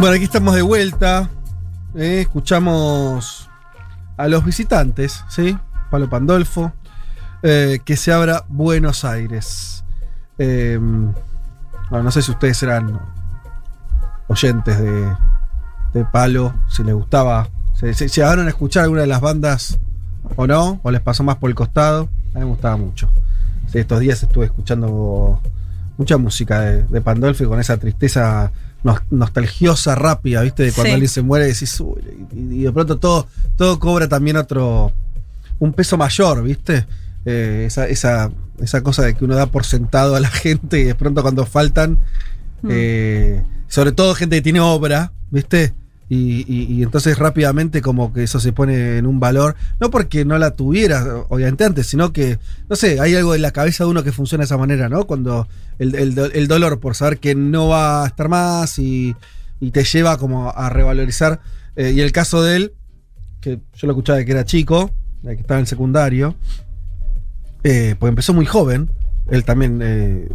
[0.00, 1.30] Bueno, aquí estamos de vuelta.
[1.94, 3.48] eh, escuchamos
[4.18, 5.56] a los visitantes, ¿sí?
[5.90, 6.72] Pablo Pandolfo.
[7.42, 9.84] eh, que se abra Buenos Aires.
[10.38, 11.14] Bueno,
[12.02, 12.98] no sé si ustedes eran
[14.26, 17.48] oyentes de, Palo, si les gustaba.
[17.74, 19.78] Si, si- llegaron a escuchar alguna de las bandas
[20.34, 22.08] o no, o les pasó más por el costado.
[22.34, 23.08] A mí me gustaba mucho.
[23.72, 25.40] Estos días estuve escuchando
[25.96, 28.50] mucha música de, de Pandolfo y con esa tristeza
[28.86, 30.62] nos- nostalgiosa, rápida, ¿viste?
[30.62, 30.92] De cuando Sí.
[30.94, 32.00] alguien se muere y decís, "Uy",
[32.34, 33.26] y, y de pronto todo,
[33.56, 34.92] todo cobra también otro,
[35.58, 36.86] un peso mayor, ¿viste?
[37.24, 38.30] Eh, esa, esa,
[38.60, 41.44] esa cosa de que uno da por sentado a la gente y de pronto cuando
[41.44, 41.98] faltan,
[42.62, 42.68] Mm.
[42.70, 45.74] eh, sobre todo gente que tiene obra, ¿viste?
[46.08, 50.24] Y, y- y entonces rápidamente como que eso se pone en un valor, no porque
[50.24, 52.38] no la tuviera, obviamente antes, sino que,
[52.68, 55.04] no sé, hay algo en la cabeza de uno que funciona de esa manera, ¿no?
[55.06, 55.48] Cuando
[55.80, 59.16] el, el do- el dolor por saber que no va a estar más y,
[59.58, 61.40] y te lleva como a revalorizar.
[61.74, 62.72] Eh, y el caso de él,
[63.40, 64.92] que yo lo escuchaba de que era chico,
[65.22, 66.36] de que estaba en el secundario,
[67.64, 68.90] eh, pues empezó muy joven,
[69.28, 69.80] él también...
[69.82, 70.28] eh,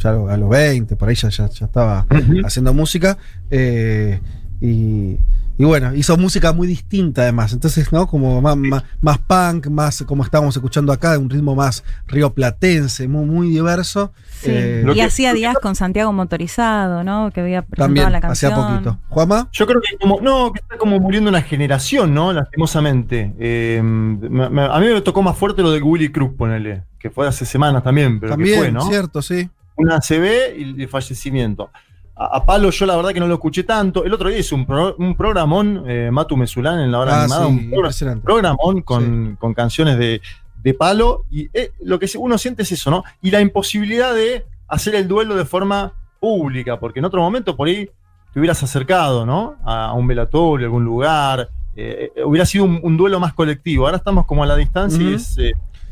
[0.00, 2.06] ya a los 20, por ahí ya, ya- ya estaba
[2.44, 3.18] haciendo música.
[3.50, 4.20] eh,
[4.60, 5.18] y,
[5.58, 7.52] y bueno, hizo música muy distinta además.
[7.52, 8.06] Entonces, ¿no?
[8.06, 13.24] Como más, más, más punk, más como estábamos escuchando acá, un ritmo más rioplatense, muy,
[13.26, 14.12] muy diverso.
[14.40, 14.50] Sí.
[14.52, 17.30] Eh, y hacía días con Santiago Motorizado, ¿no?
[17.32, 18.52] Que había presentado también, la canción.
[18.52, 18.98] hacía poquito.
[19.08, 19.48] ¿Juama?
[19.52, 22.32] Yo creo que como, no, que está como muriendo una generación, ¿no?
[22.32, 23.34] Lastimosamente.
[23.38, 27.10] Eh, me- me- a mí me tocó más fuerte lo de Willy Cruz, ponele, que
[27.10, 28.82] fue hace semanas también, pero También, que fue, ¿no?
[28.88, 29.48] cierto, sí.
[29.76, 31.70] Una ACV y el fallecimiento.
[32.18, 34.04] A, a Palo yo la verdad que no lo escuché tanto.
[34.04, 37.20] El otro día hice un, pro- un programón, eh, Matu Mesulán en la hora Ah,
[37.22, 40.20] animada, sí, un programón con, con canciones de,
[40.62, 41.24] de Palo.
[41.30, 43.04] Y eh, lo que uno siente es eso, ¿no?
[43.22, 47.68] Y la imposibilidad de hacer el duelo de forma pública, porque en otro momento por
[47.68, 47.88] ahí
[48.32, 49.56] te hubieras acercado, ¿no?
[49.64, 51.48] A, un velatorio, a algún lugar.
[51.76, 53.84] eh, eh, hubiera sido un, un duelo más colectivo.
[53.86, 55.38] Ahora estamos como a la distancia y es,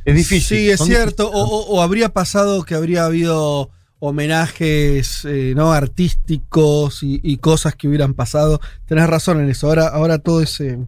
[0.04, 0.58] es difícil.
[0.58, 1.30] Sí, es Son cierto.
[1.30, 7.74] O, o- o habría pasado que habría habido homenajes eh, no artísticos y, y cosas
[7.74, 8.60] que hubieran pasado.
[8.86, 9.68] Tenés razón en eso.
[9.68, 10.78] Ahora, ahora todo es eh,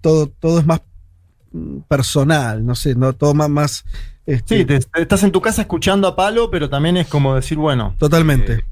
[0.00, 0.80] todo, todo es más
[1.52, 3.84] mm, personal, no sé, no todo más, más
[4.26, 7.34] este, Sí, te- te- estás en tu casa escuchando a Palo, pero también es como
[7.34, 8.64] decir, bueno, totalmente.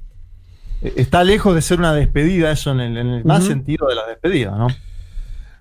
[0.82, 3.94] eh, está lejos de ser una despedida, eso en el, en el más sentido de
[3.94, 4.66] la despedida, ¿no?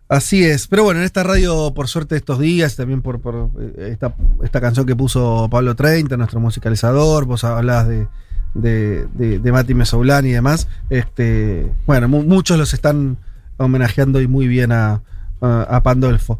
[0.10, 3.20] Así es, pero bueno, en esta radio, por suerte, estos días, también por,
[3.60, 3.98] eh,
[4.44, 8.08] esta, canción que puso Pablo 30, nuestro musicalizador, vos hablabas de,
[8.54, 13.18] de, de, de Mati Mesoulán y demás, este, bueno, mu- muchos los están
[13.58, 15.02] homenajeando y muy bien a,
[15.42, 16.38] a, a Pandolfo.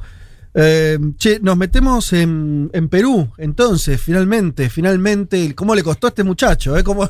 [0.54, 6.24] Eh, che, nos metemos en, en Perú, entonces, finalmente, finalmente, ¿cómo le costó a este
[6.24, 6.78] muchacho?
[6.78, 6.84] Eh?
[6.84, 7.10] ¿Cómo,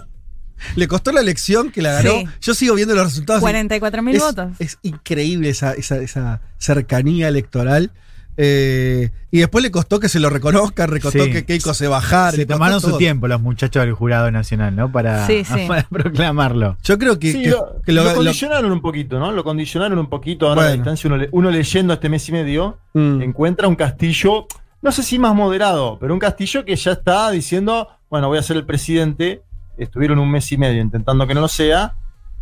[0.75, 2.11] le costó la elección que la ganó?
[2.11, 2.27] Sí.
[2.41, 3.41] Yo sigo viendo los resultados.
[3.41, 4.51] y- 44 mil votos.
[4.59, 7.91] es increíble esa, esa, esa cercanía electoral.
[8.35, 11.31] Eh, y después le costó que se lo reconozcan, recostó Sí.
[11.31, 12.31] que Keiko se bajara.
[12.31, 12.97] Se tomaron su todo.
[12.97, 14.91] tiempo los muchachos del jurado nacional, ¿no?
[14.91, 15.53] Para, Sí, sí.
[15.67, 16.75] para proclamarlo.
[16.83, 19.31] Yo creo que, Sí, que- lo, que lo- lo lo- condicionaron un poquito, ¿no?
[19.31, 21.07] Lo condicionaron un poquito ahora a la distancia.
[21.07, 23.21] Uno, le- uno leyendo este mes y medio, Mm.
[23.21, 24.47] encuentra un castillo,
[24.81, 28.41] no sé si más moderado, pero un castillo que ya está diciendo, bueno, voy a
[28.43, 29.43] ser el presidente.
[29.77, 31.95] Estuvieron un mes y medio intentando que no lo sea.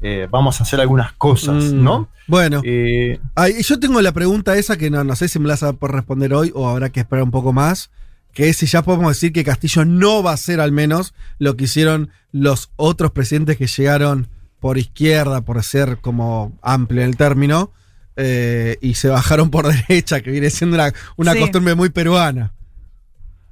[0.04, 1.84] eh, vamos a hacer algunas cosas, Mm.
[1.84, 2.10] ¿no?
[2.28, 5.54] Bueno, Eh, ay, yo tengo la pregunta esa que no, no sé si me la
[5.54, 7.92] vas a poder responder hoy o habrá que esperar un poco más.
[8.34, 11.56] Que es si ya podemos decir que Castillo no va a ser al menos lo
[11.56, 14.28] que hicieron los otros presidentes que llegaron
[14.60, 17.72] por izquierda, por ser como amplio en el término,
[18.16, 21.40] eh, y se bajaron por derecha, que viene siendo una, una Sí.
[21.42, 22.54] costumbre muy peruana.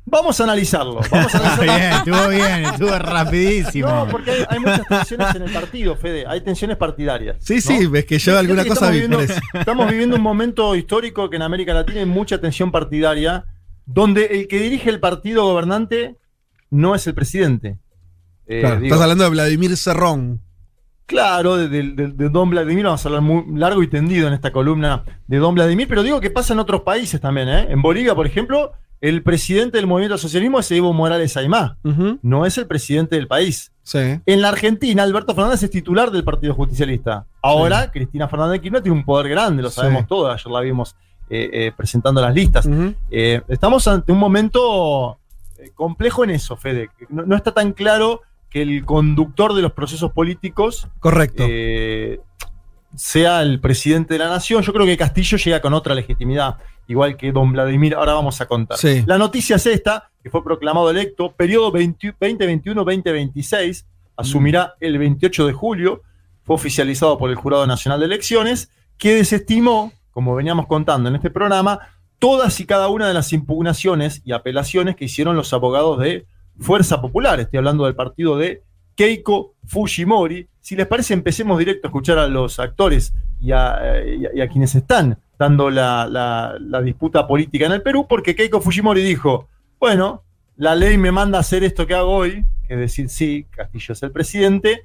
[0.10, 1.00] Vamos a analizarlo.
[1.12, 1.64] Vamos a analizarlo.
[1.74, 3.88] bien, estuvo bien, estuvo rapidísimo.
[3.90, 6.26] No, porque hay, hay muchas tensiones en el partido, Fede.
[6.28, 7.38] Hay tensiones partidarias.
[7.40, 7.62] Sí, ¿no?
[7.62, 11.36] sí, ves que yo alguna que cosa estamos viviendo, estamos viviendo un momento histórico que
[11.38, 13.46] en América Latina hay mucha tensión partidaria,
[13.86, 16.16] donde el que dirige el partido gobernante
[16.70, 17.78] no es el presidente.
[18.48, 20.42] Eh, Claro, digo, estás hablando de Vladimir Cerrón.
[21.06, 25.04] Claro, de- de Don Vladimir, vamos a hablar muy largo y tendido en esta columna
[25.26, 27.50] de Don Vladimir, pero digo que pasa en otros países también.
[27.50, 27.68] ¿eh?
[27.72, 31.78] En Bolivia, por ejemplo, el presidente del movimiento al socialismo es Evo Morales Aymá,
[32.22, 33.72] no es el presidente del país.
[33.84, 33.98] Sí.
[34.26, 37.26] En la Argentina, Alberto Fernández es titular del Partido Justicialista.
[37.42, 40.08] Ahora, Cristina Fernández de Kirchner tiene un poder grande, lo sabemos Sí.
[40.10, 40.32] todos.
[40.34, 40.96] Ayer la vimos
[41.30, 42.68] eh, eh, presentando las listas.
[43.10, 45.18] Eh, estamos ante un momento
[45.76, 46.90] complejo en eso, Fede.
[47.10, 51.46] No, no está tan claro que el conductor de los procesos políticos Correcto.
[52.96, 54.62] Sea el presidente de la nación.
[54.64, 56.58] Yo creo que Castillo llega con otra legitimidad,
[56.88, 57.96] igual que don Vladimir.
[57.96, 58.78] Ahora vamos a contar.
[58.78, 59.04] Sí.
[59.06, 63.86] La noticia es esta, que fue proclamado electo, periodo 20 2021-2026,
[64.18, 66.02] asumirá el 28 de julio,
[66.44, 71.30] fue oficializado por el Jurado Nacional de Elecciones, que desestimó, como veníamos contando en este
[71.30, 71.80] programa,
[72.20, 76.26] todas y cada una de las impugnaciones y apelaciones que hicieron los abogados de
[76.60, 77.40] Fuerza Popular.
[77.40, 78.62] Estoy hablando del partido de
[78.96, 80.49] Keiko Fujimori.
[80.62, 84.42] Si les parece, empecemos directo a escuchar a los actores y a, y a- y
[84.42, 89.02] a quienes están dando la, la- la disputa política en el Perú, porque Keiko Fujimori
[89.02, 89.48] dijo,
[89.80, 90.24] bueno,
[90.58, 93.94] la ley me manda a hacer esto que hago hoy, que es decir, sí, Castillo
[93.94, 94.84] es el presidente,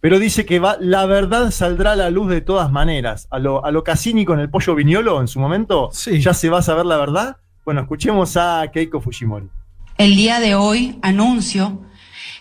[0.00, 3.26] pero dice que va, la verdad saldrá a la luz de todas maneras.
[3.30, 6.20] A lo, a lo Cassini con el pollo viñolo en su momento, Sí.
[6.20, 7.38] ya se va a saber la verdad.
[7.64, 9.48] Bueno, escuchemos a Keiko Fujimori.
[9.96, 11.80] El día de hoy anuncio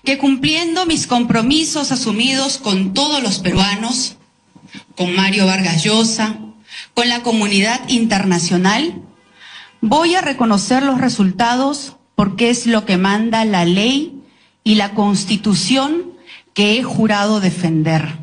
[0.03, 4.17] que cumpliendo mis compromisos asumidos con todos los peruanos,
[4.95, 6.37] con Mario Vargas Llosa,
[6.93, 9.01] con la comunidad internacional,
[9.81, 14.21] voy a reconocer los resultados porque es lo que manda la ley
[14.63, 16.13] y la constitución
[16.53, 18.17] que he jurado defender.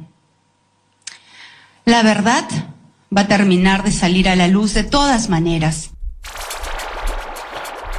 [1.85, 2.45] La verdad
[3.15, 5.91] va a terminar de salir a la luz de todas maneras.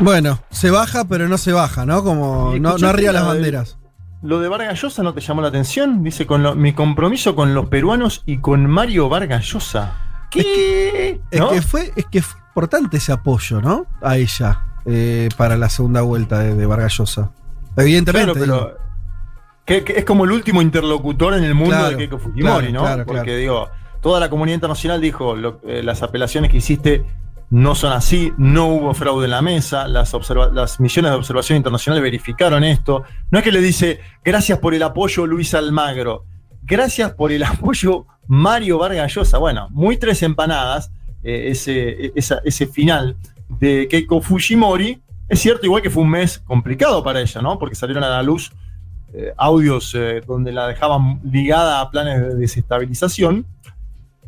[0.02, 2.04] Bueno, se baja, pero no se baja, ¿no?
[2.04, 3.78] Como ¿Y no, arriba la las de- banderas.
[4.24, 6.04] ¿Lo de Vargas Llosa no te llamó la atención?
[6.04, 9.94] Dice, con lo- mi compromiso con los peruanos y con Mario Vargas Llosa.
[10.30, 11.20] ¿Qué?
[11.32, 11.50] Es ¿No?
[11.50, 13.86] que fue, es que fue importante ese apoyo, ¿no?
[14.02, 17.32] A ella eh, para la segunda vuelta de, de Vargas Llosa.
[17.78, 18.34] Evidentemente.
[18.34, 18.78] Claro, pero
[19.66, 22.72] que, que es como el último interlocutor en el mundo Claro, de Keiko Fujimori, claro,
[22.74, 22.82] ¿no?
[22.82, 23.70] claro, Porque digo,
[24.02, 27.06] toda la comunidad internacional dijo lo- eh, las apelaciones que hiciste
[27.52, 30.14] no son así, no hubo fraude en la mesa, las,
[30.54, 33.04] las misiones de observación internacional verificaron esto.
[33.30, 36.26] No es que le dice, gracias por el apoyo Luis Almagro,
[36.64, 39.38] gracias por el apoyo Mario Vargas Llosa.
[39.38, 40.92] Bueno, muy tres empanadas,
[41.24, 43.18] eh, ese, ese final
[43.60, 45.02] de Keiko Fujimori.
[45.28, 47.60] Es cierto, igual que fue un mes complicado para ella, ¿no?
[47.60, 48.54] Porque salieron a la luz
[49.14, 53.46] eh, audios eh, donde la dejaban ligada a planes de desestabilización.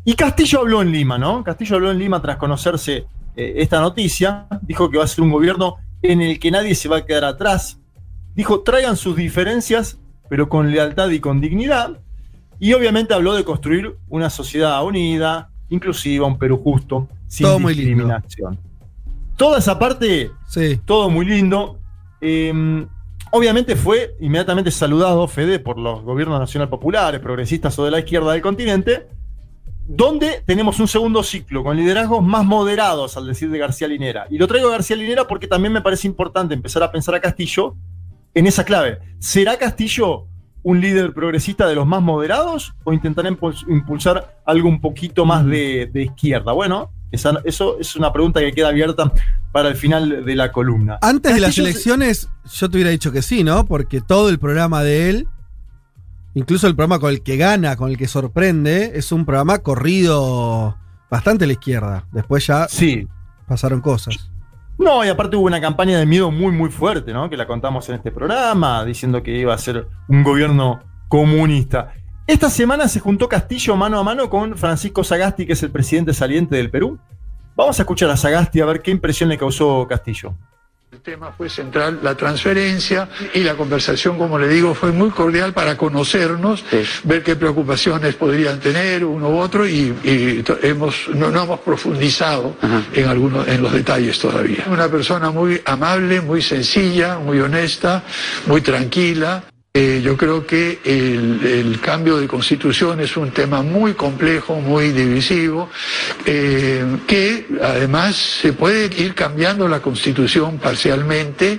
[0.04, 1.42] Y Castillo habló en Lima, ¿no?
[1.42, 3.06] Castillo habló en Lima tras conocerse
[3.36, 4.46] eh, esta noticia.
[4.62, 7.24] Dijo que va a ser un gobierno en el que nadie se va a quedar
[7.24, 7.80] atrás.
[8.34, 9.98] Dijo, traigan sus diferencias,
[10.28, 12.00] pero con lealtad y con dignidad.
[12.60, 17.74] Y obviamente habló de construir una sociedad unida, inclusiva, un Perú justo, sin Todo muy
[17.74, 18.04] lindo.
[18.04, 18.58] discriminación.
[19.36, 20.30] Toda esa parte,
[20.84, 21.78] todo muy lindo.
[22.20, 22.86] Eh,
[23.32, 28.32] obviamente fue inmediatamente saludado, Fede, por los gobiernos nacional populares, progresistas o de la izquierda
[28.32, 29.08] del continente,
[29.86, 34.26] donde tenemos un segundo ciclo con liderazgos más moderados, al decir de García Linera.
[34.30, 37.20] Y lo traigo a García Linera porque también me parece importante empezar a pensar a
[37.20, 37.74] Castillo
[38.34, 38.98] en esa clave.
[39.18, 40.26] ¿Será Castillo
[40.62, 45.44] un líder progresista de los más moderados o intentará impuls- impulsar algo un poquito más
[45.44, 46.52] de, de izquierda?
[46.52, 49.12] Bueno, esa- eso es una pregunta que queda abierta
[49.52, 50.98] para el final de la columna.
[51.02, 53.66] Antes de las se- elecciones, yo te hubiera dicho que sí, ¿no?
[53.66, 55.28] Porque todo el programa de él,
[56.34, 60.76] incluso el programa con el que gana, con el que sorprende, es un programa corrido
[61.10, 62.06] bastante a la izquierda.
[62.12, 63.08] Después ya sí.
[63.46, 64.30] pasaron cosas.
[64.76, 67.30] No, y aparte hubo una campaña de miedo muy, muy fuerte, ¿no?
[67.30, 71.92] Que la contamos en este programa, diciendo que iba a ser un gobierno comunista.
[72.26, 76.12] Esta semana se juntó Castillo mano a mano con Francisco Sagasti, que es el presidente
[76.12, 76.98] saliente del Perú.
[77.54, 80.34] Vamos a escuchar a Sagasti a ver qué impresión le causó Castillo.
[81.06, 85.52] El tema fue central, la transferencia y la conversación, como le digo, fue muy cordial
[85.52, 86.64] para conocernos,
[87.02, 89.94] ver qué preocupaciones podrían tener uno u otro y,
[90.62, 92.56] hemos, no, no hemos profundizado
[92.94, 94.64] en algunos, en los detalles todavía.
[94.66, 98.02] Una persona muy amable, muy sencilla, muy honesta,
[98.46, 99.44] muy tranquila.
[99.76, 105.68] Eh, yo creo que el, cambio de constitución es un tema muy complejo, muy divisivo,
[106.24, 111.58] eh, que además se puede ir cambiando la constitución parcialmente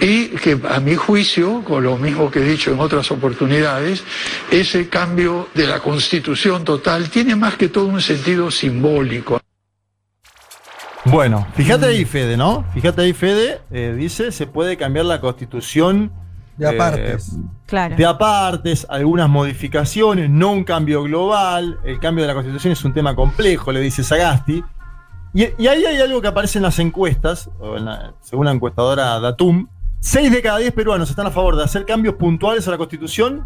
[0.00, 4.02] y que a mi juicio, con lo mismo que he dicho en otras oportunidades,
[4.50, 9.40] ese cambio de la constitución total tiene más que todo un sentido simbólico.
[11.04, 12.66] Bueno, fíjate ahí, Fede, ¿no?
[12.74, 16.10] Fíjate ahí, Fede, eh, dice, se puede cambiar la constitución.
[16.58, 17.36] De apartes.
[17.66, 17.96] Claro.
[17.96, 21.78] De apartes, algunas modificaciones, no un cambio global.
[21.84, 24.62] El cambio de la constitución es un tema complejo, le dice Sagasti.
[25.34, 28.52] Y, y ahí hay algo que aparece en las encuestas, o en la- según la
[28.52, 29.68] encuestadora Datum.
[30.00, 33.44] 6 de cada 10 peruanos están a favor de hacer cambios puntuales a la constitución,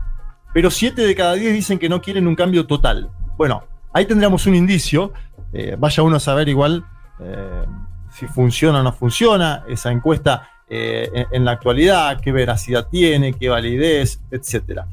[0.54, 3.10] pero 7 de cada 10 dicen que no quieren un cambio total.
[3.36, 5.12] Bueno, ahí tendríamos un indicio.
[5.54, 6.84] eh, vaya uno a saber igual
[7.20, 7.64] eh,
[8.10, 13.32] si funciona o no funciona esa encuesta eh, en, en la actualidad, qué veracidad tiene,
[13.34, 14.86] qué validez, etcétera.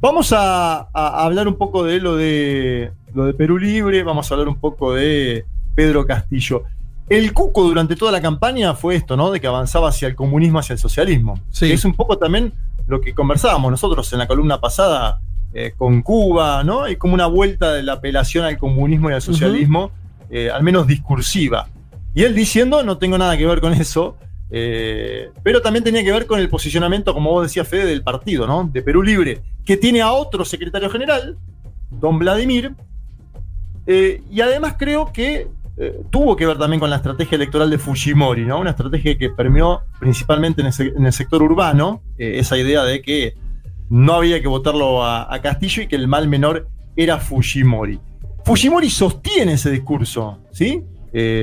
[0.00, 4.34] Vamos a, a hablar un poco de lo de lo de Perú Libre, vamos a
[4.34, 5.44] hablar un poco de
[5.74, 6.64] Pedro Castillo.
[7.08, 9.30] El cuco durante toda la campaña fue esto, ¿no?
[9.30, 11.38] De que avanzaba hacia el comunismo, hacia el socialismo.
[11.58, 12.52] Que es un poco también
[12.86, 15.20] lo que conversábamos nosotros en la columna pasada
[15.52, 16.86] eh, con Cuba, ¿no?
[16.86, 19.90] Es como una vuelta de la apelación al comunismo y al socialismo,
[20.30, 21.68] eh, al menos discursiva.
[22.14, 24.16] Y él diciendo, no tengo nada que ver con eso,
[24.54, 28.46] eh, pero también tenía que ver con el posicionamiento, como vos decías, Fede, del partido,
[28.46, 28.68] ¿no?
[28.70, 31.38] De Perú Libre, que tiene a otro secretario general,
[31.90, 32.74] don Vladimir,
[33.86, 35.48] eh, y además creo que
[35.78, 38.60] eh, tuvo que ver también con la estrategia electoral de Fujimori, ¿no?
[38.60, 40.66] Una estrategia que permeó principalmente en
[41.06, 43.34] el, sector urbano, esa idea de que
[43.88, 48.00] no había que votarlo a, Castillo y que el mal menor era Fujimori.
[48.44, 50.84] Fujimori sostiene ese discurso, ¿sí?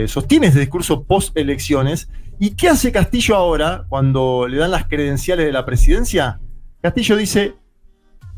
[0.06, 2.08] Sostiene ese discurso post elecciones.
[2.42, 6.40] ¿Y qué hace Castillo ahora cuando le dan las credenciales de la presidencia?
[6.82, 7.56] Castillo dice,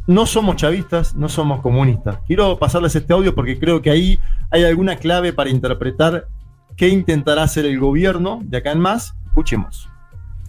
[0.07, 2.17] no somos chavistas, no somos comunistas.
[2.25, 4.19] Quiero pasarles este audio porque creo que ahí
[4.49, 6.27] hay alguna clave para interpretar
[6.75, 9.13] qué intentará hacer el gobierno de acá en más.
[9.27, 9.87] Escuchemos.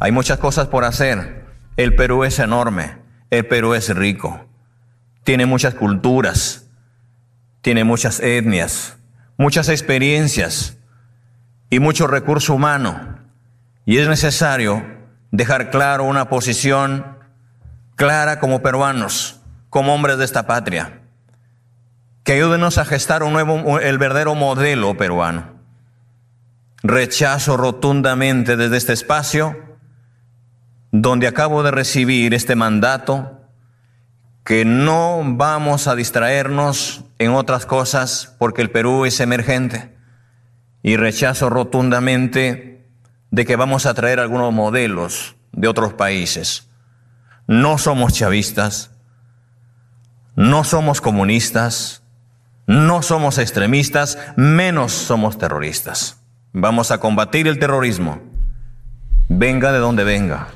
[0.00, 1.44] Hay muchas cosas por hacer.
[1.76, 2.96] El Perú es enorme.
[3.28, 4.46] El Perú es rico.
[5.24, 6.70] Tiene muchas culturas.
[7.60, 8.96] Tiene muchas etnias.
[9.36, 10.78] Muchas experiencias.
[11.68, 13.11] Y mucho recurso humano.
[13.84, 14.84] Y es necesario
[15.30, 17.18] dejar claro una posición
[17.96, 19.40] clara como peruanos,
[19.70, 20.98] como hombres de esta patria.
[22.24, 25.54] que ayúdenos a gestar un nuevo, el verdadero modelo peruano.
[26.84, 29.56] Rechazo rotundamente desde este espacio,
[30.92, 33.40] donde acabo de recibir este mandato,
[34.44, 39.96] que no vamos a distraernos en otras cosas porque el Perú es emergente.
[40.82, 42.72] Y rechazo rotundamente
[43.32, 46.68] de que vamos a traer algunos modelos de otros países.
[47.48, 48.90] No somos chavistas,
[50.36, 52.02] no somos comunistas,
[52.66, 56.18] no somos extremistas, menos somos terroristas.
[56.52, 58.20] Vamos a combatir el terrorismo,
[59.28, 60.48] venga de donde venga.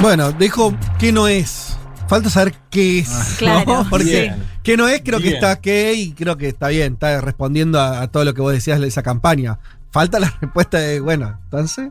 [0.00, 1.76] Bueno, dijo que no es.
[2.06, 3.10] Falta saber qué es.
[3.10, 3.86] Ah, Claro, ¿no?
[3.90, 5.34] Porque que no es, creo que Bien.
[5.34, 6.94] está qué y creo que está bien.
[6.94, 9.58] Está respondiendo a, a todo lo que vos decías de esa campaña.
[9.94, 11.90] Falta la respuesta de, bueno, entonces.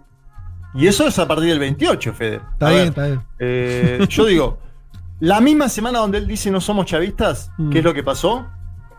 [0.76, 2.42] Y eso es a partir del 28, Fede.
[2.54, 3.22] Está A bien, ver, está bien.
[3.40, 4.60] eh, yo digo,
[5.22, 7.70] la misma semana donde él dice no somos chavistas, Mm.
[7.70, 8.46] ¿qué es lo que pasó?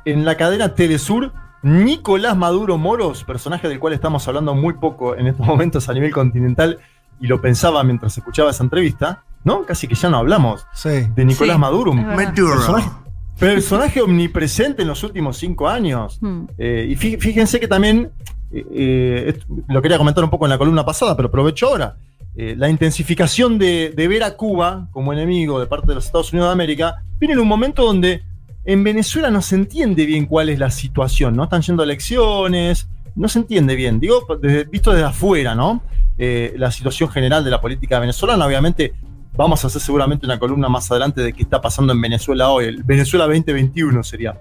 [0.06, 1.32] En la cadena Telesur,
[1.62, 6.12] Nicolás Maduro Moros, personaje del cual estamos hablando muy poco en estos momentos a nivel
[6.12, 6.78] continental,
[7.20, 9.64] y lo pensaba mientras escuchaba esa entrevista, ¿no?
[9.66, 11.09] Casi que ya no hablamos Sí.
[11.14, 11.90] de Nicolás Sí, Maduro.
[11.93, 12.05] un.
[12.05, 12.90] Personaje,
[13.39, 16.19] personaje omnipresente en los últimos cinco años.
[16.20, 16.44] Hmm.
[16.59, 18.11] Eh, y fí- fíjense que también,
[18.52, 19.39] eh, eh,
[19.69, 21.97] lo quería comentar un poco en la columna pasada, pero aprovecho ahora.
[22.36, 26.32] Eh, la intensificación de, de ver a Cuba como enemigo de parte de los Estados
[26.32, 28.23] Unidos de América viene en un momento donde
[28.65, 31.44] en Venezuela no se entiende bien cuál es la situación, ¿no?
[31.44, 35.82] Están yendo a elecciones, no se entiende bien, digo, desde- visto desde afuera, ¿no?
[36.19, 38.94] Eh, la situación general de la política venezolana, obviamente
[39.36, 42.66] vamos a hacer seguramente una columna más adelante de qué está pasando en Venezuela hoy,
[42.66, 44.39] el Venezuela 2021 sería.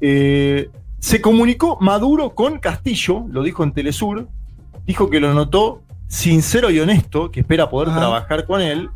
[0.00, 4.28] Eh, se comunicó Maduro con Castillo, lo dijo en Telesur,
[4.86, 7.98] dijo que lo notó sincero y honesto, que espera poder Ajá.
[8.00, 8.88] trabajar con él.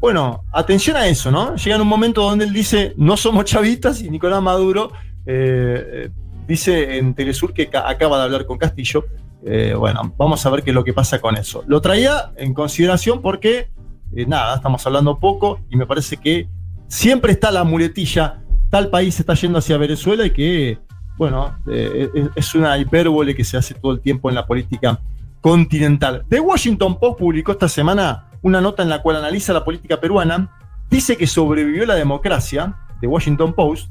[0.00, 1.54] Bueno, atención a eso, ¿no?
[1.54, 4.90] Llega en un momento donde él dice, no somos chavistas, y Nicolás Maduro
[5.26, 6.10] eh, eh,
[6.48, 9.04] dice en Telesur que ca- acaba de hablar con Castillo.
[9.44, 11.62] Eh, bueno, vamos a ver qué es lo que pasa con eso.
[11.66, 13.70] Lo traía en consideración porque,
[14.14, 16.48] eh, nada, estamos hablando poco y me parece que
[16.88, 20.78] siempre está la muletilla, tal país está yendo hacia Venezuela y que,
[21.16, 24.98] bueno, eh, es- una hipérbole que se hace todo el tiempo en la política
[25.40, 26.24] continental.
[26.28, 30.50] The Washington Post publicó esta semana una nota en la cual analiza la política peruana,
[30.90, 33.90] dice que sobrevivió la democracia, The Washington Post,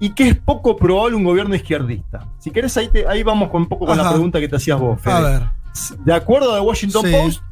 [0.00, 2.26] y que es poco probable un gobierno izquierdista.
[2.38, 4.78] Si querés, ahí, te- ahí vamos con un poco con la pregunta que te hacías
[4.78, 5.14] vos, Fede.
[5.14, 5.42] A ver.
[6.04, 7.12] De acuerdo a The Washington Sí.
[7.12, 7.42] Post,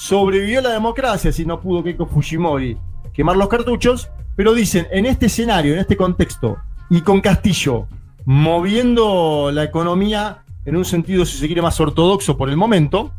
[0.00, 2.78] sobrevivió la democracia si no pudo Keiko Fujimori
[3.12, 6.56] quemar los cartuchos, pero dicen, en este escenario, en este contexto,
[6.88, 7.86] y con Castillo
[8.24, 13.12] moviendo la economía en un sentido, si se quiere, más ortodoxo por el momento,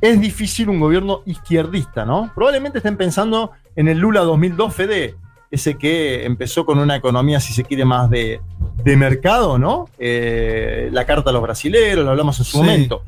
[0.00, 2.30] es difícil un gobierno izquierdista, ¿no?
[2.34, 5.16] Probablemente estén pensando en el Lula 2002 Fede,
[5.50, 8.40] ese que empezó con una economía, si se quiere, más de,
[8.84, 9.86] de mercado, ¿no?
[9.98, 12.56] Eh, la carta a los brasileros, lo hablamos en su Sí.
[12.58, 13.02] momento.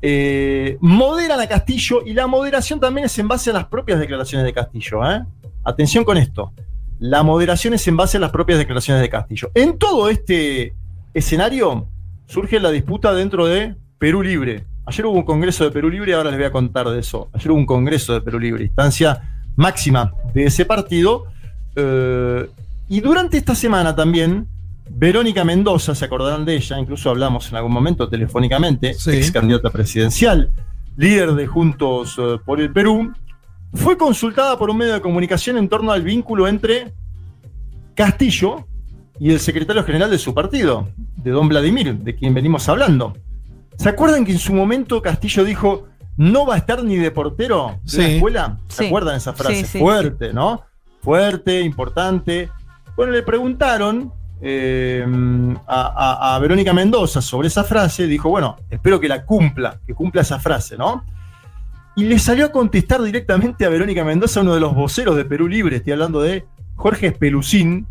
[0.00, 4.46] Eh, moderan a Castillo y la moderación también es en base a las propias declaraciones
[4.46, 5.04] de Castillo.
[5.10, 5.24] ¿eh?
[5.64, 6.52] Atención con esto.
[7.00, 9.50] La moderación es en base a las propias declaraciones de Castillo.
[9.54, 10.74] En todo este
[11.14, 11.88] escenario
[12.26, 14.66] surge la disputa dentro de Perú Libre.
[14.86, 17.28] Ayer hubo un congreso de Perú Libre, ahora les voy a contar de eso.
[17.32, 21.26] Ayer hubo un congreso de Perú Libre, instancia máxima de ese partido.
[21.76, 22.48] Eh,
[22.88, 24.48] y durante esta semana también,
[24.90, 30.50] Verónica Mendoza, se acordarán de ella, incluso hablamos en algún momento telefónicamente, ex candidata presidencial,
[30.96, 33.12] líder de Juntos eh, por el Perú,
[33.74, 36.92] fue consultada por un medio de comunicación en torno al vínculo entre
[37.94, 38.66] Castillo
[39.20, 43.16] y el secretario general de su partido, de don Vladimir, de quien venimos hablando.
[43.76, 45.86] ¿Se acuerdan que en su momento Castillo dijo,
[46.16, 47.98] no va a estar ni de portero de Sí.
[47.98, 48.58] la escuela?
[48.68, 48.86] ¿Se Sí.
[48.86, 49.56] acuerdan esa frase?
[49.56, 50.62] Sí, sí, Fuerte, ¿no?
[51.02, 52.48] Fuerte, importante.
[52.96, 55.04] Bueno, le preguntaron eh,
[55.66, 60.38] a, Verónica Mendoza sobre esa frase, dijo, bueno, espero que la cumpla, que cumpla esa
[60.38, 61.04] frase, ¿no?
[61.96, 65.48] Y le salió a contestar directamente a Verónica Mendoza, uno de los voceros de Perú
[65.48, 66.46] Libre, estoy hablando de
[66.76, 67.86] Jorge Espelucín,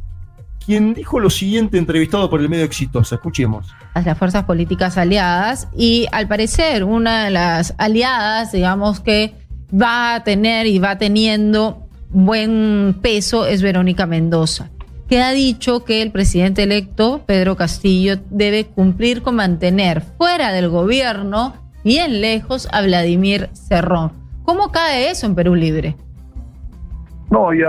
[0.66, 3.16] quien dijo lo siguiente entrevistado por el medio Exitosa.
[3.16, 3.74] Escuchemos.
[3.94, 9.34] a las fuerzas políticas aliadas y al parecer una de las aliadas, digamos que
[9.74, 14.70] va a tener y va teniendo buen peso es Verónica Mendoza,
[15.08, 20.70] que ha dicho que el presidente electo, Pedro Castillo, debe cumplir con mantener fuera del
[20.70, 21.54] gobierno,
[21.84, 24.12] bien lejos, a Vladimir Cerrón.
[24.44, 25.96] ¿Cómo cae eso en Perú Libre?
[27.32, 27.68] No, yo,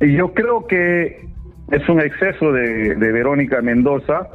[0.00, 1.26] yo creo que
[1.70, 4.28] es un exceso de, de Verónica Mendoza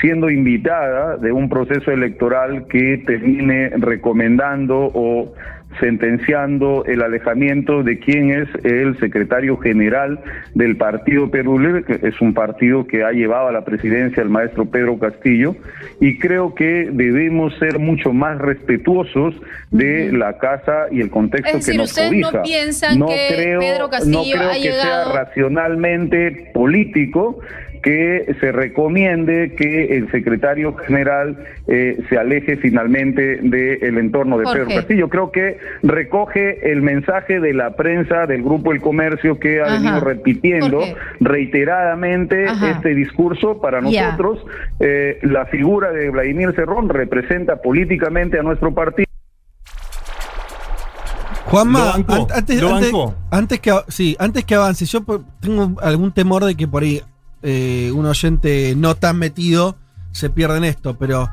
[0.00, 5.32] siendo invitada de un proceso electoral que termine recomendando o
[5.80, 10.20] sentenciando el alejamiento de quien es el secretario general
[10.54, 14.28] del Partido Perú Libre, que es un partido que ha llevado a la presidencia el
[14.28, 15.54] maestro Pedro Castillo,
[16.00, 19.34] y creo que debemos ser mucho más respetuosos
[19.70, 23.88] de la casa y el contexto Es decir, que nos ¿ustedes no piensan que Pedro
[23.90, 27.40] Castillo no creo ha que llegado- sea racionalmente político
[27.86, 31.38] que se recomiende que el secretario general
[31.68, 34.68] eh, se aleje finalmente del entorno de ¿Por Pedro?
[34.74, 35.08] Castillo.
[35.08, 39.74] Creo que recoge el mensaje de la prensa del Grupo El Comercio que ha Ajá.
[39.74, 40.80] venido repitiendo
[41.20, 42.70] reiteradamente Ajá.
[42.72, 43.60] este discurso.
[43.60, 44.44] Para nosotros,
[44.80, 49.06] eh, la figura de Vladimir Cerrón representa políticamente a nuestro partido.
[51.44, 52.62] Juanma, antes, antes-
[53.30, 55.04] antes que, sí, antes que avance, yo
[55.40, 57.00] tengo algún temor de que por ahí
[57.42, 59.76] eh, un oyente no tan metido
[60.12, 61.28] se pierda en esto, pero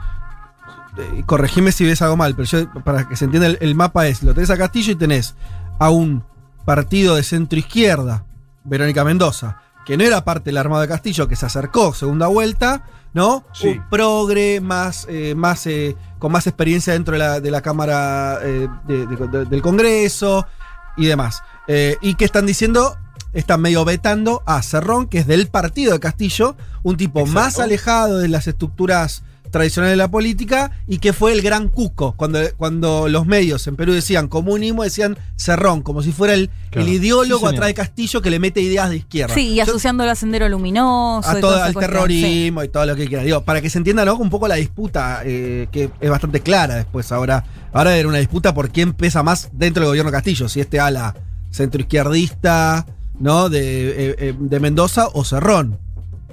[0.98, 4.08] eh, corregime si ves algo mal, pero yo, para que se entienda, el, el mapa
[4.08, 5.36] es, lo tenés a Castillo y tenés
[5.80, 6.24] a un
[6.66, 8.26] partido de centro izquierda,
[8.64, 12.84] Verónica Mendoza, que no era parte del armado de Castillo, que se acercó segunda vuelta,
[13.14, 13.44] ¿no?
[13.54, 13.68] Sí.
[13.70, 18.40] Un progre, más, eh, más eh, con más experiencia dentro de la, de la Cámara
[18.40, 20.48] de- de- de- del Congreso
[20.96, 21.44] y demás.
[21.68, 22.98] Eh, y que están diciendo,
[23.34, 28.20] están medio vetando a Cerrón, que es del partido de Castillo, un tipo más alejado
[28.20, 32.14] de las estructuras tradicionales de la política y que fue el gran cuco.
[32.18, 36.88] Cuando, cuando los medios en Perú decían comunismo, decían Cerrón, como si fuera el, Claro.
[36.88, 39.36] el ideólogo Sí, atrás de Castillo que le mete ideas de izquierda.
[39.36, 41.30] Sí, y asociándolo a Sendero Luminoso.
[41.30, 43.24] a y todo al terrorismo y todo lo que quiera.
[43.24, 44.16] Digo, para que se entienda ¿no?
[44.16, 47.12] un poco la disputa, eh, que es bastante clara después.
[47.12, 50.80] Ahora, ahora era una disputa por quién pesa más dentro del gobierno Castillo, si este
[50.80, 51.14] ala
[51.52, 52.88] centroizquierdista,
[53.20, 53.50] ¿no?
[53.50, 55.80] De, eh, eh, de Mendoza o Cerrón.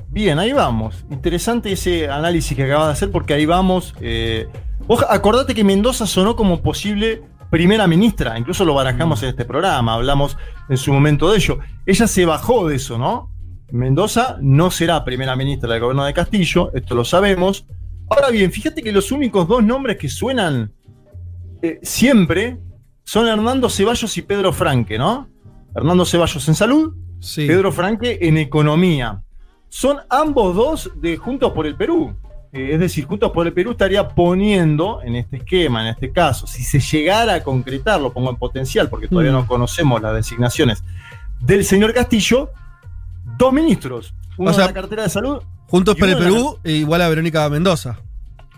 [0.08, 1.04] Bien, ahí vamos.
[1.10, 3.94] Interesante ese análisis que acabas de hacer porque ahí vamos.
[4.00, 4.48] eh,
[4.86, 9.94] vos acordate que Mendoza sonó como posible primera ministra, incluso lo barajamos en este programa,
[9.94, 10.36] hablamos
[10.68, 11.58] en su momento de ello.
[11.84, 13.30] Ella se bajó de eso, ¿no?
[13.72, 17.66] Mendoza no será primera ministra del gobierno de Castillo, esto lo sabemos.
[18.08, 20.72] Ahora bien, fíjate que los únicos dos nombres que suenan
[21.62, 22.58] eh, siempre
[23.04, 25.28] son Hernando Ceballos y Pedro Franque, ¿no?
[25.74, 26.94] Hernando Ceballos en salud,
[27.34, 29.22] Pedro Franque en economía.
[29.68, 32.14] Son ambos dos de Juntos por el Perú.
[32.52, 36.46] Eh, es decir, Juntos por el Perú estaría poniendo en este esquema, en este caso,
[36.48, 39.34] si se llegara a concretar, lo pongo en potencial porque todavía Mm.
[39.34, 40.82] no conocemos las designaciones
[41.40, 42.50] del señor Castillo,
[43.38, 44.12] dos ministros.
[44.36, 45.42] Uno O sea, de la cartera de salud.
[45.68, 48.00] Juntos por el de la Perú, e igual a Verónica Mendoza.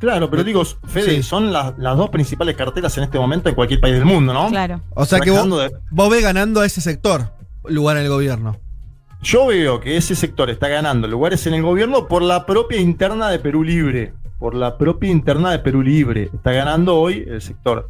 [0.02, 1.22] Claro, pero digo, Fede, Sí.
[1.22, 4.48] son las, las dos principales carteras en este momento en cualquier país del mundo, ¿no?
[4.48, 4.80] Claro.
[4.94, 7.30] O sea que vos, de- vos ves ganando a ese sector
[7.64, 8.56] lugar en el gobierno.
[9.22, 13.30] Yo veo que ese sector está ganando lugares en el gobierno por la propia interna
[13.30, 14.12] de Perú Libre.
[14.40, 16.28] Por la propia interna de Perú Libre.
[16.34, 17.88] Está ganando hoy el sector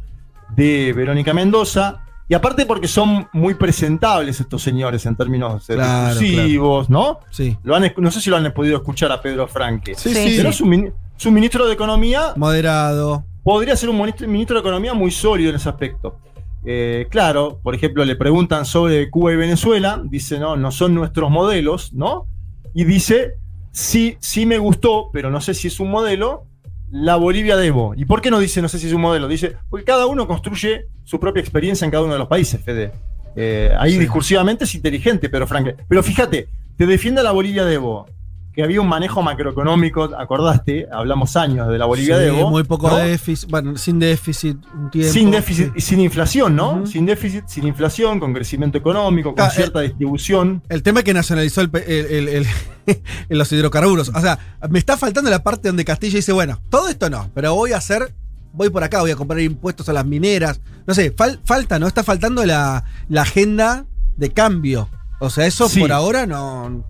[0.55, 2.01] de Verónica Mendoza.
[2.29, 7.19] Y aparte porque son muy presentables estos señores en términos eh, Claro, discursivos, ¿no?
[7.31, 7.57] Sí.
[7.63, 9.95] Lo han, no sé si lo han podido escuchar a Pedro Franque.
[9.95, 10.35] Sí, sí.
[10.37, 10.93] Pero es un,
[11.23, 13.23] es un ministro de Economía Moderado.
[13.43, 16.19] podría ser un ministro, de Economía muy sólido en ese aspecto.
[16.65, 21.31] Eh, claro, por ejemplo, le preguntan sobre Cuba y Venezuela, dice, no, no son nuestros
[21.31, 22.27] modelos, ¿no?
[22.73, 23.35] Y dice,
[23.71, 26.43] sí, sí me gustó, pero no sé si es un modelo,
[26.91, 27.93] la Bolivia de Evo.
[27.95, 29.29] ¿Y por qué no dice, no sé si es un modelo?
[29.29, 32.91] Dice, porque cada uno construye su propia experiencia en cada uno de los países, Fede.
[33.37, 35.69] Eh, ahí discursivamente es inteligente, pero Frank.
[35.87, 38.07] Pero fíjate, te defiende a la Bolivia de Evo,
[38.53, 42.49] que había un manejo macroeconómico, acordaste, hablamos años de la Bolivia Sí, de Evo.
[42.51, 42.97] Muy poco ¿no?
[42.97, 45.11] déficit, bueno, sin déficit un tiempo.
[45.11, 46.85] Sin déficit y sin inflación, ¿no?
[46.85, 50.61] Sin déficit, sin inflación, con crecimiento económico, con cierta distribución.
[50.69, 52.45] El tema es que nacionalizó el,
[53.29, 54.09] los hidrocarburos.
[54.13, 54.37] O sea,
[54.69, 57.77] me está faltando la parte donde Castillo dice, bueno, todo esto no, pero voy a
[57.77, 58.13] hacer,
[58.53, 60.61] voy por acá, voy a comprar impuestos a las mineras.
[60.85, 61.87] No sé, fal- falta, ¿no?
[61.87, 63.85] Está faltando la, la agenda
[64.17, 64.89] de cambio.
[65.19, 65.79] O sea, eso Sí.
[65.79, 66.83] por ahora no,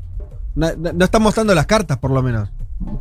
[0.56, 2.50] no, no está mostrando las cartas, por lo menos.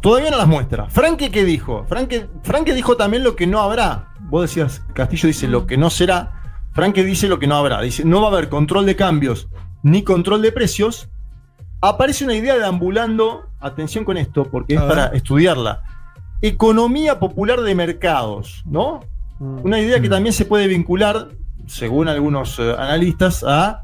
[0.01, 0.89] Todavía no las muestra.
[0.89, 1.85] Franque, ¿qué dijo?
[1.87, 4.15] Franque dijo también lo que no habrá.
[4.21, 6.61] Vos decías, Castillo dice lo que no será.
[6.73, 7.81] Franque dice lo que no habrá.
[7.83, 9.49] Dice, no va a haber control de cambios
[9.83, 11.09] ni control de precios.
[11.81, 15.83] Aparece una idea de ambulando, atención con esto, porque es para estudiarla.
[16.41, 19.01] Economía popular de mercados, ¿no?
[19.41, 21.31] Una idea que también se puede vincular,
[21.67, 23.83] según algunos eh, analistas, a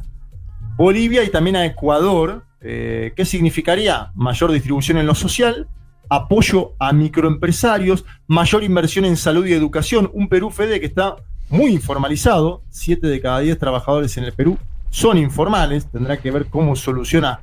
[0.76, 2.44] Bolivia y también a Ecuador.
[2.60, 4.10] Eh, ¿Qué significaría?
[4.14, 5.68] Mayor distribución en lo social,
[6.08, 10.10] apoyo a microempresarios, mayor inversión en salud y educación.
[10.12, 11.16] Un Perú Fede que está
[11.48, 12.62] muy informalizado.
[12.70, 14.58] Siete de cada diez trabajadores en el Perú
[14.90, 15.86] son informales.
[15.86, 17.40] Tendrá que ver cómo soluciona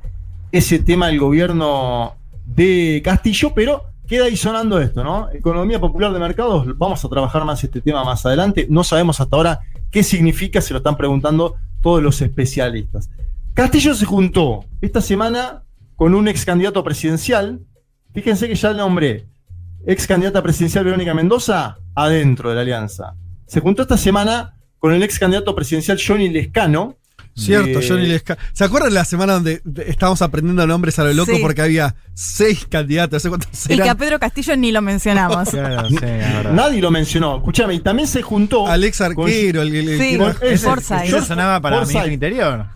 [0.52, 2.14] ese tema el gobierno
[2.44, 5.28] de Castillo, pero queda ahí sonando esto, ¿no?
[5.32, 8.66] Economía popular de mercados, vamos a trabajar más este tema más adelante.
[8.70, 9.60] No sabemos hasta ahora
[9.90, 13.10] qué significa, se lo están preguntando todos los especialistas.
[13.56, 15.62] Castillo se juntó esta semana
[15.96, 17.60] con un ex candidato presidencial.
[18.12, 19.24] Fíjense que ya el nombré.
[19.86, 23.14] Ex candidata presidencial Verónica Mendoza, adentro de la alianza.
[23.46, 26.96] Se juntó esta semana con el ex candidato presidencial Johnny Lescano.
[27.34, 28.36] Cierto, de- Johnny Lesca.
[28.52, 31.40] ¿Se acuerdan la semana donde de- estábamos aprendiendo nombres a lo loco Sí.
[31.42, 33.12] porque había seis candidatos?
[33.12, 35.48] No sé cuántos Y que a Pedro Castillo ni lo mencionamos.
[36.52, 37.36] Nadie lo mencionó.
[37.36, 38.66] Escúchame, y también se juntó.
[38.66, 41.04] Alex Arquero, el, el- el- Sí, Forsyth.
[41.04, 42.66] Eso sonaba para mi interior.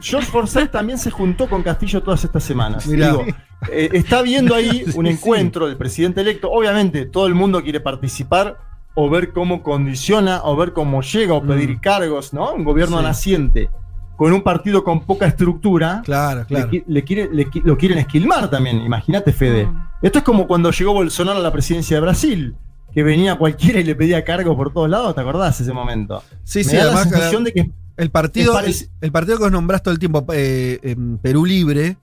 [0.00, 2.86] George Forsyth también se juntó con Castillo todas estas semanas.
[2.86, 3.10] Mirá.
[3.10, 3.24] Digo,
[3.70, 6.50] eh, está viendo ahí un encuentro del presidente electo.
[6.50, 8.58] Obviamente, todo el mundo quiere participar
[8.94, 12.52] o ver cómo condiciona o ver cómo llega o pedir cargos, ¿no?
[12.52, 13.00] Un gobierno Mm.
[13.00, 13.04] Sí.
[13.06, 13.70] naciente
[14.16, 16.02] con un partido con poca estructura.
[16.04, 16.68] Claro, claro.
[16.70, 19.66] Le, le quiere- le qui- lo quieren esquilmar también, imagínate, Fede.
[19.66, 19.88] Mm.
[20.02, 22.54] Esto es como cuando llegó Bolsonaro a la presidencia de Brasil,
[22.92, 26.22] que venía cualquiera y le pedía cargos por todos lados, ¿te acordás ese momento?
[26.44, 27.70] Sí, Me sí, da la sensación de que
[28.02, 31.96] el partido, el, el partido que os nombrás todo el tiempo, eh, Perú Libre.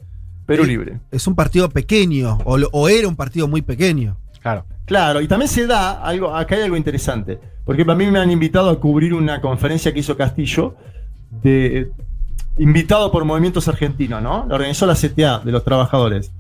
[0.46, 1.00] Perú eh, Libre.
[1.12, 4.18] Es un partido pequeño, o, lo- o era un partido muy pequeño.
[4.42, 4.66] Claro.
[4.86, 8.32] Claro, y también se da algo, acá hay algo interesante, porque a mí me han
[8.32, 10.76] invitado a cubrir una conferencia que hizo Castillo,
[11.44, 11.92] de,
[12.58, 14.46] invitado por movimientos argentinos, ¿no?
[14.50, 16.32] La organizó la CTA de los trabajadores.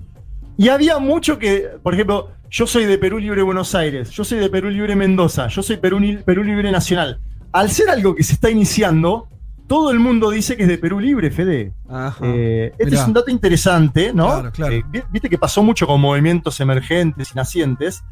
[0.57, 4.39] Y había mucho que, por ejemplo, yo soy de Perú Libre Buenos Aires, yo soy
[4.39, 7.19] de Perú Libre Mendoza, yo soy Perú, Perú Libre Nacional.
[7.51, 9.27] Al ser algo que se está iniciando,
[9.69, 11.73] todo el mundo dice que es de Perú Libre, Fede.
[12.23, 14.25] Eh, este es un dato interesante, ¿no?
[14.27, 14.73] Claro, claro.
[14.73, 18.03] Eh, vi- Viste que pasó mucho con movimientos emergentes y nacientes.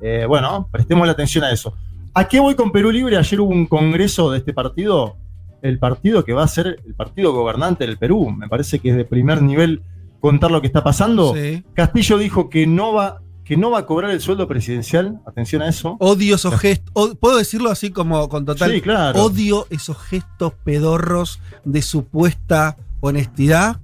[0.00, 1.74] Eh, bueno, prestemos la atención a eso.
[2.14, 3.16] ¿A qué voy con Perú Libre?
[3.16, 5.16] Ayer hubo un congreso de este partido,
[5.62, 8.30] el partido que va a ser el partido gobernante del Perú.
[8.30, 9.82] Me parece que es de primer nivel
[10.20, 11.34] contar lo que está pasando.
[11.34, 11.64] Sí.
[11.74, 15.20] Castillo dijo que no va, que no va a cobrar el sueldo presidencial.
[15.26, 15.96] Atención a eso.
[16.00, 16.90] Odio esos gestos.
[16.94, 18.72] o- ¿Puedo decirlo así como con total?
[18.72, 19.22] Sí, claro.
[19.22, 23.80] Odio esos gestos pedorros de supuesta honestidad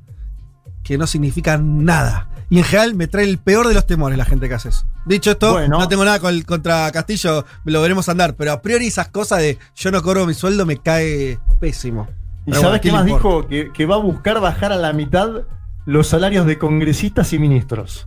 [0.83, 2.29] que no significan nada.
[2.51, 4.85] Y en general me trae el peor de los temores la gente que hace eso.
[5.07, 5.79] Dicho esto, Bueno.
[5.79, 8.35] no tengo nada con- contra Castillo, lo veremos andar.
[8.35, 12.09] Pero a priori esas cosas de yo no cobro mi sueldo me cae pésimo.
[12.47, 13.47] ¿Y Pero sabes bueno, qué más dijo?
[13.47, 15.31] Que, que va a buscar bajar a la mitad
[15.87, 18.03] los salarios de congresistas y ministros.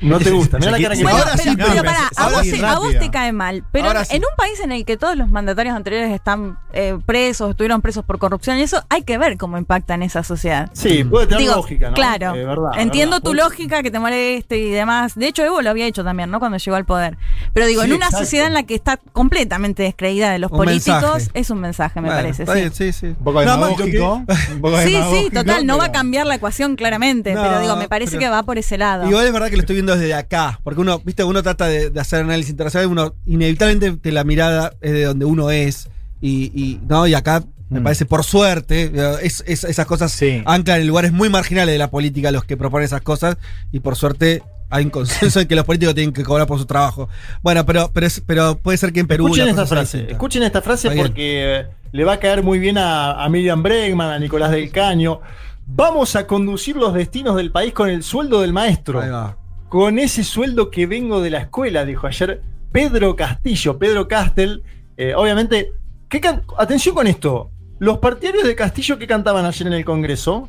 [0.00, 0.58] No te gusta.
[0.58, 2.64] Mira la cara que Bueno, Ahora pero, sí, pero pero- pará, a vos, sí, te-
[2.66, 3.00] a vos rápido.
[3.00, 3.64] te cae mal.
[3.72, 4.16] Pero Ahora sí.
[4.16, 8.04] en un país en el que todos los mandatarios anteriores están eh, presos, estuvieron presos
[8.04, 10.70] por corrupción y eso, hay que ver cómo impacta en esa sociedad.
[10.72, 11.94] Sí, puede tener Digo, lógica, ¿no?
[11.94, 12.34] Claro.
[12.34, 13.24] Eh, verdad, Entiendo verdad.
[13.30, 15.14] tu lógica que te moleste y demás.
[15.14, 16.38] De hecho, Evo lo había hecho también, ¿no?
[16.40, 17.16] Cuando llegó al poder.
[17.52, 18.24] Pero digo, Sí, en una exacto.
[18.24, 21.30] sociedad en la que está completamente descreída de los Un políticos, mensaje.
[21.34, 22.42] es un mensaje, me Bueno, parece.
[22.42, 22.60] está sí.
[22.60, 23.06] bien, sí, sí.
[23.06, 24.14] Un poco No, más, demagógico.
[24.52, 27.76] Un poco Sí, sí, total, no va a cambiar la ecuación claramente, No, pero digo,
[27.76, 29.08] me parece pero- que va por ese lado.
[29.08, 31.90] Igual es verdad que lo estoy viendo desde acá, porque uno, viste, uno trata de,
[31.90, 35.88] de hacer análisis internacional, uno inevitablemente te la mirada es de donde uno es,
[36.20, 37.82] y, y, no, y acá me Mm.
[37.84, 38.92] parece, por suerte,
[39.22, 42.84] es, es- esas cosas anclan en lugares muy marginales de la política los que proponen
[42.84, 43.36] esas cosas,
[43.72, 46.66] y por suerte hay un consenso en que los políticos tienen que cobrar por su
[46.66, 47.08] trabajo.
[47.42, 49.26] Bueno, pero, pero, es- pero puede ser que en Perú...
[49.26, 49.98] Escuchen esta frase.
[49.98, 50.12] distinta.
[50.12, 54.10] Escuchen esta frase porque eh, le va a caer muy bien a, a Miriam Bregman,
[54.10, 55.20] a Nicolás del Caño.
[55.66, 59.00] Vamos a conducir los destinos del país con el sueldo del maestro.
[59.00, 59.36] Ahí va.
[59.74, 62.40] Con ese sueldo que vengo de la escuela, dijo ayer
[62.70, 64.62] Pedro Castillo, Pedro Castel.
[64.96, 65.72] Eh, obviamente,
[66.08, 66.20] ¿qué
[66.56, 67.50] atención con esto.
[67.80, 70.48] Los partidarios de Castillo que cantaban ayer en el Congreso,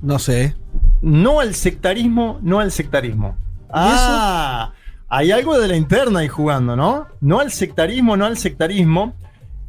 [0.00, 0.56] No sé.
[1.02, 3.36] no al sectarismo, no al sectarismo.
[3.68, 4.72] Ah,
[5.06, 7.08] hay algo de la interna ahí jugando, ¿no?
[7.20, 9.12] No al sectarismo, no al sectarismo.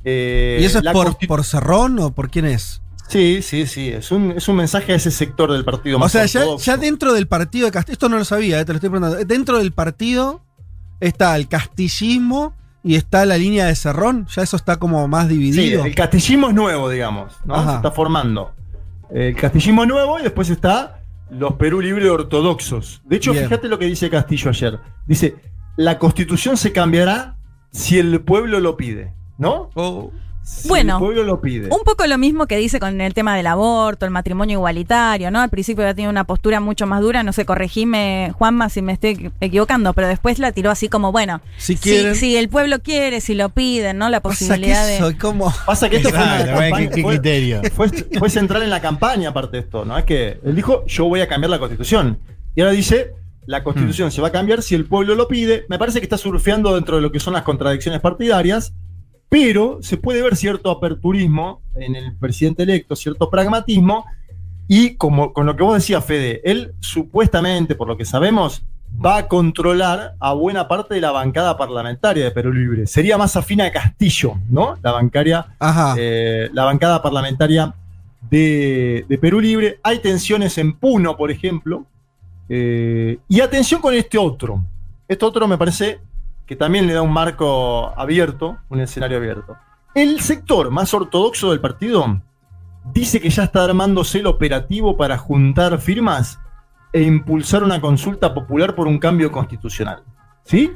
[0.05, 2.81] Eh, ¿Y eso es la por, por Cerrón o por quién es?
[3.14, 3.90] Sí, sí, sí.
[3.90, 7.14] Es un, es un mensaje a ese sector del partido O más sea, ya, dentro
[7.14, 9.23] del partido de Castillo, esto no lo sabía, eh, te lo estoy preguntando.
[9.26, 10.41] Dentro del partido
[10.99, 12.53] está el castillismo
[12.84, 15.85] y está la línea de Cerrón, ya eso está como más Sí, dividido.
[15.85, 17.56] el castillismo es nuevo, digamos, ¿no?
[17.56, 17.69] Ajá.
[17.72, 18.52] Se está formando.
[19.14, 20.99] El castillismo es nuevo y después está
[21.30, 23.02] los Perú Libre ortodoxos.
[23.06, 23.45] De hecho, Bien.
[23.45, 24.80] fíjate lo que dice Castillo ayer.
[25.07, 25.35] Dice,
[25.77, 27.38] la constitución se cambiará
[27.72, 29.69] si el pueblo lo pide, ¿no?
[30.43, 31.69] Si Bueno, el pueblo lo pide.
[31.69, 35.39] Un poco lo mismo que dice con el tema del aborto, el matrimonio igualitario, ¿no?
[35.39, 38.91] Al principio había tenido una postura mucho más dura, no sé, corregime, Juanma, si me
[38.93, 42.15] estoy equivocando, pero después la tiró así como, bueno, Si quieren.
[42.15, 44.09] si el pueblo quiere, si lo piden, ¿no?
[44.09, 44.97] La posibilidad de...
[44.97, 45.53] soy como.
[45.65, 47.61] Pasa que esto fue, ¿qué- criterio?
[47.73, 47.89] Fue,
[48.19, 49.97] fue central en la campaña, aparte de esto, ¿no?
[49.97, 52.19] Es que él dijo, yo voy a cambiar la constitución.
[52.55, 53.11] Y ahora dice,
[53.45, 55.65] la constitución se va a cambiar si el pueblo lo pide.
[55.69, 58.73] Me parece que está surfeando dentro de lo que son las contradicciones partidarias,
[59.34, 64.05] pero se puede ver cierto aperturismo en el presidente electo, cierto pragmatismo,
[64.68, 68.64] y como con lo que vos decías, Fede, él supuestamente, por lo que sabemos,
[69.03, 72.85] va a controlar a buena parte de la bancada parlamentaria de Perú Libre.
[72.85, 74.77] Sería más afín a Castillo, ¿no?
[74.84, 75.47] La bancaria,
[75.97, 77.73] eh, la bancada parlamentaria
[78.30, 79.80] de, de Perú Libre.
[79.81, 81.88] Hay tensiones en Puno, por ejemplo.
[82.49, 84.64] Eh, y atención con este otro.
[85.07, 86.01] Este otro me parece
[86.45, 89.55] que también le da un marco abierto, un escenario abierto.
[89.95, 92.21] El sector más ortodoxo del partido
[92.93, 96.39] dice que ya está armándose el operativo para juntar firmas
[96.91, 100.03] e impulsar una consulta popular por un cambio constitucional.
[100.43, 100.71] ¿Sí?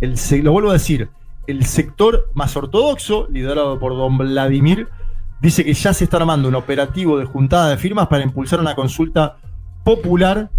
[0.00, 1.10] El, lo vuelvo a decir,
[1.46, 4.88] el sector más ortodoxo, liderado por don Vladimir,
[5.40, 8.74] dice que ya se está armando un operativo de juntada de firmas para impulsar una
[8.74, 9.36] consulta
[9.84, 10.50] popular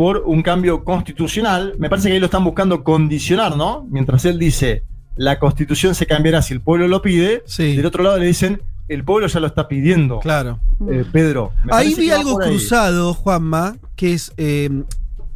[0.00, 1.74] por un cambio constitucional.
[1.78, 3.86] Me parece que ahí lo están buscando condicionar, ¿no?
[3.90, 4.82] Mientras él dice,
[5.14, 9.04] la constitución se cambiará si el pueblo lo pide, del otro lado le dicen, el
[9.04, 10.20] pueblo ya lo está pidiendo.
[10.20, 10.58] Claro.
[10.90, 11.52] Eh, Pedro.
[11.66, 12.48] me Ahí vi algo ahí.
[12.48, 14.70] cruzado, Juanma, que es eh,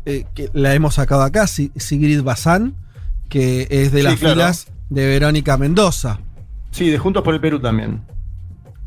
[0.06, 2.74] eh, que la hemos sacado acá, Si- Sigrid Bazán,
[3.28, 4.34] que es de Sí, las claro.
[4.34, 6.20] filas de Verónica Mendoza.
[6.70, 8.00] Sí, de Juntos por el Perú también.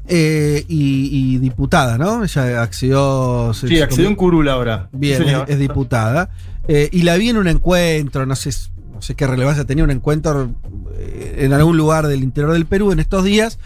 [0.10, 2.24] Eh, y, y diputada, ¿no?
[2.24, 3.52] Ella accedió.
[3.54, 4.88] Sí, se accedió en Curul ahora.
[4.94, 6.30] Bien, Sí, es, diputada.
[6.68, 8.52] Eh, y la vi en un encuentro, no sé,
[8.94, 10.50] no sé qué relevancia tenía un encuentro
[10.98, 13.60] eh, en algún lugar del interior del Perú en estos días.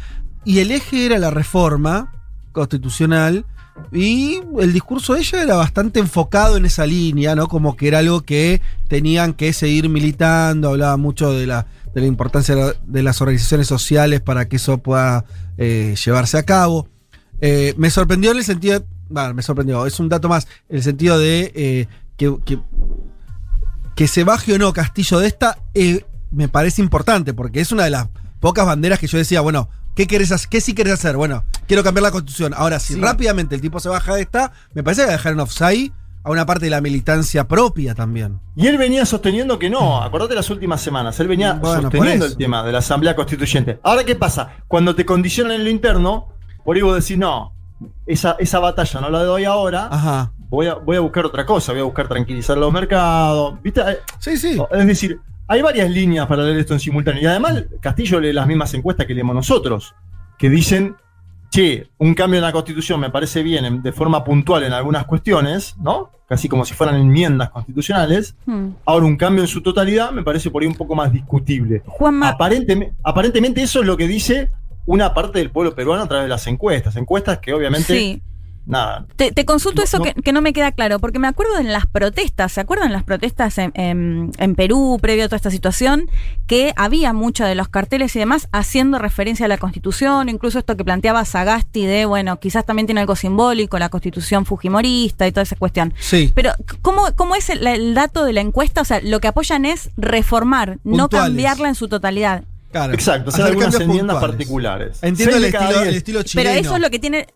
[0.43, 2.11] Y el eje era la reforma
[2.51, 3.45] constitucional.
[3.91, 7.47] Y el discurso de ella era bastante enfocado en esa línea, ¿no?
[7.47, 10.69] Como que era algo que tenían que seguir militando.
[10.69, 14.55] Hablaba mucho de la, de la importancia de la- de las organizaciones sociales para que
[14.57, 15.25] eso pueda
[15.57, 16.87] eh, llevarse a cabo.
[17.41, 18.85] Eh, me sorprendió en el sentido.
[19.09, 20.47] Bueno, me sorprendió, es un dato más.
[20.69, 21.87] En el sentido de eh,
[22.17, 22.59] que, que,
[23.95, 25.57] que se baje o no Castillo de esta,
[26.31, 28.07] me parece importante, porque es una de las
[28.39, 30.49] pocas banderas que yo decía, bueno, ¿qué querés hacer?
[30.49, 31.17] ¿Qué sí querés hacer?
[31.17, 32.53] Bueno, quiero cambiar la constitución.
[32.55, 33.01] Ahora, si Sí.
[33.01, 35.91] rápidamente el tipo se baja de esta, me parece que va a dejar en offside
[36.23, 38.39] a una parte de la militancia propia también.
[38.55, 42.37] Y él venía sosteniendo que no, acordate las últimas semanas, él venía Bueno, sosteniendo el
[42.37, 43.79] tema de la Asamblea Constituyente.
[43.83, 44.57] Ahora, ¿qué pasa?
[44.67, 46.29] Cuando te condicionan en lo interno,
[46.63, 47.53] por ahí vos decís, no,
[48.05, 50.31] esa, esa batalla no la doy ahora, Ajá.
[50.49, 53.61] voy, a, voy a buscar otra cosa, voy a buscar tranquilizar los mercados.
[53.63, 53.81] ¿Viste?
[54.19, 54.61] Sí, sí.
[54.71, 57.23] Es decir, hay varias líneas para leer esto en simultáneo.
[57.23, 59.95] Y además, Castillo lee las mismas encuestas que leemos nosotros,
[60.37, 60.95] que dicen,
[61.51, 65.05] che, un cambio en la constitución me parece bien en- de forma puntual en algunas
[65.05, 66.09] cuestiones, ¿no?
[66.27, 68.35] Casi como si fueran enmiendas constitucionales.
[68.45, 68.69] Hmm.
[68.85, 71.83] Ahora, un cambio en su totalidad me parece por ahí un poco más discutible.
[72.29, 74.49] Aparentemente, aparentemente eso es lo que dice
[74.85, 76.95] una parte del pueblo peruano a través de las encuestas.
[76.95, 77.93] Encuestas que obviamente...
[77.99, 78.21] Sí.
[78.65, 79.05] Nada.
[79.15, 80.03] Te, te consulto No, eso no.
[80.03, 83.03] Que, que no me queda claro, porque me acuerdo en las protestas, ¿se acuerdan las
[83.03, 86.09] protestas en, en- en Perú previo a toda esta situación?
[86.47, 90.77] Que había muchos de los carteles y demás haciendo referencia a la Constitución, incluso esto
[90.77, 95.43] que planteaba Sagasti de, bueno, quizás también tiene algo simbólico, la Constitución fujimorista y toda
[95.43, 95.93] esa cuestión.
[95.99, 96.31] Sí.
[96.35, 96.51] Pero,
[96.81, 98.81] ¿cómo, cómo es el, el dato de la encuesta?
[98.81, 102.43] O sea, lo que apoyan es reformar, no cambiarla en su totalidad.
[102.71, 102.93] Claro.
[102.93, 104.29] Exacto, o sea, Hacer algunas enmiendas puntuales.
[104.37, 104.99] particulares.
[105.01, 106.49] Entiendo el estilo, el estilo chileno.
[106.49, 107.27] Pero eso es lo que tiene.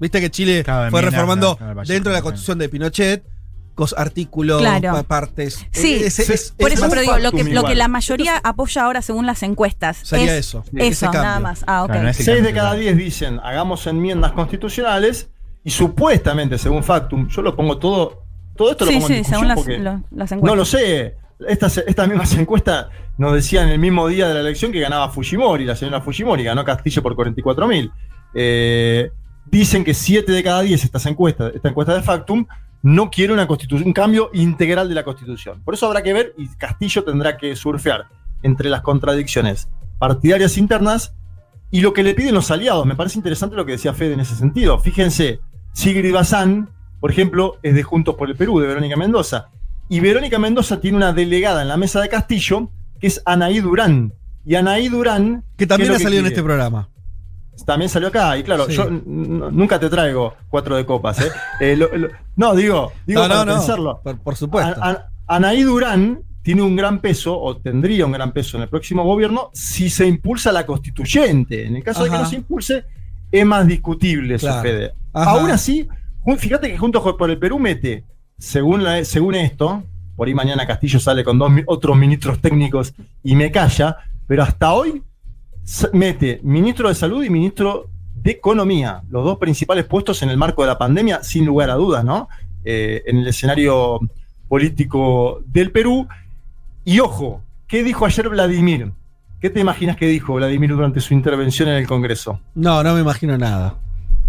[0.00, 2.24] Viste que Chile fue reformando claro, claro, dentro de la claro.
[2.24, 3.24] constitución de Pinochet,
[3.96, 4.60] artículos,
[5.06, 5.64] partes.
[5.70, 9.02] Sí, Eh, es- por es eso, pero digo, lo que, lo la mayoría apoya ahora
[9.02, 9.98] según las encuestas.
[10.02, 11.62] Sería es eso, Eso, nada más.
[11.66, 11.88] Ah, ok.
[11.90, 15.30] Claro, no es- Ese Seis de cada diez dicen hagamos enmiendas constitucionales
[15.62, 18.24] y supuestamente, según Factum, yo lo pongo todo,
[18.56, 20.56] todo esto lo pongo en sí, discusión según las, lo- las no encuestas.
[20.58, 21.16] lo sé.
[21.48, 25.64] Estas, estas mismas encuestas nos decían el mismo día de la elección que ganaba Fujimori,
[25.64, 27.92] la señora Fujimori, ganó Castillo por 44 mil.
[29.50, 32.46] Dicen que 7 de cada 10 estas encuestas, esta encuesta de Factum,
[32.82, 35.62] no quiere una constitución, un cambio integral de la constitución.
[35.64, 38.06] Por eso habrá que ver y Castillo tendrá que surfear
[38.42, 39.68] entre las contradicciones
[39.98, 41.14] partidarias internas
[41.70, 42.86] y lo que le piden los aliados.
[42.86, 44.78] Me parece interesante lo que decía Fede en ese sentido.
[44.78, 45.40] Fíjense,
[45.72, 46.70] Sigrid Bazán,
[47.00, 49.50] por ejemplo, es de Juntos por el Perú, de Verónica Mendoza.
[49.88, 52.70] Y Verónica Mendoza tiene una delegada en la mesa de Castillo,
[53.00, 54.12] que es Anaí Durán.
[54.44, 55.44] Y Anaí Durán.
[55.56, 56.88] Que también ¿qué ha salido en este programa.
[57.66, 58.74] También salió acá, y claro, Sí.
[58.76, 61.30] yo nunca te traigo cuatro de copas, ¿eh?
[61.60, 64.00] Eh, lo- lo- no, digo, digo No, no, para no, pensarlo.
[64.02, 64.82] por- por supuesto.
[64.82, 68.68] A- a- Anaí Durán tiene un gran peso, o tendría un gran peso en el
[68.68, 71.66] próximo gobierno, si se impulsa la constituyente.
[71.66, 72.84] En el caso de que no se impulse,
[73.30, 74.92] es más discutible eso, Claro.
[75.12, 75.30] Ajá.
[75.32, 75.86] Aún así,
[76.38, 78.04] fíjate que Juntos por el Perú mete,
[78.38, 79.82] según, la- según esto,
[80.16, 84.72] por ahí mañana Castillo sale con dos otros ministros técnicos y me calla, pero hasta
[84.72, 85.02] hoy
[85.92, 90.62] mete ministro de Salud y ministro de Economía, los dos principales puestos en el marco
[90.62, 92.28] de la pandemia, sin lugar a dudas, ¿no?
[92.64, 94.00] Eh, en el escenario
[94.48, 96.08] político del Perú.
[96.84, 98.92] Y ojo, ¿qué dijo ayer Vladimir?
[99.40, 102.40] ¿Qué te imaginas que dijo Vladimir durante su intervención en el Congreso?
[102.54, 103.76] No, no me imagino nada.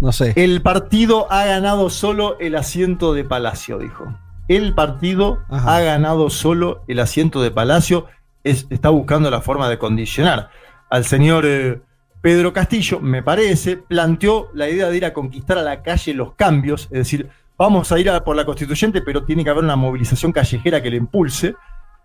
[0.00, 0.32] No sé.
[0.36, 4.04] El partido ha ganado solo el asiento de Palacio, dijo.
[4.48, 8.06] el partido ha ganado solo el asiento de Palacio,
[8.42, 10.50] es- está buscando la forma de condicionar
[10.90, 11.80] al señor eh,
[12.20, 16.34] Pedro Castillo, me parece, planteó la idea de ir a conquistar a la calle los
[16.34, 19.76] cambios, es decir, vamos a ir a por la constituyente, pero tiene que haber una
[19.76, 21.54] movilización callejera que le impulse.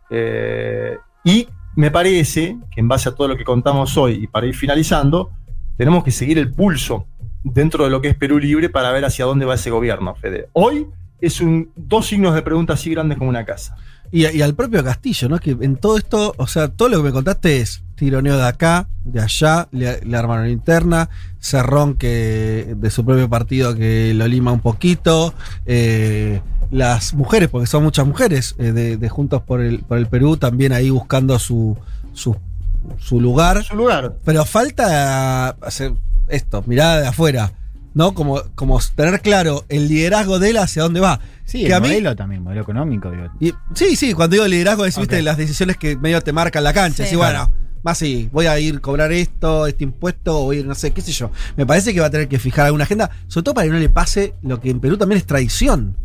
[0.09, 4.45] eh, y me parece que en base a todo lo que contamos hoy y para
[4.45, 5.31] ir finalizando,
[5.75, 7.07] tenemos que seguir el pulso
[7.43, 10.47] dentro de lo que es Perú Libre para ver hacia dónde va ese gobierno, Fede.
[10.53, 10.87] Hoy
[11.19, 13.75] es un, dos signos de pregunta así grandes como una casa.
[14.11, 15.39] Y, y al propio Castillo, ¿no?
[15.39, 18.87] Que en todo esto, o sea, todo lo que me contaste es tironeo de acá,
[19.03, 21.09] de allá, le, le armaron interna,
[21.39, 25.33] Cerrón que de su propio partido que lo lima un poquito,
[25.65, 26.41] eh,
[26.71, 30.37] las mujeres, porque son muchas mujeres eh, de, de Juntos por el, por el Perú,
[30.37, 31.77] también ahí buscando su,
[32.13, 32.35] su,
[32.97, 33.63] su lugar.
[33.63, 34.15] Su lugar.
[34.25, 35.93] Pero falta hacer
[36.27, 37.53] esto, mirada de afuera,
[37.93, 38.13] ¿no?
[38.15, 41.19] Como, como tener claro el liderazgo de él hacia dónde va.
[41.45, 43.11] Sí, Que el a mí- modelo también, modelo económico.
[43.11, 43.27] Digo.
[43.39, 46.73] y- sí, sí, cuando digo liderazgo es, viste, las decisiones que medio te marcan la
[46.73, 47.05] cancha.
[47.05, 47.15] Sí.
[47.15, 47.51] Bueno,
[47.85, 51.01] más sí, voy a ir a cobrar esto, este impuesto, o ir, no sé, qué
[51.01, 51.31] sé yo.
[51.55, 53.79] Me parece que va a tener que fijar alguna agenda, sobre todo para que no
[53.79, 55.95] le pase lo que en Perú también es traición.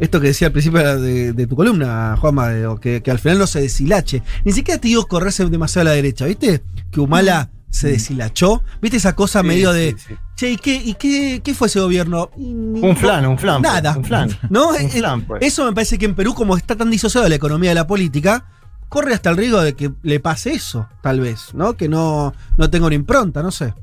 [0.00, 3.18] Esto que decía al principio de, de tu columna, Juanma, de- o que, que al
[3.18, 4.22] final no se deshilache.
[4.44, 6.62] Ni siquiera te digo correrse demasiado a la derecha, ¿viste?
[6.90, 8.62] Que Humala se deshilachó.
[8.80, 9.94] ¿Viste esa cosa Sí, medio de.
[9.98, 10.14] sí.
[10.36, 12.30] Che, ¿y qué, y qué, qué fue ese gobierno?
[12.36, 13.60] Un flan, un flan.
[13.60, 13.96] Nada.
[13.98, 14.30] Un flan.
[14.48, 14.68] ¿No?
[14.68, 15.42] Un Eh, flan, pues.
[15.42, 17.86] Eso me parece que en Perú, como está tan disociado de la economía de la
[17.88, 18.46] política,
[18.88, 21.74] corre hasta el riesgo de que le pase eso, tal vez, ¿no?
[21.74, 23.74] Que no, no tenga una impronta, no sé.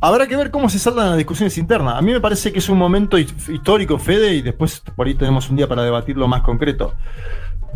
[0.00, 1.96] Habrá que ver cómo se saldan las discusiones internas.
[1.96, 5.14] A mí me parece que es un momento his- histórico, Fede, y después por ahí
[5.14, 6.94] tenemos un día para debatirlo más concreto.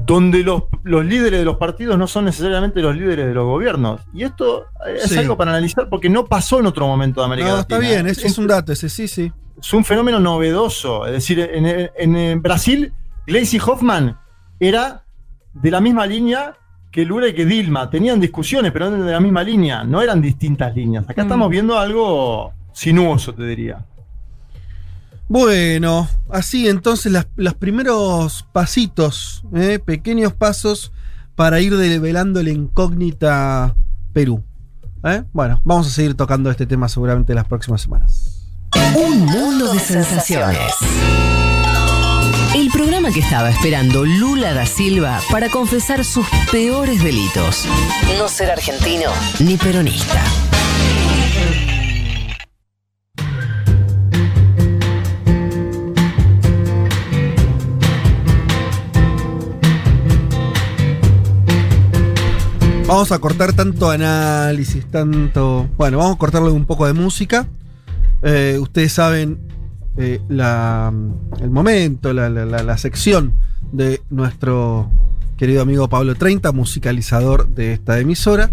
[0.06, 4.00] Donde los, los líderes de los partidos no son necesariamente los líderes de los gobiernos.
[4.14, 5.18] Y esto eh, es Sí.
[5.18, 7.76] algo para analizar porque no pasó en otro momento de América No, Latina.
[7.78, 9.32] está bien, es, es un dato ese, sí, sí.
[9.60, 11.06] es un fenómeno novedoso.
[11.06, 12.92] Es decir, en, en- en Brasil,
[13.26, 14.16] Gleisi Hoffman
[14.60, 15.01] era
[15.54, 16.54] de la misma línea
[16.90, 17.88] que Lula y que Dilma.
[17.90, 19.82] Tenían discusiones, pero eran de la misma línea.
[19.84, 21.04] No eran distintas líneas.
[21.08, 21.26] Acá Mm.
[21.26, 23.84] estamos viendo algo sinuoso, te diría.
[25.28, 29.78] Bueno, así entonces las- los primeros pasitos, ¿eh?
[29.78, 30.92] pequeños pasos
[31.34, 33.74] para ir develando la incógnita
[34.12, 34.44] Perú.
[35.04, 35.24] ¿eh?
[35.32, 38.46] Bueno, vamos a seguir tocando este tema seguramente las próximas semanas.
[38.94, 40.58] Un mundo de sensaciones.
[42.54, 47.64] El programa que estaba esperando Lula da Silva para confesar sus peores delitos.
[48.18, 49.10] No ser argentino
[49.40, 50.22] ni peronista.
[62.86, 65.70] Vamos a cortar tanto análisis, tanto.
[65.78, 67.48] Bueno, vamos a cortarle un poco de música.
[68.22, 69.40] Eh, ustedes saben
[69.96, 73.34] eh, el momento, la, sección
[73.72, 74.90] de nuestro
[75.36, 78.50] querido amigo Pablo 30, musicalizador de esta emisora,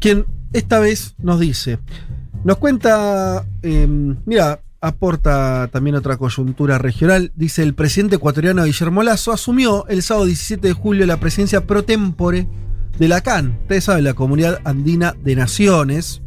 [0.00, 1.78] quien esta vez nos dice,
[2.44, 3.86] nos cuenta, eh,
[4.24, 10.26] mira, aporta también otra coyuntura regional, dice el presidente ecuatoriano Guillermo Lazo asumió el sábado
[10.26, 12.46] 17 de julio la presidencia pro tempore
[12.98, 16.22] de la CAN, ustedes saben, la Comunidad Andina de Naciones.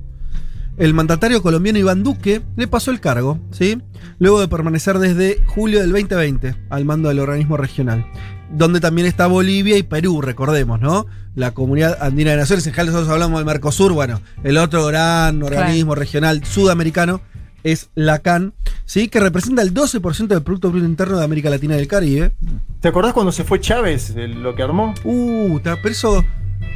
[0.80, 3.82] El mandatario colombiano Iván Duque le pasó el cargo, ¿sí?
[4.18, 8.06] Luego de permanecer desde julio del 2020 al mando del organismo regional,
[8.50, 11.06] donde también está Bolivia y Perú, recordemos, ¿no?
[11.36, 15.44] La Comunidad Andina de Naciones, en general nosotros hablamos del Mercosur, bueno, el otro gran
[15.44, 17.22] organismo regional sudamericano
[17.64, 18.54] es la CAN,
[18.86, 19.10] ¿sí?
[19.10, 22.32] Que representa el 12% del Producto Bruto Interno de América Latina y del Caribe.
[22.80, 24.94] ¿Te acordás cuando se fue Chávez, el- lo que armó?
[25.04, 26.24] Uh, pero eso,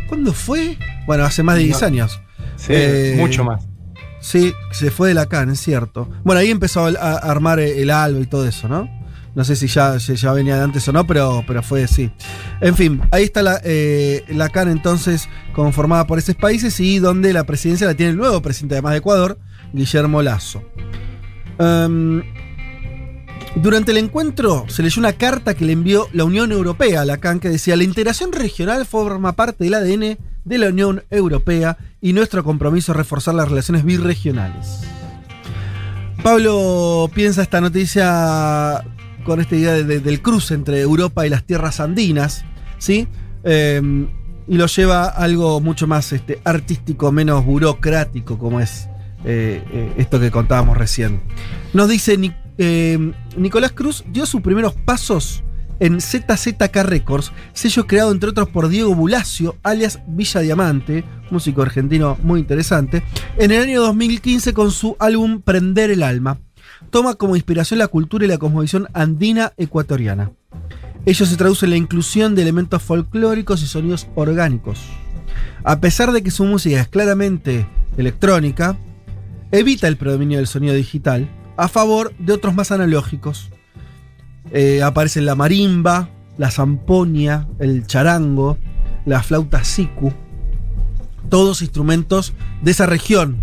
[0.10, 0.78] ¿cuándo fue?
[1.08, 1.88] Bueno, hace más de 10 No.
[1.88, 2.20] años.
[2.58, 3.66] Sí, Eh, mucho más.
[4.24, 6.08] Sí, se fue de la CAN, es cierto.
[6.24, 8.90] Bueno, ahí empezó a, armar el ALBA y todo eso, ¿no?
[9.36, 9.98] No sé si ya,
[10.34, 12.10] venía de antes o no, pero, pero fue así.
[12.62, 17.44] En fin, ahí está eh, la CAN entonces conformada por esos países y donde la
[17.44, 19.38] presidencia la tiene el nuevo presidente además de Ecuador,
[19.74, 20.64] Guillermo Lazo.
[21.60, 22.24] Em,
[23.56, 27.18] durante el encuentro se leyó una carta que le envió la Unión Europea a la
[27.18, 32.12] CAN que decía la integración regional forma parte del ADN de la Unión Europea y
[32.14, 34.82] nuestro compromiso es reforzar las relaciones birregionales.
[36.22, 38.84] Pablo piensa esta noticia
[39.26, 42.44] con esta idea de- de- del cruce entre Europa y las tierras andinas,
[42.78, 43.08] ¿sí?
[43.46, 43.82] Eh,
[44.48, 48.90] y lo lleva a algo mucho más este, artístico, menos burocrático, como es
[49.26, 51.22] eh, eh, esto que contábamos recién.
[51.74, 52.18] Nos dice
[52.58, 55.44] eh, Nicolás Cruz dio sus primeros pasos
[55.80, 62.18] en ZZK Records, sello creado entre otros por Diego Bulacio, alias Villa Diamante, músico argentino
[62.24, 63.04] muy interesante,
[63.38, 66.40] en el año 2015 con su álbum Prender el Alma.
[66.90, 70.32] Toma como inspiración la cultura y la cosmovisión andina ecuatoriana.
[71.06, 74.80] Ello se traduce en la inclusión de elementos folclóricos y sonidos orgánicos.
[75.64, 77.68] A pesar de que su música es claramente
[77.98, 78.78] electrónica,
[79.52, 83.50] evita el predominio del sonido digital a favor de otros más analógicos.
[84.54, 88.58] Eh, aparecen la marimba, la zamponia, el charango,
[89.06, 90.14] la flauta siku,
[91.30, 93.38] todos instrumentos de esa región.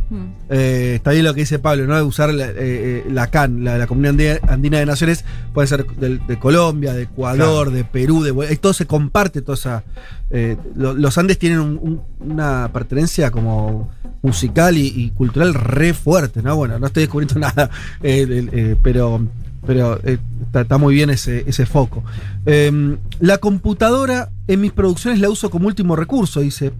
[0.49, 1.97] Eh, está bien lo que dice Pablo, ¿no?
[1.97, 5.85] De usar la, eh, la CAN, la, la Comunidad Andi- Andina de Naciones, puede ser
[5.87, 7.71] de, Colombia, de Ecuador, Claro.
[7.71, 9.85] de Perú, de todo se comparte, toda esa.
[10.31, 13.91] eh, lo- los Andes tienen un- un- una pertenencia como
[14.23, 16.55] musical y, y cultural re fuerte, ¿no?
[16.55, 17.71] Bueno, no estoy descubriendo nada,
[18.03, 19.27] eh, eh, pero.
[19.67, 20.19] Pero eh,
[20.55, 22.03] está, muy bien ese, ese foco.
[22.47, 26.73] Em, la computadora en mis producciones la uso como último recurso, dice.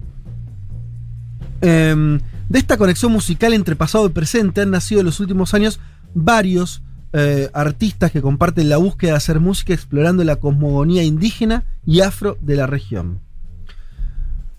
[1.61, 5.79] Em, de esta conexión musical entre pasado y presente han nacido en los últimos años
[6.13, 6.81] varios
[7.13, 12.37] eh, artistas que comparten la búsqueda de hacer música explorando la cosmogonía indígena y afro
[12.41, 13.19] de la región.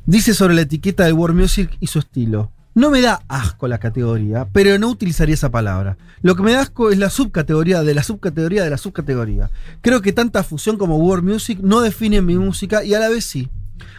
[0.06, 2.50] Dice sobre la etiqueta del World Music y su estilo.
[2.74, 5.98] No me da asco la categoría, pero no utilizaría esa palabra.
[6.22, 9.50] Lo que me da asco es la subcategoría de la subcategoría de la subcategoría.
[9.82, 13.26] Creo que tanta fusión como World Music no define mi música y a la vez
[13.26, 13.50] sí.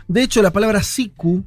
[0.07, 1.43] De hecho, la palabra siku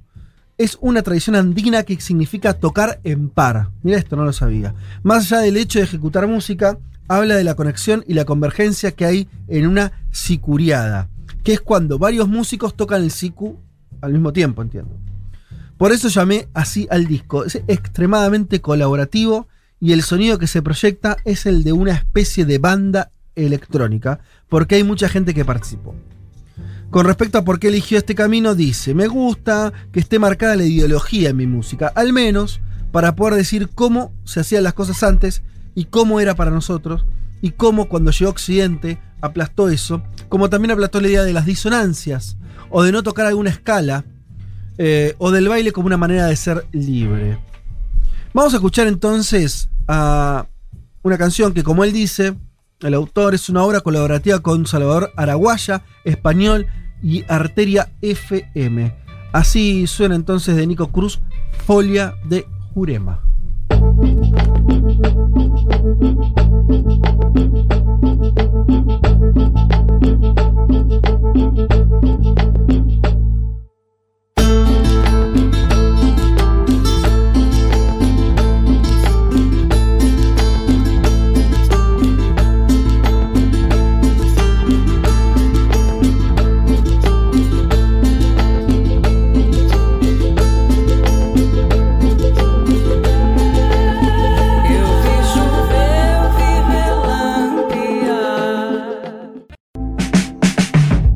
[0.57, 3.71] es una tradición andina que significa tocar en par.
[3.83, 4.75] Mira esto, no lo sabía.
[5.03, 6.79] Más allá del hecho de ejecutar música,
[7.09, 11.09] habla de la conexión y la convergencia que hay en una sicuriada,
[11.43, 13.59] que es cuando varios músicos tocan el siku
[14.01, 14.97] al mismo tiempo, entiendo.
[15.79, 17.45] Por eso llamé así al disco.
[17.45, 19.49] Es extremadamente colaborativo
[19.81, 24.77] y el sonido que se proyecta es el de una especie de banda electrónica, porque
[24.77, 25.95] hay mucha gente que participó.
[26.91, 30.65] Con respecto a por qué eligió este camino, dice, me gusta que esté marcada la
[30.65, 32.61] ideología en mi música, al menos
[32.93, 35.43] para poder decir cómo se hacían las cosas antes
[35.75, 37.05] y cómo era para nosotros,
[37.43, 42.39] y cómo cuando llegó Occidente aplastó eso, como también aplastó la idea de las disonancias,
[42.71, 44.05] o de no tocar alguna escala,
[44.79, 47.39] eh, o del baile como una manera de ser libre.
[48.33, 50.47] Vamos a escuchar entonces a
[51.03, 52.35] una canción que, como él dice,
[52.81, 56.67] el autor es una obra colaborativa con Salvador Araguaya, español
[57.03, 58.95] y Arteria FM.
[59.33, 61.21] Así suena entonces de Nico Cruz,
[61.65, 63.21] Folia de Jurema.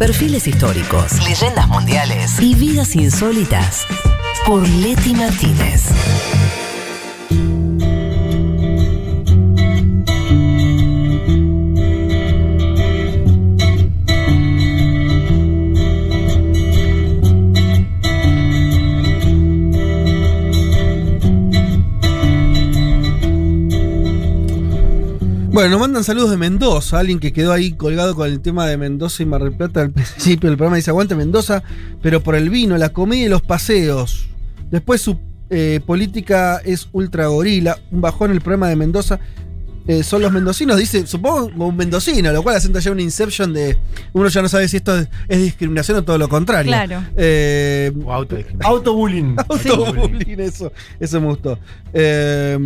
[0.01, 2.41] Perfiles históricos, leyendas mundiales.
[2.41, 3.87] Y vidas insólitas.
[4.47, 5.91] Por Leti Martínez.
[25.61, 28.79] Bueno, nos mandan saludos de Mendoza, alguien que quedó ahí colgado con el tema de
[28.79, 31.63] Mendoza y Mar del Plata al principio del programa dice aguante Mendoza,
[32.01, 34.31] pero por el vino, la comida y los paseos.
[34.71, 35.19] Después su
[35.51, 39.21] eh, política es ultra gorila, un bajón el programa de Mendoza.
[39.87, 43.77] eh, son los mendocinos, dice, supongo un mendocino, lo cual acenta ya una inception de
[44.15, 46.73] uno ya no sabe si esto es, es discriminación o todo lo contrario.
[46.73, 47.05] Claro.
[47.17, 48.77] Eh, O autodiscriminación.
[48.77, 49.37] Autobullying.
[49.47, 51.59] Autobullying, eso, eso me gustó.
[51.93, 52.59] Eh,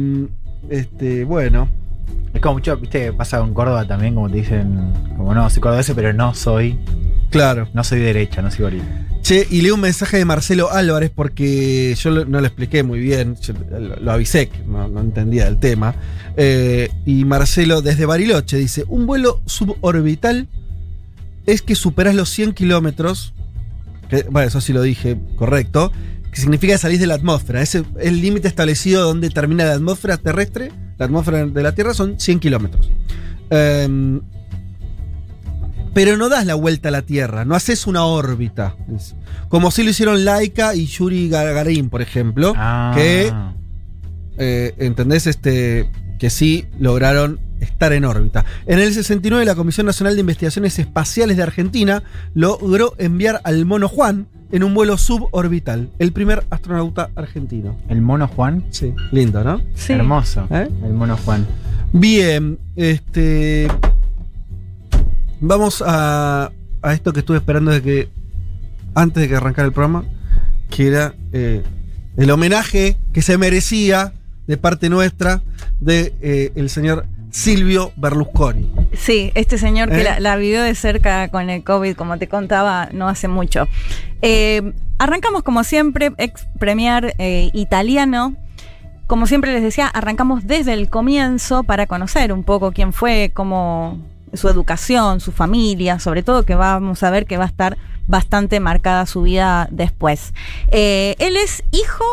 [0.71, 1.69] este, bueno.
[2.33, 5.93] Es como mucho, viste, pasa con Córdoba también, como te dicen, como no, soy cordobés,
[5.95, 6.79] pero no soy.
[7.31, 7.69] Claro.
[7.75, 8.85] No soy derecha, no soy gorila.
[9.23, 12.99] Che, y leo un mensaje de Marcelo Álvarez porque yo lo- no lo expliqué muy
[13.01, 15.95] bien, yo lo, lo avisé, que no, no entendía del tema.
[16.37, 20.47] Eh, y Marcelo desde Bariloche dice, un vuelo suborbital
[21.47, 23.33] es que superas los 100 kilómetros,
[24.31, 25.91] bueno, eso sí lo dije, correcto,
[26.31, 27.63] que significa salir de la atmósfera.
[27.63, 31.95] Ese es el límite establecido donde termina la atmósfera terrestre, la atmósfera de la Tierra
[31.95, 32.91] son 100 kilómetros.
[33.51, 34.21] Em,
[35.93, 38.75] pero no das la vuelta a la Tierra, no haces una órbita.
[39.49, 42.93] Como si lo hicieron Laika y Yuri Gagarin, por ejemplo, Ah.
[42.97, 43.33] que,
[44.39, 45.27] eh, ¿entendés?
[45.29, 45.89] Este,
[46.19, 48.45] que sí lograron estar en órbita.
[48.67, 52.03] En el 69 la Comisión Nacional de Investigaciones Espaciales de Argentina
[52.35, 57.77] logró enviar al mono Juan en un vuelo suborbital, el primer astronauta argentino.
[57.89, 58.65] El mono Juan.
[58.71, 59.61] Sí, lindo, ¿no?
[59.89, 60.47] Hermoso.
[60.51, 60.69] ¿Eh?
[60.85, 61.45] El mono Juan.
[61.93, 63.69] Bien, este.
[65.41, 68.09] Vamos a, a esto que estuve esperando desde que.
[68.95, 70.05] antes de que arrancara el programa,
[70.71, 71.63] que era eh,
[72.17, 74.13] el homenaje que se merecía
[74.47, 75.43] de parte nuestra
[75.81, 78.71] de eh, el señor Silvio Berlusconi.
[78.93, 80.05] Sí, este señor que ¿Eh?
[80.05, 83.67] la, la vivió de cerca con el COVID, como te contaba, no hace mucho.
[84.23, 88.37] Eh, arrancamos como siempre, ex premier italiano.
[89.07, 93.99] Como siempre les decía, arrancamos desde el comienzo para conocer un poco quién fue, cómo
[94.37, 97.77] su educación, su familia, sobre todo que vamos a ver que va a estar
[98.07, 100.35] bastante marcada su vida después.
[100.71, 102.05] Eh, él es hijo,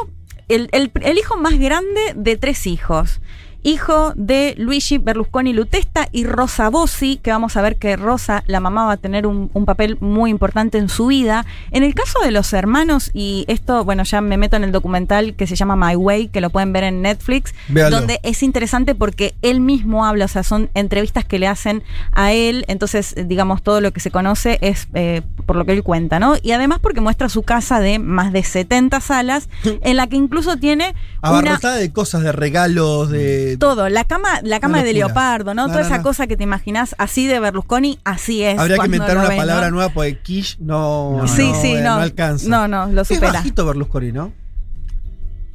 [0.54, 3.20] el, el- el hijo más grande de tres hijos.
[3.64, 8.60] Hijo de Luigi Berlusconi Lutesta y Rosa Bossi, que vamos a ver que Rosa, la
[8.60, 11.46] mamá, va a tener un, un papel muy importante en su vida.
[11.72, 15.36] En el caso de los hermanos, y esto, bueno, ya me meto en el documental
[15.36, 17.98] que se llama My Way, que lo pueden ver en Netflix, Véalo.
[17.98, 21.84] donde es interesante porque él mismo habla, o sea, son entrevistas que le hacen
[22.14, 25.84] a él, entonces, digamos, todo lo que se conoce es eh, por lo que él
[25.84, 26.36] cuenta, ¿no?
[26.42, 30.58] Y además porque muestra su casa de más de 70 salas, en la que incluso
[30.58, 31.30] tiene una...
[31.38, 33.51] Abarrotada de cosas, de regalos, de.
[33.58, 35.64] Todo, la cama, la cama de leopardo, ¿no?
[35.64, 36.04] No, Toda no, esa no.
[36.04, 38.58] cosa que te imaginas así de Berlusconi, así es.
[38.60, 39.76] Habría que inventar una ves, palabra ¿no?
[39.76, 41.94] nueva porque Kish no, Sí, no, sí, eh, no.
[41.96, 42.48] alcanza.
[42.50, 43.34] No, no, lo Es supera.
[43.34, 44.34] bajito Berlusconi, ¿no?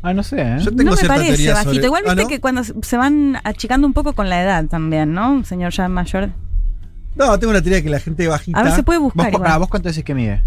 [0.02, 0.56] Ah, no sé, ¿eh?
[0.60, 1.72] Yo tengo no me parece teoría bajito.
[1.74, 2.28] sobre- Igual Ah, viste ¿no?
[2.28, 5.32] que cuando se- van achicando un poco con la edad también, ¿no?
[5.32, 6.30] Un señor ya mayor.
[7.16, 8.58] No, tengo una teoría que la gente bajita.
[8.58, 9.26] A ver, se puede buscar.
[9.32, 9.50] ¿Vos, igual.
[9.50, 10.42] ah, ¿Vos cuánto decís que mide?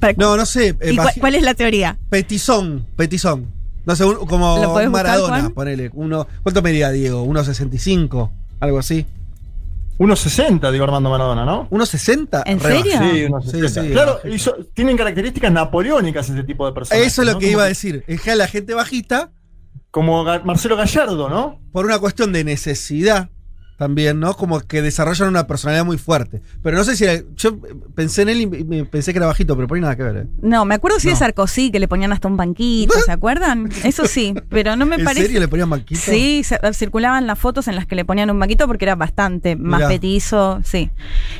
[0.00, 0.68] Para- No, no sé.
[0.80, 1.98] eh, ¿Y cuál es la teoría?
[2.08, 3.46] Petizón, petizón.
[3.86, 5.90] No sé, un- como ¿Lo podés buscar, Maradona, ponele.
[5.94, 7.24] Uno, ¿Cuánto medía Diego?
[7.26, 8.30] ¿1.65?
[8.60, 9.06] Algo así.
[9.98, 11.68] 1.60, digo Armando Maradona, ¿no?
[11.68, 12.42] ¿1.60?
[12.46, 12.92] ¿En Re serio?
[12.98, 13.68] Sí, 1.60.
[13.68, 14.34] Sí, sí, claro, bajito.
[14.34, 17.04] y so- tienen características napoleónicas ese tipo de personas.
[17.06, 17.38] Eso es lo ¿no?
[17.38, 18.02] que iba a decir.
[18.06, 19.30] Es que a la gente bajita,
[19.90, 21.58] Como Ga- Marcelo Gallardo, ¿no?
[21.72, 23.28] por una cuestión de necesidad
[23.80, 24.34] también, ¿no?
[24.36, 26.42] Como que desarrollan una personalidad muy fuerte.
[26.62, 27.56] Pero no sé si era- Yo
[27.94, 30.16] pensé en él y pensé que era bajito, pero por ahí nada que ver.
[30.18, 30.26] ¿eh?
[30.42, 31.16] No, me acuerdo de No.
[31.16, 33.70] Sarkozy, que le ponían hasta un banquito, ¿se acuerdan?
[33.82, 35.22] Eso sí, pero no me ¿En parece.
[35.22, 35.98] serio le ponían banquito?
[35.98, 39.56] Sí, se- circulaban las fotos en las que le ponían un banquito porque era bastante
[39.56, 39.88] más Mirá.
[39.88, 40.90] petizo, sí.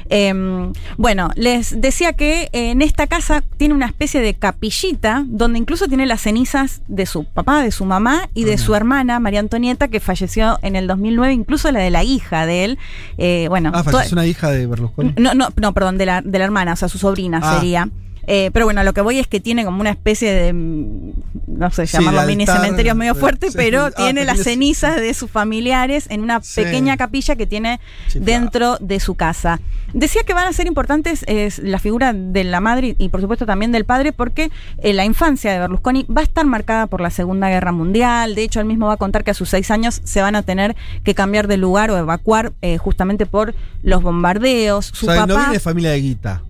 [0.08, 5.88] Em, bueno, les decía que en esta casa tiene una especie de capillita donde incluso
[5.88, 9.88] tiene las cenizas de su papá, de su mamá y de su hermana, María Antonieta,
[9.88, 12.78] que falleció en el 2009, incluso la de la hija de él.
[13.19, 15.15] Eh, bueno, Ah, falleció una hija de Berlusconi.
[15.19, 17.55] no, no, no, perdón, de la, de la hermana, o sea, su sobrina Ah.
[17.57, 17.89] sería.
[18.32, 21.12] Eh, pero bueno, lo que voy es que tiene como una especie de, mm,
[21.48, 23.55] no sé, Sí, llamarlo de mini altar, cementerio es medio fuerte, sí.
[23.57, 26.62] pero Ah, tiene las cenizas de sus familiares en una Sí.
[26.62, 29.59] pequeña capilla que tiene Sí, dentro de su casa.
[29.94, 33.47] Decía que van a ser importantes es, la figura de la madre y por supuesto
[33.47, 37.11] también del padre, porque eh, la infancia de Berlusconi va a estar marcada por la
[37.11, 38.36] Segunda Guerra Mundial.
[38.36, 40.43] De hecho, él mismo va a contar que a sus seis años se van a
[40.44, 44.86] tener que cambiar de lugar o evacuar eh, justamente por los bombardeos.
[44.94, 46.43] Su o sea, no papá viene de familia de guita.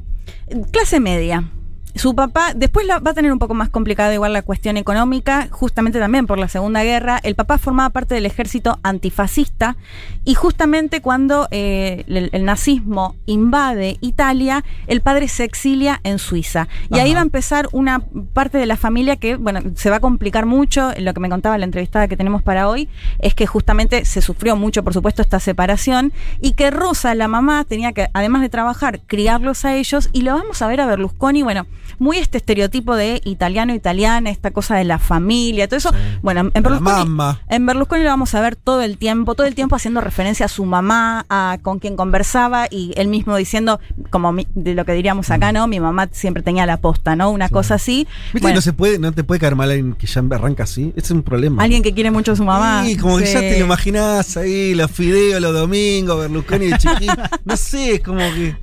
[0.73, 1.45] clase media.
[1.95, 5.49] Su papá, después la- va a tener un poco más complicada igual la cuestión económica,
[5.51, 7.19] justamente también por la Segunda Guerra.
[7.23, 9.77] El papá formaba parte del ejército antifascista
[10.25, 16.69] y justamente cuando eh, el, el nazismo invade Italia, el padre se exilia en Suiza.
[16.91, 18.01] Y ahí va a empezar una
[18.33, 20.93] parte de la familia que, bueno, se va a complicar mucho.
[20.99, 22.89] Lo que me contaba la entrevistada que tenemos para hoy
[23.19, 27.65] es que justamente se sufrió mucho, por supuesto, esta separación y que Rosa, la mamá,
[27.65, 31.43] tenía que, además de trabajar, criarlos a ellos y lo vamos a ver a Berlusconi,
[31.43, 31.67] bueno,
[32.01, 35.93] muy este estereotipo de italiano-italiana, esta cosa de la familia, todo eso.
[36.23, 37.17] Bueno, en Berlusconi,
[37.49, 40.49] en Berlusconi lo vamos a ver todo el tiempo, todo el tiempo haciendo referencia a
[40.49, 43.79] su mamá, a con quien conversaba y él mismo diciendo,
[44.11, 45.69] como mi- de lo que diríamos acá, ¿no?
[45.69, 47.31] Mi mamá siempre tenía la posta, ¿no?
[47.31, 48.09] Una cosa así.
[48.33, 50.93] ¿Viste Bueno, no se puede, no te puede caer mal alguien que ya arranca así?
[50.97, 51.63] Ese es un problema.
[51.63, 52.83] alguien que quiere mucho a su mamá.
[52.87, 53.47] Sí, como que ya Sí.
[53.51, 57.13] te lo imaginás ahí, los fideos, los domingos, Berlusconi de chiquito.
[57.45, 58.57] No sé, es como que.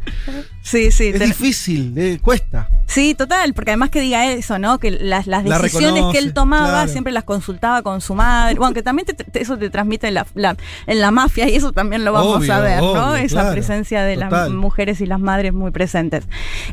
[0.70, 1.08] Sí, sí.
[1.08, 2.68] Es te- difícil, eh, cuesta.
[2.88, 4.80] Sí, total, porque además que diga eso, ¿no?
[4.80, 6.92] Que las, las La decisiones que él tomaba claro.
[6.92, 8.56] siempre las consultaba con su madre.
[8.56, 11.56] Bueno, que también te- te- eso te transmite en la, la- en la mafia y
[11.56, 13.16] eso también lo vamos Obvio, a ver, ¿no?
[13.16, 14.30] Esa claro, presencia de total.
[14.32, 16.26] las mujeres y las madres muy presentes.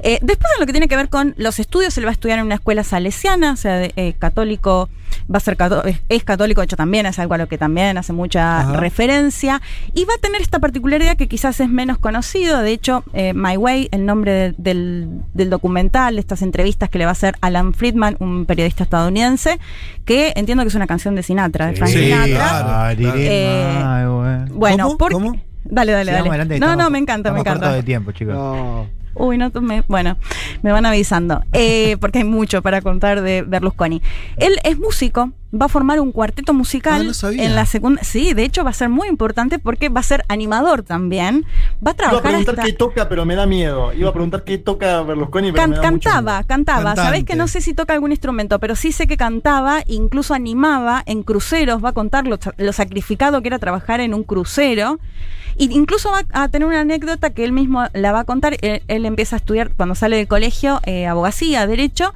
[0.02, 2.40] Eh, después en lo que tiene que ver con los estudios, él va a estudiar
[2.40, 4.88] en una escuela salesiana, o sea, de- eh, católico,
[5.32, 7.58] va a ser cató- es, es católico, de hecho también es algo a lo que
[7.58, 8.72] también hace mucha Ajá.
[8.76, 9.60] referencia,
[9.94, 13.56] y va a tener esta particularidad que quizás es menos conocido, de hecho, eh, My
[13.56, 17.34] Way, el nombre de- del, del documental, de estas entrevistas que le va a hacer
[17.40, 19.58] Alan Friedman, un periodista estadounidense,
[20.04, 22.26] que entiendo que es una canción de Sinatra, de Frank Sí, Sinatra.
[22.34, 23.18] claro, claro.
[23.18, 24.98] Eh, Bueno, ¿Cómo?
[24.98, 25.36] porque- ¿Cómo?
[25.64, 26.28] Dale, dale, dale.
[26.28, 27.72] adelante, no, estamos- no, me encanta, me encanta.
[27.72, 28.34] de tiempo, chicos.
[28.34, 28.86] No.
[29.14, 30.16] Uy, no, me, bueno,
[30.62, 34.02] me van avisando, eh, porque hay mucho para contar de Berlusconi.
[34.36, 37.44] Él es músico, va a formar un cuarteto musical Ah, no sabía.
[37.44, 38.02] en la segunda.
[38.02, 41.44] Sí, de hecho va a ser muy importante porque va a ser animador también.
[41.44, 42.64] Va a Iba a trabajar preguntar hasta.
[42.66, 43.92] qué toca, pero me da miedo.
[43.92, 46.96] Iba a preguntar qué toca Berlusconi, pero Can- me da mucho cantaba, cantaba.
[46.96, 51.02] Sabés que no sé si toca algún instrumento, pero sí sé que cantaba, incluso animaba
[51.06, 54.98] en cruceros, va a contar lo, lo sacrificado que era trabajar en un crucero.
[55.56, 58.56] Y incluso va a tener una anécdota que él mismo la va a contar.
[58.60, 62.12] Él, empieza a estudiar cuando sale del colegio eh, abogacía, derecho,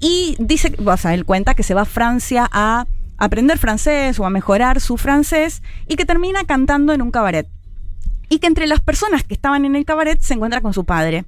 [0.00, 2.86] y dice, o sea, él cuenta que se va a Francia a
[3.18, 7.46] aprender francés o a mejorar su francés y que termina cantando en un cabaret
[8.32, 11.26] y que entre las personas que estaban en el cabaret se encuentra con su padre,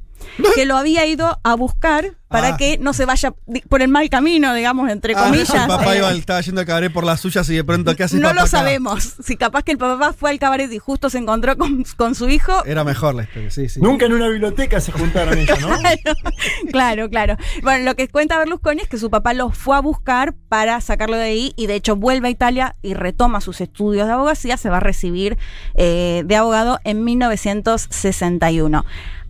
[0.55, 2.57] que lo había ido a buscar para Ah.
[2.57, 3.33] que no se vaya
[3.69, 5.51] por el mal camino, digamos, entre Ah, comillas.
[5.55, 8.03] el papá Eh, iba, estaba yendo al cabaret por las suyas y de pronto, ¿qué
[8.03, 8.49] hace no papá lo acá?
[8.51, 9.15] sabemos.
[9.25, 12.29] Si capaz que el papá fue al cabaret y justo se encontró con, con su
[12.29, 12.65] hijo.
[12.65, 13.81] Era mejor la historia, sí, sí.
[13.81, 15.69] Nunca en una biblioteca se juntaron ellos, ¿no?
[16.73, 17.37] Claro, claro.
[17.63, 21.17] Bueno, lo que cuenta Berlusconi es que su papá lo fue a buscar para sacarlo
[21.17, 24.71] de ahí y de hecho vuelve a Italia y retoma sus estudios de abogacía, se
[24.71, 25.39] va a recibir
[25.77, 28.85] eh, de abogado en 1961.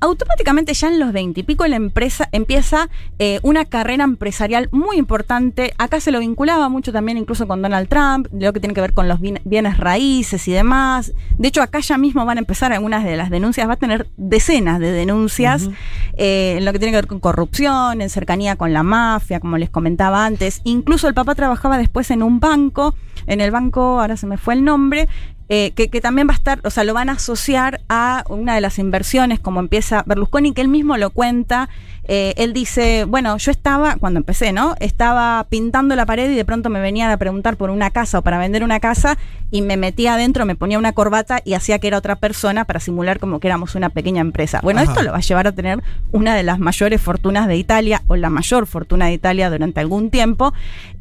[0.05, 4.99] Automáticamente ya en los 20 y pico la empresa empieza eh, una carrera empresarial muy
[4.99, 5.73] importante.
[5.79, 8.83] Acá se lo vinculaba mucho también incluso con Donald Trump, de lo que tiene que
[8.83, 11.13] ver con los bien- bienes raíces y demás.
[11.39, 14.07] De hecho, acá ya mismo van a empezar algunas de las denuncias, va a tener
[14.19, 15.71] decenas de denuncias
[16.19, 19.57] eh, en lo que tiene que ver con corrupción, en cercanía con la mafia, como
[19.57, 20.61] les comentaba antes.
[20.65, 22.95] Incluso el papá trabajaba después en un banco,
[23.27, 25.09] en el banco, ahora se me fue el nombre,
[25.49, 28.55] eh, que, que también va a estar, o sea, lo van a asociar a una
[28.55, 31.69] de las inversiones, como empieza Berlusconi, que él mismo lo cuenta.
[32.07, 34.75] Eh, él dice, bueno, yo estaba, cuando empecé, ¿no?
[34.81, 38.23] Estaba pintando la pared y de pronto me venían a preguntar por una casa o
[38.23, 39.17] para vender una casa
[39.51, 42.81] y me metía adentro, me ponía una corbata y hacía que era otra persona para
[42.81, 44.61] simular como que éramos una pequeña empresa.
[44.63, 44.91] Bueno, Ajá.
[44.91, 48.17] esto lo va a llevar a tener una de las mayores fortunas de Italia o
[48.17, 50.53] la mayor fortuna de Italia durante algún tiempo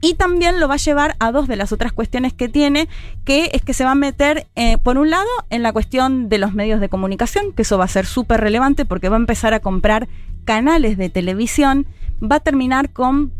[0.02, 2.88] y también lo va a llevar a dos de las otras cuestiones que tiene,
[3.26, 6.38] que es que se va a meter, eh, por un lado, en la cuestión de
[6.38, 9.54] los medios de comunicación, que eso va a ser súper relevante porque va a empezar
[9.54, 10.08] a comprar
[10.44, 11.86] canales de televisión,
[12.22, 13.32] va a terminar con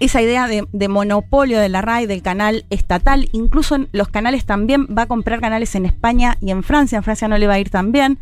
[0.00, 4.44] esa idea de, de monopolio de la RAI, del canal estatal, incluso en los canales
[4.44, 7.54] también va a comprar canales en España y en Francia, en Francia no le va
[7.54, 8.18] a ir tan bien.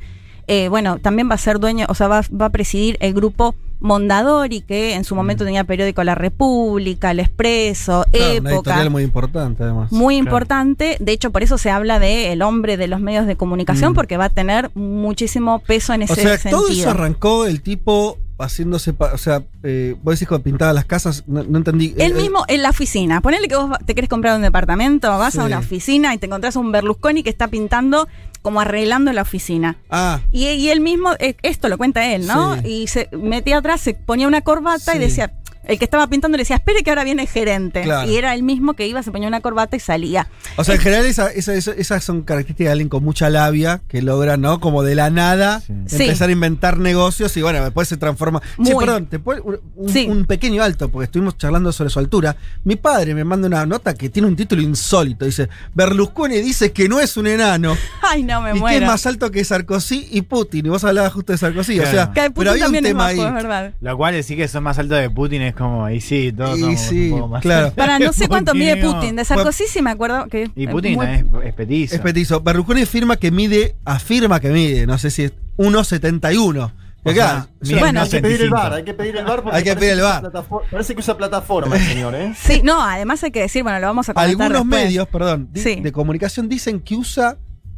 [0.47, 3.55] Eh, bueno, también va a ser dueño, o sea, va, va a presidir el grupo
[3.81, 8.55] Mondadori, que en su momento tenía periódico La República, El Expreso, Claro, una Época.
[8.71, 9.93] editorial muy importante, además.
[9.93, 13.37] Muy importante, de hecho por eso se habla de el hombre de los medios de
[13.37, 13.95] comunicación, Mm.
[13.95, 16.63] porque va a tener muchísimo peso en ese O sea, sentido.
[16.63, 21.25] todo eso arrancó el tipo haciéndose, o sea, eh, vos decís cuando pintaba las casas,
[21.27, 21.95] no, no entendí.
[21.97, 23.23] Él Eh, mismo en la oficina.
[23.23, 25.41] Ponele que vos te querés comprar un departamento, vas Sí.
[25.41, 28.07] a una oficina y te encontrás a un Berlusconi que está pintando
[28.47, 29.77] como arreglando la oficina.
[29.91, 32.55] Ah, Y, y él mismo, eh, esto lo cuenta él, ¿no?
[32.63, 32.69] Sí.
[32.69, 35.33] Y se metía atrás, se ponía una corbata y decía,
[35.67, 37.83] el que estaba pintando le decía, espere que ahora viene el gerente.
[37.83, 38.09] Claro.
[38.11, 40.29] Y era él mismo que iba, se ponía una corbata y salía.
[40.57, 43.81] o sea, en general esa- esa- esa- esas son características de alguien con mucha labia
[43.89, 44.61] que logra, ¿no?
[44.61, 45.73] Como de la nada Sí.
[46.05, 48.41] empezar a inventar negocios y bueno, después se transforma.
[48.65, 48.85] Sí, Muy.
[48.85, 49.43] perdón, te puedo-
[49.75, 50.09] un, Sí.
[50.27, 52.37] pequeño alto, porque estuvimos charlando sobre su altura.
[52.65, 55.25] Mi padre me manda una nota que tiene un título insólito.
[55.25, 57.77] Dice, Berlusconi dice que no es un enano.
[58.03, 58.85] Ay, no me y que muero.
[58.87, 60.67] es más alto que Sarkozy y Putin.
[60.67, 61.79] Y vos hablabas justo de Sarkozy.
[61.81, 63.21] O sea, Que Putin pero había un es tema ahí.
[63.21, 63.73] es verdad.
[63.81, 66.61] Lo cual decir que son más altos de Putin es como, ahí sí, todos Y
[66.63, 67.73] somos sí, un poco más claro.
[67.77, 68.77] Para no sé cuánto mide.
[68.77, 69.17] Putin.
[69.17, 70.51] De Sarkozy sí me acuerdo que.
[70.55, 71.95] Y Putin muy- es, es petizo.
[71.97, 72.41] Es petizo.
[72.41, 76.71] Berlusconi afirma que mide, afirma que mide, no sé si es 1,71.
[77.05, 77.47] Que O sea,
[77.79, 78.23] Bueno, hay que 1,75.
[78.23, 80.33] pedir el bar, hay que pedir el bar porque Hay que parece pedir el bar.
[80.73, 82.35] Parece que usa plataforma el señor, ¿eh?
[82.37, 84.85] Sí, no, además hay que decir, bueno, lo vamos a comentar Algunos después.
[84.87, 85.77] medios, perdón, Sí.
[85.77, 87.37] de comunicación dicen que usa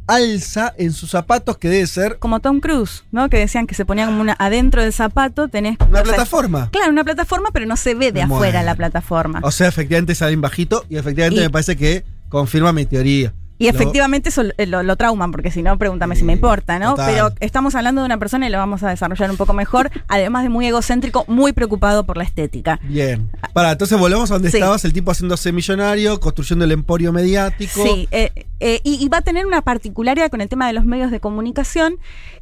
[0.09, 3.29] alza en sus zapatos que debe ser Como Tom Cruise, ¿no?
[3.29, 5.77] Que decían que se ponía como una adentro del zapato, tenés.
[5.79, 6.69] una sea, plataforma.
[6.71, 8.35] Claro, una plataforma, pero no se ve de Bueno.
[8.35, 9.39] afuera la plataforma.
[9.43, 13.33] O sea, efectivamente es alguien bajito y efectivamente Y- me parece que confirma mi teoría.
[13.59, 16.91] Y efectivamente eso lo, lo- trauman, porque si no, pregúntame si me importa, ¿no?
[16.91, 17.05] total.
[17.13, 20.43] Pero estamos hablando de una persona y lo vamos a desarrollar un poco mejor, además
[20.43, 22.79] de muy egocéntrico, muy preocupado por la estética.
[22.83, 23.29] Bien.
[23.53, 24.57] Para, entonces volvemos a donde Sí.
[24.57, 27.83] estabas, el tipo haciéndose millonario, construyendo el emporio mediático.
[27.83, 28.31] Sí, eh,
[28.61, 31.19] eh, y, y va a tener una particularidad con el tema de los medios de
[31.19, 31.97] comunicación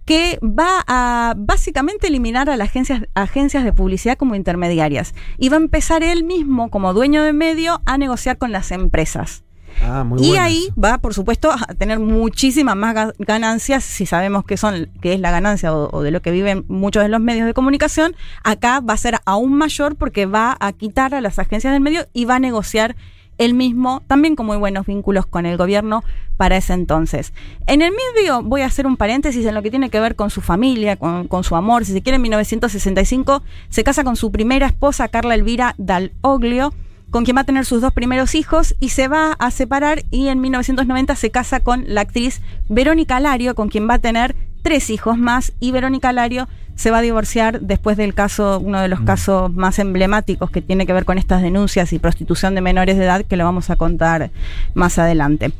[0.06, 5.14] que va a básicamente eliminar a las agencias, agencias de publicidad como intermediarias.
[5.38, 9.44] Y va a empezar él mismo, como dueño de medio, a negociar con las empresas.
[9.84, 14.44] Ah, muy y ahí va, por supuesto, a tener muchísimas más ga- ganancias, si sabemos
[14.46, 17.20] que son, que es la ganancia o, o de lo que viven muchos de los
[17.22, 18.16] medios de comunicación.
[18.44, 22.08] Acá va a ser aún mayor porque va a quitar a las agencias del medio
[22.14, 22.96] y va a negociar
[23.38, 26.04] él mismo, también con muy buenos vínculos con el gobierno
[26.38, 27.34] para ese entonces.
[27.68, 30.32] En el medio voy a hacer un paréntesis en lo que tiene que ver con
[30.32, 31.86] su familia, con, con su amor.
[31.86, 36.74] Si se quiere, en 1965 se casa con su primera esposa, Carla Elvira Daloglio,
[37.10, 40.27] con quien va a tener sus dos primeros hijos y se va a separar y
[40.27, 44.90] en 1990 se casa con la actriz Verónica Lario, con quien va a tener tres
[44.90, 49.02] hijos más y Verónica Lario se va a divorciar después del caso, uno de los
[49.02, 53.06] casos más emblemáticos que tiene que ver con estas denuncias y prostitución de menores de
[53.06, 54.30] edad que lo vamos a contar
[54.76, 55.52] más adelante.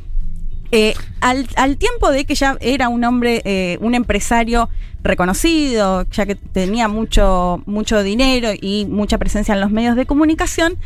[0.70, 4.68] Eh, al, al tiempo de que ya era un hombre, eh, un empresario
[5.02, 10.76] reconocido, ya que tenía mucho, mucho dinero y mucha presencia en los medios de comunicación,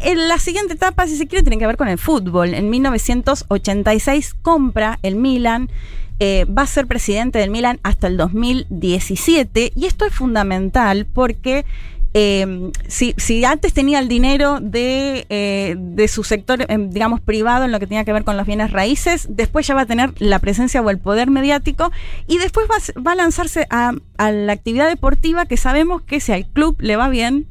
[0.00, 2.54] en la siguiente etapa, si se quiere, tiene que ver con el fútbol.
[2.54, 5.70] En 1986 compra el Milan.
[6.22, 11.64] eh, va a ser presidente del Milan hasta el 2017 y esto es fundamental porque
[12.12, 17.64] eh, si, si antes tenía el dinero de, eh, de su sector, eh, digamos, privado
[17.64, 20.12] en lo que tenía que ver con los bienes raíces, después ya va a tener
[20.18, 21.92] la presencia o el poder mediático
[22.26, 26.46] y después va, a lanzarse a, a la actividad deportiva que sabemos que si al
[26.46, 27.46] club le va bien,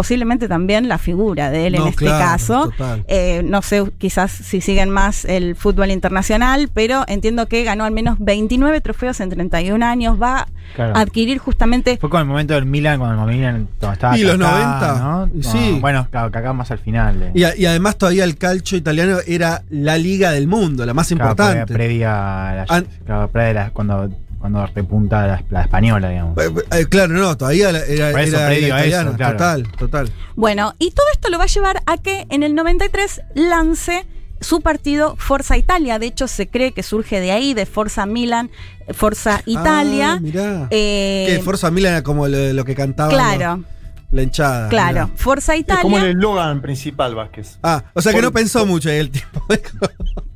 [0.00, 2.72] posiblemente también la figura de él en No, este claro, caso.
[3.06, 7.92] Eh, no sé quizás si siguen más el fútbol internacional, pero entiendo que ganó al
[7.92, 10.16] menos 29 trofeos en 31 años.
[10.20, 10.96] Va Claro.
[10.96, 14.38] a adquirir justamente Fue con el momento del Milan, cuando el Milan estaba Y los
[14.38, 15.00] Kaká, 90,
[15.34, 15.42] ¿no?
[15.42, 15.78] sí.
[15.80, 17.22] Bueno, claro, Kaká más al final.
[17.24, 17.30] eh.
[17.34, 21.08] Y, a- y además todavía el calcio italiano era la liga del mundo, la más
[21.08, 21.74] Claro, importante.
[21.74, 24.08] Previa a la, An- claro, previa a la- cuando,
[24.40, 26.36] cuando repunta la, la española, digamos.
[26.38, 29.32] Eh, eh, claro, no, todavía la- era, era previo la a eso, italiana, claro.
[29.36, 30.10] total, total.
[30.34, 34.06] Bueno, y todo esto lo va a llevar a que en el 93 lance
[34.40, 35.98] su partido Forza Italia.
[35.98, 38.50] De hecho, se cree que surge de ahí, de Forza Milan,
[38.94, 40.12] Forza Italia.
[40.12, 40.66] Ah, mirá.
[40.70, 43.62] Eh, que Forza Milan era como lo, lo que cantaba claro,
[44.10, 44.68] la hinchada.
[44.68, 45.06] claro.
[45.06, 45.16] mirá.
[45.16, 46.10] Forza Es como el Italia.
[46.10, 47.58] eslogan principal, Vázquez.
[47.62, 49.44] Ah, o sea que Por- no pensó mucho ahí el tipo.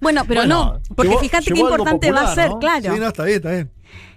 [0.01, 2.59] Bueno, pero Bueno, no, porque fíjate qué importante va a ser, ¿no?
[2.59, 2.93] claro.
[2.95, 3.71] Sí, no, está bien, está bien.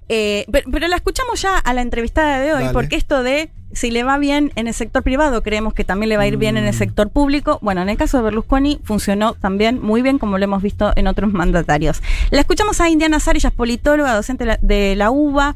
[0.10, 2.74] Eh, pero, pero la escuchamos ya a la entrevistada de hoy, Dale.
[2.74, 6.16] porque esto de si le va bien en el sector privado, creemos que también le
[6.18, 6.78] va a ir bien en el Mm.
[6.78, 7.60] sector público.
[7.62, 11.08] Bueno, en el caso de Berlusconi funcionó también muy bien, como lo hemos visto en
[11.08, 12.02] otros mandatarios.
[12.32, 15.56] La escuchamos a Indiana Sari, ella es politóloga, docente de la- de la UBA.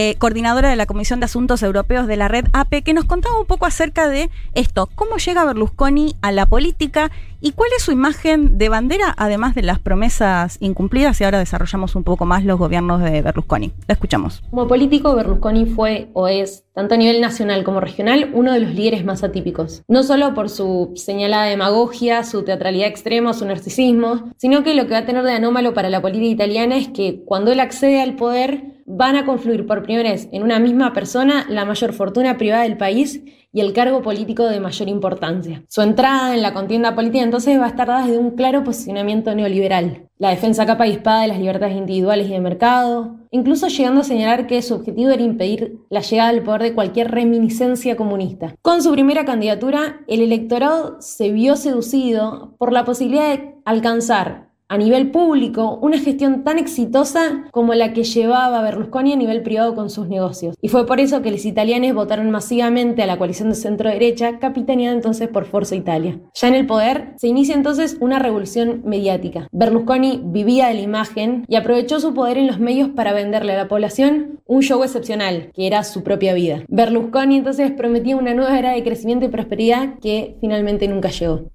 [0.00, 3.40] Eh, coordinadora de la Comisión de Asuntos Europeos de la red AP, que nos contaba
[3.40, 7.10] un poco acerca de esto, cómo llega Berlusconi a la política
[7.40, 11.94] y cuál es su imagen de bandera, además de las promesas incumplidas, y ahora desarrollamos
[11.94, 13.72] un poco más los gobiernos de Berlusconi.
[13.86, 14.42] La escuchamos.
[14.50, 18.74] Como político, Berlusconi fue o es, tanto a nivel nacional como regional, uno de los
[18.74, 19.82] líderes más atípicos.
[19.88, 24.94] No solo por su señalada demagogia, su teatralidad extrema, su narcisismo, sino que lo que
[24.94, 28.16] va a tener de anómalo para la política italiana es que cuando él accede al
[28.16, 32.62] poder, van a confluir por primera vez en una misma persona la mayor fortuna privada
[32.62, 33.20] del país
[33.58, 35.64] y el cargo político de mayor importancia.
[35.66, 39.34] Su entrada en la contienda política entonces va a estar dada desde un claro posicionamiento
[39.34, 44.02] neoliberal, la defensa capa y espada de las libertades individuales y de mercado, incluso llegando
[44.02, 48.54] a señalar que su objetivo era impedir la llegada al poder de cualquier reminiscencia comunista.
[48.62, 54.76] Con su primera candidatura, el electorado se vio seducido por la posibilidad de alcanzar a
[54.76, 59.90] nivel público una gestión tan exitosa como la que llevaba Berlusconi a nivel privado con
[59.90, 60.56] sus negocios.
[60.60, 64.94] Y fue por eso que los italianos votaron masivamente a la coalición de centro-derecha, capitaneada
[64.94, 66.18] entonces por Forza Italia.
[66.34, 69.48] Ya en el poder, se inicia entonces una revolución mediática.
[69.52, 73.58] Berlusconi vivía de la imagen y aprovechó su poder en los medios para venderle a
[73.58, 76.64] la población un show excepcional, que era su propia vida.
[76.68, 81.50] Berlusconi entonces prometía una nueva era de crecimiento y prosperidad que finalmente nunca llegó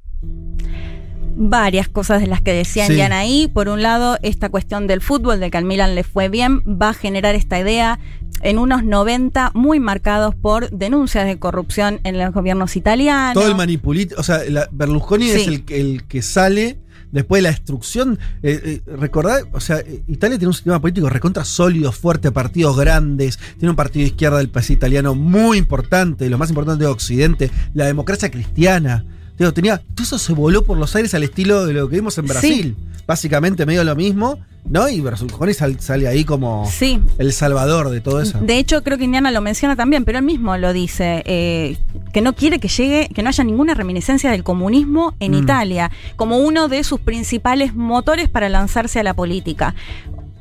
[1.36, 2.94] varias cosas de las que decían Sí.
[2.94, 3.50] Diana ahí.
[3.54, 6.90] Por un lado, esta cuestión del fútbol, de que al Milan le fue bien, va
[6.90, 8.00] a generar esta idea
[8.42, 13.34] en unos 90 muy marcados por denuncias de corrupción en los gobiernos italianos.
[13.36, 14.16] Todo el manipulito.
[14.18, 16.78] O sea, la- Berlusconi es el, que- el que sale
[17.12, 18.18] después de la destrucción.
[18.42, 22.76] Eh, eh, recordad, o sea, eh, Italia tiene un sistema político recontra sólido, fuerte, partidos
[22.76, 23.38] grandes.
[23.60, 27.52] Tiene un partido de izquierda del país italiano muy importante, lo más importante de Occidente,
[27.74, 29.06] la democracia cristiana.
[29.38, 32.18] Digo, tenía, todo eso se voló por los aires al estilo de lo que vimos
[32.18, 32.32] en Sí.
[32.32, 32.76] Brasil.
[33.06, 34.40] Básicamente medio lo mismo,
[34.70, 34.88] ¿no?
[34.88, 37.02] Y Berlusconi sal- sale ahí como Sí.
[37.18, 38.40] el salvador de todo eso.
[38.40, 41.78] De hecho, creo que Indiana lo menciona también, pero él mismo lo dice, eh,
[42.14, 45.44] que no quiere que llegue, que no haya ninguna reminiscencia del comunismo en Mm.
[45.44, 49.76] Italia, como uno de sus principales motores para lanzarse a la política.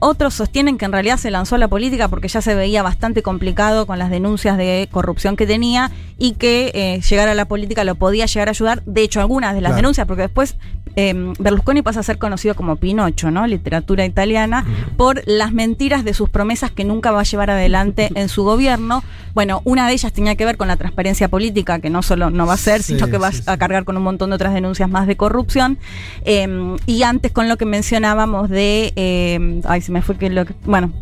[0.05, 3.23] Otros sostienen que en realidad se lanzó a la política porque ya se veía bastante
[3.23, 7.85] complicado con las denuncias de corrupción que tenía y que eh, llegar a la política
[7.85, 8.83] lo podía llegar a ayudar.
[8.85, 9.77] De hecho, algunas de las Claro.
[9.77, 10.57] denuncias, porque después
[10.97, 13.47] eh, Berlusconi pasa a ser conocido como Pinocho, ¿no?
[13.47, 14.65] Literatura italiana,
[14.97, 19.03] por las mentiras de sus promesas que nunca va a llevar adelante en su gobierno.
[19.35, 22.47] Bueno, una de ellas tenía que ver con la transparencia política, que no solo no
[22.47, 24.53] va a ser, Sí, sino que va sí, a cargar con un montón de otras
[24.55, 25.79] denuncias más de corrupción.
[26.25, 28.93] Eh, y antes con lo que mencionábamos de.
[28.97, 30.55] eh, ay, se me fue que lo que.
[30.65, 30.93] Bueno.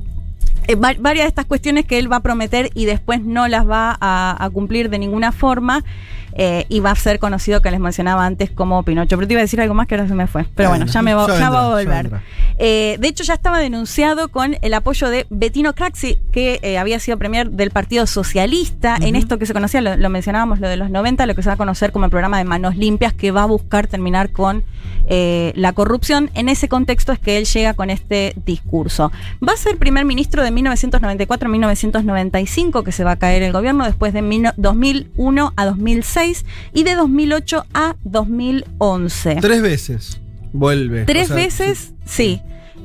[0.69, 3.69] eh, va- varias de estas cuestiones que él va a prometer y después no las
[3.69, 5.83] va a, a cumplir de ninguna forma
[6.43, 9.19] eh, y va a ser conocido que les mencionaba antes como Pinocho.
[9.19, 10.47] Pero te iba a decir algo más que ahora se me fue.
[10.55, 12.11] Pero bueno, ya me va, ya ya va a volver.
[12.59, 16.99] Eh, de hecho, ya estaba denunciado con el apoyo de Bettino Craxi, que eh, había
[16.99, 20.79] sido premier del Partido Socialista, en esto que se conocía, lo, lo mencionábamos, lo de
[20.79, 23.33] los 90, lo que se va a conocer como el programa de Manos Limpias, que
[23.33, 24.65] va a buscar terminar con
[25.09, 26.31] eh, la corrupción.
[26.33, 29.13] En ese contexto es que él llega con este discurso.
[29.47, 33.53] Va a ser primer ministro de 1994 a 1995, que se va a caer el
[33.53, 36.30] gobierno, después de mil- 2001 a 2006
[36.73, 39.37] y de 2008 a 2011.
[39.41, 40.21] Tres veces
[40.53, 41.05] vuelve.
[41.05, 42.41] Tres O sea, veces, sí.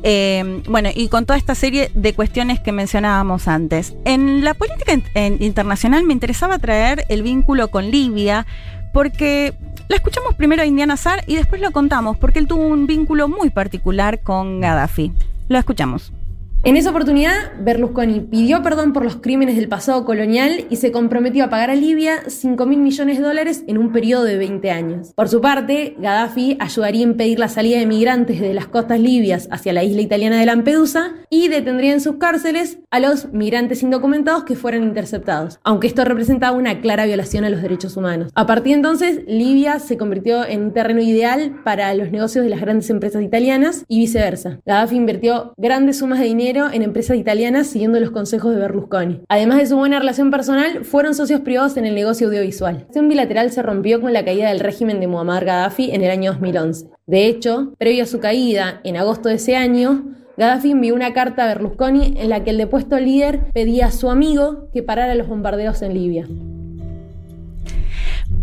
[0.08, 3.96] Eh, bueno, y con toda esta serie de cuestiones que mencionábamos antes.
[4.06, 8.46] En la política in- en- internacional me interesaba traer el vínculo con Libia,
[8.94, 9.54] porque
[9.88, 13.28] la escuchamos primero a Indiana Sar y después lo contamos, porque él tuvo un vínculo
[13.28, 15.12] muy particular con Gaddafi.
[15.50, 16.12] Lo escuchamos.
[16.66, 21.44] En esa oportunidad, Berlusconi pidió perdón por los crímenes del pasado colonial y se comprometió
[21.44, 25.14] a pagar a Libia 5 mil millones de dólares en un periodo de 20 años.
[25.14, 29.48] Por su parte, Gaddafi ayudaría a impedir la salida de migrantes de las costas libias
[29.52, 34.46] hacia la isla italiana de Lampedusa y detendría en sus cárceles a los migrantes indocumentados
[34.46, 38.32] que fueran interceptados, aunque esto representaba una clara violación a los derechos humanos.
[38.36, 42.50] A partir de entonces, Libia se convirtió en un terreno ideal para los negocios de
[42.50, 44.62] las grandes empresas italianas y viceversa.
[44.66, 49.24] Gaddafi invirtió grandes sumas de dinero en empresas italianas siguiendo los consejos de Berlusconi.
[49.28, 52.76] Además de su buena relación personal, fueron socios privados en el negocio audiovisual.
[52.76, 56.12] La relación bilateral se rompió con la caída del régimen de Muammar Gaddafi en el
[56.12, 56.88] año 2011.
[57.08, 61.44] De hecho, previo a su caída, en agosto de ese año, Gaddafi envió una carta
[61.44, 65.28] a Berlusconi en la que el depuesto líder pedía a su amigo que parara los
[65.28, 66.28] bombardeos en Libia.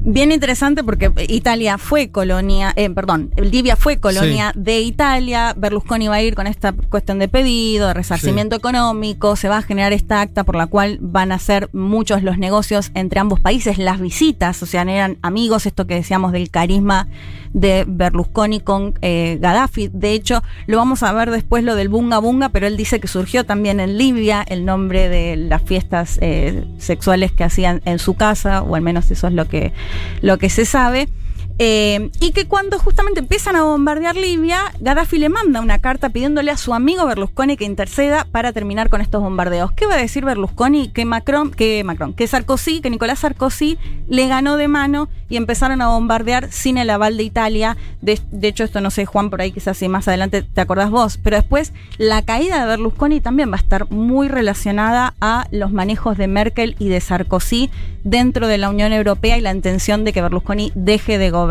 [0.04, 5.54] Bien interesante porque Italia fue colonia, eh, perdón, Libia fue colonia de Italia.
[5.56, 9.36] Berlusconi va a ir con esta cuestión de pedido, de resarcimiento económico.
[9.36, 12.90] Se va a generar esta acta por la cual van a ser muchos los negocios
[12.94, 17.06] entre ambos países, las visitas, o sea, eran amigos, esto que decíamos del carisma
[17.52, 19.88] de Berlusconi con eh, Gaddafi.
[19.92, 23.08] De hecho, lo vamos a ver después lo del Bunga Bunga, pero él dice que
[23.08, 28.14] surgió también en Libia el nombre de las fiestas eh, sexuales que hacían en su
[28.14, 29.72] casa, o al menos eso es lo que,
[30.20, 31.08] lo que se sabe.
[31.58, 36.50] Eh, y que cuando justamente empiezan a bombardear Libia, Gaddafi le manda una carta pidiéndole
[36.50, 39.72] a su amigo Berlusconi que interceda para terminar con estos bombardeos.
[39.72, 40.88] ¿Qué va a decir Berlusconi?
[40.88, 45.82] Que Macron, que Macron, que Sarkozy, que Nicolás Sarkozy le ganó de mano y empezaron
[45.82, 47.76] a bombardear sin el aval de Italia.
[48.00, 50.90] De, de hecho, esto no sé, Juan, por ahí quizás si más adelante te acordás
[50.90, 51.18] vos.
[51.22, 56.16] Pero después, la caída de Berlusconi también va a estar muy relacionada a los manejos
[56.16, 57.70] de Merkel y de Sarkozy
[58.04, 61.41] dentro de la Unión Europea y la intención de que Berlusconi deje de gobernar.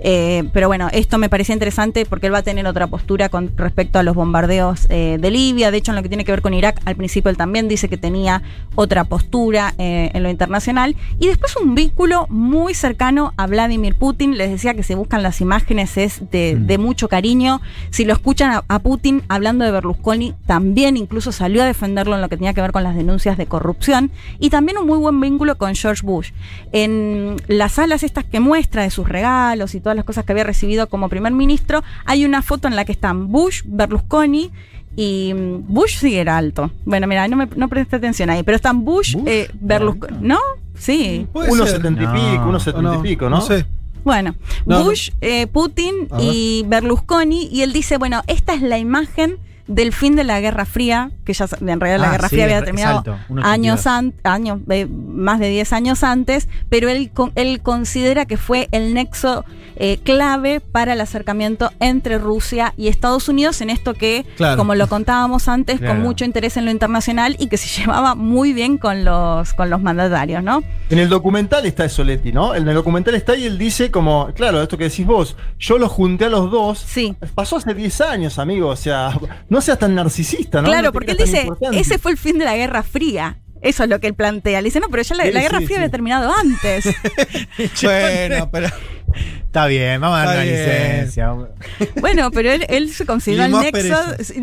[0.00, 3.56] Eh, pero bueno, esto me parecía interesante porque él va a tener otra postura con
[3.56, 5.70] respecto a los bombardeos eh, de Libia.
[5.70, 7.88] De hecho, en lo que tiene que ver con Irak, al principio él también dice
[7.88, 8.42] que tenía
[8.74, 10.96] otra postura eh, en lo internacional.
[11.18, 14.36] Y después un vínculo muy cercano a Vladimir Putin.
[14.36, 17.60] Les decía que si buscan las imágenes es de, de mucho cariño.
[17.90, 22.20] Si lo escuchan a, a Putin hablando de Berlusconi, también incluso salió a defenderlo en
[22.20, 24.10] lo que tenía que ver con las denuncias de corrupción.
[24.38, 26.30] Y también un muy buen vínculo con George Bush.
[26.72, 30.42] En las salas estas que muestra de sus regalos y todas las cosas que había
[30.42, 34.50] recibido como primer ministro, hay una foto en la que están Bush, Berlusconi
[34.96, 36.72] y mm, Bush sí era alto.
[36.84, 40.18] Bueno, mira, no, me, no presté atención ahí, pero están Bush, eh, Berlusconi.
[40.20, 40.38] ¿No?
[40.76, 41.28] Sí.
[41.32, 41.70] Unos.
[41.70, 43.36] 70 y pico, unos 70 y pico, ¿no?
[43.36, 43.66] No sé.
[44.02, 44.34] Bueno,
[44.66, 49.36] No, Bush, eh, Putin y Berlusconi, y él dice, bueno, esta es la imagen
[49.68, 52.44] del fin de la Guerra Fría, que ya en realidad la Ah, Guerra sí, Fría
[52.46, 53.44] había terminado alto, 1,82.
[53.44, 58.68] años, an- años eh, más de 10 años antes, pero él, él considera que fue
[58.72, 59.44] el nexo
[59.80, 64.56] eh, clave para el acercamiento entre Rusia y Estados Unidos en esto que, Claro.
[64.56, 65.94] como lo contábamos antes, Claro.
[65.94, 69.70] con mucho interés en lo internacional y que se llevaba muy bien con los, con
[69.70, 70.62] los mandatarios, ¿no?
[70.90, 72.54] En el documental está eso, Leti, ¿no?
[72.56, 75.92] En el documental está y él dice como, claro, esto que decís vos, yo los
[75.92, 76.78] junté a los dos.
[76.80, 77.14] Sí.
[77.34, 79.12] Pasó hace 10 años, amigo, o sea,
[79.48, 80.68] no seas tan narcisista, ¿no?
[80.68, 81.80] Claro, No porque él dice, importante.
[81.80, 83.38] ese fue el fin de la Guerra Fría.
[83.60, 84.60] Eso es lo que él plantea.
[84.60, 85.82] Le dice, no, pero ya la, Sí, la Guerra sí, Fría sí.
[85.82, 86.84] había terminado antes.
[87.82, 88.68] Bueno, pero.
[89.46, 91.34] Está bien, vamos a dar una licencia.
[92.00, 93.96] Bueno, pero él, él se considera el nexo.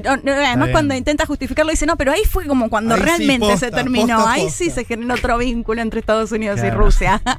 [0.04, 3.06] no, no, además, cuando intenta justificarlo, dice, no, pero ahí fue como cuando Ahí sí,
[3.06, 4.16] realmente posta, se terminó.
[4.18, 6.70] posta, ahí sí se generó otro vínculo entre Estados Unidos y.
[6.72, 7.22] Rusia.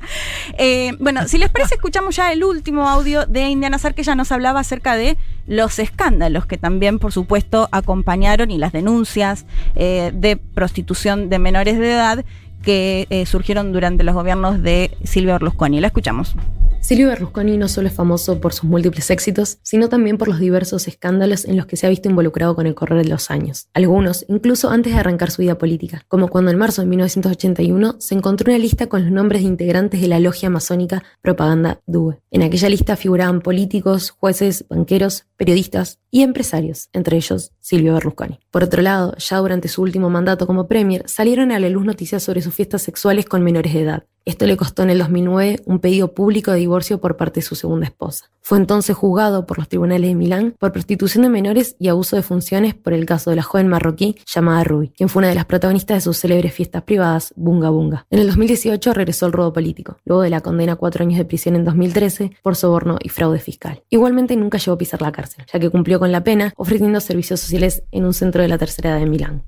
[0.59, 4.15] Eh, bueno, si les parece, escuchamos ya el último audio de Indiana Sar, que ya
[4.15, 10.11] nos hablaba acerca de los escándalos que también, por supuesto, acompañaron y las denuncias eh,
[10.15, 12.25] de prostitución de menores de edad
[12.63, 15.81] que eh, surgieron durante los gobiernos de Silvio Berlusconi.
[15.81, 16.35] La escuchamos.
[16.81, 20.87] Silvio Berlusconi no solo es famoso por sus múltiples éxitos, sino también por los diversos
[20.87, 23.69] escándalos en los que se ha visto involucrado con el correr de los años.
[23.75, 28.15] Algunos, incluso antes de arrancar su vida política, como cuando en marzo de 1981 se
[28.15, 32.21] encontró una lista con los nombres de integrantes de la logia masónica Propaganda Due.
[32.31, 38.39] En aquella lista figuraban políticos, jueces, banqueros, periodistas y empresarios, entre ellos Silvio Berlusconi.
[38.51, 42.23] Por otro lado, ya durante su último mandato como premier, salieron a la luz noticias
[42.23, 44.05] sobre sus fiestas sexuales con menores de edad.
[44.27, 47.55] Esto le costó en el 2009 un pedido público de divorcio por parte de su
[47.55, 48.29] segunda esposa.
[48.41, 52.23] Fue entonces juzgado por los tribunales de Milán por prostitución de menores y abuso de
[52.23, 55.45] funciones por el caso de la joven marroquí llamada Ruby, quien fue una de las
[55.45, 58.07] protagonistas de sus célebres fiestas privadas, Bunga Bunga.
[58.11, 61.25] En el 2018 regresó al ruedo político, luego de la condena a cuatro años de
[61.25, 63.85] prisión en 2013 por soborno y fraude fiscal.
[63.91, 67.39] Igualmente nunca llegó a pisar la cárcel, ya que cumplió con la pena ofreciendo servicios
[67.39, 69.45] sociales en un centro de la tercera edad de Milán.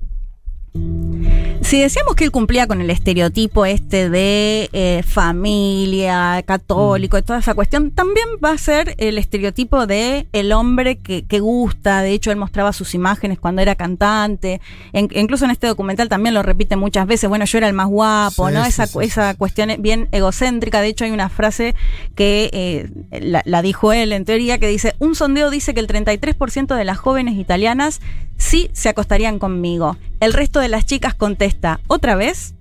[1.61, 7.39] Si decíamos que él cumplía con el estereotipo este de eh, familia, católico, y toda
[7.39, 12.01] esa cuestión, también va a ser el estereotipo de el hombre que, que gusta.
[12.01, 14.61] De hecho, él mostraba sus imágenes cuando era cantante.
[14.93, 17.29] En- incluso en este documental también lo repite muchas veces.
[17.29, 18.63] Bueno, yo era el más guapo, Sí, ¿no?
[18.63, 20.81] sí, esa, sí, esa cuestión bien egocéntrica.
[20.81, 21.75] De hecho, hay una frase
[22.15, 22.89] que eh,
[23.21, 26.85] la, la dijo él en teoría que dice: Un sondeo dice que el 33% de
[26.85, 28.01] las jóvenes italianas
[28.39, 29.95] sí se acostarían conmigo.
[30.19, 32.55] El resto de las chicas contesta, ¿otra vez?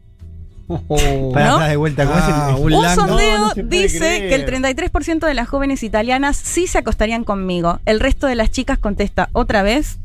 [1.32, 1.54] Para ¿No?
[1.54, 3.06] atrás de vuelta, ¿cómo es el- Ah, Un Blanco.
[3.06, 4.28] sondeo No, no dice creer.
[4.28, 7.80] que el 33% de las jóvenes italianas sí se acostarían conmigo.
[7.86, 9.98] El resto de las chicas contesta, ¿otra vez?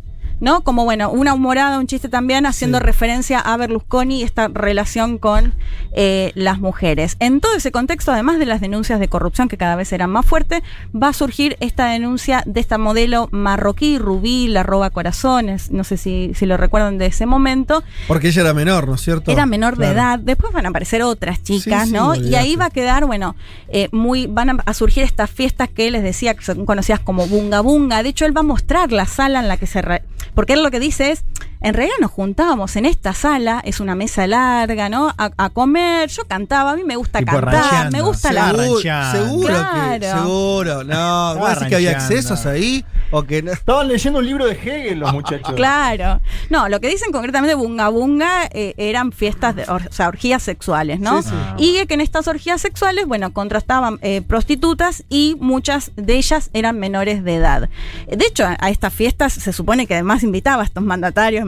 [0.44, 0.62] ¿No?
[0.62, 2.84] Como bueno, una humorada, un chiste también haciendo Sí.
[2.84, 5.54] referencia a Berlusconi y esta relación con
[5.94, 7.16] eh, las mujeres.
[7.22, 10.26] En todo ese contexto, además de las denuncias de corrupción que cada vez eran más
[10.26, 10.62] fuertes,
[10.94, 15.96] va a surgir esta denuncia de esta modelo marroquí, Rubí, la roba corazones, no sé
[15.96, 19.32] si, si lo recuerdan de ese momento, Porque ella era menor, ¿no es cierto?
[19.32, 20.20] era menor de edad.
[20.20, 22.16] Después van a aparecer otras chicas, Sí, sí, ¿no?
[22.16, 23.38] Y ahí va a quedar, bueno,
[23.70, 27.28] eh, muy, van a, a surgir estas fiestas que les decía que son conocidas como
[27.28, 28.04] bunga bunga.
[28.04, 30.64] De hecho, él va a mostrar la sala en la que se, re- porque él
[30.64, 31.26] lo que dice es,
[31.64, 35.10] en realidad nos juntábamos en esta sala, es una mesa larga, ¿no?
[35.18, 38.48] A, a comer, yo cantaba, a mí me gusta Tipo cantar, me gusta sí, la
[38.52, 39.26] Seguro, rancheando.
[39.26, 40.22] seguro que, Claro.
[40.22, 40.84] seguro.
[40.84, 42.86] No, ¿vos decís que había accesos ahí?
[43.12, 43.52] O que no?
[43.52, 45.54] Estaban leyendo un libro de Hegel los muchachos.
[45.56, 46.20] Claro.
[46.50, 50.42] No, lo que dicen concretamente Bunga Bunga eh, eran fiestas, de, or- o sea, orgías
[50.44, 51.22] sexuales, ¿no?
[51.22, 51.64] Sí, sí.
[51.80, 56.80] Y que en estas orgías sexuales, bueno, contrastaban eh, prostitutas y muchas de ellas eran
[56.80, 57.70] menores de edad.
[58.08, 61.46] De hecho, a, a estas fiestas se supone que además invitaba a estos mandatarios,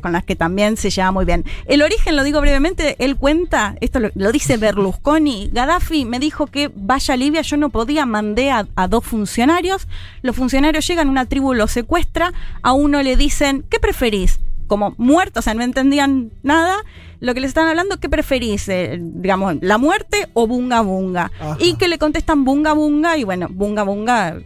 [0.00, 1.44] con las que también se lleva muy bien.
[1.66, 6.70] El origen, lo digo brevemente, él cuenta, esto lo, dice Berlusconi, Gaddafi me dijo que
[6.74, 9.88] vaya a Libia, yo no podía, mandé a, dos funcionarios,
[10.22, 14.40] los funcionarios llegan, una tribu lo secuestra, a uno le dicen, ¿qué preferís?
[14.66, 16.76] Como muerto, o sea, no entendían nada.
[17.20, 18.68] Lo que les están hablando, ¿qué preferís?
[18.68, 21.30] Eh, digamos, la muerte o bunga bunga.
[21.40, 21.56] Ajá.
[21.60, 24.36] Y que le contestan bunga bunga, y bueno, bunga bunga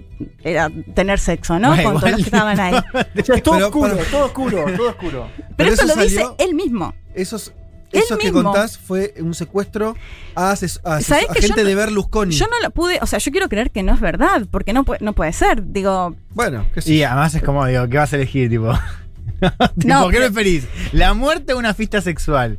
[0.43, 1.69] era tener sexo, ¿no?
[1.69, 2.73] Bueno, Con todos los que estaban ahí.
[3.43, 5.29] Todo Pero, oscuro, todo oscuro, todo oscuro.
[5.37, 6.95] Pero, Pero eso, eso lo dice él mismo.
[7.15, 7.53] Esos,
[7.93, 8.43] Él eso que mismo.
[8.45, 9.95] contás fue un secuestro
[10.35, 12.35] a, a ases- ¿Sabés a que gente no- de Berlusconi.
[12.35, 14.85] Yo no lo pude, o sea, yo quiero creer que no es verdad, porque no,
[14.85, 15.63] puede- no puede ser.
[15.73, 17.09] Digo, Bueno, qué sé Y yo.
[17.09, 18.73] además es como, digo, ¿qué vas a elegir, tipo?
[19.85, 20.67] No, ¿Qué pero- preferís?
[20.93, 22.59] ¿La muerte o una fiesta sexual?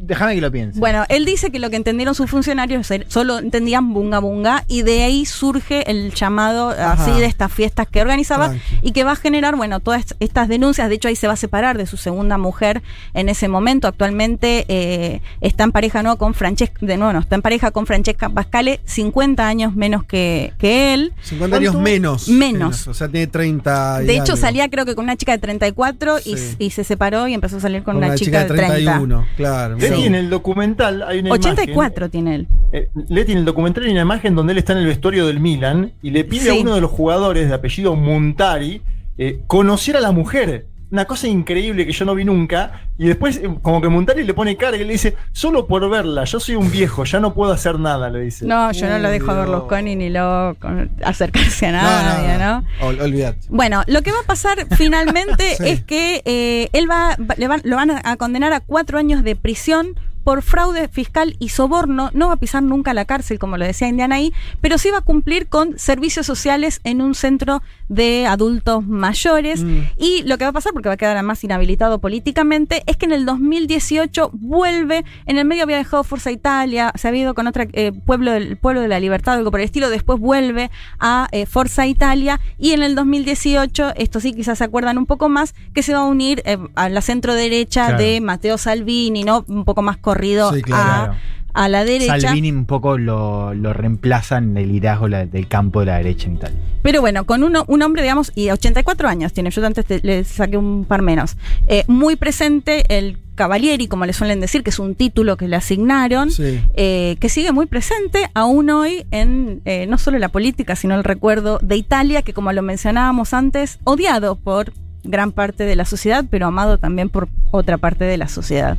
[0.00, 0.78] Déjame que lo piense.
[0.78, 4.82] Bueno, él dice que lo que entendieron sus funcionarios es- solo entendían bunga bunga y
[4.82, 6.92] de ahí surge el llamado Ajá.
[6.92, 8.78] así de estas fiestas que organizaba Tranqui.
[8.82, 10.88] y que va a generar, bueno, todas estas denuncias.
[10.88, 12.80] De hecho, ahí se va a separar de su segunda mujer
[13.12, 13.88] en ese momento.
[13.88, 17.84] Actualmente eh, está en pareja no con Francesca, de nuevo, no, está en pareja con
[17.86, 21.12] Francesca Pascale, 50 años menos que, que él.
[21.22, 22.28] 50 años menos.
[22.28, 22.86] Menos.
[22.86, 24.00] O sea, tiene 30.
[24.02, 24.36] y De hecho, algo.
[24.36, 26.56] salía creo que con una chica de 34 y, Sí.
[26.60, 28.74] y se separó y empezó a salir con, Con una, chica, de 30.
[28.74, 29.26] 31.
[29.36, 29.76] Claro.
[29.90, 32.46] Leti, en el documental hay una 84 tiene él.
[32.72, 35.40] eh, Leti, en el documental hay una imagen donde él está en el vestuario del
[35.40, 36.48] Milan y le pide Sí.
[36.50, 38.82] a uno de los jugadores de apellido Montari
[39.18, 40.66] eh, conocer a la mujer.
[40.90, 42.80] Una cosa increíble que yo no vi nunca.
[42.96, 46.24] Y después, eh, como que Montari le pone cara y le dice: Solo por verla,
[46.24, 48.46] yo soy un viejo, ya no puedo hacer nada, le dice.
[48.46, 49.40] No, yo no lo dejo a.
[49.40, 50.56] Berlusconi ni lo
[51.04, 52.64] acercarse a nadie, ¿no?
[52.86, 53.38] Ol- olvidate.
[53.50, 55.64] Bueno, lo que va a pasar finalmente Sí.
[55.68, 59.22] es que eh, él va, va- le van- lo van a condenar a cuatro años
[59.24, 63.56] de prisión por fraude fiscal y soborno no va a pisar nunca la cárcel, como
[63.56, 67.62] lo decía Indiana ahí, pero sí va a cumplir con servicios sociales en un centro
[67.88, 69.62] de adultos mayores.
[69.64, 69.78] Mm.
[69.96, 73.06] Y lo que va a pasar, porque va a quedar además inhabilitado políticamente, es que
[73.06, 77.46] en el 2018 vuelve, en el medio había dejado Forza Italia, se había ido con
[77.46, 77.64] otro
[78.04, 81.86] pueblo, del, pueblo de la Libertad, algo por el estilo, después vuelve a eh, Forza
[81.86, 85.94] Italia y en el 2018, esto sí quizás se acuerdan un poco más, que se
[85.94, 88.02] va a unir eh, a la centro derecha Claro.
[88.02, 89.46] de Matteo Salvini, ¿no?
[89.48, 91.12] Un poco más corrido Sí, claro.
[91.54, 92.20] a, a la derecha.
[92.20, 96.26] Salvini un poco lo, lo reemplaza en el liderazgo la- del campo de la derecha
[96.26, 96.58] en Italia.
[96.82, 100.24] Pero bueno, con uno, un hombre, digamos, y 84 años tiene, yo antes te- le
[100.24, 104.78] saqué un par menos, Eh, muy presente el Cavalieri, como le suelen decir, que es
[104.80, 106.60] un título que le asignaron, Sí.
[106.74, 111.04] eh, que sigue muy presente aún hoy en eh, no solo la política, sino el
[111.04, 114.72] recuerdo de Italia, que como lo mencionábamos antes, odiado por
[115.04, 118.76] gran parte de la sociedad, pero amado también por otra parte de la sociedad.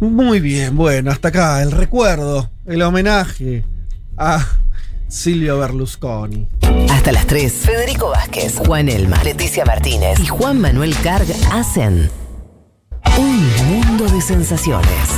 [0.00, 3.64] Muy bien, bueno, hasta acá el recuerdo, el homenaje
[4.16, 4.44] a
[5.08, 6.48] Silvio Berlusconi.
[6.90, 12.10] Hasta las 3, Federico Vázquez, Juan Elma, Leticia Martínez y Juan Manuel Carg hacen
[13.18, 15.08] un mundo de sensaciones.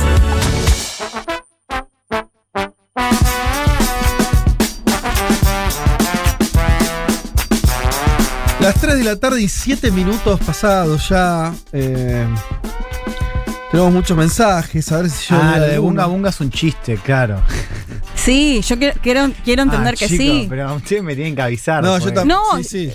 [8.59, 11.53] Las 3 de la tarde y 7 minutos pasados ya.
[11.71, 12.25] eh,
[13.71, 15.39] tenemos muchos mensajes, a ver si yo.
[15.41, 15.77] Ah, lo de.
[15.79, 17.41] Bunga Bunga es un chiste, claro.
[18.15, 20.47] Sí, yo quiero, quiero, quiero entender Ah, que chico, sí.
[20.49, 21.81] Pero ustedes me tienen que avisar.
[21.83, 22.25] No, yo tampoco.
[22.25, 22.93] No, sí, sí.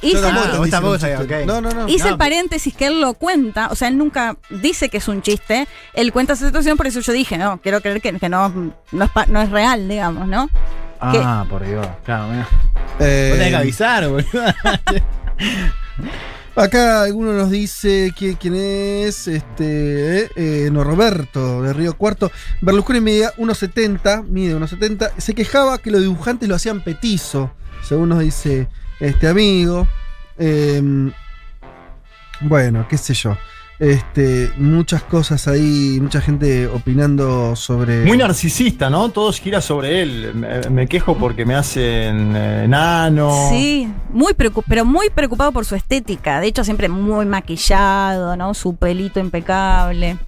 [0.00, 1.46] Hice- Yo tampoco Ah, hice tampoco.
[1.46, 1.88] No, no, no.
[1.88, 5.20] Hice el paréntesis que él lo cuenta, o sea, él nunca dice que es un
[5.22, 8.48] chiste, él cuenta esa situación, por eso yo dije, no, quiero creer que, que no,
[8.92, 10.48] no, es pa- no es real, digamos, ¿no?
[11.00, 11.86] Ah, por Dios.
[12.04, 12.48] Claro, mira.
[13.00, 14.24] Eh, Vos tenés que avisar, boludo.
[16.56, 22.30] Acá alguno nos dice que- quién es, este, eh, Norberto de Río Cuarto.
[22.60, 25.10] Berlusconi mide 1,70, mide 1,70.
[25.18, 27.50] Se quejaba que los dibujantes lo hacían petizo,
[27.82, 28.68] según nos dice
[29.00, 29.88] este amigo.
[30.38, 31.10] Em,
[32.40, 33.36] bueno, qué sé yo.
[33.78, 38.04] Este, muchas cosas ahí, mucha gente opinando sobre.
[38.04, 39.08] Muy narcisista, ¿no?
[39.08, 40.32] Todo gira sobre él.
[40.34, 43.48] Me, me quejo porque me hacen eh, enano.
[43.50, 48.54] Sí, muy pero muy preocupado por su estética, de hecho siempre muy maquillado, ¿no?
[48.54, 50.18] Su pelito impecable.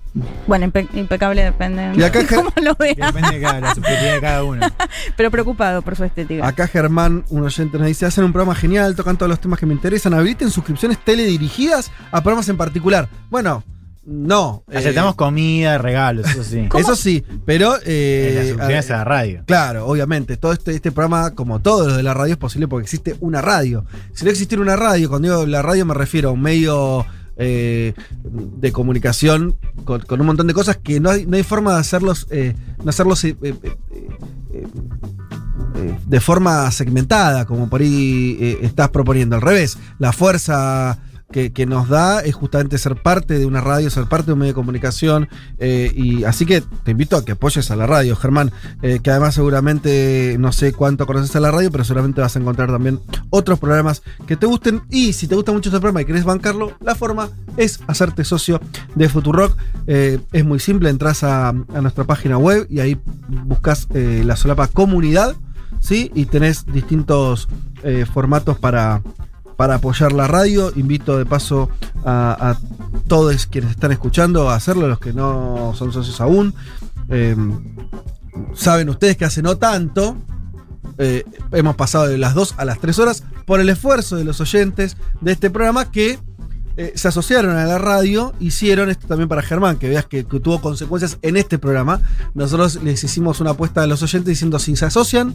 [0.47, 4.15] Bueno, impe- impecable depende Y acá- de cómo lo vea, Depende de cada, la subjetividad
[4.15, 4.67] de cada uno.
[5.17, 6.47] pero preocupado por su estética.
[6.47, 9.67] Acá Germán, un oyente, nos dice: hacen un programa genial, tocan todos los temas que
[9.67, 13.09] me interesan, habiliten suscripciones teledirigidas a programas en particular.
[13.31, 13.63] Bueno,
[14.05, 14.63] no.
[14.71, 16.69] eh, Aceptamos comida, regalos, eso sí.
[16.79, 17.75] Eso sí, pero.
[17.85, 19.43] eh, En las suscripciones a- a la radio.
[19.47, 20.37] Claro, obviamente.
[20.37, 23.43] Todo este, este programa, como todos los de la radio, es posible porque existe una
[23.43, 23.85] radio.
[24.15, 27.05] Si no existiera una radio, cuando digo la radio me refiero a un medio
[27.37, 31.75] eh, de comunicación con, con un montón de cosas que no hay, no hay forma
[31.75, 32.55] de hacerlos, eh,
[32.87, 33.55] hacerlos eh, eh,
[34.53, 34.67] eh,
[36.07, 39.37] de forma segmentada, como por ahí estás proponiendo.
[39.37, 40.99] Al revés, la fuerza
[41.31, 44.39] que, que nos da es justamente ser parte de una radio, ser parte de un
[44.39, 45.29] medio de comunicación.
[45.59, 49.11] eh, y así que te invito a que apoyes a la radio, Germán, eh, que
[49.11, 53.01] además seguramente no sé cuánto conoces a la radio, pero seguramente vas a encontrar también
[53.31, 54.83] otros programas que te gusten.
[54.91, 58.61] Y si te gusta mucho este programa y querés bancarlo, la forma es hacerte socio
[58.95, 59.57] de Futurock.
[59.87, 62.99] Eh, es muy simple, entras a, a nuestra página web y ahí
[63.29, 65.35] buscas la solapa comunidad.
[65.81, 66.11] ¿sí?
[66.15, 67.49] Y tenés distintos
[68.13, 69.03] formatos para,
[69.57, 70.73] para apoyar la radio.
[70.77, 71.69] Invito de paso
[72.05, 72.57] a,
[73.09, 76.55] todos quienes están escuchando a hacerlo, los que no son socios aún.
[77.09, 77.37] Eh,
[78.55, 80.17] saben ustedes que hace no tanto.
[80.99, 84.41] eh, hemos pasado de las 2 a las 3 horas por el esfuerzo de los
[84.41, 86.19] oyentes de este programa que
[86.79, 90.41] eh, se asociaron a la radio, hicieron esto también para Germán, que veas que, que
[90.41, 92.03] tuvo consecuencias en este programa.
[92.35, 95.35] Nosotros les hicimos una apuesta a los oyentes diciendo si se asocian,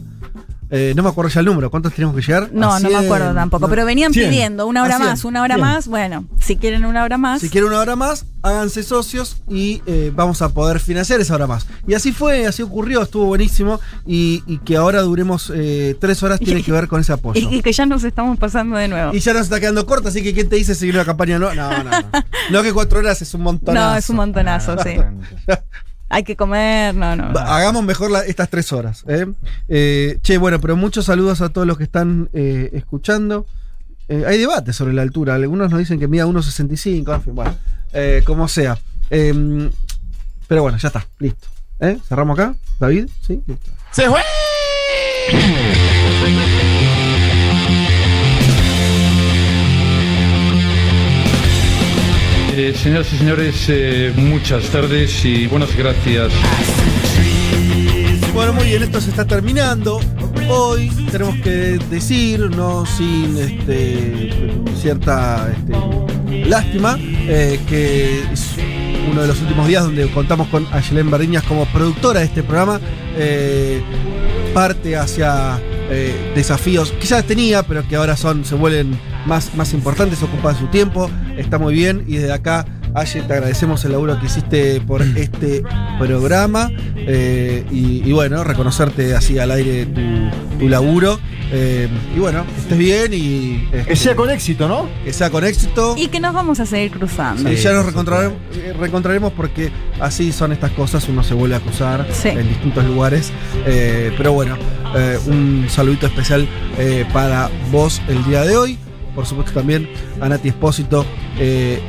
[0.72, 2.48] eh, no me acuerdo ya el número, ¿cuántos tenemos que llegar?
[2.52, 3.04] No, ¿A no me 100?
[3.04, 3.70] acuerdo tampoco, ¿No?
[3.70, 4.28] pero venían 100.
[4.30, 5.08] pidiendo una ¿A hora 100?
[5.08, 5.60] más, una hora 100.
[5.66, 7.40] más, bueno, si quieren una hora más.
[7.42, 11.46] Si quieren una hora más, háganse socios y eh, vamos a poder financiar esa hora
[11.46, 11.66] más.
[11.86, 13.80] Y así fue, así ocurrió, estuvo buenísimo.
[14.06, 17.40] Y, y que ahora duremos eh, tres horas tiene que ver con ese apoyo.
[17.50, 19.14] Y, y que ya nos estamos pasando de nuevo.
[19.14, 21.38] Y ya nos está quedando corta, así que ¿quién te dice seguir la campaña?
[21.38, 21.90] No, no, no.
[21.90, 22.00] No,
[22.50, 23.90] No que cuatro horas es un montonazo.
[23.92, 24.96] No, es un montonazo, sí.
[26.14, 27.38] Hay que comer, no, no.
[27.38, 29.02] Hagamos mejor la- estas tres horas.
[29.08, 29.26] ¿eh?
[29.68, 33.46] Eh, che, bueno, pero muchos saludos a todos los que están eh, escuchando.
[34.08, 35.34] Eh, hay debate sobre la altura.
[35.36, 37.14] Algunos nos dicen que mida 1,65.
[37.14, 37.56] En fin, bueno,
[37.94, 38.78] eh, como sea.
[39.08, 39.70] Eh,
[40.48, 41.48] pero bueno, ya está, listo.
[41.80, 41.96] ¿Eh?
[42.06, 42.54] ¿Cerramos acá?
[42.78, 43.08] ¿David?
[43.26, 43.40] ¿Sí?
[43.46, 43.70] Listo.
[43.90, 44.20] ¡Se fue!
[52.54, 56.30] Eh, señoras y señores, eh, muchas tardes y buenas gracias.
[58.34, 60.00] Bueno, muy bien, esto se está terminando.
[60.50, 68.56] Hoy tenemos que decir, no sin este, cierta este, lástima, eh, que es
[69.10, 72.78] uno de los últimos días donde contamos con Ayelen Bardiñas como productora de este programa.
[74.52, 75.58] parte hacia
[75.92, 80.66] eh, desafíos ya tenía, pero que ahora son, se vuelven más, más importantes, ocupan su
[80.68, 81.10] tiempo.
[81.36, 85.62] Está muy bien y desde acá, Aye, te agradecemos el laburo que hiciste por este
[85.98, 91.18] programa eh, y, y bueno, reconocerte así al aire tu, tu laburo.
[91.54, 93.68] Eh, y bueno, que estés bien y.
[93.72, 94.88] este, Que sea con éxito, ¿no?
[95.04, 95.94] Que sea con éxito.
[95.98, 97.48] Y que nos vamos a seguir cruzando.
[97.48, 101.58] Sí, ya nos reencontraremos, eh, reencontraremos porque así son estas cosas, uno se vuelve a
[101.58, 103.32] acusar en distintos lugares.
[103.66, 104.56] Eh, pero bueno,
[104.94, 106.46] eh, un saludito especial
[106.78, 108.78] eh, para vos el día de hoy.
[109.14, 109.88] Por supuesto también
[110.20, 111.04] a Nati Espósito,
[111.38, 111.80] eh,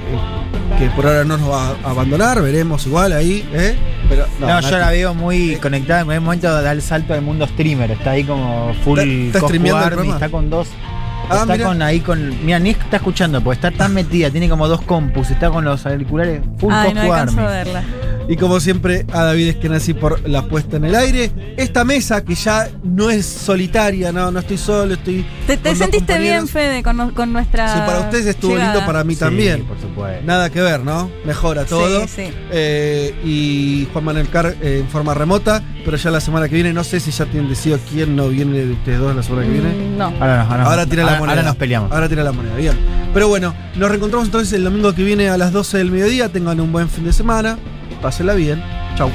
[0.77, 3.47] que por ahora no nos va a abandonar, veremos igual ahí.
[3.53, 3.75] ¿eh?
[4.09, 6.01] Pero, No, Nati- yo la veo muy conectada.
[6.01, 7.91] En un momento da el salto al mundo streamer.
[7.91, 10.13] Está ahí como full ¿Está- está streameando el programa?
[10.15, 10.67] Está con dos.
[11.33, 12.45] Ah, está con ahí con.
[12.45, 14.29] Mira, ni está escuchando, porque está tan metida.
[14.29, 15.31] Tiene como dos compus.
[15.31, 17.83] Está con los auriculares full Ay, no a verla.
[18.27, 21.29] Y como siempre, a David Eskenazi por la puesta en el aire.
[21.57, 25.25] Esta mesa que ya no es solitaria, no, no estoy solo, estoy.
[25.45, 26.47] ¿Te, sentiste bien.
[26.47, 27.73] Fede, con, con nuestra.
[27.73, 28.73] Sí, para ustedes estuvo llegada?
[28.75, 29.65] lindo, para mí Sí, también.
[29.65, 30.25] por supuesto.
[30.25, 31.09] Nada que ver, ¿no?
[31.25, 32.01] Mejora todo.
[32.07, 32.33] Sí, sí.
[32.51, 36.71] Eh, y Juan Manuel Carr eh, en forma remota, pero ya la semana que viene,
[36.71, 39.51] no sé si ya tienen decidido quién no viene de ustedes dos la semana que
[39.51, 39.69] viene.
[39.69, 40.05] Mm, No.
[40.05, 41.41] Ahora, no, ahora, Ahora tira la ahora- moneda.
[41.41, 41.91] ahora nos peleamos.
[41.91, 42.77] Ahora tira la moneda, bien.
[43.13, 46.29] Pero bueno, nos reencontramos entonces el domingo que viene a las 12 del mediodía.
[46.29, 47.57] Tengan un buen fin de semana.
[48.01, 48.61] Pásenla bien.
[48.95, 49.09] Chau.